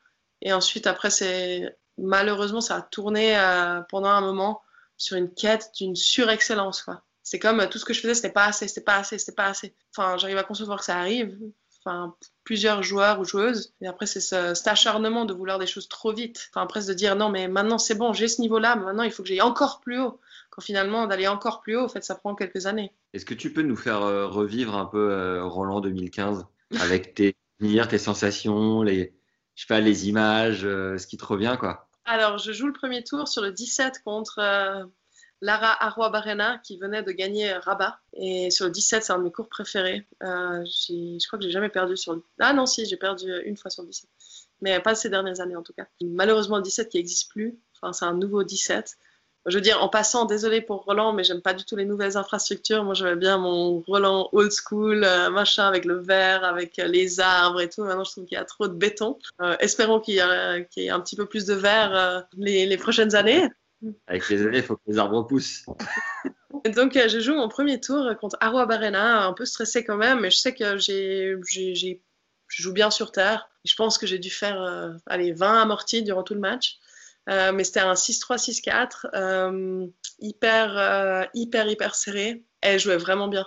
Et 0.43 0.53
ensuite, 0.53 0.85
après, 0.85 1.09
c'est 1.09 1.75
malheureusement, 1.97 2.61
ça 2.61 2.75
a 2.75 2.81
tourné 2.81 3.37
euh, 3.37 3.81
pendant 3.89 4.09
un 4.09 4.21
moment 4.21 4.61
sur 4.97 5.17
une 5.17 5.33
quête 5.33 5.71
d'une 5.77 5.95
surexcellence. 5.95 6.85
C'est 7.23 7.39
comme 7.39 7.61
euh, 7.61 7.67
tout 7.67 7.79
ce 7.79 7.85
que 7.85 7.93
je 7.93 8.01
faisais, 8.01 8.13
c'était 8.15 8.31
pas 8.31 8.45
assez, 8.45 8.67
c'était 8.67 8.81
pas 8.81 8.97
assez, 8.97 9.17
c'était 9.17 9.35
pas 9.35 9.47
assez. 9.47 9.75
Enfin, 9.95 10.17
j'arrive 10.17 10.37
à 10.37 10.43
concevoir 10.43 10.79
que 10.79 10.85
ça 10.85 10.97
arrive. 10.97 11.37
Enfin, 11.79 12.15
plusieurs 12.43 12.83
joueurs 12.83 13.19
ou 13.19 13.25
joueuses. 13.25 13.73
Et 13.81 13.87
après, 13.87 14.05
c'est 14.05 14.19
ce, 14.19 14.53
cet 14.53 14.67
acharnement 14.67 15.25
de 15.25 15.33
vouloir 15.33 15.59
des 15.59 15.67
choses 15.67 15.87
trop 15.87 16.13
vite. 16.13 16.49
Enfin, 16.53 16.65
presque 16.67 16.89
de 16.89 16.93
dire 16.93 17.15
non, 17.15 17.29
mais 17.29 17.47
maintenant 17.47 17.77
c'est 17.77 17.95
bon, 17.95 18.13
j'ai 18.13 18.27
ce 18.27 18.41
niveau-là, 18.41 18.75
mais 18.75 18.85
maintenant 18.85 19.03
il 19.03 19.11
faut 19.11 19.23
que 19.23 19.29
j'aille 19.29 19.41
encore 19.41 19.79
plus 19.79 19.99
haut. 19.99 20.19
Quand 20.49 20.61
finalement, 20.61 21.07
d'aller 21.07 21.27
encore 21.27 21.61
plus 21.61 21.75
haut, 21.77 21.85
en 21.85 21.89
fait, 21.89 22.03
ça 22.03 22.15
prend 22.15 22.35
quelques 22.35 22.67
années. 22.67 22.91
Est-ce 23.13 23.25
que 23.25 23.33
tu 23.33 23.51
peux 23.51 23.63
nous 23.63 23.75
faire 23.75 24.03
euh, 24.03 24.27
revivre 24.27 24.75
un 24.75 24.85
peu 24.85 25.11
euh, 25.11 25.43
Roland 25.45 25.81
2015 25.81 26.45
avec 26.79 27.15
tes 27.15 27.35
souvenirs, 27.59 27.87
tes 27.87 27.97
sensations, 27.97 28.83
les, 28.83 29.13
je 29.55 29.61
sais 29.61 29.67
pas, 29.67 29.79
les 29.79 30.09
images, 30.09 30.63
euh, 30.63 30.97
ce 30.97 31.07
qui 31.07 31.17
te 31.17 31.25
revient, 31.25 31.55
quoi? 31.59 31.87
Alors, 32.05 32.37
je 32.37 32.51
joue 32.51 32.67
le 32.67 32.73
premier 32.73 33.03
tour 33.03 33.27
sur 33.27 33.41
le 33.41 33.51
17 33.51 34.03
contre 34.03 34.39
Lara 35.43 35.75
Arroa 35.83 36.09
Barrena 36.09 36.57
qui 36.63 36.77
venait 36.77 37.03
de 37.03 37.11
gagner 37.11 37.51
Rabat. 37.51 37.99
Et 38.13 38.49
sur 38.49 38.65
le 38.65 38.71
17, 38.71 39.03
c'est 39.03 39.11
un 39.11 39.17
de 39.17 39.23
mes 39.23 39.31
cours 39.31 39.49
préférés. 39.49 40.07
Euh, 40.23 40.63
je 40.65 41.27
crois 41.27 41.37
que 41.37 41.43
j'ai 41.43 41.51
jamais 41.51 41.67
perdu 41.67 41.97
sur 41.97 42.13
le. 42.13 42.23
Ah 42.39 42.53
non, 42.53 42.65
si, 42.65 42.85
j'ai 42.85 42.95
perdu 42.95 43.29
une 43.43 43.57
fois 43.57 43.69
sur 43.69 43.83
le 43.83 43.89
17. 43.89 44.09
Mais 44.61 44.79
pas 44.79 44.95
ces 44.95 45.09
dernières 45.09 45.41
années 45.41 45.57
en 45.57 45.61
tout 45.61 45.73
cas. 45.73 45.85
Malheureusement, 46.01 46.55
le 46.57 46.63
17 46.63 46.87
qui 46.87 46.97
n'existe 46.97 47.29
plus. 47.29 47.59
Enfin, 47.75 47.91
c'est 47.91 48.05
un 48.05 48.13
nouveau 48.13 48.43
17. 48.43 48.95
Je 49.45 49.57
veux 49.57 49.61
dire, 49.61 49.83
en 49.83 49.89
passant, 49.89 50.23
désolé 50.23 50.61
pour 50.61 50.85
Roland, 50.85 51.11
mais 51.11 51.25
j'aime 51.25 51.41
pas 51.41 51.53
du 51.53 51.65
tout 51.65 51.75
les 51.75 51.83
nouvelles 51.83 52.15
infrastructures. 52.15 52.85
Moi, 52.85 52.93
j'aimais 52.93 53.17
bien 53.17 53.37
mon 53.37 53.81
Roland 53.81 54.29
old 54.31 54.53
school, 54.53 55.03
euh, 55.03 55.29
machin, 55.29 55.67
avec 55.67 55.83
le 55.83 55.95
verre, 55.95 56.45
avec 56.45 56.79
euh, 56.79 56.87
les 56.87 57.19
arbres 57.19 57.59
et 57.59 57.67
tout. 57.67 57.83
Maintenant, 57.83 58.05
je 58.05 58.11
trouve 58.11 58.23
qu'il 58.23 58.37
y 58.37 58.41
a 58.41 58.45
trop 58.45 58.69
de 58.69 58.73
béton. 58.73 59.19
Espérons 59.59 59.99
qu'il 59.99 60.13
y, 60.13 60.19
ait 60.19 60.89
un 60.89 61.01
petit 61.01 61.17
peu 61.17 61.25
plus 61.25 61.45
de 61.45 61.53
verre 61.53 62.25
les 62.37 62.77
prochaines 62.77 63.15
années. 63.15 63.49
Avec 64.07 64.29
les 64.29 64.41
années, 64.41 64.57
il 64.57 64.63
faut 64.63 64.75
que 64.75 64.81
les 64.87 64.97
arbres 64.97 65.25
poussent. 65.27 65.65
Donc, 66.75 66.95
euh, 66.95 67.07
je 67.07 67.19
joue 67.19 67.33
mon 67.33 67.49
premier 67.49 67.79
tour 67.79 68.15
contre 68.19 68.37
Arroa 68.39 68.65
Barrena, 68.65 69.25
un 69.25 69.33
peu 69.33 69.45
stressé 69.45 69.83
quand 69.83 69.97
même, 69.97 70.21
mais 70.21 70.31
je 70.31 70.37
sais 70.37 70.53
que 70.53 70.77
j'ai, 70.77 71.35
je 71.45 72.61
joue 72.61 72.73
bien 72.73 72.91
sur 72.91 73.11
terre. 73.11 73.49
Je 73.65 73.75
pense 73.75 73.97
que 73.97 74.07
j'ai 74.07 74.19
dû 74.19 74.29
faire 74.29 74.61
euh, 74.61 74.93
allez, 75.07 75.31
20 75.33 75.61
amortis 75.61 76.03
durant 76.03 76.23
tout 76.23 76.33
le 76.33 76.39
match. 76.39 76.79
Euh, 77.29 77.53
mais 77.53 77.63
c'était 77.63 77.79
un 77.79 77.93
6-3, 77.93 78.37
6-4, 78.37 79.07
euh, 79.13 79.87
hyper, 80.19 80.77
euh, 80.77 81.25
hyper, 81.33 81.67
hyper 81.67 81.95
serré. 81.95 82.43
Elle 82.61 82.79
jouait 82.79 82.97
vraiment 82.97 83.27
bien. 83.27 83.45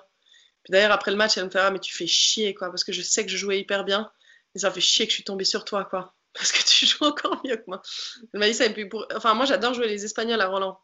Puis 0.63 0.73
d'ailleurs, 0.73 0.93
après 0.93 1.11
le 1.11 1.17
match, 1.17 1.37
elle 1.37 1.45
me 1.45 1.51
fait 1.51 1.59
Ah, 1.59 1.71
mais 1.71 1.79
tu 1.79 1.95
fais 1.95 2.07
chier, 2.07 2.55
quoi, 2.55 2.71
parce 2.71 2.85
que 2.85 2.93
je 2.93 3.03
sais 3.03 3.25
que 3.25 3.31
je 3.31 3.37
jouais 3.37 3.61
hyper 3.61 3.85
bien. 3.85 4.11
Et 4.55 4.61
ça 4.61 4.71
fait 4.71 4.81
chier 4.81 5.07
que 5.07 5.11
je 5.11 5.17
suis 5.17 5.25
tombée 5.25 5.45
sur 5.45 5.65
toi, 5.65 5.85
quoi. 5.85 6.15
Parce 6.37 6.53
que 6.53 6.65
tu 6.67 6.87
joues 6.87 7.05
encore 7.05 7.41
mieux 7.45 7.57
que 7.57 7.65
moi. 7.67 7.83
Elle 8.33 8.41
m'a 8.41 8.47
dit 8.49 8.55
ça. 8.55 8.67
Et 8.67 8.73
puis 8.73 8.89
pour... 8.89 9.07
Enfin, 9.15 9.35
moi, 9.35 9.47
j'adore 9.47 9.75
jouer 9.75 9.89
les 9.89 10.05
Espagnols 10.05 10.41
à 10.41 10.47
Roland. 10.49 10.79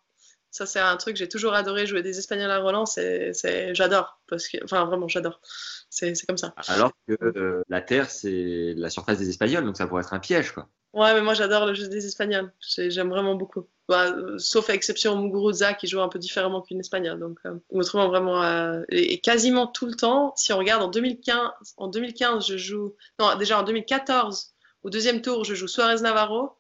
Ça, 0.51 0.67
c'est 0.67 0.81
un 0.81 0.99
truc, 0.99 1.17
j'ai 1.17 1.29
toujours 1.31 1.55
adoré 1.55 1.87
jouer 1.87 2.03
des 2.03 2.19
Espagnols 2.19 2.51
à 2.51 2.59
Roland. 2.59 2.85
C'est. 2.85 3.33
J'adore. 3.75 4.21
Parce 4.29 4.49
que... 4.49 4.59
Enfin, 4.65 4.85
vraiment, 4.85 5.09
j'adore. 5.09 5.41
C'est, 5.89 6.15
c'est 6.15 6.27
comme 6.27 6.37
ça. 6.39 6.55
Alors 6.69 6.91
que 7.09 7.17
euh, 7.23 7.63
la 7.69 7.81
Terre, 7.81 8.11
c'est 8.11 8.75
la 8.77 8.91
surface 8.91 9.19
des 9.19 9.29
Espagnols, 9.31 9.65
donc 9.65 9.77
ça 9.77 9.87
pourrait 9.87 10.03
être 10.03 10.13
un 10.15 10.19
piège, 10.21 10.53
quoi. 10.53 10.69
Ouais, 10.95 11.15
mais 11.15 11.23
moi, 11.23 11.33
j'adore 11.33 11.65
le 11.65 11.73
jeu 11.73 11.89
des 11.89 12.05
Espagnols. 12.07 12.53
J'ai- 12.61 12.91
J'aime 12.91 13.09
vraiment 13.09 13.35
beaucoup. 13.35 13.67
Bah, 13.89 14.11
euh, 14.11 14.37
sauf 14.39 14.69
à 14.69 14.75
exception 14.75 15.17
Muguruza 15.17 15.73
qui 15.73 15.87
joue 15.87 16.01
un 16.03 16.09
peu 16.09 16.19
différemment 16.19 16.61
qu'une 16.61 16.81
Espagnole. 16.81 17.19
Donc, 17.19 17.39
euh, 17.47 17.55
autrement, 17.71 18.09
vraiment. 18.09 18.43
euh, 18.43 18.83
et, 18.91 19.15
et 19.15 19.19
quasiment 19.21 19.67
tout 19.67 19.87
le 19.87 19.95
temps, 19.95 20.35
si 20.37 20.53
on 20.53 20.59
regarde 20.59 20.83
en 20.83 20.89
2015, 20.89 21.39
en 21.79 21.89
2015, 21.89 22.47
je 22.47 22.57
joue. 22.59 22.95
Non, 23.19 23.35
déjà 23.37 23.59
en 23.59 23.63
2014, 23.63 24.52
au 24.83 24.91
deuxième 24.91 25.23
tour, 25.23 25.45
je 25.45 25.55
joue 25.55 25.69
Suarez 25.69 26.01
Navarro. 26.01 26.53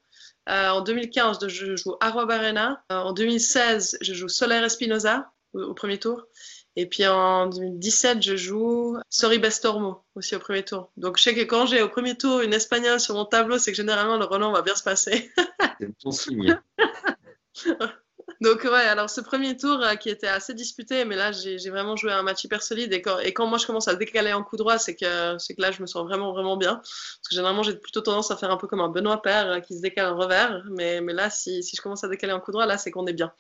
Euh, 0.49 0.71
en 0.71 0.81
2015, 0.81 1.47
je 1.49 1.77
joue 1.77 1.97
Arroa 2.01 2.27
Barrena. 2.27 2.85
Euh, 2.91 2.97
en 2.97 3.13
2016, 3.13 3.99
je 4.01 4.15
joue 4.15 4.29
Soler 4.29 4.57
Espinoza 4.57 5.33
au, 5.55 5.63
au 5.63 5.75
premier 5.75 5.99
tour. 5.99 6.27
Et 6.75 6.87
puis 6.87 7.07
en 7.07 7.49
2017, 7.49 8.23
je 8.23 8.37
joue 8.37 8.97
Sorry 9.11 9.39
Bestormo 9.39 10.05
aussi 10.15 10.35
au 10.35 10.39
premier 10.39 10.65
tour. 10.65 10.91
Donc 10.97 11.19
je 11.19 11.23
sais 11.23 11.35
que 11.35 11.43
quand 11.43 11.67
j'ai 11.67 11.83
au 11.83 11.89
premier 11.89 12.17
tour 12.17 12.41
une 12.41 12.55
espagnole 12.55 12.99
sur 12.99 13.15
mon 13.15 13.27
tableau, 13.27 13.59
c'est 13.59 13.73
que 13.73 13.77
généralement 13.77 14.17
le 14.17 14.25
Roland 14.25 14.53
va 14.53 14.63
bien 14.63 14.75
se 14.75 14.83
passer. 14.83 15.31
C'est 15.79 15.91
bon 16.03 16.11
signe. 16.11 16.59
Donc 18.43 18.65
ouais, 18.65 18.71
alors 18.71 19.09
ce 19.09 19.21
premier 19.21 19.57
tour 19.57 19.81
euh, 19.83 19.95
qui 19.95 20.09
était 20.11 20.27
assez 20.27 20.53
disputé, 20.55 21.05
mais 21.05 21.17
là 21.17 21.31
j'ai 21.33 21.57
vraiment 21.71 21.97
joué 21.97 22.13
un 22.13 22.23
match 22.23 22.43
hyper 22.45 22.63
solide 22.63 22.93
et 22.93 23.01
quand, 23.01 23.19
et 23.21 23.33
quand 23.33 23.47
moi 23.47 23.59
je 23.59 23.67
commence 23.67 23.89
à 23.89 23.95
décaler 23.95 24.33
en 24.33 24.43
coup 24.43 24.57
droit, 24.57 24.79
c'est 24.79 24.97
que, 24.97 25.37
c'est 25.39 25.55
que 25.55 25.61
là 25.63 25.71
je 25.71 25.81
me 25.81 25.87
sens 25.87 26.03
vraiment 26.05 26.33
vraiment 26.33 26.57
bien. 26.57 26.77
Parce 26.77 27.29
que 27.29 27.35
généralement 27.35 27.63
j'ai 27.63 27.77
plutôt 27.77 28.01
tendance 28.01 28.31
à 28.31 28.37
faire 28.37 28.51
un 28.51 28.57
peu 28.57 28.67
comme 28.67 28.81
un 28.81 28.89
Benoît 28.89 29.23
Père 29.23 29.47
euh, 29.49 29.61
qui 29.61 29.77
se 29.77 29.83
décale 29.83 30.07
en 30.13 30.17
revers, 30.17 30.65
mais, 30.71 31.01
mais 31.01 31.13
là 31.13 31.31
si, 31.31 31.63
si 31.63 31.77
je 31.77 31.83
commence 31.83 32.03
à 32.05 32.09
décaler 32.09 32.33
en 32.33 32.41
coup 32.41 32.53
droit, 32.53 32.67
là 32.67 32.79
c'est 32.79 32.91
qu'on 32.91 33.07
est 33.07 33.13
bien. 33.13 33.33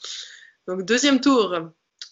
Donc 0.69 0.85
deuxième 0.85 1.21
tour, 1.21 1.57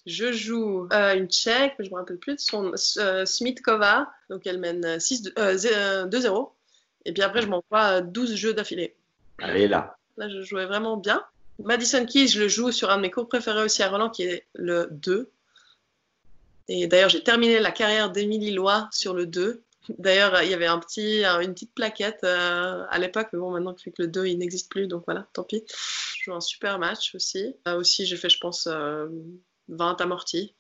je 0.07 0.33
joue 0.33 0.89
euh, 0.93 1.15
une 1.15 1.29
Tchèque, 1.29 1.75
mais 1.79 1.85
je 1.85 1.91
me 1.91 1.97
rappelle 1.97 2.19
plus 2.19 2.35
de 2.35 2.41
son 2.41 2.73
euh, 2.99 3.25
Smitkova, 3.25 4.11
donc 4.31 4.47
elle 4.47 4.59
mène 4.59 4.99
6 4.99 5.31
euh, 5.39 5.55
zé- 5.57 5.71
euh, 5.75 6.07
2-0. 6.07 6.51
Et 7.05 7.13
puis 7.13 7.23
après 7.23 7.43
je 7.43 7.47
m'envoie 7.47 7.99
euh, 7.99 8.01
12 8.01 8.35
jeux 8.35 8.55
d'affilée. 8.55 8.97
Allez, 9.41 9.69
là. 9.69 9.97
Là, 10.17 10.29
je 10.29 10.43
jouais 10.43 10.67
vraiment 10.67 10.97
bien. 10.97 11.23
Madison 11.65 12.05
Keys, 12.07 12.29
je 12.29 12.41
le 12.41 12.49
joue 12.49 12.73
sur 12.73 12.91
un 12.91 12.97
de 12.97 13.03
mes 13.03 13.11
cours 13.11 13.29
préférés 13.29 13.63
aussi 13.63 13.83
à 13.83 13.89
Roland, 13.91 14.11
qui 14.11 14.23
est 14.25 14.47
le 14.55 14.89
2. 14.91 15.31
Et 16.69 16.87
d'ailleurs, 16.87 17.09
j'ai 17.11 17.23
terminé 17.23 17.59
la 17.59 17.73
carrière 17.73 18.11
d'Émilie 18.11 18.53
Lois 18.53 18.89
sur 18.93 19.15
le 19.15 19.27
2. 19.27 19.63
D'ailleurs, 19.99 20.41
il 20.43 20.51
y 20.51 20.55
avait 20.55 20.67
un 20.67 20.79
petit, 20.79 21.25
un- 21.25 21.41
une 21.41 21.53
petite 21.53 21.75
plaquette 21.75 22.21
euh, 22.23 22.85
à 22.89 22.99
l'époque, 22.99 23.29
mais 23.33 23.39
bon, 23.41 23.51
maintenant 23.51 23.75
que 23.75 23.91
le 23.99 24.07
2, 24.07 24.27
il 24.27 24.39
n'existe 24.39 24.71
plus, 24.71 24.87
donc 24.87 25.03
voilà, 25.07 25.27
tant 25.33 25.43
pis. 25.43 25.65
Je 25.69 26.25
joue 26.25 26.35
un 26.35 26.41
super 26.41 26.79
match 26.79 27.15
aussi. 27.15 27.55
Euh, 27.67 27.79
aussi, 27.79 28.07
j'ai 28.07 28.17
fait, 28.17 28.29
je 28.31 28.39
pense, 28.39 28.69
euh, 28.71 29.07
20 29.69 30.01
amortis. 30.01 30.55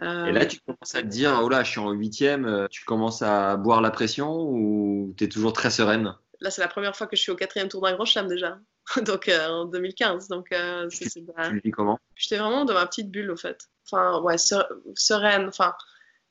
Euh, 0.00 0.26
Et 0.26 0.32
là, 0.32 0.46
tu 0.46 0.60
commences 0.60 0.94
à 0.94 1.02
te 1.02 1.06
dire, 1.08 1.40
oh 1.42 1.48
là, 1.48 1.64
je 1.64 1.70
suis 1.72 1.80
en 1.80 1.90
huitième, 1.90 2.68
tu 2.70 2.84
commences 2.84 3.22
à 3.22 3.56
boire 3.56 3.80
la 3.80 3.90
pression 3.90 4.42
ou 4.42 5.12
tu 5.16 5.24
es 5.24 5.28
toujours 5.28 5.52
très 5.52 5.70
sereine? 5.70 6.14
Là, 6.40 6.50
c'est 6.50 6.60
la 6.60 6.68
première 6.68 6.96
fois 6.96 7.06
que 7.06 7.16
je 7.16 7.22
suis 7.22 7.32
au 7.32 7.36
quatrième 7.36 7.68
tour 7.68 7.82
d'un 7.82 7.94
grand 7.94 8.04
chelem 8.04 8.28
déjà. 8.28 8.58
donc 9.04 9.28
euh, 9.28 9.46
en 9.48 9.64
2015. 9.66 10.28
Donc, 10.28 10.52
euh, 10.52 10.88
tu 10.88 11.04
vis 11.04 11.70
comment? 11.70 11.98
J'étais 12.16 12.36
vraiment 12.36 12.64
dans 12.64 12.74
ma 12.74 12.86
petite 12.86 13.10
bulle, 13.10 13.30
au 13.30 13.36
fait. 13.36 13.68
Enfin, 13.86 14.20
ouais, 14.22 14.36
sereine. 14.94 15.48
Enfin, 15.48 15.74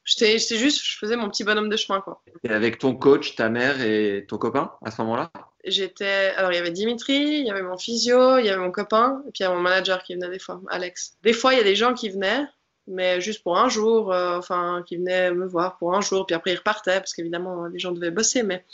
j'étais 0.03 0.37
juste, 0.37 0.83
je 0.83 0.97
faisais 0.97 1.15
mon 1.15 1.29
petit 1.29 1.43
bonhomme 1.43 1.69
de 1.69 1.77
chemin, 1.77 2.01
quoi. 2.01 2.23
Et 2.43 2.49
avec 2.49 2.79
ton 2.79 2.95
coach, 2.95 3.35
ta 3.35 3.49
mère 3.49 3.81
et 3.81 4.25
ton 4.27 4.37
copain 4.37 4.73
à 4.83 4.91
ce 4.91 5.01
moment-là? 5.01 5.31
J'étais. 5.65 6.33
Alors, 6.35 6.51
il 6.51 6.55
y 6.55 6.59
avait 6.59 6.71
Dimitri, 6.71 7.15
il 7.15 7.45
y 7.45 7.51
avait 7.51 7.61
mon 7.61 7.77
physio, 7.77 8.37
il 8.37 8.45
y 8.45 8.49
avait 8.49 8.61
mon 8.61 8.71
copain, 8.71 9.21
et 9.27 9.31
puis 9.31 9.39
il 9.39 9.43
y 9.43 9.45
avait 9.45 9.55
mon 9.55 9.61
manager 9.61 10.03
qui 10.03 10.15
venait 10.15 10.29
des 10.29 10.39
fois, 10.39 10.61
Alex. 10.69 11.17
Des 11.23 11.33
fois, 11.33 11.53
il 11.53 11.57
y 11.57 11.61
a 11.61 11.65
des 11.65 11.75
gens 11.75 11.93
qui 11.93 12.09
venaient, 12.09 12.45
mais 12.87 13.21
juste 13.21 13.43
pour 13.43 13.57
un 13.57 13.69
jour, 13.69 14.13
euh, 14.13 14.37
enfin, 14.37 14.83
qui 14.87 14.97
venaient 14.97 15.31
me 15.31 15.45
voir 15.45 15.77
pour 15.77 15.95
un 15.95 16.01
jour, 16.01 16.25
puis 16.25 16.35
après 16.35 16.53
ils 16.53 16.57
repartaient, 16.57 16.99
parce 16.99 17.13
qu'évidemment, 17.13 17.65
les 17.65 17.79
gens 17.79 17.91
devaient 17.91 18.11
bosser, 18.11 18.43
mais 18.43 18.65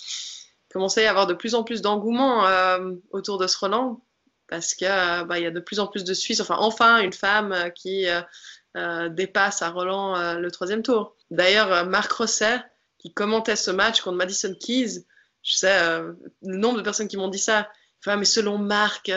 commençait 0.74 1.02
à 1.02 1.04
y 1.04 1.08
avoir 1.08 1.28
de 1.28 1.34
plus 1.34 1.56
en 1.56 1.64
plus 1.64 1.82
d'engouement 1.82 2.48
euh, 2.48 2.96
autour 3.12 3.38
de 3.38 3.48
ce 3.48 3.58
Roland 3.58 4.04
parce 4.48 4.74
qu'il 4.74 4.88
euh, 4.88 5.24
bah, 5.24 5.40
y 5.40 5.46
a 5.46 5.52
de 5.52 5.60
plus 5.60 5.80
en 5.80 5.88
plus 5.88 6.04
de 6.04 6.14
Suisses, 6.14 6.42
enfin 6.42 6.58
enfin 6.60 7.00
une 7.00 7.14
femme 7.14 7.54
euh, 7.54 7.70
qui 7.70 8.08
dépasse 9.12 9.62
à 9.62 9.70
Roland 9.70 10.40
le 10.40 10.50
troisième 10.50 10.82
tour. 10.82 11.16
D'ailleurs, 11.30 11.86
Marc 11.86 12.12
Rosset, 12.12 12.60
qui 12.98 13.14
commentait 13.14 13.56
ce 13.56 13.70
match 13.70 14.02
contre 14.02 14.18
Madison 14.18 14.52
Keys, 14.60 15.06
je 15.44 15.54
sais 15.54 16.00
le 16.42 16.58
nombre 16.58 16.78
de 16.78 16.82
personnes 16.82 17.08
qui 17.08 17.16
m'ont 17.16 17.28
dit 17.28 17.38
ça, 17.38 17.70
enfin, 18.00 18.16
mais 18.16 18.26
selon 18.26 18.58
Marc, 18.58 19.12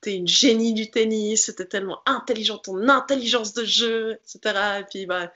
t'es 0.00 0.14
une 0.14 0.28
génie 0.28 0.74
du 0.74 0.90
tennis, 0.90 1.46
c'était 1.46 1.64
tellement 1.64 2.00
intelligent, 2.06 2.58
ton 2.58 2.88
intelligence 2.88 3.54
de 3.54 3.64
jeu, 3.64 4.12
etc. 4.12 4.80
Et 4.80 4.84
puis, 4.84 5.06
bah, 5.06 5.32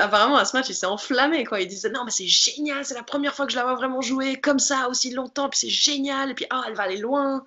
apparemment, 0.00 0.36
à 0.36 0.44
ce 0.44 0.56
match, 0.56 0.68
il 0.68 0.74
s'est 0.74 0.86
enflammé, 0.86 1.44
quoi. 1.44 1.60
Il 1.60 1.68
disait, 1.68 1.90
non, 1.90 2.04
mais 2.04 2.10
c'est 2.10 2.26
génial, 2.26 2.84
c'est 2.84 2.94
la 2.94 3.02
première 3.02 3.34
fois 3.34 3.46
que 3.46 3.52
je 3.52 3.56
la 3.56 3.64
vois 3.64 3.74
vraiment 3.74 4.00
jouer 4.00 4.40
comme 4.40 4.58
ça, 4.58 4.88
aussi 4.88 5.10
longtemps, 5.10 5.48
puis 5.48 5.58
c'est 5.58 5.68
génial, 5.68 6.30
et 6.30 6.34
puis, 6.34 6.46
oh, 6.52 6.60
elle 6.66 6.74
va 6.74 6.84
aller 6.84 6.96
loin. 6.96 7.44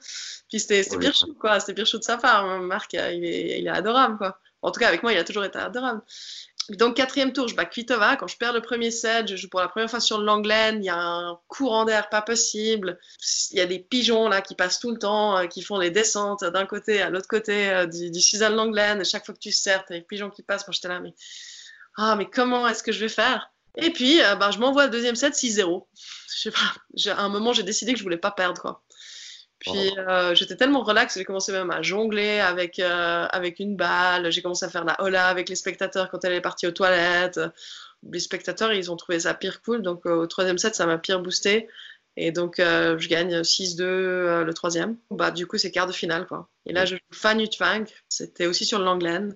Puis 0.50 0.60
c'était 0.60 0.88
oui, 0.92 1.00
pire 1.00 1.16
chou, 1.16 1.34
quoi. 1.34 1.60
C'était 1.60 1.74
pire 1.74 1.86
chou 1.88 1.98
de 1.98 2.04
sa 2.04 2.18
part. 2.18 2.46
Hein. 2.46 2.60
Marc, 2.60 2.94
il 2.94 3.00
est, 3.00 3.60
il 3.60 3.68
est 3.68 3.70
adorable, 3.70 4.18
quoi. 4.18 4.40
En 4.62 4.72
tout 4.72 4.80
cas, 4.80 4.88
avec 4.88 5.02
moi, 5.02 5.12
il 5.12 5.18
a 5.18 5.24
toujours 5.24 5.44
été 5.44 5.58
adorable. 5.58 6.02
Donc, 6.70 6.96
quatrième 6.96 7.34
tour, 7.34 7.48
je 7.48 7.56
bats 7.56 7.66
Kvitova. 7.66 8.16
Quand 8.16 8.28
je 8.28 8.38
perds 8.38 8.54
le 8.54 8.62
premier 8.62 8.92
set, 8.92 9.28
je 9.28 9.36
joue 9.36 9.50
pour 9.50 9.60
la 9.60 9.68
première 9.68 9.90
fois 9.90 10.00
sur 10.00 10.20
le 10.20 10.26
Langlen. 10.26 10.82
Il 10.82 10.86
y 10.86 10.90
a 10.90 10.98
un 10.98 11.40
courant 11.48 11.86
d'air 11.86 12.08
pas 12.10 12.22
possible. 12.22 13.00
Il 13.52 13.58
y 13.58 13.62
a 13.62 13.66
des 13.66 13.80
pigeons 13.80 14.30
là 14.30 14.42
qui 14.42 14.56
passent 14.56 14.80
tout 14.80 14.92
le 14.92 14.98
temps, 14.98 15.38
euh, 15.38 15.48
qui 15.48 15.64
font 15.64 15.78
les 15.78 15.92
descentes 15.92 16.44
d'un 16.44 16.66
côté 16.66 17.02
à 17.02 17.10
l'autre 17.10 17.28
côté 17.28 17.70
euh, 17.72 17.86
du, 17.88 18.12
du 18.12 18.22
Suzanne 18.22 18.56
Langlen. 18.56 19.02
Et 19.02 19.04
chaque 19.04 19.26
fois 19.26 19.34
que 19.34 19.40
tu 19.40 19.52
sers, 19.52 19.84
t'as 19.86 19.96
les 19.96 20.02
pigeons 20.02 20.30
qui 20.30 20.44
passent. 20.44 20.66
Moi, 20.68 20.74
j'étais 20.74 20.88
là, 20.88 21.00
mais 21.00 21.14
ah, 21.98 22.16
mais 22.16 22.30
comment 22.30 22.68
est-ce 22.68 22.84
que 22.84 22.92
je 22.92 23.00
vais 23.00 23.10
faire? 23.10 23.52
Et 23.78 23.92
puis, 23.92 24.22
euh, 24.22 24.36
bah, 24.36 24.52
je 24.52 24.60
m'envoie 24.60 24.86
le 24.86 24.92
deuxième 24.92 25.16
set 25.16 25.34
6-0. 25.34 25.86
Je 26.34 26.40
sais 26.40 26.52
pas. 26.52 27.12
À 27.12 27.24
un 27.24 27.30
moment, 27.30 27.54
j'ai 27.54 27.64
décidé 27.64 27.94
que 27.94 28.00
je 28.00 28.04
voulais 28.04 28.18
pas 28.18 28.32
perdre, 28.32 28.62
quoi. 28.62 28.84
Puis 29.62 29.92
euh, 30.00 30.34
j'étais 30.34 30.56
tellement 30.56 30.82
relax, 30.82 31.16
j'ai 31.16 31.24
commencé 31.24 31.52
même 31.52 31.70
à 31.70 31.84
jongler 31.84 32.40
avec, 32.40 32.80
euh, 32.80 33.28
avec 33.30 33.60
une 33.60 33.76
balle. 33.76 34.32
J'ai 34.32 34.42
commencé 34.42 34.66
à 34.66 34.70
faire 34.70 34.86
la 34.86 35.00
hola 35.00 35.28
avec 35.28 35.50
les 35.50 35.56
spectateurs 35.56 36.10
quand 36.10 36.26
elle 36.26 36.34
est 36.34 36.42
partie 36.42 36.66
aux 36.66 36.72
toilettes. 36.72 37.40
Les 38.12 38.20
spectateurs, 38.20 38.74
ils 38.74 38.92
ont 38.92 38.96
trouvé 38.96 39.20
ça 39.20 39.36
pire 39.36 39.62
cool. 39.62 39.84
Donc 39.84 40.08
euh, 40.08 40.16
au 40.16 40.26
troisième 40.26 40.58
set, 40.58 40.74
ça 40.74 40.88
m'a 40.88 40.98
pire 40.98 41.22
boosté. 41.22 41.70
Et 42.18 42.32
donc 42.32 42.56
je 42.58 43.08
gagne 43.08 43.42
6-2 43.42 44.44
le 44.44 44.54
troisième. 44.54 44.98
Bah, 45.12 45.30
du 45.30 45.46
coup, 45.46 45.60
c'est 45.60 45.72
quart 45.72 45.88
de 45.88 45.94
finale. 45.94 46.26
Quoi. 46.26 46.50
Et 46.66 46.74
là, 46.74 46.86
je 46.86 46.96
joue 46.96 47.02
Fan 47.12 47.40
Fang. 47.56 47.86
C'était 48.10 48.48
aussi 48.48 48.66
sur 48.66 48.80
le 48.80 48.86
Langlen. 48.86 49.36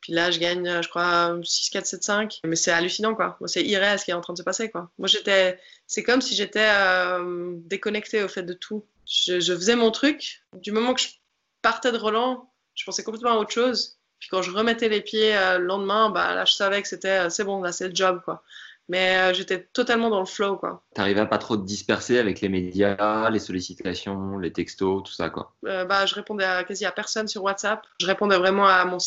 Puis 0.00 0.12
là, 0.12 0.30
je 0.30 0.38
gagne, 0.38 0.82
je 0.82 0.88
crois, 0.88 1.38
6, 1.42 1.70
4, 1.70 1.86
7, 1.86 2.02
5. 2.02 2.40
Mais 2.44 2.56
c'est 2.56 2.72
hallucinant, 2.72 3.14
quoi. 3.14 3.38
C'est 3.46 3.62
irréel 3.62 3.98
ce 3.98 4.04
qui 4.04 4.10
est 4.10 4.14
en 4.14 4.20
train 4.20 4.34
de 4.34 4.38
se 4.38 4.42
passer, 4.42 4.68
quoi. 4.68 4.90
Moi, 4.98 5.08
j'étais. 5.08 5.58
C'est 5.86 6.02
comme 6.02 6.20
si 6.20 6.34
j'étais 6.34 6.68
déconnectée 7.66 8.22
au 8.22 8.28
fait 8.28 8.42
de 8.42 8.52
tout. 8.52 8.84
Je, 9.14 9.40
je, 9.40 9.54
faisais 9.54 9.76
mon 9.76 9.90
truc. 9.90 10.42
Du 10.54 10.72
moment 10.72 10.94
que 10.94 11.00
je 11.00 11.08
partais 11.62 11.92
de 11.92 11.98
Roland, 11.98 12.52
je 12.74 12.84
pensais 12.84 13.04
complètement 13.04 13.32
à 13.32 13.36
autre 13.36 13.52
chose. 13.52 13.98
Puis 14.18 14.28
quand 14.28 14.42
je 14.42 14.50
remettais 14.50 14.88
les 14.88 15.00
pieds 15.00 15.36
euh, 15.36 15.58
le 15.58 15.66
lendemain, 15.66 16.10
bah, 16.10 16.34
là, 16.34 16.44
je 16.44 16.52
savais 16.52 16.82
que 16.82 16.88
c'était. 16.88 17.26
Euh, 17.26 17.30
c'est 17.30 17.44
bon, 17.44 17.62
là, 17.62 17.72
c'est 17.72 17.88
le 17.88 17.94
job, 17.94 18.20
quoi. 18.24 18.42
Mais 18.88 19.16
euh, 19.16 19.34
j'étais 19.34 19.62
totalement 19.72 20.10
dans 20.10 20.20
le 20.20 20.26
flow, 20.26 20.56
quoi. 20.56 20.84
T'arrivais 20.94 21.20
à 21.20 21.26
pas 21.26 21.38
trop 21.38 21.56
te 21.56 21.64
disperser 21.64 22.18
avec 22.18 22.40
les 22.40 22.50
médias, 22.50 23.30
les 23.30 23.38
sollicitations, 23.38 24.36
les 24.38 24.52
textos, 24.52 25.02
tout 25.04 25.12
ça, 25.12 25.30
quoi? 25.30 25.54
Euh, 25.66 25.86
bah, 25.86 26.04
je 26.04 26.14
répondais 26.14 26.44
à, 26.44 26.64
quasi 26.64 26.84
à 26.84 26.92
personne 26.92 27.26
sur 27.26 27.42
WhatsApp. 27.42 27.86
Je 28.00 28.06
répondais 28.06 28.36
vraiment 28.36 28.66
à 28.66 28.84
mon, 28.84 28.98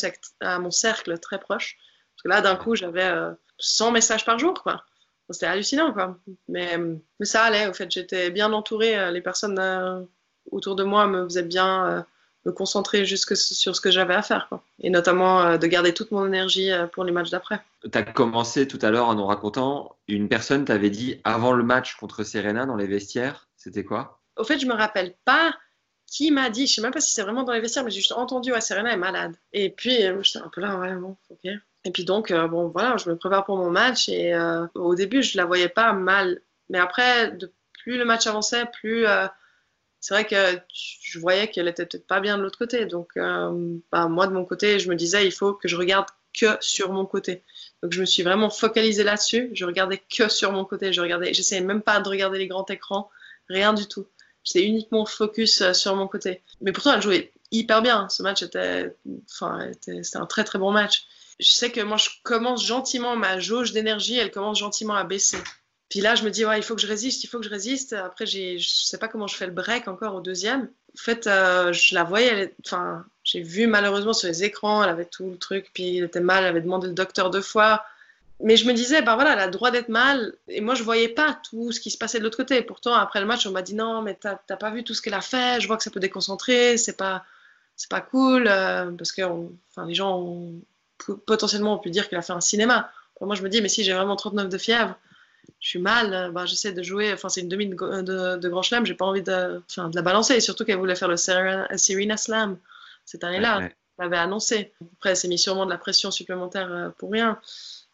à 0.42 0.60
mon 0.60 0.72
cercle 0.72 1.20
très 1.20 1.40
proche. 1.40 1.78
Parce 2.16 2.24
que 2.24 2.30
là, 2.30 2.42
d'un 2.42 2.56
coup, 2.56 2.76
j'avais 2.76 3.06
euh, 3.06 3.32
100 3.60 3.92
messages 3.92 4.26
par 4.26 4.40
jour, 4.40 4.64
quoi. 4.64 4.84
C'était 5.30 5.48
hallucinant, 5.48 5.94
quoi. 5.94 6.18
Mais, 6.48 6.78
mais 6.78 7.26
ça 7.26 7.44
allait, 7.44 7.68
au 7.68 7.74
fait. 7.74 7.92
J'étais 7.92 8.30
bien 8.30 8.54
entourée. 8.54 8.98
Euh, 8.98 9.12
les 9.12 9.22
personnes 9.22 9.60
euh, 9.60 10.02
autour 10.52 10.76
de 10.76 10.84
moi 10.84 11.08
me 11.08 11.24
faisaient 11.26 11.44
bien 11.44 12.06
me 12.48 12.52
concentrer 12.54 13.06
jusque 13.06 13.36
sur 13.36 13.76
ce 13.76 13.82
que 13.82 13.92
j'avais 13.92 14.16
à 14.16 14.22
faire. 14.22 14.48
Quoi. 14.50 14.64
Et 14.80 14.90
notamment 14.90 15.42
euh, 15.42 15.58
de 15.58 15.68
garder 15.68 15.94
toute 15.94 16.12
mon 16.12 16.26
énergie 16.26 16.72
euh, 16.72 16.88
pour 16.88 17.04
les 17.04 17.12
matchs 17.12 17.30
d'après. 17.30 17.62
Tu 17.84 17.98
as 17.98 18.04
commencé 18.04 18.68
tout 18.68 18.80
à 18.82 18.90
l'heure 18.90 19.08
en 19.08 19.16
nous 19.16 19.26
racontant, 19.26 19.96
une 20.08 20.30
personne 20.30 20.66
t'avait 20.66 20.90
dit 20.90 21.20
avant 21.24 21.52
le 21.52 21.64
match 21.64 21.96
contre 21.96 22.24
Serena 22.24 22.66
dans 22.66 22.76
les 22.76 22.88
vestiaires, 22.88 23.50
c'était 23.58 23.84
quoi? 23.84 24.22
Au 24.38 24.44
fait, 24.44 24.60
je 24.60 24.66
me 24.66 24.74
rappelle 24.74 25.16
pas 25.26 25.54
qui 26.10 26.32
m'a 26.32 26.50
dit, 26.50 26.68
je 26.68 26.76
sais 26.76 26.82
même 26.82 26.94
pas 26.94 27.02
si 27.02 27.12
c'est 27.12 27.22
vraiment 27.22 27.44
dans 27.44 27.52
les 27.52 27.60
vestiaires, 27.60 27.84
mais 27.84 27.92
j'ai 27.92 28.00
juste 28.00 28.14
entendu, 28.14 28.54
ouais, 28.54 28.62
Serena 28.62 28.94
est 28.94 28.98
malade. 28.98 29.36
Et 29.52 29.70
puis, 29.70 30.06
euh, 30.06 30.24
j'étais 30.24 30.40
un 30.40 30.50
peu 30.50 30.62
là, 30.62 30.80
ouais, 30.80 30.96
bon, 30.96 31.18
ok. 31.30 31.52
Et 31.88 31.92
puis 31.92 32.04
donc, 32.04 32.32
euh, 32.32 32.48
bon, 32.48 32.68
voilà, 32.68 32.98
je 32.98 33.10
me 33.10 33.16
prépare 33.16 33.46
pour 33.46 33.58
mon 33.58 33.72
match 33.72 34.10
et 34.10 34.34
euh, 34.34 34.68
au 34.76 34.94
début, 34.94 35.24
je 35.24 35.38
la 35.38 35.46
voyais 35.46 35.70
pas 35.70 35.94
mal. 35.94 36.42
Mais 36.70 36.80
après, 36.80 37.38
plus 37.82 37.98
le 37.98 38.04
match 38.06 38.28
avançait, 38.28 38.66
plus 38.66 39.06
c'est 40.00 40.14
vrai 40.14 40.26
que 40.26 40.60
je 40.72 41.20
voyais 41.20 41.50
qu'elle 41.50 41.68
était 41.68 41.86
peut-être 41.86 42.08
pas 42.08 42.20
bien 42.20 42.38
de 42.38 42.44
l'autre 42.44 42.58
côté. 42.58 42.86
Donc, 42.86 43.12
euh, 43.18 43.78
bah, 43.92 44.08
moi, 44.08 44.28
de 44.28 44.34
mon 44.34 44.46
côté, 44.46 44.80
je 44.80 44.90
me 44.90 44.96
disais, 44.96 45.26
il 45.26 45.32
faut 45.32 45.54
que 45.54 45.68
je 45.68 45.76
regarde 45.76 46.08
que 46.38 46.58
sur 46.62 46.92
mon 46.94 47.06
côté. 47.06 47.44
Donc, 47.82 47.94
je 47.94 48.02
me 48.02 48.06
suis 48.06 48.24
vraiment 48.24 48.50
focalisée 48.50 49.04
là-dessus. 49.04 49.50
Je 49.54 49.66
regardais 49.66 49.98
que 49.98 50.30
sur 50.30 50.52
mon 50.52 50.66
côté. 50.66 50.94
Je 50.94 51.02
regardais, 51.02 51.34
j'essayais 51.34 51.62
même 51.62 51.82
pas 51.82 52.00
de 52.00 52.08
regarder 52.08 52.38
les 52.38 52.48
grands 52.48 52.66
écrans, 52.68 53.10
rien 53.50 53.74
du 53.74 53.88
tout. 53.88 54.08
J'étais 54.44 54.66
uniquement 54.66 55.06
focus 55.06 55.62
euh, 55.62 55.74
sur 55.74 55.96
mon 55.96 56.08
côté. 56.08 56.42
Mais 56.62 56.72
pourtant, 56.72 56.94
elle 56.94 57.02
jouait 57.02 57.34
hyper 57.52 57.82
bien. 57.82 58.08
Ce 58.10 58.22
match 58.24 58.44
était, 58.44 58.96
enfin, 59.30 59.72
c'était 59.82 60.18
un 60.18 60.26
très 60.26 60.44
très 60.44 60.60
bon 60.60 60.72
match. 60.72 61.08
Je 61.40 61.52
sais 61.52 61.72
que 61.72 61.82
moi, 61.82 61.98
je 61.98 62.10
commence 62.24 62.66
gentiment 62.66 63.16
ma 63.16 63.40
jauge 63.40 63.72
d'énergie. 63.72 64.18
Elle 64.18 64.32
commence 64.32 64.60
gentiment 64.60 64.96
à 64.96 65.04
baisser. 65.04 65.38
Puis 65.90 66.02
là, 66.02 66.16
je 66.16 66.24
me 66.24 66.30
dis, 66.30 66.46
ouais, 66.46 66.60
il 66.60 66.64
faut 66.64 66.76
que 66.76 66.82
je 66.82 66.88
résiste, 66.88 67.24
il 67.24 67.28
faut 67.28 67.40
que 67.40 67.46
je 67.46 67.50
résiste. 67.50 67.94
Après, 67.94 68.26
je 68.26 68.58
sais 68.60 68.98
pas 68.98 69.08
comment 69.08 69.28
je 69.28 69.36
fais 69.36 69.46
le 69.46 69.54
break 69.54 69.88
encore 69.88 70.16
au 70.16 70.22
deuxième. 70.22 70.70
En 70.94 71.00
fait, 71.00 71.28
euh, 71.28 71.72
je 71.72 71.96
la 71.96 72.04
voyais, 72.04 72.54
enfin, 72.66 73.06
j'ai 73.24 73.42
vu 73.42 73.68
malheureusement 73.68 74.14
sur 74.14 74.28
les 74.28 74.44
écrans, 74.44 74.84
elle 74.84 74.90
avait 74.90 75.06
tout 75.06 75.30
le 75.30 75.38
truc, 75.38 75.70
puis 75.74 75.98
elle 75.98 76.06
était 76.06 76.20
mal, 76.20 76.44
elle 76.44 76.50
avait 76.50 76.62
demandé 76.62 76.88
le 76.88 76.94
docteur 76.94 77.30
deux 77.30 77.42
fois. 77.42 77.86
Mais 78.42 78.58
je 78.58 78.66
me 78.68 78.74
disais, 78.74 79.02
ben 79.02 79.16
voilà, 79.16 79.34
elle 79.34 79.40
a 79.40 79.46
le 79.46 79.52
droit 79.52 79.72
d'être 79.72 79.90
mal. 79.90 80.34
Et 80.48 80.62
moi, 80.62 80.76
je 80.76 80.84
voyais 80.84 81.10
pas 81.10 81.40
tout 81.50 81.72
ce 81.72 81.80
qui 81.80 81.90
se 81.90 81.98
passait 81.98 82.20
de 82.20 82.24
l'autre 82.24 82.38
côté. 82.38 82.62
Pourtant, 82.62 82.94
après 82.94 83.20
le 83.20 83.26
match, 83.26 83.48
on 83.48 83.52
m'a 83.52 83.62
dit, 83.62 83.74
non, 83.74 84.02
mais 84.02 84.16
t'as 84.16 84.36
pas 84.58 84.70
vu 84.72 84.84
tout 84.84 84.94
ce 84.94 85.02
qu'elle 85.02 85.14
a 85.14 85.22
fait, 85.22 85.62
je 85.62 85.68
vois 85.68 85.78
que 85.78 85.84
ça 85.84 85.92
peut 85.92 86.00
déconcentrer, 86.00 86.78
c'est 86.78 86.98
pas, 86.98 87.24
pas 87.90 88.02
cool, 88.02 88.48
euh, 88.48 88.92
parce 88.92 89.12
que 89.12 89.22
les 89.86 89.96
gens 89.96 90.20
ont, 90.20 90.62
potentiellement 91.26 91.76
ont 91.76 91.80
pu 91.80 91.90
dire 91.90 92.10
qu'elle 92.10 92.20
a 92.20 92.24
fait 92.24 92.34
un 92.34 92.42
cinéma. 92.42 92.92
moi, 93.22 93.36
je 93.36 93.42
me 93.42 93.50
dis, 93.50 93.62
mais 93.62 93.70
si 93.70 93.84
j'ai 93.84 93.94
vraiment 93.94 94.16
39 94.16 94.50
de 94.50 94.58
fièvre, 94.58 94.96
je 95.60 95.70
suis 95.70 95.80
mal, 95.80 96.32
bah, 96.34 96.46
j'essaie 96.46 96.72
de 96.72 96.84
jouer, 96.84 97.14
enfin 97.14 97.30
c'est 97.30 97.42
une 97.42 97.50
demi 97.50 97.68
de, 97.68 98.02
de, 98.02 98.38
de 98.38 98.50
grand 98.50 98.62
chelem, 98.62 98.86
j'ai 98.86 98.94
pas 98.94 99.06
envie 99.06 99.24
de, 99.24 99.62
de 99.78 99.96
la 99.96 100.02
balancer, 100.02 100.36
et 100.36 100.40
surtout 100.40 100.66
qu'elle 100.66 100.78
voulait 100.78 100.96
faire 100.96 101.08
le 101.08 101.18
Serena, 101.18 101.68
Slam 102.18 102.58
cette 103.06 103.24
année-là, 103.24 103.60
elle 103.62 103.74
l'avait 103.98 104.18
annoncé. 104.18 104.74
Après, 104.98 105.12
elle 105.12 105.18
s'est 105.18 105.28
mis 105.28 105.40
sûrement 105.40 105.66
de 105.66 105.72
la 105.72 105.78
pression 105.78 106.12
supplémentaire 106.12 106.72
euh, 106.72 106.90
pour 106.90 107.12
rien, 107.12 107.40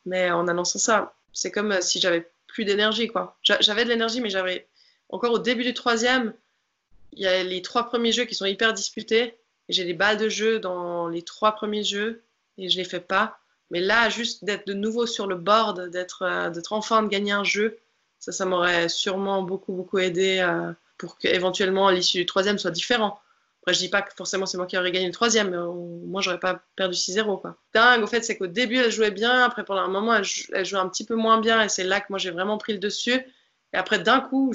mais 0.05 0.31
en 0.31 0.47
annonçant 0.47 0.79
ça, 0.79 1.13
c'est 1.31 1.51
comme 1.51 1.71
euh, 1.71 1.81
si 1.81 1.99
j'avais 1.99 2.29
plus 2.47 2.65
d'énergie, 2.65 3.07
quoi. 3.07 3.37
J'avais 3.43 3.85
de 3.85 3.89
l'énergie, 3.89 4.21
mais 4.21 4.29
j'avais, 4.29 4.67
encore 5.09 5.31
au 5.31 5.39
début 5.39 5.63
du 5.63 5.73
troisième, 5.73 6.33
il 7.13 7.21
y 7.21 7.27
a 7.27 7.43
les 7.43 7.61
trois 7.61 7.85
premiers 7.85 8.11
jeux 8.11 8.25
qui 8.25 8.35
sont 8.35 8.45
hyper 8.45 8.73
disputés, 8.73 9.37
et 9.69 9.73
j'ai 9.73 9.85
des 9.85 9.93
balles 9.93 10.17
de 10.17 10.29
jeu 10.29 10.59
dans 10.59 11.07
les 11.07 11.21
trois 11.21 11.53
premiers 11.53 11.83
jeux, 11.83 12.23
et 12.57 12.69
je 12.69 12.77
les 12.77 12.85
fais 12.85 12.99
pas. 12.99 13.37
Mais 13.71 13.79
là, 13.79 14.09
juste 14.09 14.43
d'être 14.43 14.67
de 14.67 14.73
nouveau 14.73 15.05
sur 15.05 15.27
le 15.27 15.35
board, 15.35 15.89
d'être 15.89 16.21
euh, 16.23 16.51
enfin 16.69 17.03
de 17.03 17.07
gagner 17.07 17.31
un 17.31 17.43
jeu, 17.43 17.79
ça, 18.19 18.31
ça 18.31 18.45
m'aurait 18.45 18.89
sûrement 18.89 19.41
beaucoup, 19.41 19.73
beaucoup 19.73 19.99
aidé 19.99 20.39
euh, 20.39 20.71
pour 20.97 21.17
qu'éventuellement 21.17 21.89
l'issue 21.89 22.19
du 22.19 22.25
troisième 22.25 22.59
soit 22.59 22.71
différent. 22.71 23.19
Après, 23.61 23.73
je 23.73 23.79
dis 23.79 23.89
pas 23.89 24.01
que 24.01 24.13
forcément 24.13 24.45
c'est 24.45 24.57
moi 24.57 24.67
qui 24.67 24.77
aurais 24.77 24.91
gagné 24.91 25.07
le 25.07 25.13
troisième, 25.13 25.49
mais 25.49 25.57
moi, 26.05 26.21
j'aurais 26.21 26.39
pas 26.39 26.61
perdu 26.75 26.95
6-0. 26.95 27.39
Quoi. 27.39 27.55
Dingue, 27.73 28.03
au 28.03 28.07
fait, 28.07 28.21
c'est 28.21 28.37
qu'au 28.37 28.47
début, 28.47 28.77
elle 28.77 28.91
jouait 28.91 29.09
bien. 29.09 29.43
Après, 29.43 29.63
pendant 29.63 29.81
un 29.81 29.87
moment, 29.87 30.15
elle, 30.15 30.65
jouait 30.65 30.79
un 30.79 30.89
petit 30.89 31.05
peu 31.05 31.15
moins 31.15 31.39
bien. 31.39 31.61
Et 31.63 31.69
c'est 31.69 31.85
là 31.85 32.01
que 32.01 32.07
moi, 32.09 32.19
j'ai 32.19 32.31
vraiment 32.31 32.57
pris 32.57 32.73
le 32.73 32.79
dessus. 32.79 33.13
Et 33.71 33.77
après, 33.77 33.99
d'un 33.99 34.19
coup, 34.19 34.53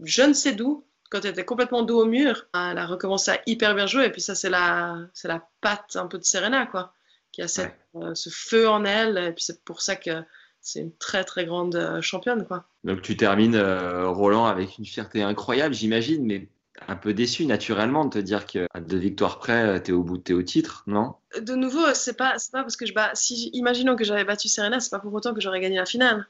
je, 0.00 0.22
ne 0.22 0.32
sais 0.32 0.52
d'où, 0.52 0.84
quand 1.08 1.24
elle 1.24 1.30
était 1.30 1.44
complètement 1.44 1.82
dos 1.82 2.02
au 2.02 2.04
mur, 2.04 2.46
elle 2.52 2.78
a 2.78 2.86
recommencé 2.86 3.30
à 3.30 3.40
hyper 3.46 3.76
bien 3.76 3.86
jouer. 3.86 4.06
Et 4.06 4.10
puis 4.10 4.20
ça, 4.20 4.34
c'est 4.34 4.50
la, 4.50 4.96
c'est 5.14 5.28
la 5.28 5.48
patte 5.60 5.94
un 5.94 6.08
peu 6.08 6.18
de 6.18 6.24
Serena, 6.24 6.66
quoi 6.66 6.92
qui 7.32 7.42
a 7.42 7.48
cette, 7.48 7.76
euh, 7.96 8.14
ce 8.14 8.30
feu 8.30 8.68
en 8.68 8.84
elle. 8.84 9.18
Et 9.18 9.32
puis 9.32 9.44
c'est 9.44 9.64
pour 9.64 9.82
ça 9.82 9.96
que 9.96 10.22
c'est 10.60 10.80
une 10.80 10.96
très 10.96 11.24
très 11.24 11.46
grande 11.46 11.76
euh, 11.76 12.00
championne. 12.00 12.46
Quoi. 12.46 12.64
Donc 12.84 13.02
tu 13.02 13.16
termines, 13.16 13.54
euh, 13.54 14.08
Roland, 14.08 14.46
avec 14.46 14.78
une 14.78 14.86
fierté 14.86 15.22
incroyable, 15.22 15.74
j'imagine, 15.74 16.24
mais 16.24 16.48
un 16.86 16.96
peu 16.96 17.12
déçu 17.12 17.44
naturellement 17.46 18.04
de 18.04 18.10
te 18.10 18.18
dire 18.18 18.46
que 18.46 18.66
à 18.72 18.80
deux 18.80 18.98
victoires 18.98 19.38
près, 19.38 19.82
tu 19.82 19.90
es 19.90 19.94
au 19.94 20.04
bout, 20.04 20.30
es 20.30 20.32
au 20.32 20.42
titre, 20.42 20.84
non? 20.86 21.16
De 21.40 21.54
nouveau, 21.54 21.92
c'est 21.94 22.16
pas, 22.16 22.36
pas 22.52 22.62
parce 22.62 22.76
que 22.76 22.86
je 22.86 22.94
bats. 22.94 23.10
Si, 23.14 23.50
imaginons 23.52 23.96
que 23.96 24.04
j'avais 24.04 24.24
battu 24.24 24.48
Serena, 24.48 24.78
c'est 24.78 24.90
pas 24.90 25.00
pour 25.00 25.12
autant 25.12 25.34
que 25.34 25.40
j'aurais 25.40 25.60
gagné 25.60 25.76
la 25.76 25.86
finale. 25.86 26.28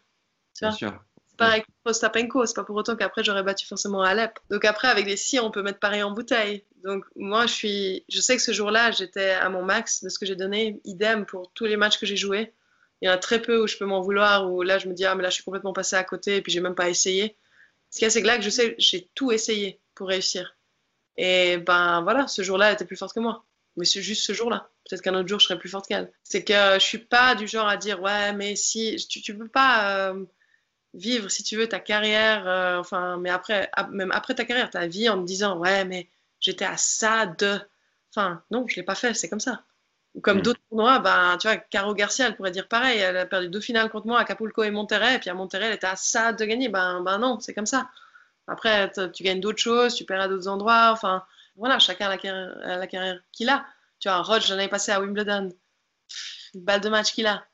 Tu 0.55 0.65
Bien 0.65 0.73
sûr. 0.73 1.05
Pareil 1.39 1.63
Postapenko, 1.85 2.47
c'est 2.47 2.55
pas 2.55 2.65
pour 2.65 2.75
autant 2.75 2.97
qu'après 2.97 3.23
j'aurais 3.23 3.45
battu 3.45 3.65
forcément 3.65 4.03
Alep. 4.03 4.39
Donc 4.51 4.65
après, 4.65 4.89
avec 4.89 5.07
les 5.07 5.17
si, 5.17 5.39
on 5.39 5.53
peut 5.53 5.63
mettre 5.63 5.79
pareil 5.79 6.03
en 6.03 6.11
bouteille. 6.11 6.65
Donc 6.83 7.05
moi, 7.15 7.47
je 7.47 7.53
suis, 7.53 8.05
je 8.09 8.21
sais 8.21 8.37
que 8.37 8.43
ce 8.43 8.53
jour-là, 8.53 8.91
j'étais 8.91 9.31
à 9.31 9.49
mon 9.49 9.63
max 9.63 10.03
de 10.03 10.09
ce 10.09 10.19
que 10.19 10.27
j'ai 10.27 10.35
donné. 10.35 10.81
Idem 10.85 11.25
pour 11.27 11.53
tous 11.55 11.65
les 11.65 11.77
matchs 11.77 11.99
que 11.99 12.07
j'ai 12.07 12.17
joués. 12.17 12.53
Il 13.01 13.07
y 13.07 13.09
en 13.09 13.15
a 13.15 13.19
très 13.19 13.41
peu 13.41 13.63
où 13.63 13.69
je 13.69 13.77
peux 13.77 13.85
m'en 13.85 14.01
vouloir, 14.01 14.51
où 14.51 14.63
là 14.63 14.79
je 14.79 14.89
me 14.89 14.95
dis, 14.95 15.05
ah, 15.07 15.15
mais 15.15 15.23
là 15.23 15.31
je 15.31 15.35
suis 15.35 15.45
complètement 15.45 15.73
passé 15.73 15.95
à 15.95 16.03
côté 16.03 16.37
et 16.37 16.43
puis 16.43 16.51
j'ai 16.51 16.61
même 16.61 16.75
pas 16.75 16.89
essayé. 16.89 17.37
Ce 17.91 18.01
qui 18.01 18.05
est, 18.05 18.11
c'est 18.11 18.21
que 18.21 18.27
là 18.27 18.37
que 18.37 18.43
je 18.43 18.51
sais, 18.51 18.75
j'ai 18.79 19.09
tout 19.15 19.31
essayé 19.31 19.81
pour 19.95 20.09
réussir. 20.09 20.57
Et 21.17 21.59
ben 21.59 22.03
voilà, 22.03 22.27
ce 22.27 22.43
jour-là, 22.43 22.69
elle 22.69 22.75
était 22.75 22.85
plus 22.85 22.97
forte 22.97 23.15
que 23.15 23.21
moi. 23.21 23.45
Mais 23.77 23.85
c'est 23.85 24.03
juste 24.03 24.25
ce 24.25 24.33
jour-là. 24.33 24.69
Peut-être 24.89 25.03
qu'un 25.03 25.15
autre 25.15 25.29
jour, 25.29 25.39
je 25.39 25.47
serais 25.47 25.59
plus 25.59 25.69
forte 25.69 25.87
qu'elle. 25.87 26.11
C'est 26.25 26.43
que 26.43 26.75
je 26.75 26.85
suis 26.85 26.99
pas 26.99 27.37
du 27.37 27.47
genre 27.47 27.69
à 27.69 27.77
dire, 27.77 28.03
ouais, 28.03 28.33
mais 28.33 28.57
si, 28.57 28.97
tu, 29.09 29.23
tu 29.23 29.37
peux 29.39 29.49
pas 29.49 30.11
euh, 30.11 30.25
vivre, 30.99 31.29
si 31.31 31.43
tu 31.43 31.57
veux, 31.57 31.69
ta 31.69 31.81
carrière, 31.81 32.47
euh, 32.49 32.79
enfin, 32.79 33.17
mais 33.19 33.31
après, 33.31 33.71
même 33.91 34.13
après 34.13 34.35
ta 34.35 34.45
carrière, 34.45 34.71
ta 34.71 34.87
vie 34.87 35.09
en 35.09 35.21
te 35.21 35.27
disant, 35.27 35.59
ouais, 35.59 35.85
mais 35.85 36.09
j'étais 36.41 36.65
à 36.65 36.77
ça 36.77 37.27
de. 37.27 37.59
Enfin, 38.15 38.43
non, 38.51 38.67
je 38.69 38.77
l'ai 38.77 38.83
pas 38.83 38.95
fait, 38.95 39.15
c'est 39.15 39.29
comme 39.29 39.41
ça 39.41 39.65
comme 40.23 40.39
mm. 40.39 40.43
d'autres 40.43 40.61
tournois, 40.69 40.99
ben, 40.99 41.37
tu 41.39 41.49
vois, 41.49 41.57
Caro 41.57 41.95
Garcia, 41.95 42.27
elle 42.27 42.37
pourrait 42.37 42.51
dire 42.51 42.69
pareil. 42.69 42.99
Elle 42.99 43.17
a 43.17 43.27
perdu 43.27 43.49
deux 43.49 43.61
finales 43.61 43.91
contre 43.91 44.07
moi, 44.07 44.21
Acapulco 44.21 44.63
et 44.63 44.71
Monterrey. 44.71 45.17
Et 45.17 45.19
puis 45.19 45.31
à 45.31 45.35
Monterrey, 45.35 45.67
elle 45.67 45.75
était 45.75 45.87
à 45.87 45.97
ça 45.97 46.33
de 46.33 46.45
gagner. 46.45 46.69
Ben, 46.69 47.01
ben 47.03 47.19
non, 47.19 47.41
c'est 47.41 47.55
comme 47.55 47.67
ça. 47.67 47.91
Après, 48.47 48.91
tu 49.13 49.23
gagnes 49.23 49.41
d'autres 49.41 49.59
choses, 49.59 49.95
tu 49.95 50.05
perds 50.05 50.23
à 50.23 50.29
d'autres 50.29 50.49
endroits. 50.49 50.91
Enfin, 50.93 51.25
voilà, 51.57 51.79
chacun 51.79 52.07
a 52.07 52.09
la 52.11 52.19
carrière, 52.19 52.89
carrière 52.89 53.21
qu'il 53.33 53.49
a. 53.49 53.65
Tu 54.01 54.09
vois, 54.09 54.23
Roger, 54.23 54.47
j'en 54.49 54.55
avais 54.55 54.69
passé 54.69 54.93
à 54.93 55.01
Wimbledon. 55.01 55.51
Une 56.55 56.65
balle 56.65 56.81
de 56.81 56.89
match 56.89 57.13
qu'il 57.13 57.27
a. 57.27 57.45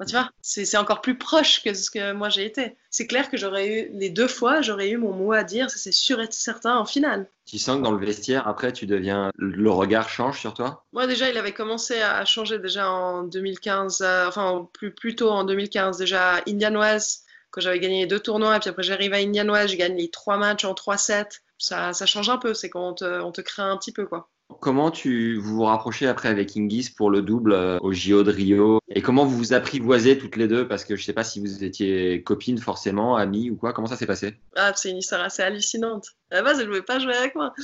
Bah, 0.00 0.06
tu 0.06 0.12
vois, 0.12 0.30
c'est 0.40 0.78
encore 0.78 1.02
plus 1.02 1.18
proche 1.18 1.62
que 1.62 1.74
ce 1.74 1.90
que 1.90 2.12
moi 2.12 2.30
j'ai 2.30 2.46
été. 2.46 2.74
C'est 2.88 3.06
clair 3.06 3.28
que 3.28 3.36
j'aurais 3.36 3.68
eu, 3.68 3.90
les 3.92 4.08
deux 4.08 4.28
fois, 4.28 4.62
j'aurais 4.62 4.88
eu 4.88 4.96
mon 4.96 5.12
mot 5.12 5.32
à 5.32 5.44
dire, 5.44 5.68
c'est 5.68 5.92
sûr 5.92 6.22
et 6.22 6.28
certain 6.30 6.78
en 6.78 6.86
finale. 6.86 7.28
Tu 7.44 7.58
sens 7.58 7.76
que 7.76 7.82
dans 7.82 7.92
le 7.92 8.02
vestiaire, 8.02 8.48
après, 8.48 8.72
tu 8.72 8.86
deviens, 8.86 9.30
le 9.36 9.70
regard 9.70 10.08
change 10.08 10.40
sur 10.40 10.54
toi? 10.54 10.86
Moi, 10.94 11.06
déjà, 11.06 11.28
il 11.28 11.36
avait 11.36 11.52
commencé 11.52 12.00
à 12.00 12.24
changer 12.24 12.58
déjà 12.58 12.90
en 12.90 13.24
2015, 13.24 14.00
euh, 14.00 14.26
enfin, 14.26 14.66
plus, 14.72 14.90
plus 14.90 15.16
tôt 15.16 15.28
en 15.28 15.44
2015, 15.44 15.98
déjà 15.98 16.36
à 16.36 16.40
Indian 16.48 16.80
Wells, 16.80 17.02
quand 17.50 17.60
j'avais 17.60 17.78
gagné 17.78 18.06
deux 18.06 18.20
tournois, 18.20 18.56
et 18.56 18.60
puis 18.60 18.70
après, 18.70 18.82
j'arrive 18.82 19.12
à 19.12 19.18
Indian 19.18 19.52
Wells, 19.52 19.68
je 19.68 19.76
gagne 19.76 19.98
les 19.98 20.08
trois 20.08 20.38
matchs 20.38 20.64
en 20.64 20.72
3-7. 20.72 21.42
Ça, 21.58 21.92
ça 21.92 22.06
change 22.06 22.30
un 22.30 22.38
peu, 22.38 22.54
c'est 22.54 22.70
quand 22.70 22.88
on 22.88 22.94
te, 22.94 23.20
on 23.20 23.32
te 23.32 23.42
crée 23.42 23.60
un 23.60 23.76
petit 23.76 23.92
peu, 23.92 24.06
quoi. 24.06 24.30
Comment 24.60 24.90
tu 24.90 25.36
vous 25.36 25.56
vous 25.56 25.64
rapprochez 25.64 26.06
après 26.06 26.28
avec 26.28 26.56
Ingis 26.56 26.90
pour 26.96 27.10
le 27.10 27.22
double 27.22 27.52
euh, 27.52 27.78
au 27.80 27.92
JO 27.92 28.22
de 28.22 28.30
Rio? 28.30 28.80
Et 28.88 29.02
comment 29.02 29.24
vous 29.24 29.36
vous 29.36 29.52
apprivoisez 29.52 30.18
toutes 30.18 30.36
les 30.36 30.48
deux? 30.48 30.66
Parce 30.66 30.84
que 30.84 30.96
je 30.96 31.02
ne 31.02 31.04
sais 31.04 31.12
pas 31.12 31.24
si 31.24 31.40
vous 31.40 31.62
étiez 31.62 32.22
copines 32.22 32.58
forcément, 32.58 33.16
amies 33.16 33.50
ou 33.50 33.56
quoi. 33.56 33.72
Comment 33.72 33.86
ça 33.86 33.96
s'est 33.96 34.06
passé? 34.06 34.34
Ah, 34.56 34.72
C'est 34.74 34.90
une 34.90 34.98
histoire 34.98 35.22
assez 35.22 35.42
hallucinante. 35.42 36.08
À 36.30 36.36
la 36.36 36.42
base, 36.42 36.58
elle 36.58 36.66
ne 36.66 36.70
voulait 36.70 36.82
pas 36.82 36.98
jouer 36.98 37.14
avec 37.14 37.34
moi. 37.34 37.54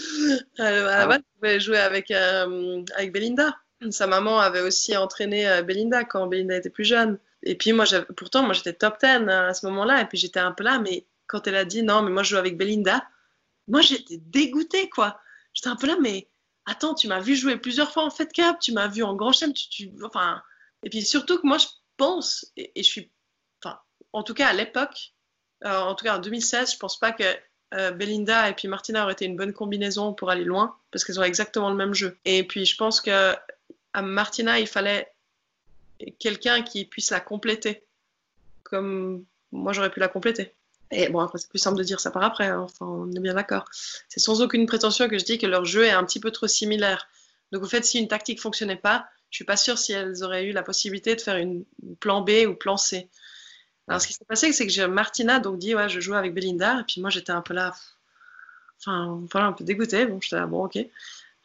À 0.59 0.71
la 0.71 1.01
ah 1.01 1.07
base, 1.07 1.19
elle 1.19 1.41
voulait 1.41 1.61
jouer 1.61 1.79
avec, 1.79 2.11
euh, 2.11 2.83
avec 2.97 3.13
Belinda. 3.13 3.57
Sa 3.91 4.07
maman 4.07 4.39
avait 4.39 4.63
aussi 4.63 4.97
entraîné 4.97 5.49
euh, 5.49 5.63
Belinda 5.63 6.05
quand 6.05 6.27
Belinda 6.27 6.57
était 6.57 6.71
plus 6.71 6.85
jeune. 6.85 7.19
Et 7.43 7.57
puis 7.57 7.73
moi, 7.73 7.85
pourtant, 8.17 8.43
moi 8.43 8.55
j'étais 8.55 8.73
top 8.73 8.97
10 9.01 9.29
à 9.29 9.55
ce 9.55 9.67
moment-là. 9.67 10.01
Et 10.03 10.07
puis 10.07 10.19
j'étais 10.19 10.41
un 10.41 10.53
peu 10.53 10.65
là, 10.65 10.79
mais 10.79 11.07
quand 11.27 11.47
elle 11.47 11.57
a 11.57 11.65
dit 11.65 11.83
non, 11.83 12.03
mais 12.03 12.11
moi 12.11 12.23
je 12.23 12.31
joue 12.31 12.37
avec 12.37 12.57
Belinda, 12.57 13.05
moi 13.69 13.83
j'étais 13.83 14.17
dégoûtée 14.19 14.89
quoi. 14.89 15.21
J'étais 15.53 15.69
un 15.69 15.77
peu 15.77 15.87
là, 15.87 15.97
mais 16.01 16.29
attends, 16.67 16.95
tu 16.95 17.09
m'as 17.09 17.21
vu 17.21 17.35
jouer 17.37 17.57
plusieurs 17.57 17.93
fois 17.93 18.05
en 18.05 18.11
Fed 18.11 18.33
Cup, 18.33 18.59
tu 18.61 18.73
m'as 18.73 18.89
vu 18.89 19.03
en 19.03 19.15
Grand 19.15 19.33
Chelem, 19.33 19.53
enfin, 20.05 20.43
et 20.83 20.91
puis 20.91 21.03
surtout 21.03 21.41
que 21.41 21.47
moi 21.47 21.59
je 21.59 21.67
pense, 21.97 22.53
et, 22.57 22.71
je 22.77 22.83
suis, 22.83 23.11
en 24.13 24.23
tout 24.23 24.35
cas 24.35 24.49
à 24.49 24.53
l'époque, 24.53 25.15
euh, 25.65 25.79
en 25.79 25.95
tout 25.95 26.05
cas 26.05 26.17
en 26.17 26.21
2016, 26.21 26.73
je 26.73 26.79
pense 26.79 26.99
pas 26.99 27.13
que 27.13 27.25
euh, 27.75 27.91
Belinda 27.93 28.49
et 28.49 28.55
puis 28.55 28.69
Martina 28.69 29.05
auraient 29.05 29.15
été 29.15 29.25
une 29.25 29.37
bonne 29.37 29.53
combinaison 29.53 30.13
pour 30.13 30.31
aller 30.31 30.45
loin, 30.45 30.77
parce 30.91 31.05
qu'elles 31.05 31.21
ont 31.21 31.25
exactement 31.25 31.71
le 31.71 31.77
même 31.77 31.95
jeu. 31.95 32.19
Et 32.25 32.47
puis 32.47 32.67
je 32.67 32.77
pense 32.77 33.01
que 33.01 33.35
à 33.93 34.03
Martina, 34.03 34.59
il 34.59 34.67
fallait 34.67 35.11
quelqu'un 36.19 36.63
qui 36.63 36.85
puisse 36.85 37.11
la 37.11 37.21
compléter, 37.21 37.85
comme 38.63 39.25
moi 39.53 39.73
j'aurais 39.73 39.91
pu 39.91 40.01
la 40.01 40.09
compléter. 40.09 40.53
Et 40.91 41.09
bon, 41.09 41.21
après, 41.21 41.39
c'est 41.39 41.49
plus 41.49 41.59
simple 41.59 41.79
de 41.79 41.83
dire 41.83 42.01
ça 42.01 42.11
par 42.11 42.23
après, 42.23 42.47
hein. 42.47 42.61
enfin, 42.61 42.87
on 42.87 43.11
est 43.13 43.21
bien 43.21 43.35
d'accord. 43.35 43.65
C'est 44.09 44.21
sans 44.21 44.41
aucune 44.41 44.67
prétention 44.67 45.09
que 45.09 45.19
je 45.19 45.25
dis 45.25 45.39
que 45.39 45.47
leur 45.47 45.65
jeu 45.65 45.85
est 45.85 45.91
un 45.91 46.05
petit 46.05 46.21
peu 46.21 46.31
trop 46.31 46.47
similaire. 46.47 47.09
Donc, 47.53 47.63
au 47.63 47.67
fait, 47.67 47.85
si 47.85 47.99
une 47.99 48.09
tactique 48.09 48.41
fonctionnait 48.41 48.77
pas, 48.77 49.07
je 49.31 49.37
suis 49.37 49.45
pas 49.45 49.57
sûre 49.57 49.79
si 49.79 49.93
elles 49.93 50.23
auraient 50.23 50.45
eu 50.45 50.53
la 50.53 50.63
possibilité 50.63 51.17
de 51.17 51.21
faire 51.21 51.37
une 51.37 51.65
plan 52.01 52.23
B 52.23 52.47
ou 52.49 52.55
plan 52.55 52.77
C. 52.77 53.09
Alors, 53.89 54.01
ce 54.01 54.09
qui 54.09 54.13
s'est 54.13 54.25
passé, 54.25 54.53
c'est 54.53 54.67
que 54.67 54.87
Martina 54.87 55.39
donc 55.41 55.59
dit, 55.59 55.75
ouais, 55.75 55.89
je 55.89 56.01
joue 56.01 56.15
avec 56.15 56.35
Belinda, 56.35 56.81
et 56.81 56.85
puis 56.85 57.01
moi, 57.01 57.11
j'étais 57.11 57.33
un 57.33 57.43
peu 57.43 57.55
là, 57.55 57.73
enfin, 58.81 59.23
voilà, 59.31 59.49
un 59.49 59.53
peu 59.53 59.65
dégoûtée. 59.65 60.07
Bon, 60.07 60.21
j'étais 60.21 60.37
là, 60.37 60.47
bon, 60.47 60.65
ok. 60.65 60.79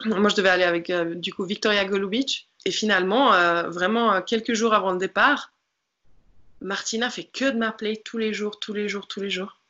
Moi, 0.04 0.28
je 0.28 0.34
devais 0.34 0.48
aller 0.48 0.64
avec, 0.64 0.90
euh, 0.90 1.14
du 1.14 1.32
coup, 1.32 1.44
Victoria 1.44 1.84
Golubic. 1.84 2.48
Et 2.64 2.72
finalement, 2.72 3.34
euh, 3.34 3.68
vraiment, 3.70 4.20
quelques 4.22 4.54
jours 4.54 4.74
avant 4.74 4.92
le 4.92 4.98
départ, 4.98 5.52
Martina 6.62 7.10
fait 7.10 7.24
que 7.24 7.50
de 7.50 7.58
m'appeler 7.58 8.02
tous 8.02 8.18
les 8.18 8.32
jours, 8.32 8.58
tous 8.58 8.72
les 8.72 8.88
jours, 8.88 9.06
tous 9.06 9.20
les 9.20 9.30
jours. 9.30 9.60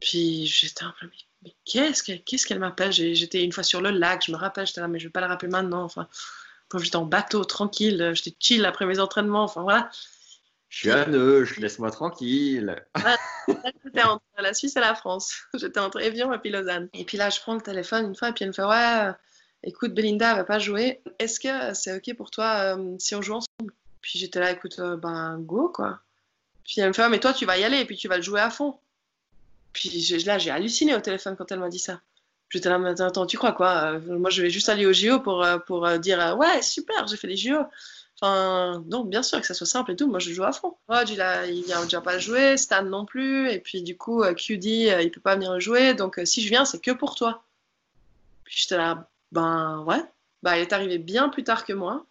Puis 0.00 0.46
j'étais 0.46 0.84
un 0.84 0.94
peu, 1.00 1.08
mais, 1.42 1.54
qu'est-ce 1.64 2.46
qu'elle 2.46 2.58
m'appelle? 2.58 2.92
J'étais 2.92 3.42
une 3.42 3.52
fois 3.52 3.62
sur 3.62 3.80
le 3.80 3.90
lac, 3.90 4.24
je 4.26 4.32
me 4.32 4.36
rappelle, 4.36 4.66
j'étais 4.66 4.80
là, 4.80 4.88
mais 4.88 4.98
je 4.98 5.06
vais 5.06 5.12
pas 5.12 5.20
la 5.20 5.28
rappeler 5.28 5.48
maintenant. 5.48 5.82
Enfin, 5.82 6.08
quand 6.68 6.78
j'étais 6.78 6.96
en 6.96 7.04
bateau, 7.04 7.44
tranquille, 7.44 8.12
j'étais 8.14 8.34
chill 8.38 8.64
après 8.64 8.86
mes 8.86 8.98
entraînements, 8.98 9.44
enfin 9.44 9.62
voilà. 9.62 9.90
Je 10.68 10.78
suis 10.78 10.90
à 10.90 11.04
je 11.04 11.60
laisse-moi 11.60 11.92
tranquille. 11.92 12.74
J'étais 13.84 14.02
entre 14.02 14.24
la 14.38 14.54
Suisse 14.54 14.74
et 14.74 14.80
la 14.80 14.96
France. 14.96 15.32
J'étais 15.54 15.78
entre 15.78 16.00
Evian 16.00 16.32
et 16.32 16.38
puis 16.38 16.50
Lausanne. 16.50 16.88
Et 16.94 17.04
puis 17.04 17.16
là, 17.16 17.30
je 17.30 17.38
prends 17.38 17.54
le 17.54 17.60
téléphone 17.60 18.06
une 18.06 18.16
fois 18.16 18.30
et 18.30 18.32
puis 18.32 18.42
elle 18.42 18.48
me 18.48 18.52
fait 18.52 18.64
Ouais, 18.64 19.12
écoute, 19.62 19.94
Belinda, 19.94 20.32
elle 20.32 20.38
va 20.38 20.44
pas 20.44 20.58
jouer. 20.58 21.00
Est-ce 21.20 21.38
que 21.38 21.74
c'est 21.74 21.96
OK 21.96 22.16
pour 22.16 22.32
toi 22.32 22.76
euh, 22.76 22.96
si 22.98 23.14
on 23.14 23.22
joue 23.22 23.34
ensemble? 23.34 23.72
Puis 24.04 24.18
j'étais 24.18 24.38
là, 24.38 24.52
écoute, 24.52 24.78
euh, 24.80 24.98
ben 24.98 25.38
go 25.38 25.70
quoi. 25.70 25.98
Puis 26.62 26.78
elle 26.78 26.88
me 26.88 26.92
fait, 26.92 27.00
ah, 27.00 27.08
mais 27.08 27.20
toi, 27.20 27.32
tu 27.32 27.46
vas 27.46 27.56
y 27.56 27.64
aller 27.64 27.78
et 27.78 27.84
puis 27.86 27.96
tu 27.96 28.06
vas 28.06 28.18
le 28.18 28.22
jouer 28.22 28.40
à 28.40 28.50
fond. 28.50 28.78
Puis 29.72 29.88
là, 30.26 30.36
j'ai 30.36 30.50
halluciné 30.50 30.94
au 30.94 31.00
téléphone 31.00 31.36
quand 31.36 31.50
elle 31.50 31.58
m'a 31.58 31.70
dit 31.70 31.78
ça. 31.78 32.02
J'étais 32.50 32.68
là, 32.68 32.78
mais 32.78 33.00
attends, 33.00 33.24
tu 33.24 33.38
crois 33.38 33.52
quoi 33.52 33.94
euh, 33.94 34.18
Moi, 34.18 34.28
je 34.28 34.42
vais 34.42 34.50
juste 34.50 34.68
aller 34.68 34.84
au 34.84 34.92
JO 34.92 35.20
pour, 35.20 35.42
euh, 35.42 35.56
pour 35.56 35.88
dire, 35.98 36.36
ouais, 36.38 36.60
super, 36.60 37.06
j'ai 37.06 37.16
fait 37.16 37.28
les 37.28 37.36
JO. 37.36 37.60
Enfin, 38.20 38.82
donc, 38.86 39.08
bien 39.08 39.22
sûr 39.22 39.40
que 39.40 39.46
ça 39.46 39.54
soit 39.54 39.66
simple 39.66 39.92
et 39.92 39.96
tout, 39.96 40.06
moi, 40.06 40.18
je 40.18 40.32
joue 40.34 40.44
à 40.44 40.52
fond. 40.52 40.76
Rod, 40.86 41.08
il, 41.08 41.22
a, 41.22 41.46
vient 41.46 41.82
déjà 41.84 42.02
pas 42.02 42.18
jouer, 42.18 42.58
Stan 42.58 42.82
non 42.82 43.06
plus, 43.06 43.50
et 43.50 43.58
puis 43.58 43.82
du 43.82 43.96
coup, 43.96 44.22
QD, 44.22 44.64
il 44.66 45.10
peut 45.10 45.20
pas 45.22 45.34
venir 45.34 45.58
jouer, 45.60 45.94
donc 45.94 46.20
si 46.24 46.42
je 46.42 46.48
viens, 46.50 46.66
c'est 46.66 46.80
que 46.80 46.90
pour 46.90 47.14
toi. 47.14 47.42
Puis 48.44 48.56
j'étais 48.58 48.76
là, 48.76 49.08
ben 49.32 49.82
ouais. 49.86 50.02
Bah, 50.42 50.56
elle 50.56 50.62
est 50.62 50.72
arrivée 50.74 50.98
bien 50.98 51.30
plus 51.30 51.42
tard 51.42 51.64
que 51.64 51.72
moi. 51.72 52.04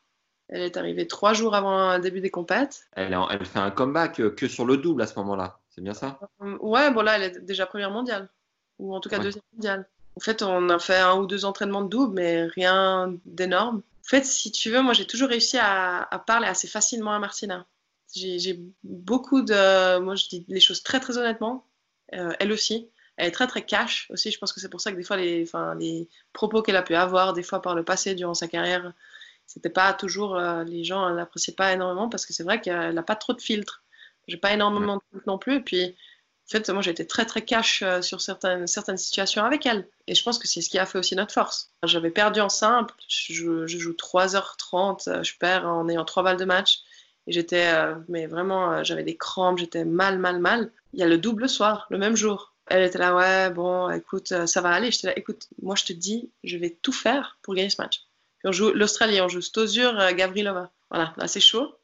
Elle 0.54 0.62
est 0.62 0.78
arrivée 0.78 1.08
trois 1.08 1.34
jours 1.34 1.56
avant 1.56 1.95
le 1.95 1.99
début 1.99 2.22
des 2.22 2.30
compètes. 2.30 2.86
Elle, 2.91 3.18
elle 3.32 3.43
fait 3.43 3.58
un 3.58 3.72
comeback 3.72 4.20
euh, 4.20 4.30
que 4.30 4.47
sur 4.47 4.68
le 4.68 4.78
double 4.78 5.01
à 5.01 5.08
ce 5.08 5.18
moment-là. 5.18 5.58
C'est 5.72 5.82
bien 5.82 5.95
ça? 5.95 6.20
Euh, 6.43 6.58
Ouais, 6.60 6.91
bon 6.91 7.01
là, 7.01 7.16
elle 7.16 7.24
est 7.24 7.39
déjà 7.39 7.66
première 7.66 7.89
mondiale. 7.89 8.30
Ou 8.78 8.93
en 8.93 8.99
tout 8.99 9.10
cas 9.10 9.18
deuxième 9.18 9.41
mondiale. 9.56 9.89
En 10.16 10.20
fait, 10.20 10.43
on 10.43 10.70
a 10.70 10.78
fait 10.78 10.99
un 10.99 11.16
ou 11.16 11.26
deux 11.26 11.45
entraînements 11.45 11.82
de 11.82 11.89
double, 11.89 12.14
mais 12.14 12.45
rien 12.45 13.16
d'énorme. 13.26 13.78
En 13.78 14.08
fait, 14.08 14.26
si 14.28 14.51
tu 14.51 14.70
veux, 14.70 14.84
moi, 14.84 14.93
j'ai 14.93 15.08
toujours 15.08 15.30
réussi 15.30 15.58
à, 15.60 16.24
parler 16.28 16.45
assez 16.45 16.68
facilement 16.68 17.14
à 17.14 17.20
Martina. 17.20 17.66
J'ai 18.16 18.60
beaucoup 18.84 19.41
de... 19.41 19.97
Moi, 20.01 20.14
je 20.14 20.28
dis 20.28 20.45
les 20.49 20.60
choses 20.60 20.84
très, 20.84 20.99
très 20.99 21.18
honnêtement. 21.18 21.66
Euh, 22.14 22.32
elle 22.39 22.51
aussi. 22.51 22.89
Elle 23.18 23.30
est 23.30 23.32
très, 23.32 23.47
très 23.47 23.66
cash 23.66 24.08
aussi. 24.12 24.30
Je 24.30 24.38
pense 24.38 24.54
que 24.54 24.60
c'est 24.60 24.70
pour 24.70 24.82
ça 24.82 24.91
que 24.91 24.97
des 24.97 25.04
fois, 25.04 25.18
les, 25.18 25.49
les 25.80 26.08
propos 26.32 26.62
qu'elle 26.62 26.76
a 26.76 26.84
pu 26.84 26.93
avoir, 26.93 27.34
des 27.34 27.41
fois 27.41 27.60
par 27.60 27.74
le 27.74 27.84
passé, 27.84 28.14
durant 28.14 28.36
sa 28.36 28.47
carrière, 28.47 28.93
c'était 29.54 29.70
pas 29.70 29.93
toujours 29.93 30.36
euh, 30.36 30.64
les 30.64 30.84
gens 30.84 31.10
l'appréciaient 31.10 31.54
pas 31.54 31.74
énormément 31.74 32.10
parce 32.10 32.26
que 32.26 32.34
c'est 32.34 32.43
vrai 32.43 32.60
qu'elle 32.60 32.95
n'a 32.95 33.04
pas 33.04 33.16
trop 33.16 33.34
de 33.34 33.41
filtres. 33.41 33.84
J'ai 34.28 34.38
pas 34.38 34.51
énormément 34.51 34.95
de 34.95 35.01
filtres 35.12 35.28
non 35.28 35.38
plus. 35.38 35.58
Et 35.58 35.60
puis, 35.60 35.86
en 35.86 36.51
fait, 36.51 36.70
moi, 36.70 36.82
été 36.88 37.06
très 37.06 37.26
très 37.26 37.43
cash 37.43 37.84
euh, 37.84 38.01
sur 38.01 38.20
certaines, 38.20 38.66
certaines 38.66 38.97
situations 38.97 39.43
avec 39.43 39.68
elle. 39.68 39.88
Et 40.08 40.16
je 40.16 40.24
pense 40.24 40.39
que 40.39 40.47
c'est 40.47 40.62
ce 40.62 40.70
qui 40.70 40.80
a 40.80 40.88
fait 40.88 40.97
aussi 40.97 41.16
notre 41.16 41.34
force. 41.34 41.72
J'avais 41.84 42.10
perdu 42.10 42.41
en 42.41 42.49
simple. 42.49 42.95
Je, 43.08 43.68
joue 43.68 43.91
3h30. 43.91 45.08
Euh, 45.08 45.24
je 45.24 45.38
perds 45.38 45.68
en 45.68 45.88
ayant 45.88 46.06
trois 46.06 46.24
balles 46.24 46.38
de 46.38 46.45
match. 46.45 46.80
Et 47.28 47.32
j'étais, 47.32 47.72
mais 48.10 48.26
vraiment, 48.26 48.84
j'avais 48.84 49.04
des 49.04 49.16
crampes. 49.16 49.60
J'étais 49.60 49.86
mal, 49.86 50.18
mal, 50.18 50.39
mal. 50.39 50.72
Il 50.93 50.99
y 50.99 51.04
a 51.04 51.08
le 51.08 51.18
double 51.18 51.47
soir, 51.47 51.88
le 51.89 51.97
même 51.97 52.18
jour. 52.18 52.54
Elle 52.68 52.84
était 52.84 52.97
là, 52.97 53.16
ouais, 53.16 53.49
bon, 53.49 53.89
écoute, 53.91 54.45
ça 54.45 54.62
va 54.62 54.72
aller. 54.72 54.91
J'étais 54.91 55.08
là, 55.08 55.14
écoute, 55.18 55.47
moi, 55.62 55.76
je 55.76 55.86
te 55.86 55.93
dis, 55.93 56.32
je 56.43 56.58
vais 56.58 56.72
tout 56.82 56.91
faire 56.91 57.38
pour 57.41 57.56
gagner 57.56 57.70
ce 57.70 57.82
match 57.82 58.01
on 58.44 58.52
joue 58.52 58.72
l'Australie, 58.72 59.22
on 59.22 59.28
joue 59.28 59.41
Stosur, 59.41 60.00
euh, 60.00 60.12
Gavrilova. 60.12 60.72
Voilà, 60.89 61.14
là 61.18 61.28
c'est 61.28 61.39
chaud. 61.39 61.76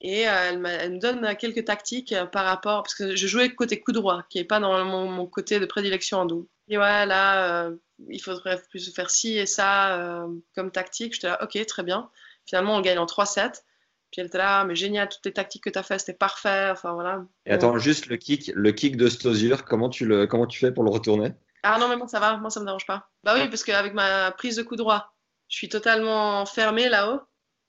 Et 0.00 0.28
euh, 0.28 0.32
elle, 0.50 0.66
elle, 0.66 0.92
me 0.92 0.98
donne 0.98 1.36
quelques 1.36 1.64
tactiques 1.64 2.12
euh, 2.12 2.26
par 2.26 2.44
rapport, 2.44 2.82
parce 2.82 2.94
que 2.94 3.16
je 3.16 3.26
jouais 3.26 3.54
côté 3.54 3.80
coup 3.80 3.92
droit, 3.92 4.24
qui 4.28 4.38
n'est 4.38 4.44
pas 4.44 4.60
dans 4.60 4.84
mon, 4.84 5.08
mon, 5.08 5.26
côté 5.26 5.58
de 5.58 5.66
prédilection 5.66 6.18
en 6.18 6.26
double. 6.26 6.46
Et 6.68 6.78
ouais, 6.78 7.06
là, 7.06 7.64
euh, 7.66 7.76
il 8.08 8.20
faudrait 8.20 8.60
plus 8.70 8.94
faire 8.94 9.10
ci 9.10 9.38
et 9.38 9.46
ça 9.46 9.96
euh, 9.96 10.26
comme 10.54 10.70
tactique. 10.70 11.14
J'étais 11.14 11.28
là, 11.28 11.42
ok, 11.42 11.64
très 11.66 11.82
bien. 11.82 12.10
Finalement, 12.46 12.76
on 12.76 12.80
gagne 12.80 12.98
en 12.98 13.06
3-7. 13.06 13.62
Puis 14.10 14.20
elle 14.20 14.26
était 14.26 14.38
là, 14.38 14.64
mais 14.64 14.76
génial, 14.76 15.08
toutes 15.08 15.24
les 15.26 15.32
tactiques 15.32 15.64
que 15.64 15.70
tu 15.70 15.78
as 15.78 15.82
faites, 15.82 16.00
c'était 16.00 16.12
parfait. 16.12 16.68
Enfin, 16.70 16.92
voilà. 16.92 17.24
Et 17.46 17.52
attends, 17.52 17.78
juste 17.78 18.06
le 18.06 18.16
kick, 18.16 18.52
le 18.54 18.72
kick 18.72 18.96
de 18.96 19.08
Stosur, 19.08 19.64
comment 19.64 19.88
tu, 19.88 20.04
le, 20.04 20.26
comment 20.26 20.46
tu 20.46 20.58
fais 20.58 20.70
pour 20.70 20.84
le 20.84 20.90
retourner? 20.90 21.32
Ah 21.62 21.78
non, 21.78 21.88
mais 21.88 21.96
moi, 21.96 22.06
ça 22.06 22.20
va, 22.20 22.36
moi, 22.36 22.50
ça 22.50 22.60
me 22.60 22.66
dérange 22.66 22.86
pas. 22.86 23.10
Bah 23.24 23.34
oui, 23.36 23.48
parce 23.48 23.64
qu'avec 23.64 23.94
ma 23.94 24.30
prise 24.32 24.56
de 24.56 24.62
coup 24.62 24.76
droit, 24.76 25.13
je 25.48 25.56
suis 25.56 25.68
totalement 25.68 26.46
fermé 26.46 26.88
là-haut. 26.88 27.20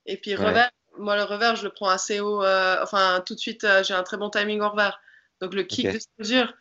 Et 0.05 0.17
puis, 0.17 0.35
ouais. 0.35 0.45
revers, 0.45 0.71
moi, 0.97 1.15
le 1.15 1.23
revers, 1.23 1.55
je 1.55 1.63
le 1.63 1.69
prends 1.69 1.89
assez 1.89 2.19
haut. 2.19 2.43
Euh, 2.43 2.77
enfin, 2.81 3.23
tout 3.25 3.35
de 3.35 3.39
suite, 3.39 3.63
euh, 3.63 3.83
j'ai 3.83 3.93
un 3.93 4.03
très 4.03 4.17
bon 4.17 4.29
timing 4.29 4.61
au 4.61 4.69
revers. 4.69 4.99
Donc, 5.41 5.53
le 5.53 5.63
kick 5.63 5.87
okay. 5.87 5.93
de 5.93 5.99
Stosur, 5.99 6.53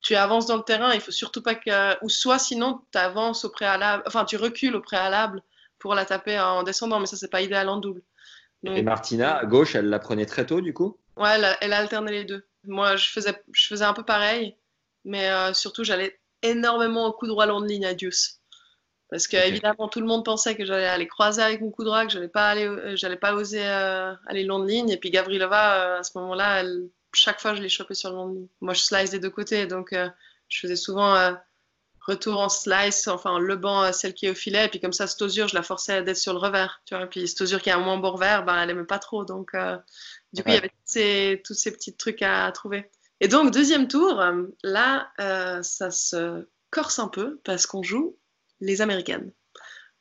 tu 0.00 0.14
avances 0.16 0.46
dans 0.46 0.56
le 0.56 0.62
terrain, 0.62 0.92
il 0.92 1.00
faut 1.00 1.10
surtout 1.10 1.42
pas 1.42 1.54
que. 1.54 2.04
Ou 2.04 2.08
soit, 2.08 2.38
sinon, 2.38 2.80
tu 2.92 2.98
avances 2.98 3.44
au 3.44 3.50
préalable, 3.50 4.02
enfin, 4.06 4.24
tu 4.24 4.36
recules 4.36 4.74
au 4.76 4.80
préalable 4.80 5.42
pour 5.78 5.94
la 5.94 6.04
taper 6.04 6.38
en 6.38 6.62
descendant, 6.62 7.00
mais 7.00 7.06
ça, 7.06 7.16
c'est 7.16 7.30
pas 7.30 7.42
idéal 7.42 7.68
en 7.68 7.78
double. 7.78 8.02
Donc, 8.62 8.76
et 8.76 8.82
Martina, 8.82 9.36
à 9.36 9.46
gauche, 9.46 9.74
elle 9.74 9.88
la 9.88 9.98
prenait 9.98 10.26
très 10.26 10.46
tôt, 10.46 10.60
du 10.60 10.74
coup? 10.74 10.98
Ouais, 11.16 11.30
elle, 11.34 11.56
elle 11.60 11.72
a 11.72 11.78
alterné 11.78 12.12
les 12.12 12.24
deux. 12.24 12.46
Moi, 12.64 12.96
je 12.96 13.08
faisais, 13.08 13.42
je 13.52 13.66
faisais 13.66 13.84
un 13.84 13.94
peu 13.94 14.04
pareil, 14.04 14.56
mais 15.04 15.30
euh, 15.30 15.54
surtout, 15.54 15.84
j'allais 15.84 16.20
énormément 16.42 17.06
au 17.06 17.12
coup 17.12 17.26
droit 17.26 17.46
long 17.46 17.60
de 17.60 17.66
ligne 17.66 17.86
à 17.86 17.94
Deuce. 17.94 18.39
Parce 19.10 19.26
que, 19.26 19.36
okay. 19.36 19.48
évidemment, 19.48 19.88
tout 19.88 20.00
le 20.00 20.06
monde 20.06 20.24
pensait 20.24 20.54
que 20.54 20.64
j'allais 20.64 20.86
aller 20.86 21.08
croiser 21.08 21.42
avec 21.42 21.60
mon 21.60 21.70
coup 21.70 21.82
droit, 21.82 22.06
que 22.06 22.12
j'allais 22.12 22.28
pas, 22.28 22.48
aller, 22.48 22.66
euh, 22.66 22.94
j'allais 22.94 23.16
pas 23.16 23.34
oser 23.34 23.66
euh, 23.66 24.14
aller 24.26 24.44
long 24.44 24.60
de 24.60 24.68
ligne. 24.68 24.88
Et 24.88 24.96
puis, 24.96 25.10
Gavrilova, 25.10 25.74
euh, 25.74 25.98
à 25.98 26.02
ce 26.04 26.16
moment-là, 26.18 26.60
elle, 26.60 26.88
chaque 27.12 27.40
fois, 27.40 27.54
je 27.54 27.60
l'ai 27.60 27.68
chopé 27.68 27.94
sur 27.94 28.10
le 28.10 28.16
long 28.16 28.28
de 28.28 28.34
ligne. 28.34 28.46
Moi, 28.60 28.72
je 28.72 28.82
slice 28.82 29.10
des 29.10 29.18
deux 29.18 29.30
côtés, 29.30 29.66
donc 29.66 29.92
euh, 29.92 30.08
je 30.48 30.60
faisais 30.60 30.76
souvent 30.76 31.36
retour 32.06 32.40
en 32.40 32.48
slice, 32.48 33.08
enfin 33.08 33.38
le 33.38 33.56
banc, 33.56 33.92
celle 33.92 34.14
qui 34.14 34.26
est 34.26 34.30
au 34.30 34.34
filet, 34.34 34.64
et 34.64 34.68
puis 34.68 34.80
comme 34.80 34.92
ça, 34.92 35.06
Stosur, 35.06 35.48
je 35.48 35.54
la 35.54 35.62
forçais 35.62 36.02
d'être 36.02 36.16
sur 36.16 36.32
le 36.32 36.38
revers, 36.38 36.80
tu 36.86 36.94
vois, 36.94 37.04
et 37.04 37.08
puis 37.08 37.28
Stosur 37.28 37.60
qui 37.60 37.68
a 37.70 37.76
un 37.76 37.80
moins 37.80 37.98
bon 37.98 38.12
revers, 38.12 38.42
ben, 38.44 38.60
elle 38.62 38.70
aimait 38.70 38.84
pas 38.84 38.98
trop, 38.98 39.24
donc 39.24 39.54
du 40.32 40.42
coup, 40.42 40.48
ouais. 40.48 40.54
il 40.54 40.54
y 40.54 40.58
avait 40.58 40.68
tous 40.70 40.86
ces, 40.86 41.42
tous 41.44 41.54
ces 41.54 41.72
petits 41.72 41.94
trucs 41.94 42.22
à 42.22 42.50
trouver. 42.52 42.90
Et 43.20 43.28
donc, 43.28 43.52
deuxième 43.52 43.86
tour, 43.86 44.24
là, 44.62 45.12
ça 45.62 45.90
se 45.90 46.46
corse 46.70 46.98
un 46.98 47.08
peu, 47.08 47.38
parce 47.44 47.66
qu'on 47.66 47.82
joue 47.82 48.16
les 48.60 48.82
Américaines. 48.82 49.32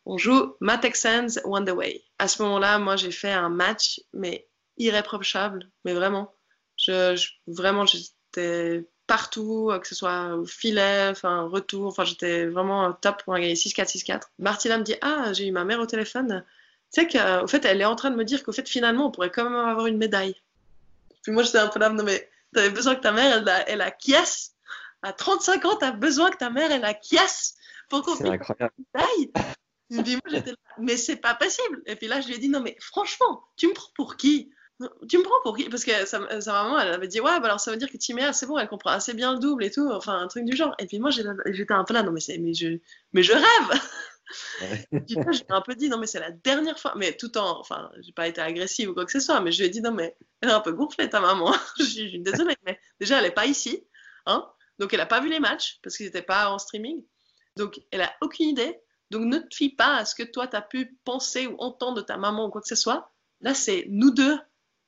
On 0.05 0.17
joue 0.17 0.55
Ma 0.59 0.77
Texans 0.77 1.39
One 1.43 1.69
Way. 1.69 2.03
À 2.17 2.27
ce 2.27 2.41
moment-là, 2.41 2.79
moi, 2.79 2.95
j'ai 2.95 3.11
fait 3.11 3.31
un 3.31 3.49
match, 3.49 4.01
mais 4.13 4.47
irréprochable, 4.77 5.69
mais 5.85 5.93
vraiment. 5.93 6.33
Je, 6.77 7.21
vraiment, 7.47 7.85
j'étais 7.85 8.85
partout, 9.09 9.71
que 9.81 9.87
ce 9.87 9.95
soit 9.95 10.35
au 10.35 10.45
filet, 10.45 11.07
enfin 11.09 11.41
retour, 11.41 11.87
enfin 11.87 12.05
j'étais 12.05 12.45
vraiment 12.45 12.93
top 12.93 13.23
pour 13.23 13.33
gagner 13.33 13.55
6-4, 13.55 13.97
6-4. 13.97 14.21
Martina 14.37 14.77
me 14.77 14.83
dit 14.83 14.95
ah 15.01 15.33
j'ai 15.33 15.47
eu 15.47 15.51
ma 15.51 15.65
mère 15.65 15.79
au 15.79 15.87
téléphone, 15.87 16.45
tu 16.93 17.01
sais 17.01 17.07
qu'au 17.07 17.47
fait 17.47 17.65
elle 17.65 17.81
est 17.81 17.85
en 17.85 17.95
train 17.95 18.11
de 18.11 18.15
me 18.15 18.23
dire 18.23 18.43
qu'au 18.43 18.51
fait 18.51 18.69
finalement 18.69 19.07
on 19.07 19.11
pourrait 19.11 19.31
quand 19.31 19.45
même 19.45 19.55
avoir 19.55 19.87
une 19.87 19.97
médaille. 19.97 20.35
Puis 21.23 21.31
moi 21.31 21.41
j'étais 21.41 21.57
un 21.57 21.69
peu 21.69 21.79
là 21.79 21.89
non 21.89 22.03
mais 22.03 22.29
t'avais 22.53 22.69
besoin 22.69 22.93
que 22.93 23.01
ta 23.01 23.11
mère 23.11 23.35
elle 23.47 23.65
elle 23.67 23.81
a 23.81 23.89
quiesse, 23.89 24.53
à 25.01 25.13
35 25.13 25.65
ans 25.65 25.75
t'as 25.75 25.91
besoin 25.91 26.29
que 26.29 26.37
ta 26.37 26.49
mère 26.49 26.71
elle 26.71 26.85
a 26.85 26.93
quiesse 26.93 27.55
pour 27.89 28.03
qu'on. 28.03 28.15
Et 29.91 30.03
puis 30.03 30.13
moi 30.13 30.21
j'étais 30.27 30.51
là 30.51 30.57
mais 30.77 30.97
c'est 30.97 31.17
pas 31.17 31.35
possible. 31.35 31.81
Et 31.85 31.95
puis 31.95 32.07
là 32.07 32.21
je 32.21 32.27
lui 32.27 32.35
ai 32.35 32.37
dit 32.37 32.49
non 32.49 32.61
mais 32.61 32.77
franchement 32.79 33.43
tu 33.57 33.67
me 33.67 33.73
prends 33.73 33.91
pour 33.95 34.17
qui? 34.17 34.51
Tu 35.09 35.17
me 35.17 35.23
prends 35.23 35.41
pour 35.43 35.57
qui? 35.57 35.67
Parce 35.67 35.83
que 35.83 35.91
sa, 36.05 36.39
sa, 36.39 36.53
maman, 36.53 36.79
elle 36.79 36.93
avait 36.93 37.09
dit 37.09 37.19
Ouais, 37.19 37.37
bah 37.41 37.47
alors 37.47 37.59
ça 37.59 37.69
veut 37.69 37.75
dire 37.75 37.91
que 37.91 37.97
Timéa, 37.97 38.31
c'est 38.31 38.45
bon, 38.45 38.57
elle 38.57 38.69
comprend 38.69 38.91
assez 38.91 39.13
bien 39.13 39.33
le 39.33 39.39
double 39.39 39.65
et 39.65 39.71
tout, 39.71 39.89
enfin 39.91 40.17
un 40.17 40.27
truc 40.29 40.45
du 40.45 40.55
genre. 40.55 40.73
Et 40.79 40.85
puis 40.85 40.99
moi, 40.99 41.09
j'étais 41.09 41.73
un 41.73 41.83
peu 41.83 41.93
là, 41.93 42.01
non, 42.01 42.13
mais, 42.13 42.21
mais, 42.39 42.53
je, 42.53 42.79
mais 43.11 43.21
je 43.21 43.33
rêve 43.33 43.81
ouais. 44.61 45.03
J'ai 45.07 45.43
un 45.49 45.61
peu 45.61 45.75
dit 45.75 45.89
Non, 45.89 45.97
mais 45.97 46.07
c'est 46.07 46.19
la 46.19 46.31
dernière 46.31 46.79
fois, 46.79 46.93
mais 46.95 47.15
tout 47.15 47.37
en. 47.37 47.59
Enfin, 47.59 47.89
j'ai 47.99 48.11
pas 48.11 48.27
été 48.27 48.41
agressive 48.41 48.89
ou 48.89 48.93
quoi 48.93 49.05
que 49.05 49.11
ce 49.11 49.19
soit, 49.19 49.39
mais 49.41 49.51
je 49.51 49.59
lui 49.59 49.67
ai 49.67 49.69
dit 49.69 49.81
Non, 49.81 49.91
mais 49.91 50.15
elle 50.41 50.49
est 50.49 50.53
un 50.53 50.59
peu 50.59 50.71
gonflée, 50.71 51.09
ta 51.09 51.19
maman. 51.19 51.53
je, 51.79 51.83
suis 51.83 52.19
désolée, 52.19 52.55
mais 52.65 52.79
déjà, 52.99 53.19
elle 53.19 53.25
est 53.25 53.31
pas 53.31 53.45
ici, 53.45 53.85
hein, 54.25 54.47
donc 54.79 54.93
elle 54.93 55.01
a 55.01 55.05
pas 55.05 55.19
vu 55.19 55.29
les 55.29 55.39
matchs 55.39 55.79
parce 55.83 55.97
qu'ils 55.97 56.07
n'étaient 56.07 56.21
pas 56.21 56.49
en 56.49 56.57
streaming, 56.57 57.03
donc 57.55 57.79
elle 57.91 58.01
a 58.01 58.13
aucune 58.21 58.49
idée. 58.49 58.79
Donc 59.11 59.23
ne 59.25 59.39
te 59.39 59.55
fie 59.55 59.69
pas 59.69 59.97
à 59.97 60.05
ce 60.05 60.15
que 60.15 60.23
toi, 60.23 60.47
tu 60.47 60.55
as 60.55 60.61
pu 60.61 60.97
penser 61.03 61.47
ou 61.47 61.55
entendre 61.59 61.97
de 61.97 62.01
ta 62.01 62.17
maman 62.17 62.45
ou 62.45 62.49
quoi 62.49 62.61
que 62.61 62.67
ce 62.67 62.75
soit. 62.75 63.11
Là, 63.41 63.53
c'est 63.53 63.85
nous 63.89 64.11
deux 64.11 64.37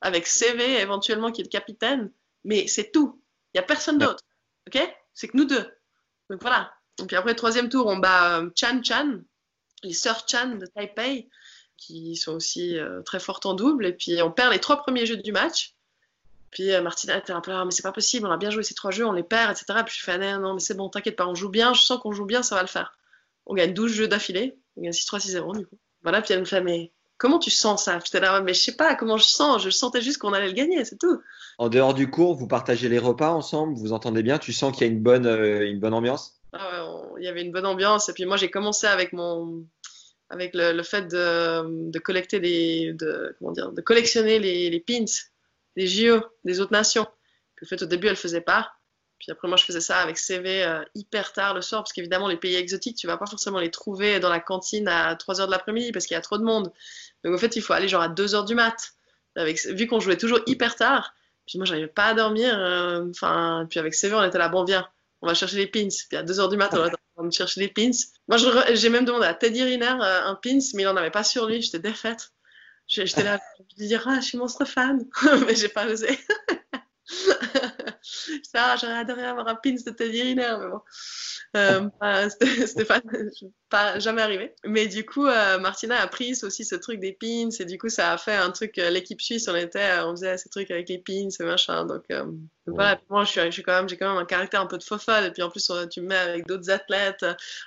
avec 0.00 0.26
CV 0.26 0.80
éventuellement 0.80 1.32
qui 1.32 1.40
est 1.40 1.44
le 1.44 1.50
capitaine, 1.50 2.12
mais 2.44 2.66
c'est 2.66 2.92
tout. 2.92 3.20
Il 3.52 3.58
n'y 3.58 3.64
a 3.64 3.66
personne 3.66 3.98
d'autre. 3.98 4.24
Ok? 4.66 4.80
C'est 5.12 5.28
que 5.28 5.36
nous 5.36 5.44
deux. 5.44 5.68
Donc 6.30 6.40
voilà. 6.40 6.72
Et 7.00 7.06
puis 7.06 7.16
après, 7.16 7.34
troisième 7.34 7.68
tour, 7.68 7.86
on 7.86 7.96
bat 7.96 8.40
euh, 8.40 8.50
Chan 8.54 8.80
Chan, 8.82 9.20
les 9.82 9.92
sœurs 9.92 10.24
Chan 10.28 10.56
de 10.56 10.66
Taipei, 10.66 11.28
qui 11.76 12.16
sont 12.16 12.34
aussi 12.34 12.78
euh, 12.78 13.02
très 13.02 13.20
fortes 13.20 13.46
en 13.46 13.54
double. 13.54 13.86
Et 13.86 13.92
puis 13.92 14.22
on 14.22 14.30
perd 14.30 14.52
les 14.52 14.60
trois 14.60 14.76
premiers 14.76 15.06
jeux 15.06 15.16
du 15.16 15.32
match. 15.32 15.71
Puis 16.52 16.70
euh, 16.70 16.82
Martina 16.82 17.16
était 17.16 17.32
un 17.32 17.40
peu 17.40 17.50
là, 17.50 17.64
mais 17.64 17.70
c'est 17.70 17.82
pas 17.82 17.92
possible, 17.92 18.26
on 18.26 18.30
a 18.30 18.36
bien 18.36 18.50
joué 18.50 18.62
ces 18.62 18.74
trois 18.74 18.90
jeux, 18.90 19.06
on 19.06 19.12
les 19.12 19.22
perd, 19.22 19.50
etc. 19.50 19.80
Puis 19.84 19.96
je 19.98 20.04
fais, 20.04 20.18
non, 20.18 20.40
non 20.40 20.54
mais 20.54 20.60
c'est 20.60 20.74
bon, 20.74 20.88
t'inquiète 20.88 21.16
pas, 21.16 21.26
on 21.26 21.34
joue 21.34 21.48
bien, 21.48 21.72
je 21.72 21.80
sens 21.80 21.98
qu'on 21.98 22.12
joue 22.12 22.26
bien, 22.26 22.42
ça 22.42 22.54
va 22.54 22.60
le 22.60 22.68
faire. 22.68 22.96
On 23.46 23.54
gagne 23.54 23.72
12 23.72 23.90
jeux 23.90 24.06
d'affilée, 24.08 24.58
on 24.76 24.82
gagne 24.82 24.92
6-3, 24.92 25.18
6-0 25.18 25.58
du 25.58 25.66
coup. 25.66 25.78
Voilà, 26.02 26.20
puis 26.20 26.34
elle 26.34 26.40
me 26.40 26.44
fait, 26.44 26.60
mais 26.60 26.92
comment 27.16 27.38
tu 27.38 27.50
sens 27.50 27.84
ça? 27.84 27.98
J'étais 28.04 28.20
là, 28.20 28.42
mais 28.42 28.52
je 28.52 28.62
sais 28.62 28.76
pas 28.76 28.94
comment 28.94 29.16
je 29.16 29.24
sens, 29.24 29.62
je 29.62 29.70
sentais 29.70 30.02
juste 30.02 30.18
qu'on 30.18 30.34
allait 30.34 30.48
le 30.48 30.52
gagner, 30.52 30.84
c'est 30.84 30.98
tout. 30.98 31.22
En 31.56 31.70
dehors 31.70 31.94
du 31.94 32.10
cours, 32.10 32.34
vous 32.34 32.46
partagez 32.46 32.90
les 32.90 32.98
repas 32.98 33.30
ensemble, 33.30 33.74
vous 33.74 33.94
entendez 33.94 34.22
bien, 34.22 34.38
tu 34.38 34.52
sens 34.52 34.72
qu'il 34.72 34.86
y 34.86 34.90
a 34.90 34.92
une 34.92 35.02
bonne, 35.02 35.26
euh, 35.26 35.66
une 35.66 35.80
bonne 35.80 35.94
ambiance? 35.94 36.34
Ah 36.52 36.58
ouais, 36.70 36.80
on... 36.86 37.16
Il 37.16 37.24
y 37.24 37.28
avait 37.28 37.42
une 37.42 37.52
bonne 37.52 37.66
ambiance, 37.66 38.10
et 38.10 38.12
puis 38.12 38.26
moi 38.26 38.36
j'ai 38.36 38.50
commencé 38.50 38.86
avec 38.86 39.14
mon 39.14 39.64
avec 40.28 40.54
le, 40.54 40.72
le 40.72 40.82
fait 40.82 41.02
de, 41.08 41.90
de, 41.90 41.98
collecter 41.98 42.40
les, 42.40 42.94
de, 42.94 43.36
comment 43.38 43.52
dire, 43.52 43.70
de 43.70 43.82
collectionner 43.82 44.38
les, 44.38 44.70
les 44.70 44.80
pins, 44.80 45.04
les 45.76 45.86
JO 45.86 46.20
des 46.44 46.60
autres 46.60 46.72
nations. 46.72 47.06
Puis, 47.56 47.66
en 47.66 47.68
fait, 47.68 47.82
au 47.82 47.86
début, 47.86 48.08
elle 48.08 48.16
faisait 48.16 48.40
pas. 48.40 48.72
Puis 49.18 49.30
après, 49.30 49.46
moi, 49.46 49.56
je 49.56 49.64
faisais 49.64 49.80
ça 49.80 49.98
avec 49.98 50.18
CV 50.18 50.64
euh, 50.64 50.82
hyper 50.96 51.32
tard 51.32 51.54
le 51.54 51.62
soir, 51.62 51.82
parce 51.82 51.92
qu'évidemment, 51.92 52.26
les 52.26 52.36
pays 52.36 52.56
exotiques, 52.56 52.96
tu 52.96 53.06
vas 53.06 53.16
pas 53.16 53.26
forcément 53.26 53.60
les 53.60 53.70
trouver 53.70 54.18
dans 54.18 54.28
la 54.28 54.40
cantine 54.40 54.88
à 54.88 55.14
3 55.14 55.40
heures 55.40 55.46
de 55.46 55.52
l'après-midi, 55.52 55.92
parce 55.92 56.06
qu'il 56.06 56.16
y 56.16 56.18
a 56.18 56.20
trop 56.20 56.38
de 56.38 56.44
monde. 56.44 56.72
Donc, 57.24 57.34
en 57.34 57.38
fait, 57.38 57.54
il 57.54 57.62
faut 57.62 57.72
aller 57.72 57.86
genre 57.86 58.02
à 58.02 58.08
2 58.08 58.34
heures 58.34 58.44
du 58.44 58.54
mat. 58.54 58.94
Avec, 59.36 59.64
vu 59.64 59.86
qu'on 59.86 60.00
jouait 60.00 60.16
toujours 60.18 60.40
hyper 60.46 60.74
tard, 60.74 61.14
puis 61.46 61.58
moi, 61.58 61.64
j'arrivais 61.64 61.86
pas 61.86 62.06
à 62.06 62.14
dormir. 62.14 62.52
Enfin, 63.10 63.62
euh, 63.62 63.66
puis 63.66 63.78
avec 63.78 63.94
CV, 63.94 64.14
on 64.14 64.24
était 64.24 64.38
là, 64.38 64.48
bon, 64.48 64.64
viens, 64.64 64.88
on 65.22 65.28
va 65.28 65.34
chercher 65.34 65.56
les 65.56 65.66
pins. 65.66 65.88
Puis 66.08 66.18
à 66.18 66.22
2 66.22 66.40
heures 66.40 66.48
du 66.48 66.56
mat, 66.56 66.74
on 66.74 66.90
on 67.16 67.30
chercher 67.30 67.60
les 67.60 67.68
pins. 67.68 67.90
Moi, 68.28 68.38
j'ai 68.72 68.88
même 68.88 69.04
demandé 69.04 69.26
à 69.26 69.34
Teddy 69.34 69.62
Riner 69.62 69.86
euh, 70.00 70.26
un 70.26 70.34
pins, 70.34 70.58
mais 70.74 70.82
il 70.82 70.88
en 70.88 70.96
avait 70.96 71.10
pas 71.10 71.24
sur 71.24 71.46
lui. 71.46 71.62
J'étais 71.62 71.78
défaite. 71.78 72.32
J'étais 72.92 73.22
là, 73.22 73.40
je 73.70 73.80
lui 73.80 73.88
dire, 73.88 74.04
ah, 74.06 74.20
je 74.20 74.26
suis 74.26 74.38
monstre 74.38 74.66
fan, 74.66 75.06
mais 75.46 75.54
j'ai 75.54 75.68
pas 75.68 75.86
osé. 75.86 76.18
ça, 78.42 78.76
j'aurais 78.76 78.98
adoré 78.98 79.24
avoir 79.24 79.48
un 79.48 79.54
pins 79.54 79.74
de 79.74 79.90
Teddy 79.90 80.22
Riner, 80.22 80.56
mais 80.60 80.68
bon. 80.68 80.80
Euh, 81.54 81.88
c'était 82.66 82.84
pas, 82.84 83.00
pas, 83.68 83.98
jamais 83.98 84.22
arrivé. 84.22 84.54
Mais 84.64 84.86
du 84.86 85.04
coup, 85.04 85.26
euh, 85.26 85.58
Martina 85.58 86.00
a 86.00 86.06
pris 86.06 86.32
aussi 86.42 86.64
ce 86.64 86.74
truc 86.74 86.98
des 86.98 87.12
pins 87.12 87.50
et 87.58 87.64
du 87.64 87.78
coup, 87.78 87.88
ça 87.88 88.12
a 88.12 88.18
fait 88.18 88.34
un 88.34 88.50
truc. 88.50 88.78
Euh, 88.78 88.90
L'équipe 88.90 89.20
suisse, 89.20 89.48
on 89.48 89.56
était, 89.56 89.98
on 90.00 90.12
faisait 90.12 90.38
ces 90.38 90.48
trucs 90.48 90.70
avec 90.70 90.88
les 90.88 90.98
pins 90.98 91.28
et 91.38 91.44
machin. 91.44 91.84
Donc, 91.84 92.04
euh, 92.10 92.24
donc 92.24 92.38
ouais. 92.66 92.74
voilà. 92.74 93.00
moi, 93.10 93.24
je 93.24 93.30
suis, 93.30 93.40
je 93.40 93.50
suis 93.50 93.62
quand 93.62 93.74
même, 93.74 93.88
j'ai 93.88 93.98
quand 93.98 94.08
même 94.08 94.22
un 94.22 94.24
caractère 94.24 94.62
un 94.62 94.66
peu 94.66 94.78
de 94.78 94.82
fofolle. 94.84 95.26
Et 95.26 95.30
puis 95.30 95.42
en 95.42 95.50
plus, 95.50 95.70
tu 95.90 96.00
me 96.00 96.08
mets 96.08 96.16
avec 96.16 96.46
d'autres 96.46 96.70
athlètes, 96.70 97.26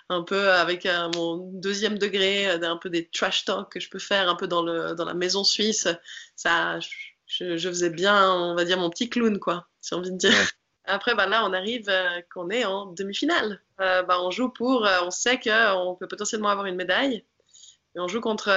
un 0.09 0.23
peu 0.23 0.51
avec 0.51 0.87
mon 1.13 1.37
deuxième 1.53 1.99
degré, 1.99 2.47
un 2.47 2.77
peu 2.77 2.89
des 2.89 3.07
trash 3.07 3.45
talk 3.45 3.71
que 3.71 3.79
je 3.79 3.89
peux 3.89 3.99
faire 3.99 4.29
un 4.29 4.35
peu 4.35 4.47
dans 4.47 4.63
le 4.63 4.95
dans 4.95 5.05
la 5.05 5.13
maison 5.13 5.43
suisse. 5.43 5.87
Ça, 6.35 6.79
je, 6.79 6.87
je 7.27 7.67
faisais 7.67 7.89
bien, 7.89 8.31
on 8.33 8.55
va 8.55 8.65
dire, 8.65 8.79
mon 8.79 8.89
petit 8.89 9.09
clown, 9.09 9.39
quoi, 9.39 9.67
si 9.81 9.93
envie 9.93 10.11
de 10.11 10.17
dire. 10.17 10.31
Ouais. 10.31 10.45
Après, 10.87 11.15
bah, 11.15 11.25
là, 11.25 11.45
on 11.45 11.53
arrive 11.53 11.89
euh, 11.89 12.21
qu'on 12.33 12.49
est 12.49 12.65
en 12.65 12.87
demi-finale. 12.87 13.61
Euh, 13.81 14.03
bah, 14.03 14.21
on 14.21 14.31
joue 14.31 14.49
pour, 14.49 14.85
euh, 14.85 14.99
on 15.03 15.11
sait 15.11 15.39
qu'on 15.39 15.97
peut 15.99 16.07
potentiellement 16.07 16.49
avoir 16.49 16.67
une 16.67 16.75
médaille. 16.75 17.23
Et 17.95 17.99
on 17.99 18.07
joue 18.07 18.19
contre 18.19 18.49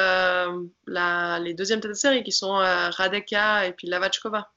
la, 0.86 1.38
les 1.38 1.54
deuxièmes 1.54 1.80
têtes 1.80 1.92
de 1.92 1.96
série 1.96 2.24
qui 2.24 2.32
sont 2.32 2.54
Radeka 2.54 3.68
et 3.68 3.72
puis 3.72 3.86
Lavachkova, 3.86 4.50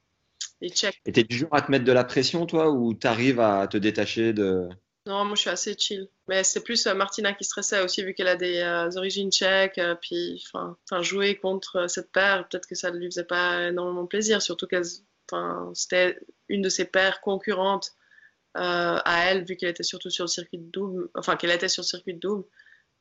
les 0.59 0.69
Tchèques. 0.69 0.99
Et 1.05 1.11
t'es 1.11 1.23
du 1.23 1.37
genre 1.37 1.53
à 1.53 1.61
te 1.61 1.69
mettre 1.69 1.85
de 1.85 1.91
la 1.91 2.03
pression, 2.03 2.47
toi, 2.47 2.71
ou 2.71 2.95
t'arrives 2.95 3.39
à 3.39 3.67
te 3.67 3.77
détacher 3.77 4.33
de. 4.33 4.67
Non, 5.07 5.25
moi 5.25 5.35
je 5.35 5.41
suis 5.41 5.49
assez 5.49 5.75
chill. 5.77 6.07
Mais 6.27 6.43
c'est 6.43 6.63
plus 6.63 6.85
Martina 6.87 7.33
qui 7.33 7.43
stressait 7.43 7.81
aussi 7.81 8.03
vu 8.03 8.13
qu'elle 8.13 8.27
a 8.27 8.35
des 8.35 8.59
euh, 8.59 8.89
origines 8.95 9.31
tchèques. 9.31 9.79
Euh, 9.79 9.95
puis, 9.95 10.43
enfin, 10.53 11.01
jouer 11.01 11.37
contre 11.37 11.89
cette 11.89 12.11
paire, 12.11 12.47
peut-être 12.47 12.67
que 12.67 12.75
ça 12.75 12.91
ne 12.91 12.97
lui 12.97 13.07
faisait 13.07 13.23
pas 13.23 13.69
énormément 13.69 14.05
plaisir. 14.05 14.41
Surtout 14.41 14.67
qu'elle, 14.67 14.85
c'était 15.73 16.19
une 16.49 16.61
de 16.61 16.69
ses 16.69 16.85
paires 16.85 17.21
concurrentes 17.21 17.93
euh, 18.57 18.99
à 19.03 19.25
elle, 19.25 19.43
vu 19.43 19.55
qu'elle 19.57 19.69
était 19.69 19.83
surtout 19.83 20.11
sur 20.11 20.25
le 20.25 20.29
circuit 20.29 20.59
de 20.59 20.69
double. 20.69 21.09
Enfin, 21.15 21.35
qu'elle 21.35 21.51
était 21.51 21.69
sur 21.69 21.81
le 21.81 21.87
circuit 21.87 22.13
de 22.13 22.19
double. 22.19 22.45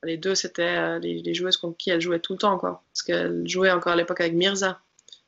Les 0.03 0.17
deux, 0.17 0.33
c'était 0.33 0.99
les, 0.99 1.33
joueuses 1.35 1.57
contre 1.57 1.77
qui 1.77 1.91
elle 1.91 2.01
jouait 2.01 2.19
tout 2.19 2.33
le 2.33 2.39
temps, 2.39 2.57
quoi. 2.57 2.83
Parce 2.91 3.03
qu'elle 3.03 3.47
jouait 3.47 3.71
encore 3.71 3.93
à 3.93 3.95
l'époque 3.95 4.21
avec 4.21 4.33
Mirza. 4.33 4.81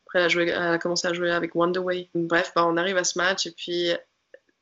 Après, 0.08 0.22
elle 0.22 0.50
a, 0.50 0.70
elle 0.70 0.74
a 0.74 0.80
commencé 0.80 1.08
à 1.08 1.14
jouer 1.14 1.32
avec 1.32 1.54
Wonderway. 1.54 2.10
Bref, 2.16 2.52
bah, 2.56 2.66
on 2.66 2.78
arrive 2.78 2.98
à 2.98 3.04
ce 3.04 3.20
match 3.20 3.46
et 3.46 3.52
puis 3.52 3.92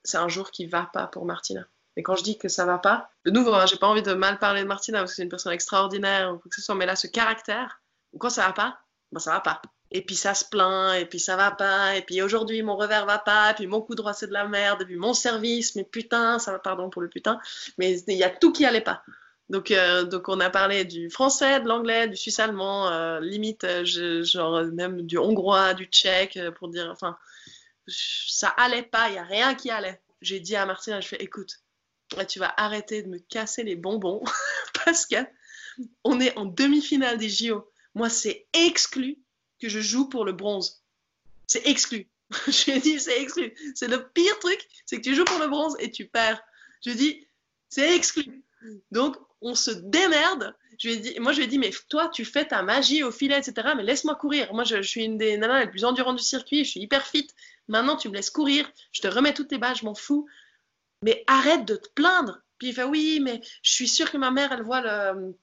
c'est 0.03 0.17
un 0.17 0.27
jour 0.27 0.51
qui 0.51 0.65
va 0.65 0.89
pas 0.91 1.07
pour 1.07 1.25
Martina. 1.25 1.65
Et 2.01 2.03
quand 2.03 2.15
je 2.15 2.23
dis 2.23 2.39
que 2.39 2.47
ça 2.47 2.65
va 2.65 2.79
pas, 2.79 3.11
de 3.25 3.29
nouveau, 3.29 3.53
hein, 3.53 3.67
j'ai 3.67 3.75
pas 3.77 3.85
envie 3.85 4.01
de 4.01 4.15
mal 4.15 4.39
parler 4.39 4.63
de 4.63 4.67
Martina 4.67 4.97
parce 4.97 5.11
que 5.11 5.17
c'est 5.17 5.21
une 5.21 5.29
personne 5.29 5.53
extraordinaire 5.53 6.33
ou 6.33 6.39
que 6.39 6.55
ce 6.55 6.59
soit, 6.59 6.73
mais 6.73 6.87
là, 6.87 6.95
ce 6.95 7.05
caractère, 7.05 7.79
quand 8.17 8.31
ça 8.31 8.47
va 8.47 8.53
pas, 8.53 8.79
bah 9.11 9.19
ça 9.19 9.33
va 9.33 9.39
pas. 9.39 9.61
Et 9.91 10.03
puis 10.03 10.15
ça 10.15 10.33
se 10.33 10.43
plaint, 10.43 10.99
et 10.99 11.05
puis 11.05 11.19
ça 11.19 11.35
va 11.35 11.51
pas, 11.51 11.95
et 11.95 12.01
puis 12.01 12.19
aujourd'hui 12.23 12.63
mon 12.63 12.75
revers 12.75 13.05
va 13.05 13.19
pas, 13.19 13.51
et 13.51 13.53
puis 13.53 13.67
mon 13.67 13.81
coup 13.81 13.93
droit 13.93 14.13
c'est 14.13 14.25
de 14.25 14.33
la 14.33 14.47
merde, 14.47 14.81
et 14.81 14.85
puis 14.85 14.95
mon 14.95 15.13
service, 15.13 15.75
mais 15.75 15.83
putain, 15.83 16.39
ça 16.39 16.53
va, 16.53 16.57
pardon 16.57 16.89
pour 16.89 17.03
le 17.03 17.07
putain, 17.07 17.39
mais 17.77 17.99
il 17.99 18.17
y 18.17 18.23
a 18.23 18.31
tout 18.31 18.51
qui 18.51 18.65
allait 18.65 18.81
pas. 18.81 19.03
Donc, 19.49 19.69
euh, 19.69 20.03
donc 20.03 20.27
on 20.27 20.39
a 20.39 20.49
parlé 20.49 20.83
du 20.83 21.11
français, 21.11 21.59
de 21.59 21.67
l'anglais, 21.67 22.07
du 22.07 22.15
suisse 22.15 22.39
allemand, 22.39 22.89
euh, 22.89 23.19
limite, 23.19 23.63
euh, 23.63 24.23
genre 24.23 24.63
même 24.73 25.03
du 25.03 25.19
hongrois, 25.19 25.75
du 25.75 25.85
tchèque, 25.85 26.39
pour 26.57 26.67
dire, 26.69 26.89
enfin, 26.89 27.15
ça 27.85 28.47
allait 28.57 28.81
pas, 28.81 29.09
il 29.09 29.15
y 29.15 29.19
a 29.19 29.23
rien 29.23 29.53
qui 29.53 29.69
allait. 29.69 30.01
J'ai 30.21 30.39
dit 30.39 30.55
à 30.55 30.65
Martina, 30.65 30.99
je 30.99 31.07
fais, 31.07 31.21
écoute, 31.21 31.60
tu 32.27 32.39
vas 32.39 32.53
arrêter 32.57 33.03
de 33.03 33.09
me 33.09 33.19
casser 33.19 33.63
les 33.63 33.75
bonbons 33.75 34.23
parce 34.85 35.05
que 35.05 35.17
on 36.03 36.19
est 36.19 36.37
en 36.37 36.45
demi-finale 36.45 37.17
des 37.17 37.29
JO. 37.29 37.69
Moi, 37.95 38.09
c'est 38.09 38.47
exclu 38.53 39.17
que 39.59 39.69
je 39.69 39.79
joue 39.79 40.09
pour 40.09 40.25
le 40.25 40.33
bronze. 40.33 40.83
C'est 41.47 41.67
exclu. 41.67 42.09
je 42.47 42.65
lui 42.65 42.77
ai 42.77 42.79
dit, 42.79 42.99
c'est 42.99 43.21
exclu. 43.21 43.53
C'est 43.75 43.87
le 43.87 44.07
pire 44.09 44.37
truc, 44.39 44.67
c'est 44.85 44.97
que 44.97 45.01
tu 45.01 45.15
joues 45.15 45.25
pour 45.25 45.39
le 45.39 45.47
bronze 45.47 45.75
et 45.79 45.91
tu 45.91 46.05
perds. 46.05 46.41
Je 46.83 46.91
lui 46.91 46.97
ai 46.97 46.99
dit, 46.99 47.27
c'est 47.69 47.95
exclu. 47.95 48.43
Donc, 48.91 49.17
on 49.41 49.55
se 49.55 49.71
démerde. 49.71 50.55
Moi, 51.19 51.31
je 51.31 51.37
lui 51.37 51.43
ai 51.43 51.47
dit, 51.47 51.59
mais 51.59 51.71
toi, 51.89 52.09
tu 52.09 52.25
fais 52.25 52.45
ta 52.45 52.63
magie 52.63 53.03
au 53.03 53.11
filet, 53.11 53.37
etc. 53.37 53.69
Mais 53.75 53.83
laisse-moi 53.83 54.15
courir. 54.15 54.53
Moi, 54.53 54.63
je, 54.63 54.81
suis 54.81 55.03
une 55.03 55.17
des 55.17 55.37
nanas 55.37 55.61
les 55.61 55.69
plus 55.69 55.83
endurantes 55.83 56.17
du 56.17 56.23
circuit. 56.23 56.63
Je 56.63 56.71
suis 56.71 56.79
hyper 56.79 57.05
fit. 57.05 57.27
Maintenant, 57.67 57.97
tu 57.97 58.09
me 58.09 58.15
laisses 58.15 58.29
courir. 58.29 58.69
Je 58.91 59.01
te 59.01 59.07
remets 59.07 59.33
toutes 59.33 59.49
tes 59.49 59.57
balles, 59.57 59.75
je 59.75 59.85
m'en 59.85 59.95
fous. 59.95 60.27
Mais 61.03 61.23
arrête 61.27 61.65
de 61.65 61.75
te 61.75 61.89
plaindre. 61.89 62.41
Puis 62.57 62.69
il 62.69 62.73
fait, 62.73 62.83
oui, 62.83 63.19
mais 63.21 63.41
je 63.63 63.71
suis 63.71 63.87
sûre 63.87 64.11
que 64.11 64.17
ma 64.17 64.31
mère, 64.31 64.51
elle 64.51 64.61
voit 64.61 64.81
le, 64.81 65.35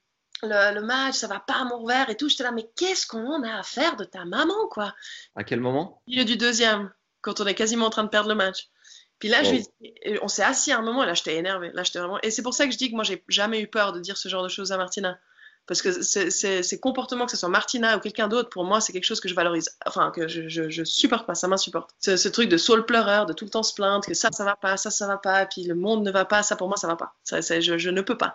le, 0.42 0.80
match, 0.80 1.16
ça 1.16 1.26
va 1.26 1.40
pas 1.40 1.54
à 1.54 1.64
mon 1.64 1.82
revers 1.82 2.10
et 2.10 2.16
tout. 2.16 2.28
J'étais 2.28 2.44
là, 2.44 2.52
mais 2.52 2.70
qu'est-ce 2.76 3.06
qu'on 3.06 3.42
a 3.42 3.58
à 3.58 3.62
faire 3.62 3.96
de 3.96 4.04
ta 4.04 4.24
maman, 4.24 4.68
quoi? 4.70 4.94
À 5.34 5.44
quel 5.44 5.60
moment? 5.60 6.02
Il 6.06 6.20
est 6.20 6.24
du 6.24 6.36
deuxième, 6.36 6.92
quand 7.20 7.40
on 7.40 7.46
est 7.46 7.54
quasiment 7.54 7.86
en 7.86 7.90
train 7.90 8.04
de 8.04 8.08
perdre 8.08 8.28
le 8.28 8.34
match. 8.34 8.68
Puis 9.18 9.28
là, 9.28 9.42
je 9.42 9.56
on 10.22 10.28
s'est 10.28 10.44
assis 10.44 10.70
à 10.70 10.78
un 10.78 10.82
moment 10.82 11.02
et 11.02 11.06
là, 11.06 11.14
j'étais 11.14 11.36
énervée. 11.36 11.72
Là, 11.74 11.82
j'étais 11.82 11.98
vraiment... 11.98 12.20
Et 12.22 12.30
c'est 12.30 12.42
pour 12.42 12.54
ça 12.54 12.66
que 12.66 12.72
je 12.72 12.78
dis 12.78 12.90
que 12.90 12.94
moi, 12.94 13.02
j'ai 13.02 13.24
jamais 13.28 13.60
eu 13.60 13.66
peur 13.66 13.92
de 13.92 13.98
dire 13.98 14.16
ce 14.16 14.28
genre 14.28 14.44
de 14.44 14.48
choses 14.48 14.70
à 14.70 14.76
Martina. 14.76 15.18
Parce 15.68 15.82
que 15.82 16.00
ces 16.00 16.80
comportements, 16.80 17.26
que 17.26 17.30
ce 17.30 17.36
soit 17.36 17.50
Martina 17.50 17.98
ou 17.98 18.00
quelqu'un 18.00 18.26
d'autre, 18.26 18.48
pour 18.48 18.64
moi, 18.64 18.80
c'est 18.80 18.94
quelque 18.94 19.04
chose 19.04 19.20
que 19.20 19.28
je 19.28 19.34
valorise. 19.34 19.76
Enfin, 19.84 20.10
que 20.10 20.26
je, 20.26 20.48
je, 20.48 20.82
supporte 20.82 21.26
pas, 21.26 21.34
ça 21.34 21.46
m'insupporte. 21.46 21.90
Ce, 22.00 22.28
truc 22.28 22.48
de 22.48 22.56
saule 22.56 22.86
pleureur, 22.86 23.26
de 23.26 23.34
tout 23.34 23.44
le 23.44 23.50
temps 23.50 23.62
se 23.62 23.74
plaindre, 23.74 24.06
que 24.06 24.14
ça, 24.14 24.30
ça 24.32 24.44
va 24.44 24.56
pas, 24.56 24.78
ça, 24.78 24.90
ça 24.90 25.06
va 25.06 25.18
pas, 25.18 25.44
puis 25.44 25.64
le 25.64 25.74
monde 25.74 26.02
ne 26.04 26.10
va 26.10 26.24
pas, 26.24 26.42
ça, 26.42 26.56
pour 26.56 26.68
moi, 26.68 26.78
ça 26.78 26.86
va 26.86 26.96
pas. 26.96 27.14
Je, 27.30 27.90
ne 27.90 28.00
peux 28.00 28.16
pas. 28.16 28.34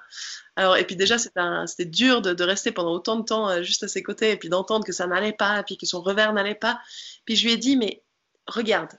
Alors, 0.55 0.77
et 0.77 0.85
puis 0.85 0.95
déjà, 0.95 1.17
c'était 1.17 1.85
dur 1.85 2.21
de, 2.21 2.43
rester 2.43 2.71
pendant 2.71 2.91
autant 2.91 3.15
de 3.15 3.23
temps 3.23 3.49
euh, 3.49 3.63
juste 3.63 3.81
à 3.81 3.87
ses 3.87 4.03
côtés, 4.03 4.29
et 4.29 4.37
puis 4.37 4.49
d'entendre 4.49 4.85
que 4.85 4.93
ça 4.93 5.07
n'allait 5.07 5.33
pas, 5.33 5.63
puis 5.63 5.75
que 5.75 5.87
son 5.87 6.01
revers 6.01 6.33
n'allait 6.33 6.53
pas. 6.53 6.79
Puis 7.25 7.35
je 7.35 7.45
lui 7.45 7.53
ai 7.53 7.57
dit, 7.57 7.77
mais 7.77 8.03
regarde, 8.45 8.91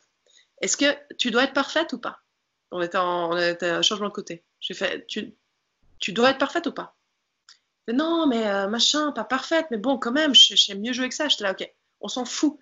est-ce 0.60 0.76
que 0.76 0.86
tu 1.18 1.30
dois 1.30 1.44
être 1.44 1.54
parfaite 1.54 1.92
ou 1.92 1.98
pas? 1.98 2.18
On 2.72 2.82
était, 2.82 2.98
en, 2.98 3.82
changement 3.82 4.08
de 4.08 4.12
côté. 4.12 4.42
J'ai 4.58 4.74
fait, 4.74 5.06
tu 5.06 6.12
dois 6.12 6.30
être 6.30 6.38
parfaite 6.38 6.66
ou 6.66 6.72
pas? 6.72 6.96
Non, 7.92 8.26
mais 8.26 8.46
euh, 8.46 8.68
machin, 8.68 9.12
pas 9.12 9.24
parfaite, 9.24 9.66
mais 9.70 9.76
bon, 9.76 9.98
quand 9.98 10.12
même, 10.12 10.34
j'aime 10.34 10.80
mieux 10.80 10.92
jouer 10.92 11.08
que 11.08 11.14
ça. 11.14 11.28
J'étais 11.28 11.44
là, 11.44 11.52
ok, 11.52 11.70
on 12.00 12.08
s'en 12.08 12.24
fout 12.24 12.58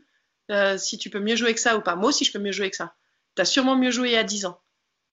euh, 0.51 0.77
si 0.77 0.99
tu 0.99 1.11
peux 1.11 1.21
mieux 1.21 1.37
jouer 1.37 1.55
que 1.55 1.61
ça 1.61 1.77
ou 1.77 1.81
pas. 1.81 1.95
Moi 1.95 2.09
aussi, 2.09 2.25
je 2.25 2.33
peux 2.33 2.39
mieux 2.39 2.53
jouer 2.53 2.71
que 2.71 2.77
ça. 2.77 2.95
Tu 3.37 3.43
as 3.43 3.45
sûrement 3.45 3.77
mieux 3.77 3.91
joué 3.91 4.11
il 4.11 4.15
y 4.15 4.17
a 4.17 4.25
10 4.25 4.47
ans. 4.47 4.61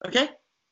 Ok? 0.04 0.18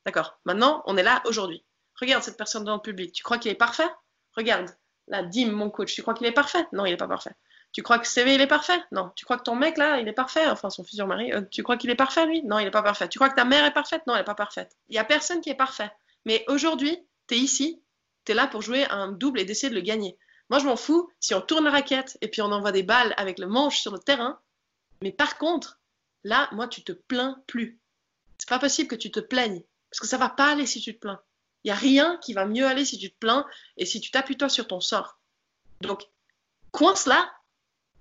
D'accord. 0.04 0.40
Maintenant, 0.44 0.82
on 0.86 0.96
est 0.96 1.02
là 1.02 1.22
aujourd'hui. 1.26 1.64
Regarde 2.00 2.22
cette 2.22 2.36
personne 2.36 2.64
dans 2.64 2.74
le 2.74 2.80
public. 2.80 3.12
Tu 3.12 3.22
crois 3.22 3.38
qu'il 3.38 3.50
est 3.50 3.56
parfait? 3.56 3.88
Regarde. 4.36 4.70
Là, 5.06 5.22
Dim, 5.22 5.52
mon 5.52 5.70
coach, 5.70 5.94
tu 5.94 6.02
crois 6.02 6.14
qu'il 6.14 6.26
est 6.26 6.32
parfait? 6.32 6.66
Non, 6.72 6.84
il 6.84 6.90
n'est 6.90 6.96
pas 6.96 7.08
parfait. 7.08 7.32
Tu 7.72 7.82
crois 7.82 7.98
que 7.98 8.06
CV, 8.06 8.34
il 8.34 8.40
est 8.40 8.46
parfait? 8.46 8.80
Non. 8.92 9.10
Tu 9.14 9.24
crois 9.24 9.38
que 9.38 9.42
ton 9.42 9.54
mec, 9.54 9.78
là, 9.78 9.98
il 10.00 10.08
est 10.08 10.12
parfait? 10.12 10.46
Enfin, 10.48 10.70
son 10.70 10.84
futur 10.84 11.06
mari. 11.06 11.32
Euh, 11.32 11.42
tu 11.50 11.62
crois 11.62 11.76
qu'il 11.76 11.90
est 11.90 11.96
parfait, 11.96 12.26
lui? 12.26 12.42
Non, 12.42 12.58
il 12.58 12.64
n'est 12.64 12.70
pas 12.70 12.82
parfait. 12.82 13.08
Tu 13.08 13.18
crois 13.18 13.30
que 13.30 13.36
ta 13.36 13.44
mère 13.44 13.64
est 13.64 13.72
parfaite? 13.72 14.02
Non, 14.06 14.14
elle 14.14 14.20
n'est 14.20 14.24
pas 14.24 14.34
parfaite. 14.34 14.76
Il 14.88 14.92
n'y 14.92 14.98
a 14.98 15.04
personne 15.04 15.40
qui 15.40 15.50
est 15.50 15.54
parfait. 15.54 15.90
Mais 16.24 16.44
aujourd'hui, 16.48 16.98
tu 17.26 17.34
es 17.34 17.38
ici, 17.38 17.82
là 18.34 18.46
pour 18.46 18.62
jouer 18.62 18.84
un 18.90 19.12
double 19.12 19.40
et 19.40 19.44
d'essayer 19.44 19.70
de 19.70 19.74
le 19.74 19.80
gagner. 19.80 20.18
Moi, 20.50 20.58
je 20.60 20.64
m'en 20.64 20.76
fous 20.76 21.10
si 21.20 21.34
on 21.34 21.40
tourne 21.40 21.64
la 21.64 21.70
raquette 21.70 22.16
et 22.20 22.28
puis 22.28 22.40
on 22.42 22.52
envoie 22.52 22.72
des 22.72 22.82
balles 22.82 23.14
avec 23.16 23.38
le 23.38 23.46
manche 23.46 23.80
sur 23.80 23.92
le 23.92 23.98
terrain. 23.98 24.40
Mais 25.02 25.12
par 25.12 25.38
contre, 25.38 25.78
là, 26.24 26.48
moi, 26.52 26.68
tu 26.68 26.82
te 26.82 26.92
plains 26.92 27.42
plus. 27.46 27.78
C'est 28.38 28.48
pas 28.48 28.58
possible 28.58 28.88
que 28.88 28.96
tu 28.96 29.10
te 29.10 29.20
plaignes. 29.20 29.62
Parce 29.90 30.00
que 30.00 30.06
ça 30.06 30.16
va 30.16 30.28
pas 30.28 30.52
aller 30.52 30.66
si 30.66 30.80
tu 30.80 30.94
te 30.94 31.00
plains. 31.00 31.20
Il 31.64 31.68
n'y 31.68 31.72
a 31.72 31.76
rien 31.76 32.18
qui 32.22 32.32
va 32.32 32.46
mieux 32.46 32.66
aller 32.66 32.84
si 32.84 32.98
tu 32.98 33.10
te 33.10 33.18
plains 33.18 33.46
et 33.76 33.84
si 33.84 34.00
tu 34.00 34.10
t'appuies 34.10 34.36
toi 34.36 34.48
sur 34.48 34.66
ton 34.66 34.80
sort. 34.80 35.18
Donc, 35.80 36.08
coince 36.72 37.06
là 37.06 37.30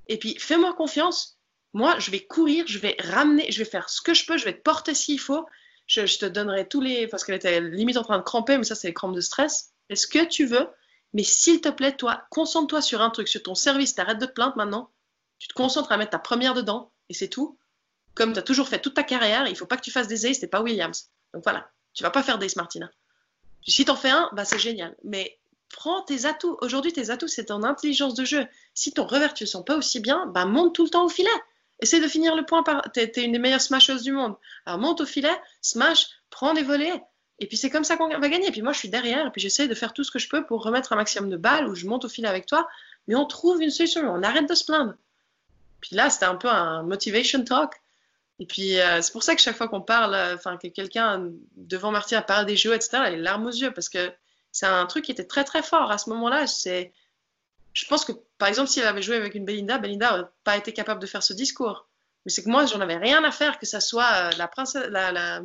et 0.08 0.18
puis 0.18 0.38
fais-moi 0.40 0.74
confiance. 0.74 1.38
Moi, 1.74 2.00
je 2.00 2.12
vais 2.12 2.22
courir, 2.26 2.66
je 2.68 2.80
vais 2.80 2.96
ramener, 3.00 3.52
je 3.52 3.60
vais 3.60 3.70
faire 3.70 3.90
ce 3.90 4.02
que 4.02 4.14
je 4.14 4.26
peux, 4.26 4.38
je 4.38 4.46
vais 4.46 4.54
te 4.54 4.62
porter 4.62 4.94
s'il 4.94 5.20
faut. 5.20 5.46
Je, 5.86 6.06
je, 6.06 6.18
te 6.18 6.26
donnerai 6.26 6.68
tous 6.68 6.82
les. 6.82 7.08
Parce 7.08 7.24
qu'elle 7.24 7.36
était 7.36 7.62
limite 7.62 7.98
en 7.98 8.04
train 8.04 8.18
de 8.18 8.24
cramper, 8.24 8.58
mais 8.58 8.64
ça, 8.64 8.76
c'est 8.76 8.88
les 8.88 8.94
crampes 8.94 9.16
de 9.16 9.22
stress. 9.22 9.74
Est-ce 9.90 10.08
que 10.08 10.26
tu 10.26 10.46
veux 10.46 10.68
Mais 11.14 11.24
s'il 11.24 11.62
te 11.62 11.70
plaît, 11.70 11.96
toi, 11.96 12.24
concentre-toi 12.30 12.82
sur 12.82 13.02
un 13.02 13.10
truc, 13.10 13.28
sur 13.28 13.44
ton 13.44 13.56
service, 13.56 13.96
t'arrêtes 13.96 14.20
de 14.20 14.26
te 14.26 14.32
plaindre 14.32 14.58
maintenant. 14.58 14.92
Tu 15.40 15.48
te 15.48 15.54
concentres 15.54 15.92
à 15.92 15.98
mettre 15.98 16.12
ta 16.12 16.20
première 16.20 16.54
dedans, 16.54 16.92
et 17.10 17.14
c'est 17.14 17.30
tout. 17.30 17.58
Comme 18.16 18.34
tu 18.34 18.40
as 18.40 18.44
toujours 18.44 18.68
fait 18.68 18.80
toute 18.80 18.96
ta 18.96 19.04
carrière, 19.04 19.48
il 19.48 19.56
faut 19.56 19.68
pas 19.68 19.78
que 19.78 19.84
tu 19.84 19.92
fasses 19.92 20.08
des 20.08 20.26
aces, 20.26 20.40
c'est 20.40 20.48
pas 20.48 20.62
Williams. 20.62 21.12
Donc 21.34 21.44
voilà, 21.44 21.70
tu 21.94 22.04
vas 22.04 22.10
pas 22.10 22.24
faire 22.24 22.40
des 22.40 22.48
Martina. 22.56 22.90
Si 23.68 23.86
t'en 23.86 23.96
fais 23.96 24.10
un, 24.10 24.30
bah 24.34 24.46
c'est 24.46 24.60
génial. 24.60 24.96
Mais 25.04 25.38
prends 25.70 26.02
tes 26.04 26.26
atouts. 26.26 26.58
Aujourd'hui, 26.62 26.94
tes 26.94 27.10
atouts, 27.10 27.28
c'est 27.28 27.46
ton 27.46 27.64
intelligence 27.64 28.14
de 28.14 28.26
jeu. 28.26 28.48
Si 28.74 28.92
ton 28.94 29.06
revers, 29.06 29.34
tu 29.34 29.44
le 29.44 29.50
sens 29.50 29.64
pas 29.64 29.76
aussi 29.76 30.00
bien, 30.00 30.26
bah 30.28 30.46
monte 30.46 30.74
tout 30.74 30.84
le 30.84 30.90
temps 30.90 31.06
au 31.06 31.10
filet. 31.10 31.30
Essaye 31.80 32.02
de 32.02 32.08
finir 32.08 32.36
le 32.36 32.46
point 32.46 32.64
par. 32.64 32.82
T'es 32.92 33.12
es 33.16 33.24
une 33.24 33.34
des 33.34 33.40
meilleures 33.40 33.62
smasheuses 33.62 34.04
du 34.04 34.12
monde. 34.12 34.36
Alors 34.66 34.80
monte 34.80 35.02
au 35.02 35.06
filet, 35.06 35.36
smash, 35.62 36.08
prends 36.30 36.54
des 36.54 36.64
volets, 36.64 37.04
et 37.40 37.48
puis 37.48 37.58
c'est 37.58 37.70
comme 37.70 37.84
ça 37.84 37.98
qu'on 37.98 38.08
va 38.08 38.30
gagner. 38.30 38.48
Et 38.48 38.52
puis 38.52 38.62
moi, 38.62 38.74
je 38.74 38.80
suis 38.80 38.90
derrière, 38.90 39.28
et 39.28 39.32
puis 39.32 39.42
j'essaie 39.42 39.68
de 39.68 39.76
faire 39.76 39.94
tout 39.94 40.04
ce 40.04 40.12
que 40.12 40.20
je 40.20 40.28
peux 40.28 40.46
pour 40.46 40.64
remettre 40.64 40.94
un 40.94 40.96
maximum 40.96 41.30
de 41.30 41.38
balles, 41.38 41.68
ou 41.68 41.76
je 41.76 41.86
monte 41.86 42.06
au 42.06 42.10
fil 42.10 42.26
avec 42.26 42.46
toi, 42.46 42.68
mais 43.08 43.16
on 43.16 43.26
trouve 43.26 43.62
une 43.62 43.70
solution, 43.70 44.02
on 44.10 44.24
arrête 44.24 44.50
de 44.50 44.56
se 44.56 44.66
plaindre. 44.66 44.96
Puis 45.82 45.96
là, 45.96 46.10
c'était 46.10 46.26
un 46.26 46.36
peu 46.36 46.50
un 46.50 46.84
motivation 46.84 47.44
talk. 47.44 47.74
Et 48.40 48.46
puis 48.46 48.80
euh, 48.80 49.02
c'est 49.02 49.12
pour 49.12 49.24
ça 49.24 49.36
que 49.36 49.42
chaque 49.42 49.56
fois 49.56 49.68
qu'on 49.68 49.82
parle, 49.82 50.14
euh, 50.14 50.36
enfin 50.36 50.58
que 50.58 50.68
quelqu'un 50.68 51.32
devant 51.56 51.94
a 51.94 52.22
parle 52.22 52.46
des 52.46 52.56
jeux, 52.56 52.74
etc., 52.74 52.90
elle 52.94 53.02
a 53.02 53.10
les 53.12 53.18
larmes 53.18 53.48
aux 53.48 53.52
yeux, 53.52 53.72
parce 53.72 53.90
que 53.90 54.12
c'est 54.52 54.68
un 54.68 54.86
truc 54.86 55.06
qui 55.06 55.12
était 55.12 55.26
très 55.26 55.44
très 55.44 55.64
fort 55.64 55.92
à 55.92 55.98
ce 55.98 56.10
moment-là. 56.12 56.46
C'est, 56.48 56.94
je 57.74 57.86
pense 57.88 58.06
que 58.06 58.12
par 58.38 58.48
exemple, 58.48 58.70
s'il 58.70 58.84
avait 58.84 59.02
joué 59.02 59.16
avec 59.16 59.34
une 59.36 59.46
Belinda, 59.46 59.78
Belinda 59.80 60.12
n'aurait 60.12 60.30
pas 60.44 60.58
été 60.58 60.72
capable 60.74 61.02
de 61.02 61.08
faire 61.08 61.24
ce 61.24 61.34
discours. 61.34 61.88
Mais 62.26 62.32
c'est 62.32 62.44
que 62.44 62.50
moi, 62.50 62.66
j'en 62.66 62.82
avais 62.82 62.98
rien 62.98 63.24
à 63.24 63.32
faire, 63.32 63.58
que 63.58 63.66
ça 63.66 63.80
soit 63.80 64.12
euh, 64.14 64.32
la 64.38 64.48
princesse, 64.48 64.88
la 64.90 65.42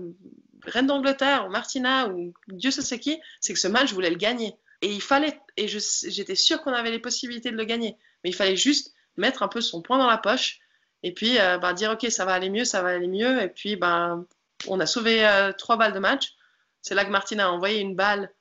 reine 0.65 0.87
d'Angleterre 0.87 1.47
ou 1.47 1.51
Martina 1.51 2.09
ou 2.09 2.33
Dieu 2.49 2.71
sait 2.71 2.99
qui, 2.99 3.21
c'est 3.41 3.53
que 3.53 3.59
ce 3.59 3.69
match, 3.69 3.89
je 3.89 3.95
voulais 3.95 4.11
le 4.11 4.17
gagner. 4.17 4.57
Et 4.81 4.93
il 4.93 5.03
fallait, 5.03 5.41
et 5.57 5.69
j'étais 5.69 6.35
sûre 6.35 6.61
qu'on 6.63 6.73
avait 6.73 6.91
les 6.91 6.99
possibilités 6.99 7.51
de 7.51 7.57
le 7.57 7.65
gagner. 7.65 7.97
Mais 8.25 8.31
il 8.31 8.35
fallait 8.35 8.57
juste 8.57 8.93
mettre 9.17 9.43
un 9.43 9.49
peu 9.49 9.61
son 9.61 9.83
poing 9.83 9.99
dans 9.99 10.09
la 10.09 10.19
poche 10.19 10.61
et 11.03 11.13
puis 11.13 11.39
euh, 11.39 11.59
bah, 11.59 11.73
dire 11.73 11.91
ok, 11.93 12.11
ça 12.11 12.25
va 12.25 12.35
aller 12.35 12.51
mieux, 12.51 12.65
ça 12.65 12.83
va 12.83 12.91
aller 12.91 13.09
mieux. 13.09 13.43
Et 13.43 13.49
puis 13.49 13.77
ben, 13.77 14.27
on 14.69 14.81
a 14.81 14.87
sauvé 14.87 15.27
euh, 15.27 15.53
trois 15.53 15.77
balles 15.77 15.93
de 15.93 15.99
match. 15.99 16.33
C'est 16.81 16.95
là 16.95 17.05
que 17.05 17.11
Martina 17.11 17.47
a 17.47 17.51
envoyé 17.51 17.81
une 17.81 17.97
balle 17.97 18.33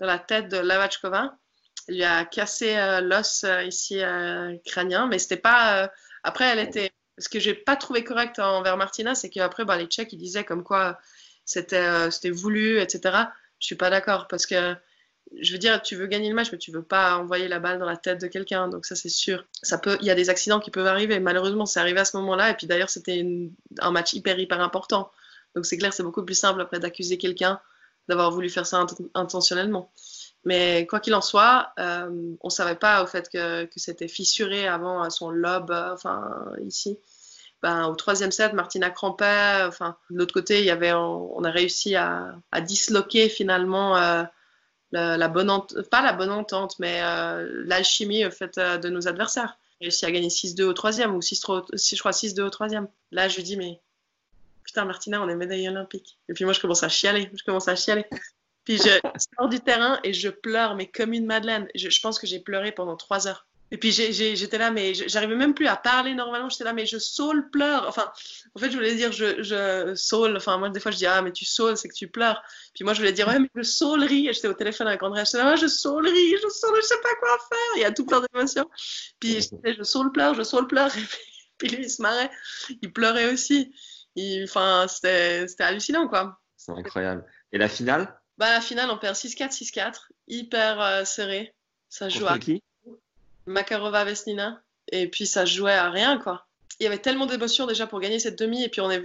dans 0.00 0.06
la 0.06 0.18
tête 0.18 0.48
de 0.48 0.58
Lavachkova. 0.58 1.36
Il 1.88 1.96
lui 1.96 2.04
a 2.04 2.24
cassé 2.24 2.76
euh, 2.76 3.00
l'os 3.00 3.44
ici 3.66 4.00
crânien, 4.66 5.06
mais 5.06 5.18
c'était 5.18 5.36
pas. 5.36 5.90
après, 6.22 6.46
elle 6.46 6.58
était. 6.58 6.92
Ce 7.18 7.30
que 7.30 7.40
j'ai 7.40 7.54
pas 7.54 7.76
trouvé 7.76 8.04
correct 8.04 8.38
envers 8.38 8.76
Martina, 8.76 9.14
c'est 9.14 9.30
qu'après, 9.30 9.64
bah, 9.64 9.78
les 9.78 9.86
Tchèques, 9.86 10.12
ils 10.12 10.18
disaient 10.18 10.44
comme 10.44 10.62
quoi 10.62 10.98
c'était 11.46 11.76
euh, 11.76 12.10
c'était 12.10 12.30
voulu, 12.30 12.80
etc. 12.80 13.16
Je 13.58 13.66
suis 13.66 13.76
pas 13.76 13.88
d'accord 13.88 14.26
parce 14.28 14.44
que 14.44 14.74
je 15.40 15.52
veux 15.52 15.58
dire, 15.58 15.82
tu 15.82 15.96
veux 15.96 16.06
gagner 16.06 16.28
le 16.28 16.34
match, 16.34 16.52
mais 16.52 16.58
tu 16.58 16.70
veux 16.70 16.82
pas 16.82 17.16
envoyer 17.16 17.48
la 17.48 17.58
balle 17.58 17.78
dans 17.78 17.86
la 17.86 17.96
tête 17.96 18.20
de 18.20 18.26
quelqu'un. 18.26 18.68
Donc 18.68 18.86
ça, 18.86 18.94
c'est 18.94 19.08
sûr. 19.08 19.44
Ça 19.62 19.78
peut, 19.78 19.96
il 20.00 20.06
y 20.06 20.10
a 20.10 20.14
des 20.14 20.30
accidents 20.30 20.60
qui 20.60 20.70
peuvent 20.70 20.86
arriver. 20.86 21.18
Malheureusement, 21.18 21.66
c'est 21.66 21.80
arrivé 21.80 21.98
à 22.00 22.04
ce 22.04 22.16
moment-là. 22.18 22.50
Et 22.50 22.54
puis 22.54 22.66
d'ailleurs, 22.66 22.90
c'était 22.90 23.26
un 23.80 23.90
match 23.90 24.12
hyper 24.12 24.38
hyper 24.38 24.60
important. 24.60 25.10
Donc 25.54 25.66
c'est 25.66 25.78
clair, 25.78 25.92
c'est 25.92 26.02
beaucoup 26.02 26.24
plus 26.24 26.38
simple 26.38 26.60
après 26.60 26.78
d'accuser 26.78 27.18
quelqu'un 27.18 27.60
d'avoir 28.08 28.30
voulu 28.30 28.48
faire 28.50 28.66
ça 28.66 28.86
intentionnellement. 29.14 29.90
Mais 30.44 30.86
quoi 30.86 31.00
qu'il 31.00 31.14
en 31.14 31.20
soit, 31.20 31.72
euh, 31.80 32.36
on 32.40 32.50
savait 32.50 32.76
pas 32.76 33.02
au 33.02 33.06
fait 33.06 33.28
que, 33.28 33.68
c'était 33.74 34.06
fissuré 34.06 34.68
avant 34.68 35.08
son 35.10 35.30
lobe, 35.30 35.72
euh, 35.72 35.92
enfin 35.92 36.52
ici. 36.64 36.98
Ben, 37.66 37.88
au 37.88 37.96
troisième 37.96 38.30
set, 38.30 38.52
Martina 38.52 38.90
crampait. 38.90 39.64
Enfin, 39.66 39.96
de 40.10 40.18
l'autre 40.18 40.32
côté, 40.32 40.60
il 40.60 40.64
y 40.64 40.70
avait, 40.70 40.92
on, 40.92 41.42
a 41.42 41.50
réussi 41.50 41.96
à, 41.96 42.36
disloquer 42.60 43.28
finalement 43.28 43.96
euh, 43.96 44.22
la, 44.92 45.26
bonne 45.26 45.50
pas 45.90 46.00
la 46.00 46.12
bonne 46.12 46.30
entente, 46.30 46.78
mais 46.78 47.00
euh, 47.02 47.64
l'alchimie 47.66 48.24
au 48.24 48.30
fait 48.30 48.56
euh, 48.58 48.78
de 48.78 48.88
nos 48.88 49.08
adversaires. 49.08 49.58
réussi 49.80 50.06
à 50.06 50.12
gagner 50.12 50.28
6-2 50.28 50.62
au 50.62 50.74
troisième, 50.74 51.16
ou 51.16 51.20
6 51.20 51.40
je 51.40 51.98
crois 51.98 52.12
6-2 52.12 52.42
au 52.42 52.50
troisième. 52.50 52.86
Là, 53.10 53.26
je 53.26 53.34
lui 53.34 53.42
dis, 53.42 53.56
mais 53.56 53.80
putain, 54.62 54.84
Martina, 54.84 55.20
on 55.20 55.28
est 55.28 55.34
médaille 55.34 55.68
olympique. 55.68 56.18
Et 56.28 56.34
puis 56.34 56.44
moi, 56.44 56.52
je 56.52 56.60
commence 56.60 56.84
à 56.84 56.88
chialer, 56.88 57.32
je 57.34 57.42
commence 57.42 57.66
à 57.66 57.74
chialer. 57.74 58.06
Puis 58.64 58.76
je 58.76 59.00
sors 59.36 59.48
du 59.48 59.58
terrain 59.58 59.98
et 60.04 60.12
je 60.12 60.28
pleure, 60.28 60.76
mais 60.76 60.86
comme 60.86 61.12
une 61.12 61.26
madeleine. 61.26 61.66
Je, 61.74 61.90
je 61.90 62.00
pense 62.00 62.20
que 62.20 62.28
j'ai 62.28 62.38
pleuré 62.38 62.70
pendant 62.70 62.96
3 62.96 63.26
heures. 63.26 63.45
Et 63.72 63.78
puis 63.78 63.90
j'étais 63.90 64.58
là, 64.58 64.70
mais 64.70 64.94
j'arrivais 64.94 65.34
même 65.34 65.52
plus 65.52 65.66
à 65.66 65.76
parler 65.76 66.14
normalement. 66.14 66.48
J'étais 66.48 66.64
là, 66.64 66.72
mais 66.72 66.86
je 66.86 66.98
saule, 66.98 67.50
pleure. 67.50 67.86
Enfin, 67.88 68.12
en 68.54 68.60
fait, 68.60 68.70
je 68.70 68.76
voulais 68.76 68.94
dire 68.94 69.10
je, 69.10 69.42
je 69.42 69.94
saule. 69.96 70.36
Enfin, 70.36 70.56
moi, 70.56 70.70
des 70.70 70.78
fois, 70.78 70.92
je 70.92 70.98
dis, 70.98 71.06
ah, 71.06 71.20
mais 71.20 71.32
tu 71.32 71.44
saules, 71.44 71.76
c'est 71.76 71.88
que 71.88 71.94
tu 71.94 72.08
pleures. 72.08 72.42
Puis 72.74 72.84
moi, 72.84 72.94
je 72.94 73.00
voulais 73.00 73.12
dire, 73.12 73.26
ouais, 73.26 73.40
mais 73.40 73.48
je 73.56 73.62
saulerie. 73.62 74.28
Et 74.28 74.32
j'étais 74.32 74.46
au 74.46 74.54
téléphone 74.54 74.86
avec 74.86 75.02
André. 75.02 75.24
J'étais 75.24 75.38
là, 75.38 75.50
ouais, 75.50 75.56
je 75.56 75.66
saulerie, 75.66 76.36
je 76.36 76.48
saule, 76.48 76.76
je 76.76 76.86
sais 76.86 77.00
pas 77.02 77.14
quoi 77.18 77.38
faire. 77.48 77.76
Il 77.76 77.80
y 77.80 77.84
a 77.84 77.90
tout 77.90 78.06
plein 78.06 78.20
d'émotions. 78.20 78.70
Puis 79.18 79.40
je 79.40 79.72
je 79.72 79.82
saule, 79.82 80.12
pleure, 80.12 80.34
je 80.34 80.44
saule, 80.44 80.68
pleure. 80.68 80.96
Et 80.96 81.00
puis, 81.58 81.68
lui, 81.68 81.84
il 81.84 81.90
se 81.90 82.00
marrait. 82.02 82.30
Il 82.82 82.92
pleurait 82.92 83.32
aussi. 83.32 83.74
Enfin, 84.44 84.86
c'était 84.88 85.46
hallucinant, 85.58 86.06
quoi. 86.06 86.38
C'est 86.56 86.72
incroyable. 86.72 87.24
Et 87.52 87.58
la 87.58 87.68
finale? 87.68 88.16
Bah, 88.38 88.52
la 88.52 88.60
finale, 88.60 88.90
on 88.90 88.98
perd 88.98 89.16
6-4, 89.16 89.52
6-4. 89.52 90.08
Hyper 90.28 90.80
euh, 90.80 91.04
serré. 91.04 91.54
Ça 91.88 92.08
joue 92.08 92.26
à. 92.26 92.38
qui? 92.38 92.62
Makarova 93.46 94.04
Vesnina. 94.04 94.62
Et 94.88 95.08
puis 95.08 95.26
ça 95.26 95.44
jouait 95.44 95.72
à 95.72 95.90
rien, 95.90 96.18
quoi. 96.18 96.46
Il 96.78 96.84
y 96.84 96.86
avait 96.86 96.98
tellement 96.98 97.26
d'émotions 97.26 97.66
déjà 97.66 97.86
pour 97.86 98.00
gagner 98.00 98.18
cette 98.18 98.38
demi. 98.38 98.62
Et 98.62 98.68
puis 98.68 98.80
on 98.80 98.90
est, 98.90 99.02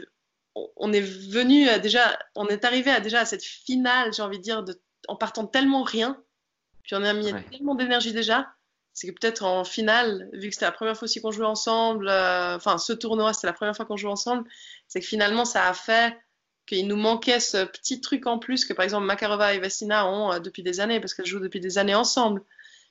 on 0.56 0.94
est 0.94 1.02
venu 1.02 1.70
à 1.70 1.80
déjà, 1.80 2.20
on 2.36 2.48
est 2.48 2.66
arrivé 2.66 2.92
à 2.92 3.00
déjà 3.00 3.22
à 3.22 3.26
cette 3.26 3.44
finale, 3.44 4.14
j'ai 4.14 4.22
envie 4.22 4.38
de 4.38 4.44
dire, 4.44 4.64
de, 4.64 4.80
en 5.08 5.16
partant 5.16 5.46
tellement 5.46 5.84
rien. 5.84 6.22
Puis 6.84 6.96
on 6.96 7.04
a 7.04 7.14
mis 7.14 7.32
tellement 7.52 7.76
d'énergie 7.76 8.14
déjà. 8.14 8.54
C'est 8.94 9.08
que 9.08 9.14
peut-être 9.14 9.44
en 9.44 9.64
finale, 9.64 10.30
vu 10.34 10.50
que 10.50 10.54
c'était 10.54 10.66
la 10.66 10.74
première 10.74 10.98
fois 10.98 11.06
aussi 11.06 11.22
qu'on 11.22 11.32
jouait 11.32 11.46
ensemble, 11.46 12.10
euh, 12.10 12.58
enfin 12.58 12.78
ce 12.78 12.92
tournoi 12.92 13.34
c'était 13.34 13.48
la 13.48 13.54
première 13.54 13.76
fois 13.76 13.86
qu'on 13.86 13.96
jouait 13.96 14.12
ensemble, 14.12 14.50
c'est 14.90 15.00
que 15.00 15.06
finalement 15.06 15.46
ça 15.46 15.70
a 15.70 15.74
fait 15.74 16.18
qu'il 16.66 16.88
nous 16.88 16.98
manquait 16.98 17.40
ce 17.40 17.64
petit 17.64 18.02
truc 18.02 18.28
en 18.28 18.38
plus 18.38 18.66
que 18.66 18.74
par 18.74 18.84
exemple 18.84 19.06
Makarova 19.06 19.54
et 19.54 19.60
Vestina 19.60 20.08
ont 20.08 20.34
euh, 20.34 20.40
depuis 20.40 20.62
des 20.62 20.82
années, 20.82 21.00
parce 21.00 21.14
qu'elles 21.14 21.26
jouent 21.26 21.40
depuis 21.40 21.62
des 21.62 21.78
années 21.78 21.96
ensemble 21.96 22.44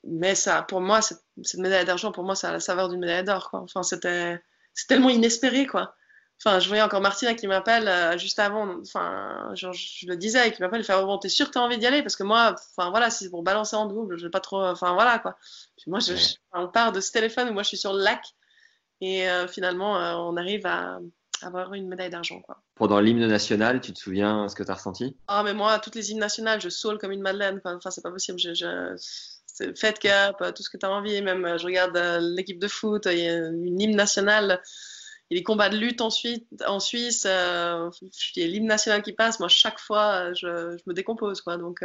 mais 0.03 0.35
ça, 0.35 0.63
pour 0.63 0.81
moi, 0.81 1.01
cette, 1.01 1.21
médaille 1.57 1.85
d'argent, 1.85 2.11
pour 2.11 2.23
moi, 2.23 2.35
ça 2.35 2.49
a 2.49 2.51
la 2.53 2.59
saveur 2.59 2.89
d'une 2.89 2.99
médaille 2.99 3.23
d'or. 3.23 3.49
Enfin, 3.53 3.83
c'était 3.83 4.41
c'est 4.73 4.87
tellement 4.87 5.09
inespéré, 5.09 5.67
quoi. 5.67 5.95
Enfin, 6.43 6.59
je 6.59 6.67
voyais 6.67 6.81
encore 6.81 7.01
Martina 7.01 7.35
qui 7.35 7.45
m'appelle 7.45 7.87
euh, 7.87 8.17
juste 8.17 8.39
avant. 8.39 8.79
Enfin, 8.81 9.51
genre, 9.53 9.73
je 9.73 10.07
le 10.07 10.17
disais, 10.17 10.51
qui 10.51 10.61
m'appelle, 10.61 10.81
il 10.81 10.83
fait 10.83 10.95
oh, 10.95 11.05
bon, 11.05 11.19
t'es 11.19 11.29
sûr 11.29 11.47
que 11.47 11.51
t'as 11.51 11.59
envie 11.59 11.77
d'y 11.77 11.85
aller? 11.85 12.01
Parce 12.01 12.15
que 12.15 12.23
moi, 12.23 12.55
enfin 12.75 12.89
voilà, 12.89 13.11
si 13.11 13.25
c'est 13.25 13.29
pour 13.29 13.43
balancer 13.43 13.75
en 13.75 13.85
double, 13.85 14.17
je 14.17 14.25
vais 14.25 14.31
pas 14.31 14.39
trop. 14.39 14.63
Enfin 14.63 14.93
voilà, 14.93 15.19
quoi. 15.19 15.37
Puis 15.77 15.91
moi, 15.91 15.99
je, 15.99 16.13
on 16.53 16.67
part 16.67 16.93
de 16.93 16.99
ce 16.99 17.11
téléphone 17.11 17.49
où 17.49 17.53
moi 17.53 17.61
je 17.61 17.67
suis 17.67 17.77
sur 17.77 17.93
le 17.93 18.01
lac 18.01 18.23
et 19.01 19.29
euh, 19.29 19.47
finalement, 19.47 19.97
euh, 19.97 20.15
on 20.15 20.35
arrive 20.35 20.65
à 20.65 20.99
avoir 21.43 21.73
une 21.73 21.87
médaille 21.87 22.09
d'argent, 22.09 22.39
quoi. 22.39 22.61
Pendant 22.75 22.99
l'hymne 22.99 23.27
national, 23.27 23.81
tu 23.81 23.93
te 23.93 23.99
souviens 23.99 24.47
ce 24.47 24.55
que 24.55 24.63
tu 24.63 24.71
as 24.71 24.75
ressenti? 24.75 25.17
Ah, 25.27 25.43
mais 25.43 25.53
moi, 25.53 25.77
toutes 25.79 25.95
les 25.95 26.11
hymnes 26.11 26.19
nationales, 26.19 26.61
je 26.61 26.69
saule 26.69 26.97
comme 26.97 27.11
une 27.11 27.21
madeleine. 27.21 27.61
Enfin, 27.63 27.91
c'est 27.91 28.01
pas 28.01 28.11
possible. 28.11 28.39
je, 28.39 28.53
je 28.53 28.95
Fed 29.75 29.99
Cup, 29.99 30.37
euh, 30.41 30.51
tout 30.51 30.63
ce 30.63 30.69
que 30.69 30.77
tu 30.77 30.85
as 30.85 30.91
envie. 30.91 31.21
Même, 31.21 31.45
euh, 31.45 31.57
je 31.57 31.65
regarde 31.65 31.95
euh, 31.97 32.19
l'équipe 32.19 32.59
de 32.59 32.67
foot, 32.67 33.05
il 33.05 33.19
y 33.19 33.27
a 33.27 33.47
une 33.47 33.79
hymne 33.79 33.95
nationale. 33.95 34.61
Il 35.29 35.35
y 35.35 35.37
a 35.37 35.39
des 35.39 35.43
combats 35.43 35.69
de 35.69 35.77
lutte 35.77 36.01
ensuite, 36.01 36.45
en 36.67 36.81
Suisse. 36.81 37.25
Euh, 37.25 37.89
il 38.35 38.43
y 38.43 38.45
a 38.45 38.49
l'hymne 38.49 38.67
national 38.67 39.01
qui 39.01 39.13
passe. 39.13 39.39
Moi, 39.39 39.47
chaque 39.47 39.79
fois, 39.79 40.33
je, 40.33 40.75
je 40.77 40.83
me 40.87 40.93
décompose. 40.93 41.39
Quoi. 41.39 41.55
Donc, 41.55 41.79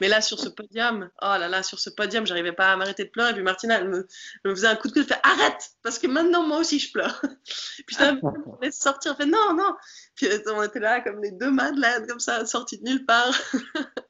mais 0.00 0.08
là, 0.08 0.22
sur 0.22 0.40
ce 0.40 0.48
podium, 0.48 1.10
oh 1.20 1.36
là 1.38 1.46
là, 1.46 1.62
sur 1.62 1.78
ce 1.78 1.90
podium, 1.90 2.26
j'arrivais 2.26 2.52
pas 2.52 2.72
à 2.72 2.76
m'arrêter 2.76 3.04
de 3.04 3.10
pleurer. 3.10 3.32
Et 3.32 3.34
puis 3.34 3.42
Martina, 3.42 3.80
elle 3.80 3.88
me, 3.90 4.08
me 4.46 4.54
faisait 4.54 4.66
un 4.66 4.76
coup 4.76 4.88
de 4.88 4.94
coude. 4.94 5.02
Elle 5.02 5.14
fait 5.14 5.20
arrête 5.22 5.72
Parce 5.82 5.98
que 5.98 6.06
maintenant, 6.06 6.42
moi 6.42 6.56
aussi, 6.56 6.78
je 6.78 6.90
pleure. 6.90 7.20
puis 7.86 7.96
ça 7.96 8.12
me 8.14 8.20
sortir. 8.70 9.14
Elle 9.18 9.26
fait 9.26 9.30
non, 9.30 9.54
non. 9.54 9.74
Puis 10.14 10.28
on 10.46 10.62
était 10.62 10.80
là 10.80 11.02
comme 11.02 11.22
les 11.22 11.32
deux 11.32 11.50
madeleines, 11.50 12.06
comme 12.06 12.18
ça, 12.18 12.46
sorties 12.46 12.78
de 12.78 12.84
nulle 12.84 13.04
part. 13.04 13.34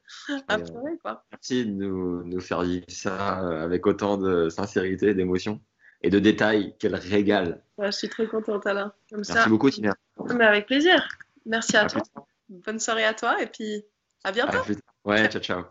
Merci 1.31 1.65
de 1.65 1.71
nous, 1.71 2.23
nous, 2.23 2.39
faire 2.39 2.61
vivre 2.61 2.85
ça 2.87 3.43
euh, 3.43 3.63
avec 3.63 3.85
autant 3.87 4.17
de 4.17 4.49
sincérité 4.49 5.13
d'émotion 5.13 5.61
et 6.01 6.09
de 6.09 6.19
détails. 6.19 6.75
Quel 6.79 6.95
régal. 6.95 7.63
je 7.79 7.91
suis 7.91 8.09
très 8.09 8.27
contente, 8.27 8.65
Alain. 8.67 8.93
Merci 9.11 9.49
beaucoup, 9.49 9.69
Tina. 9.69 9.95
Mais 10.35 10.45
avec 10.45 10.67
plaisir. 10.67 11.07
Merci 11.45 11.77
à, 11.77 11.85
toi. 11.87 12.01
Bonne 12.49 12.79
soirée 12.79 13.05
à 13.05 13.13
toi 13.13 13.41
et 13.41 13.47
puis 13.47 13.83
à 14.23 14.31
bientôt. 14.31 14.59
ouais, 15.05 15.27
ciao, 15.29 15.41
ciao. 15.41 15.63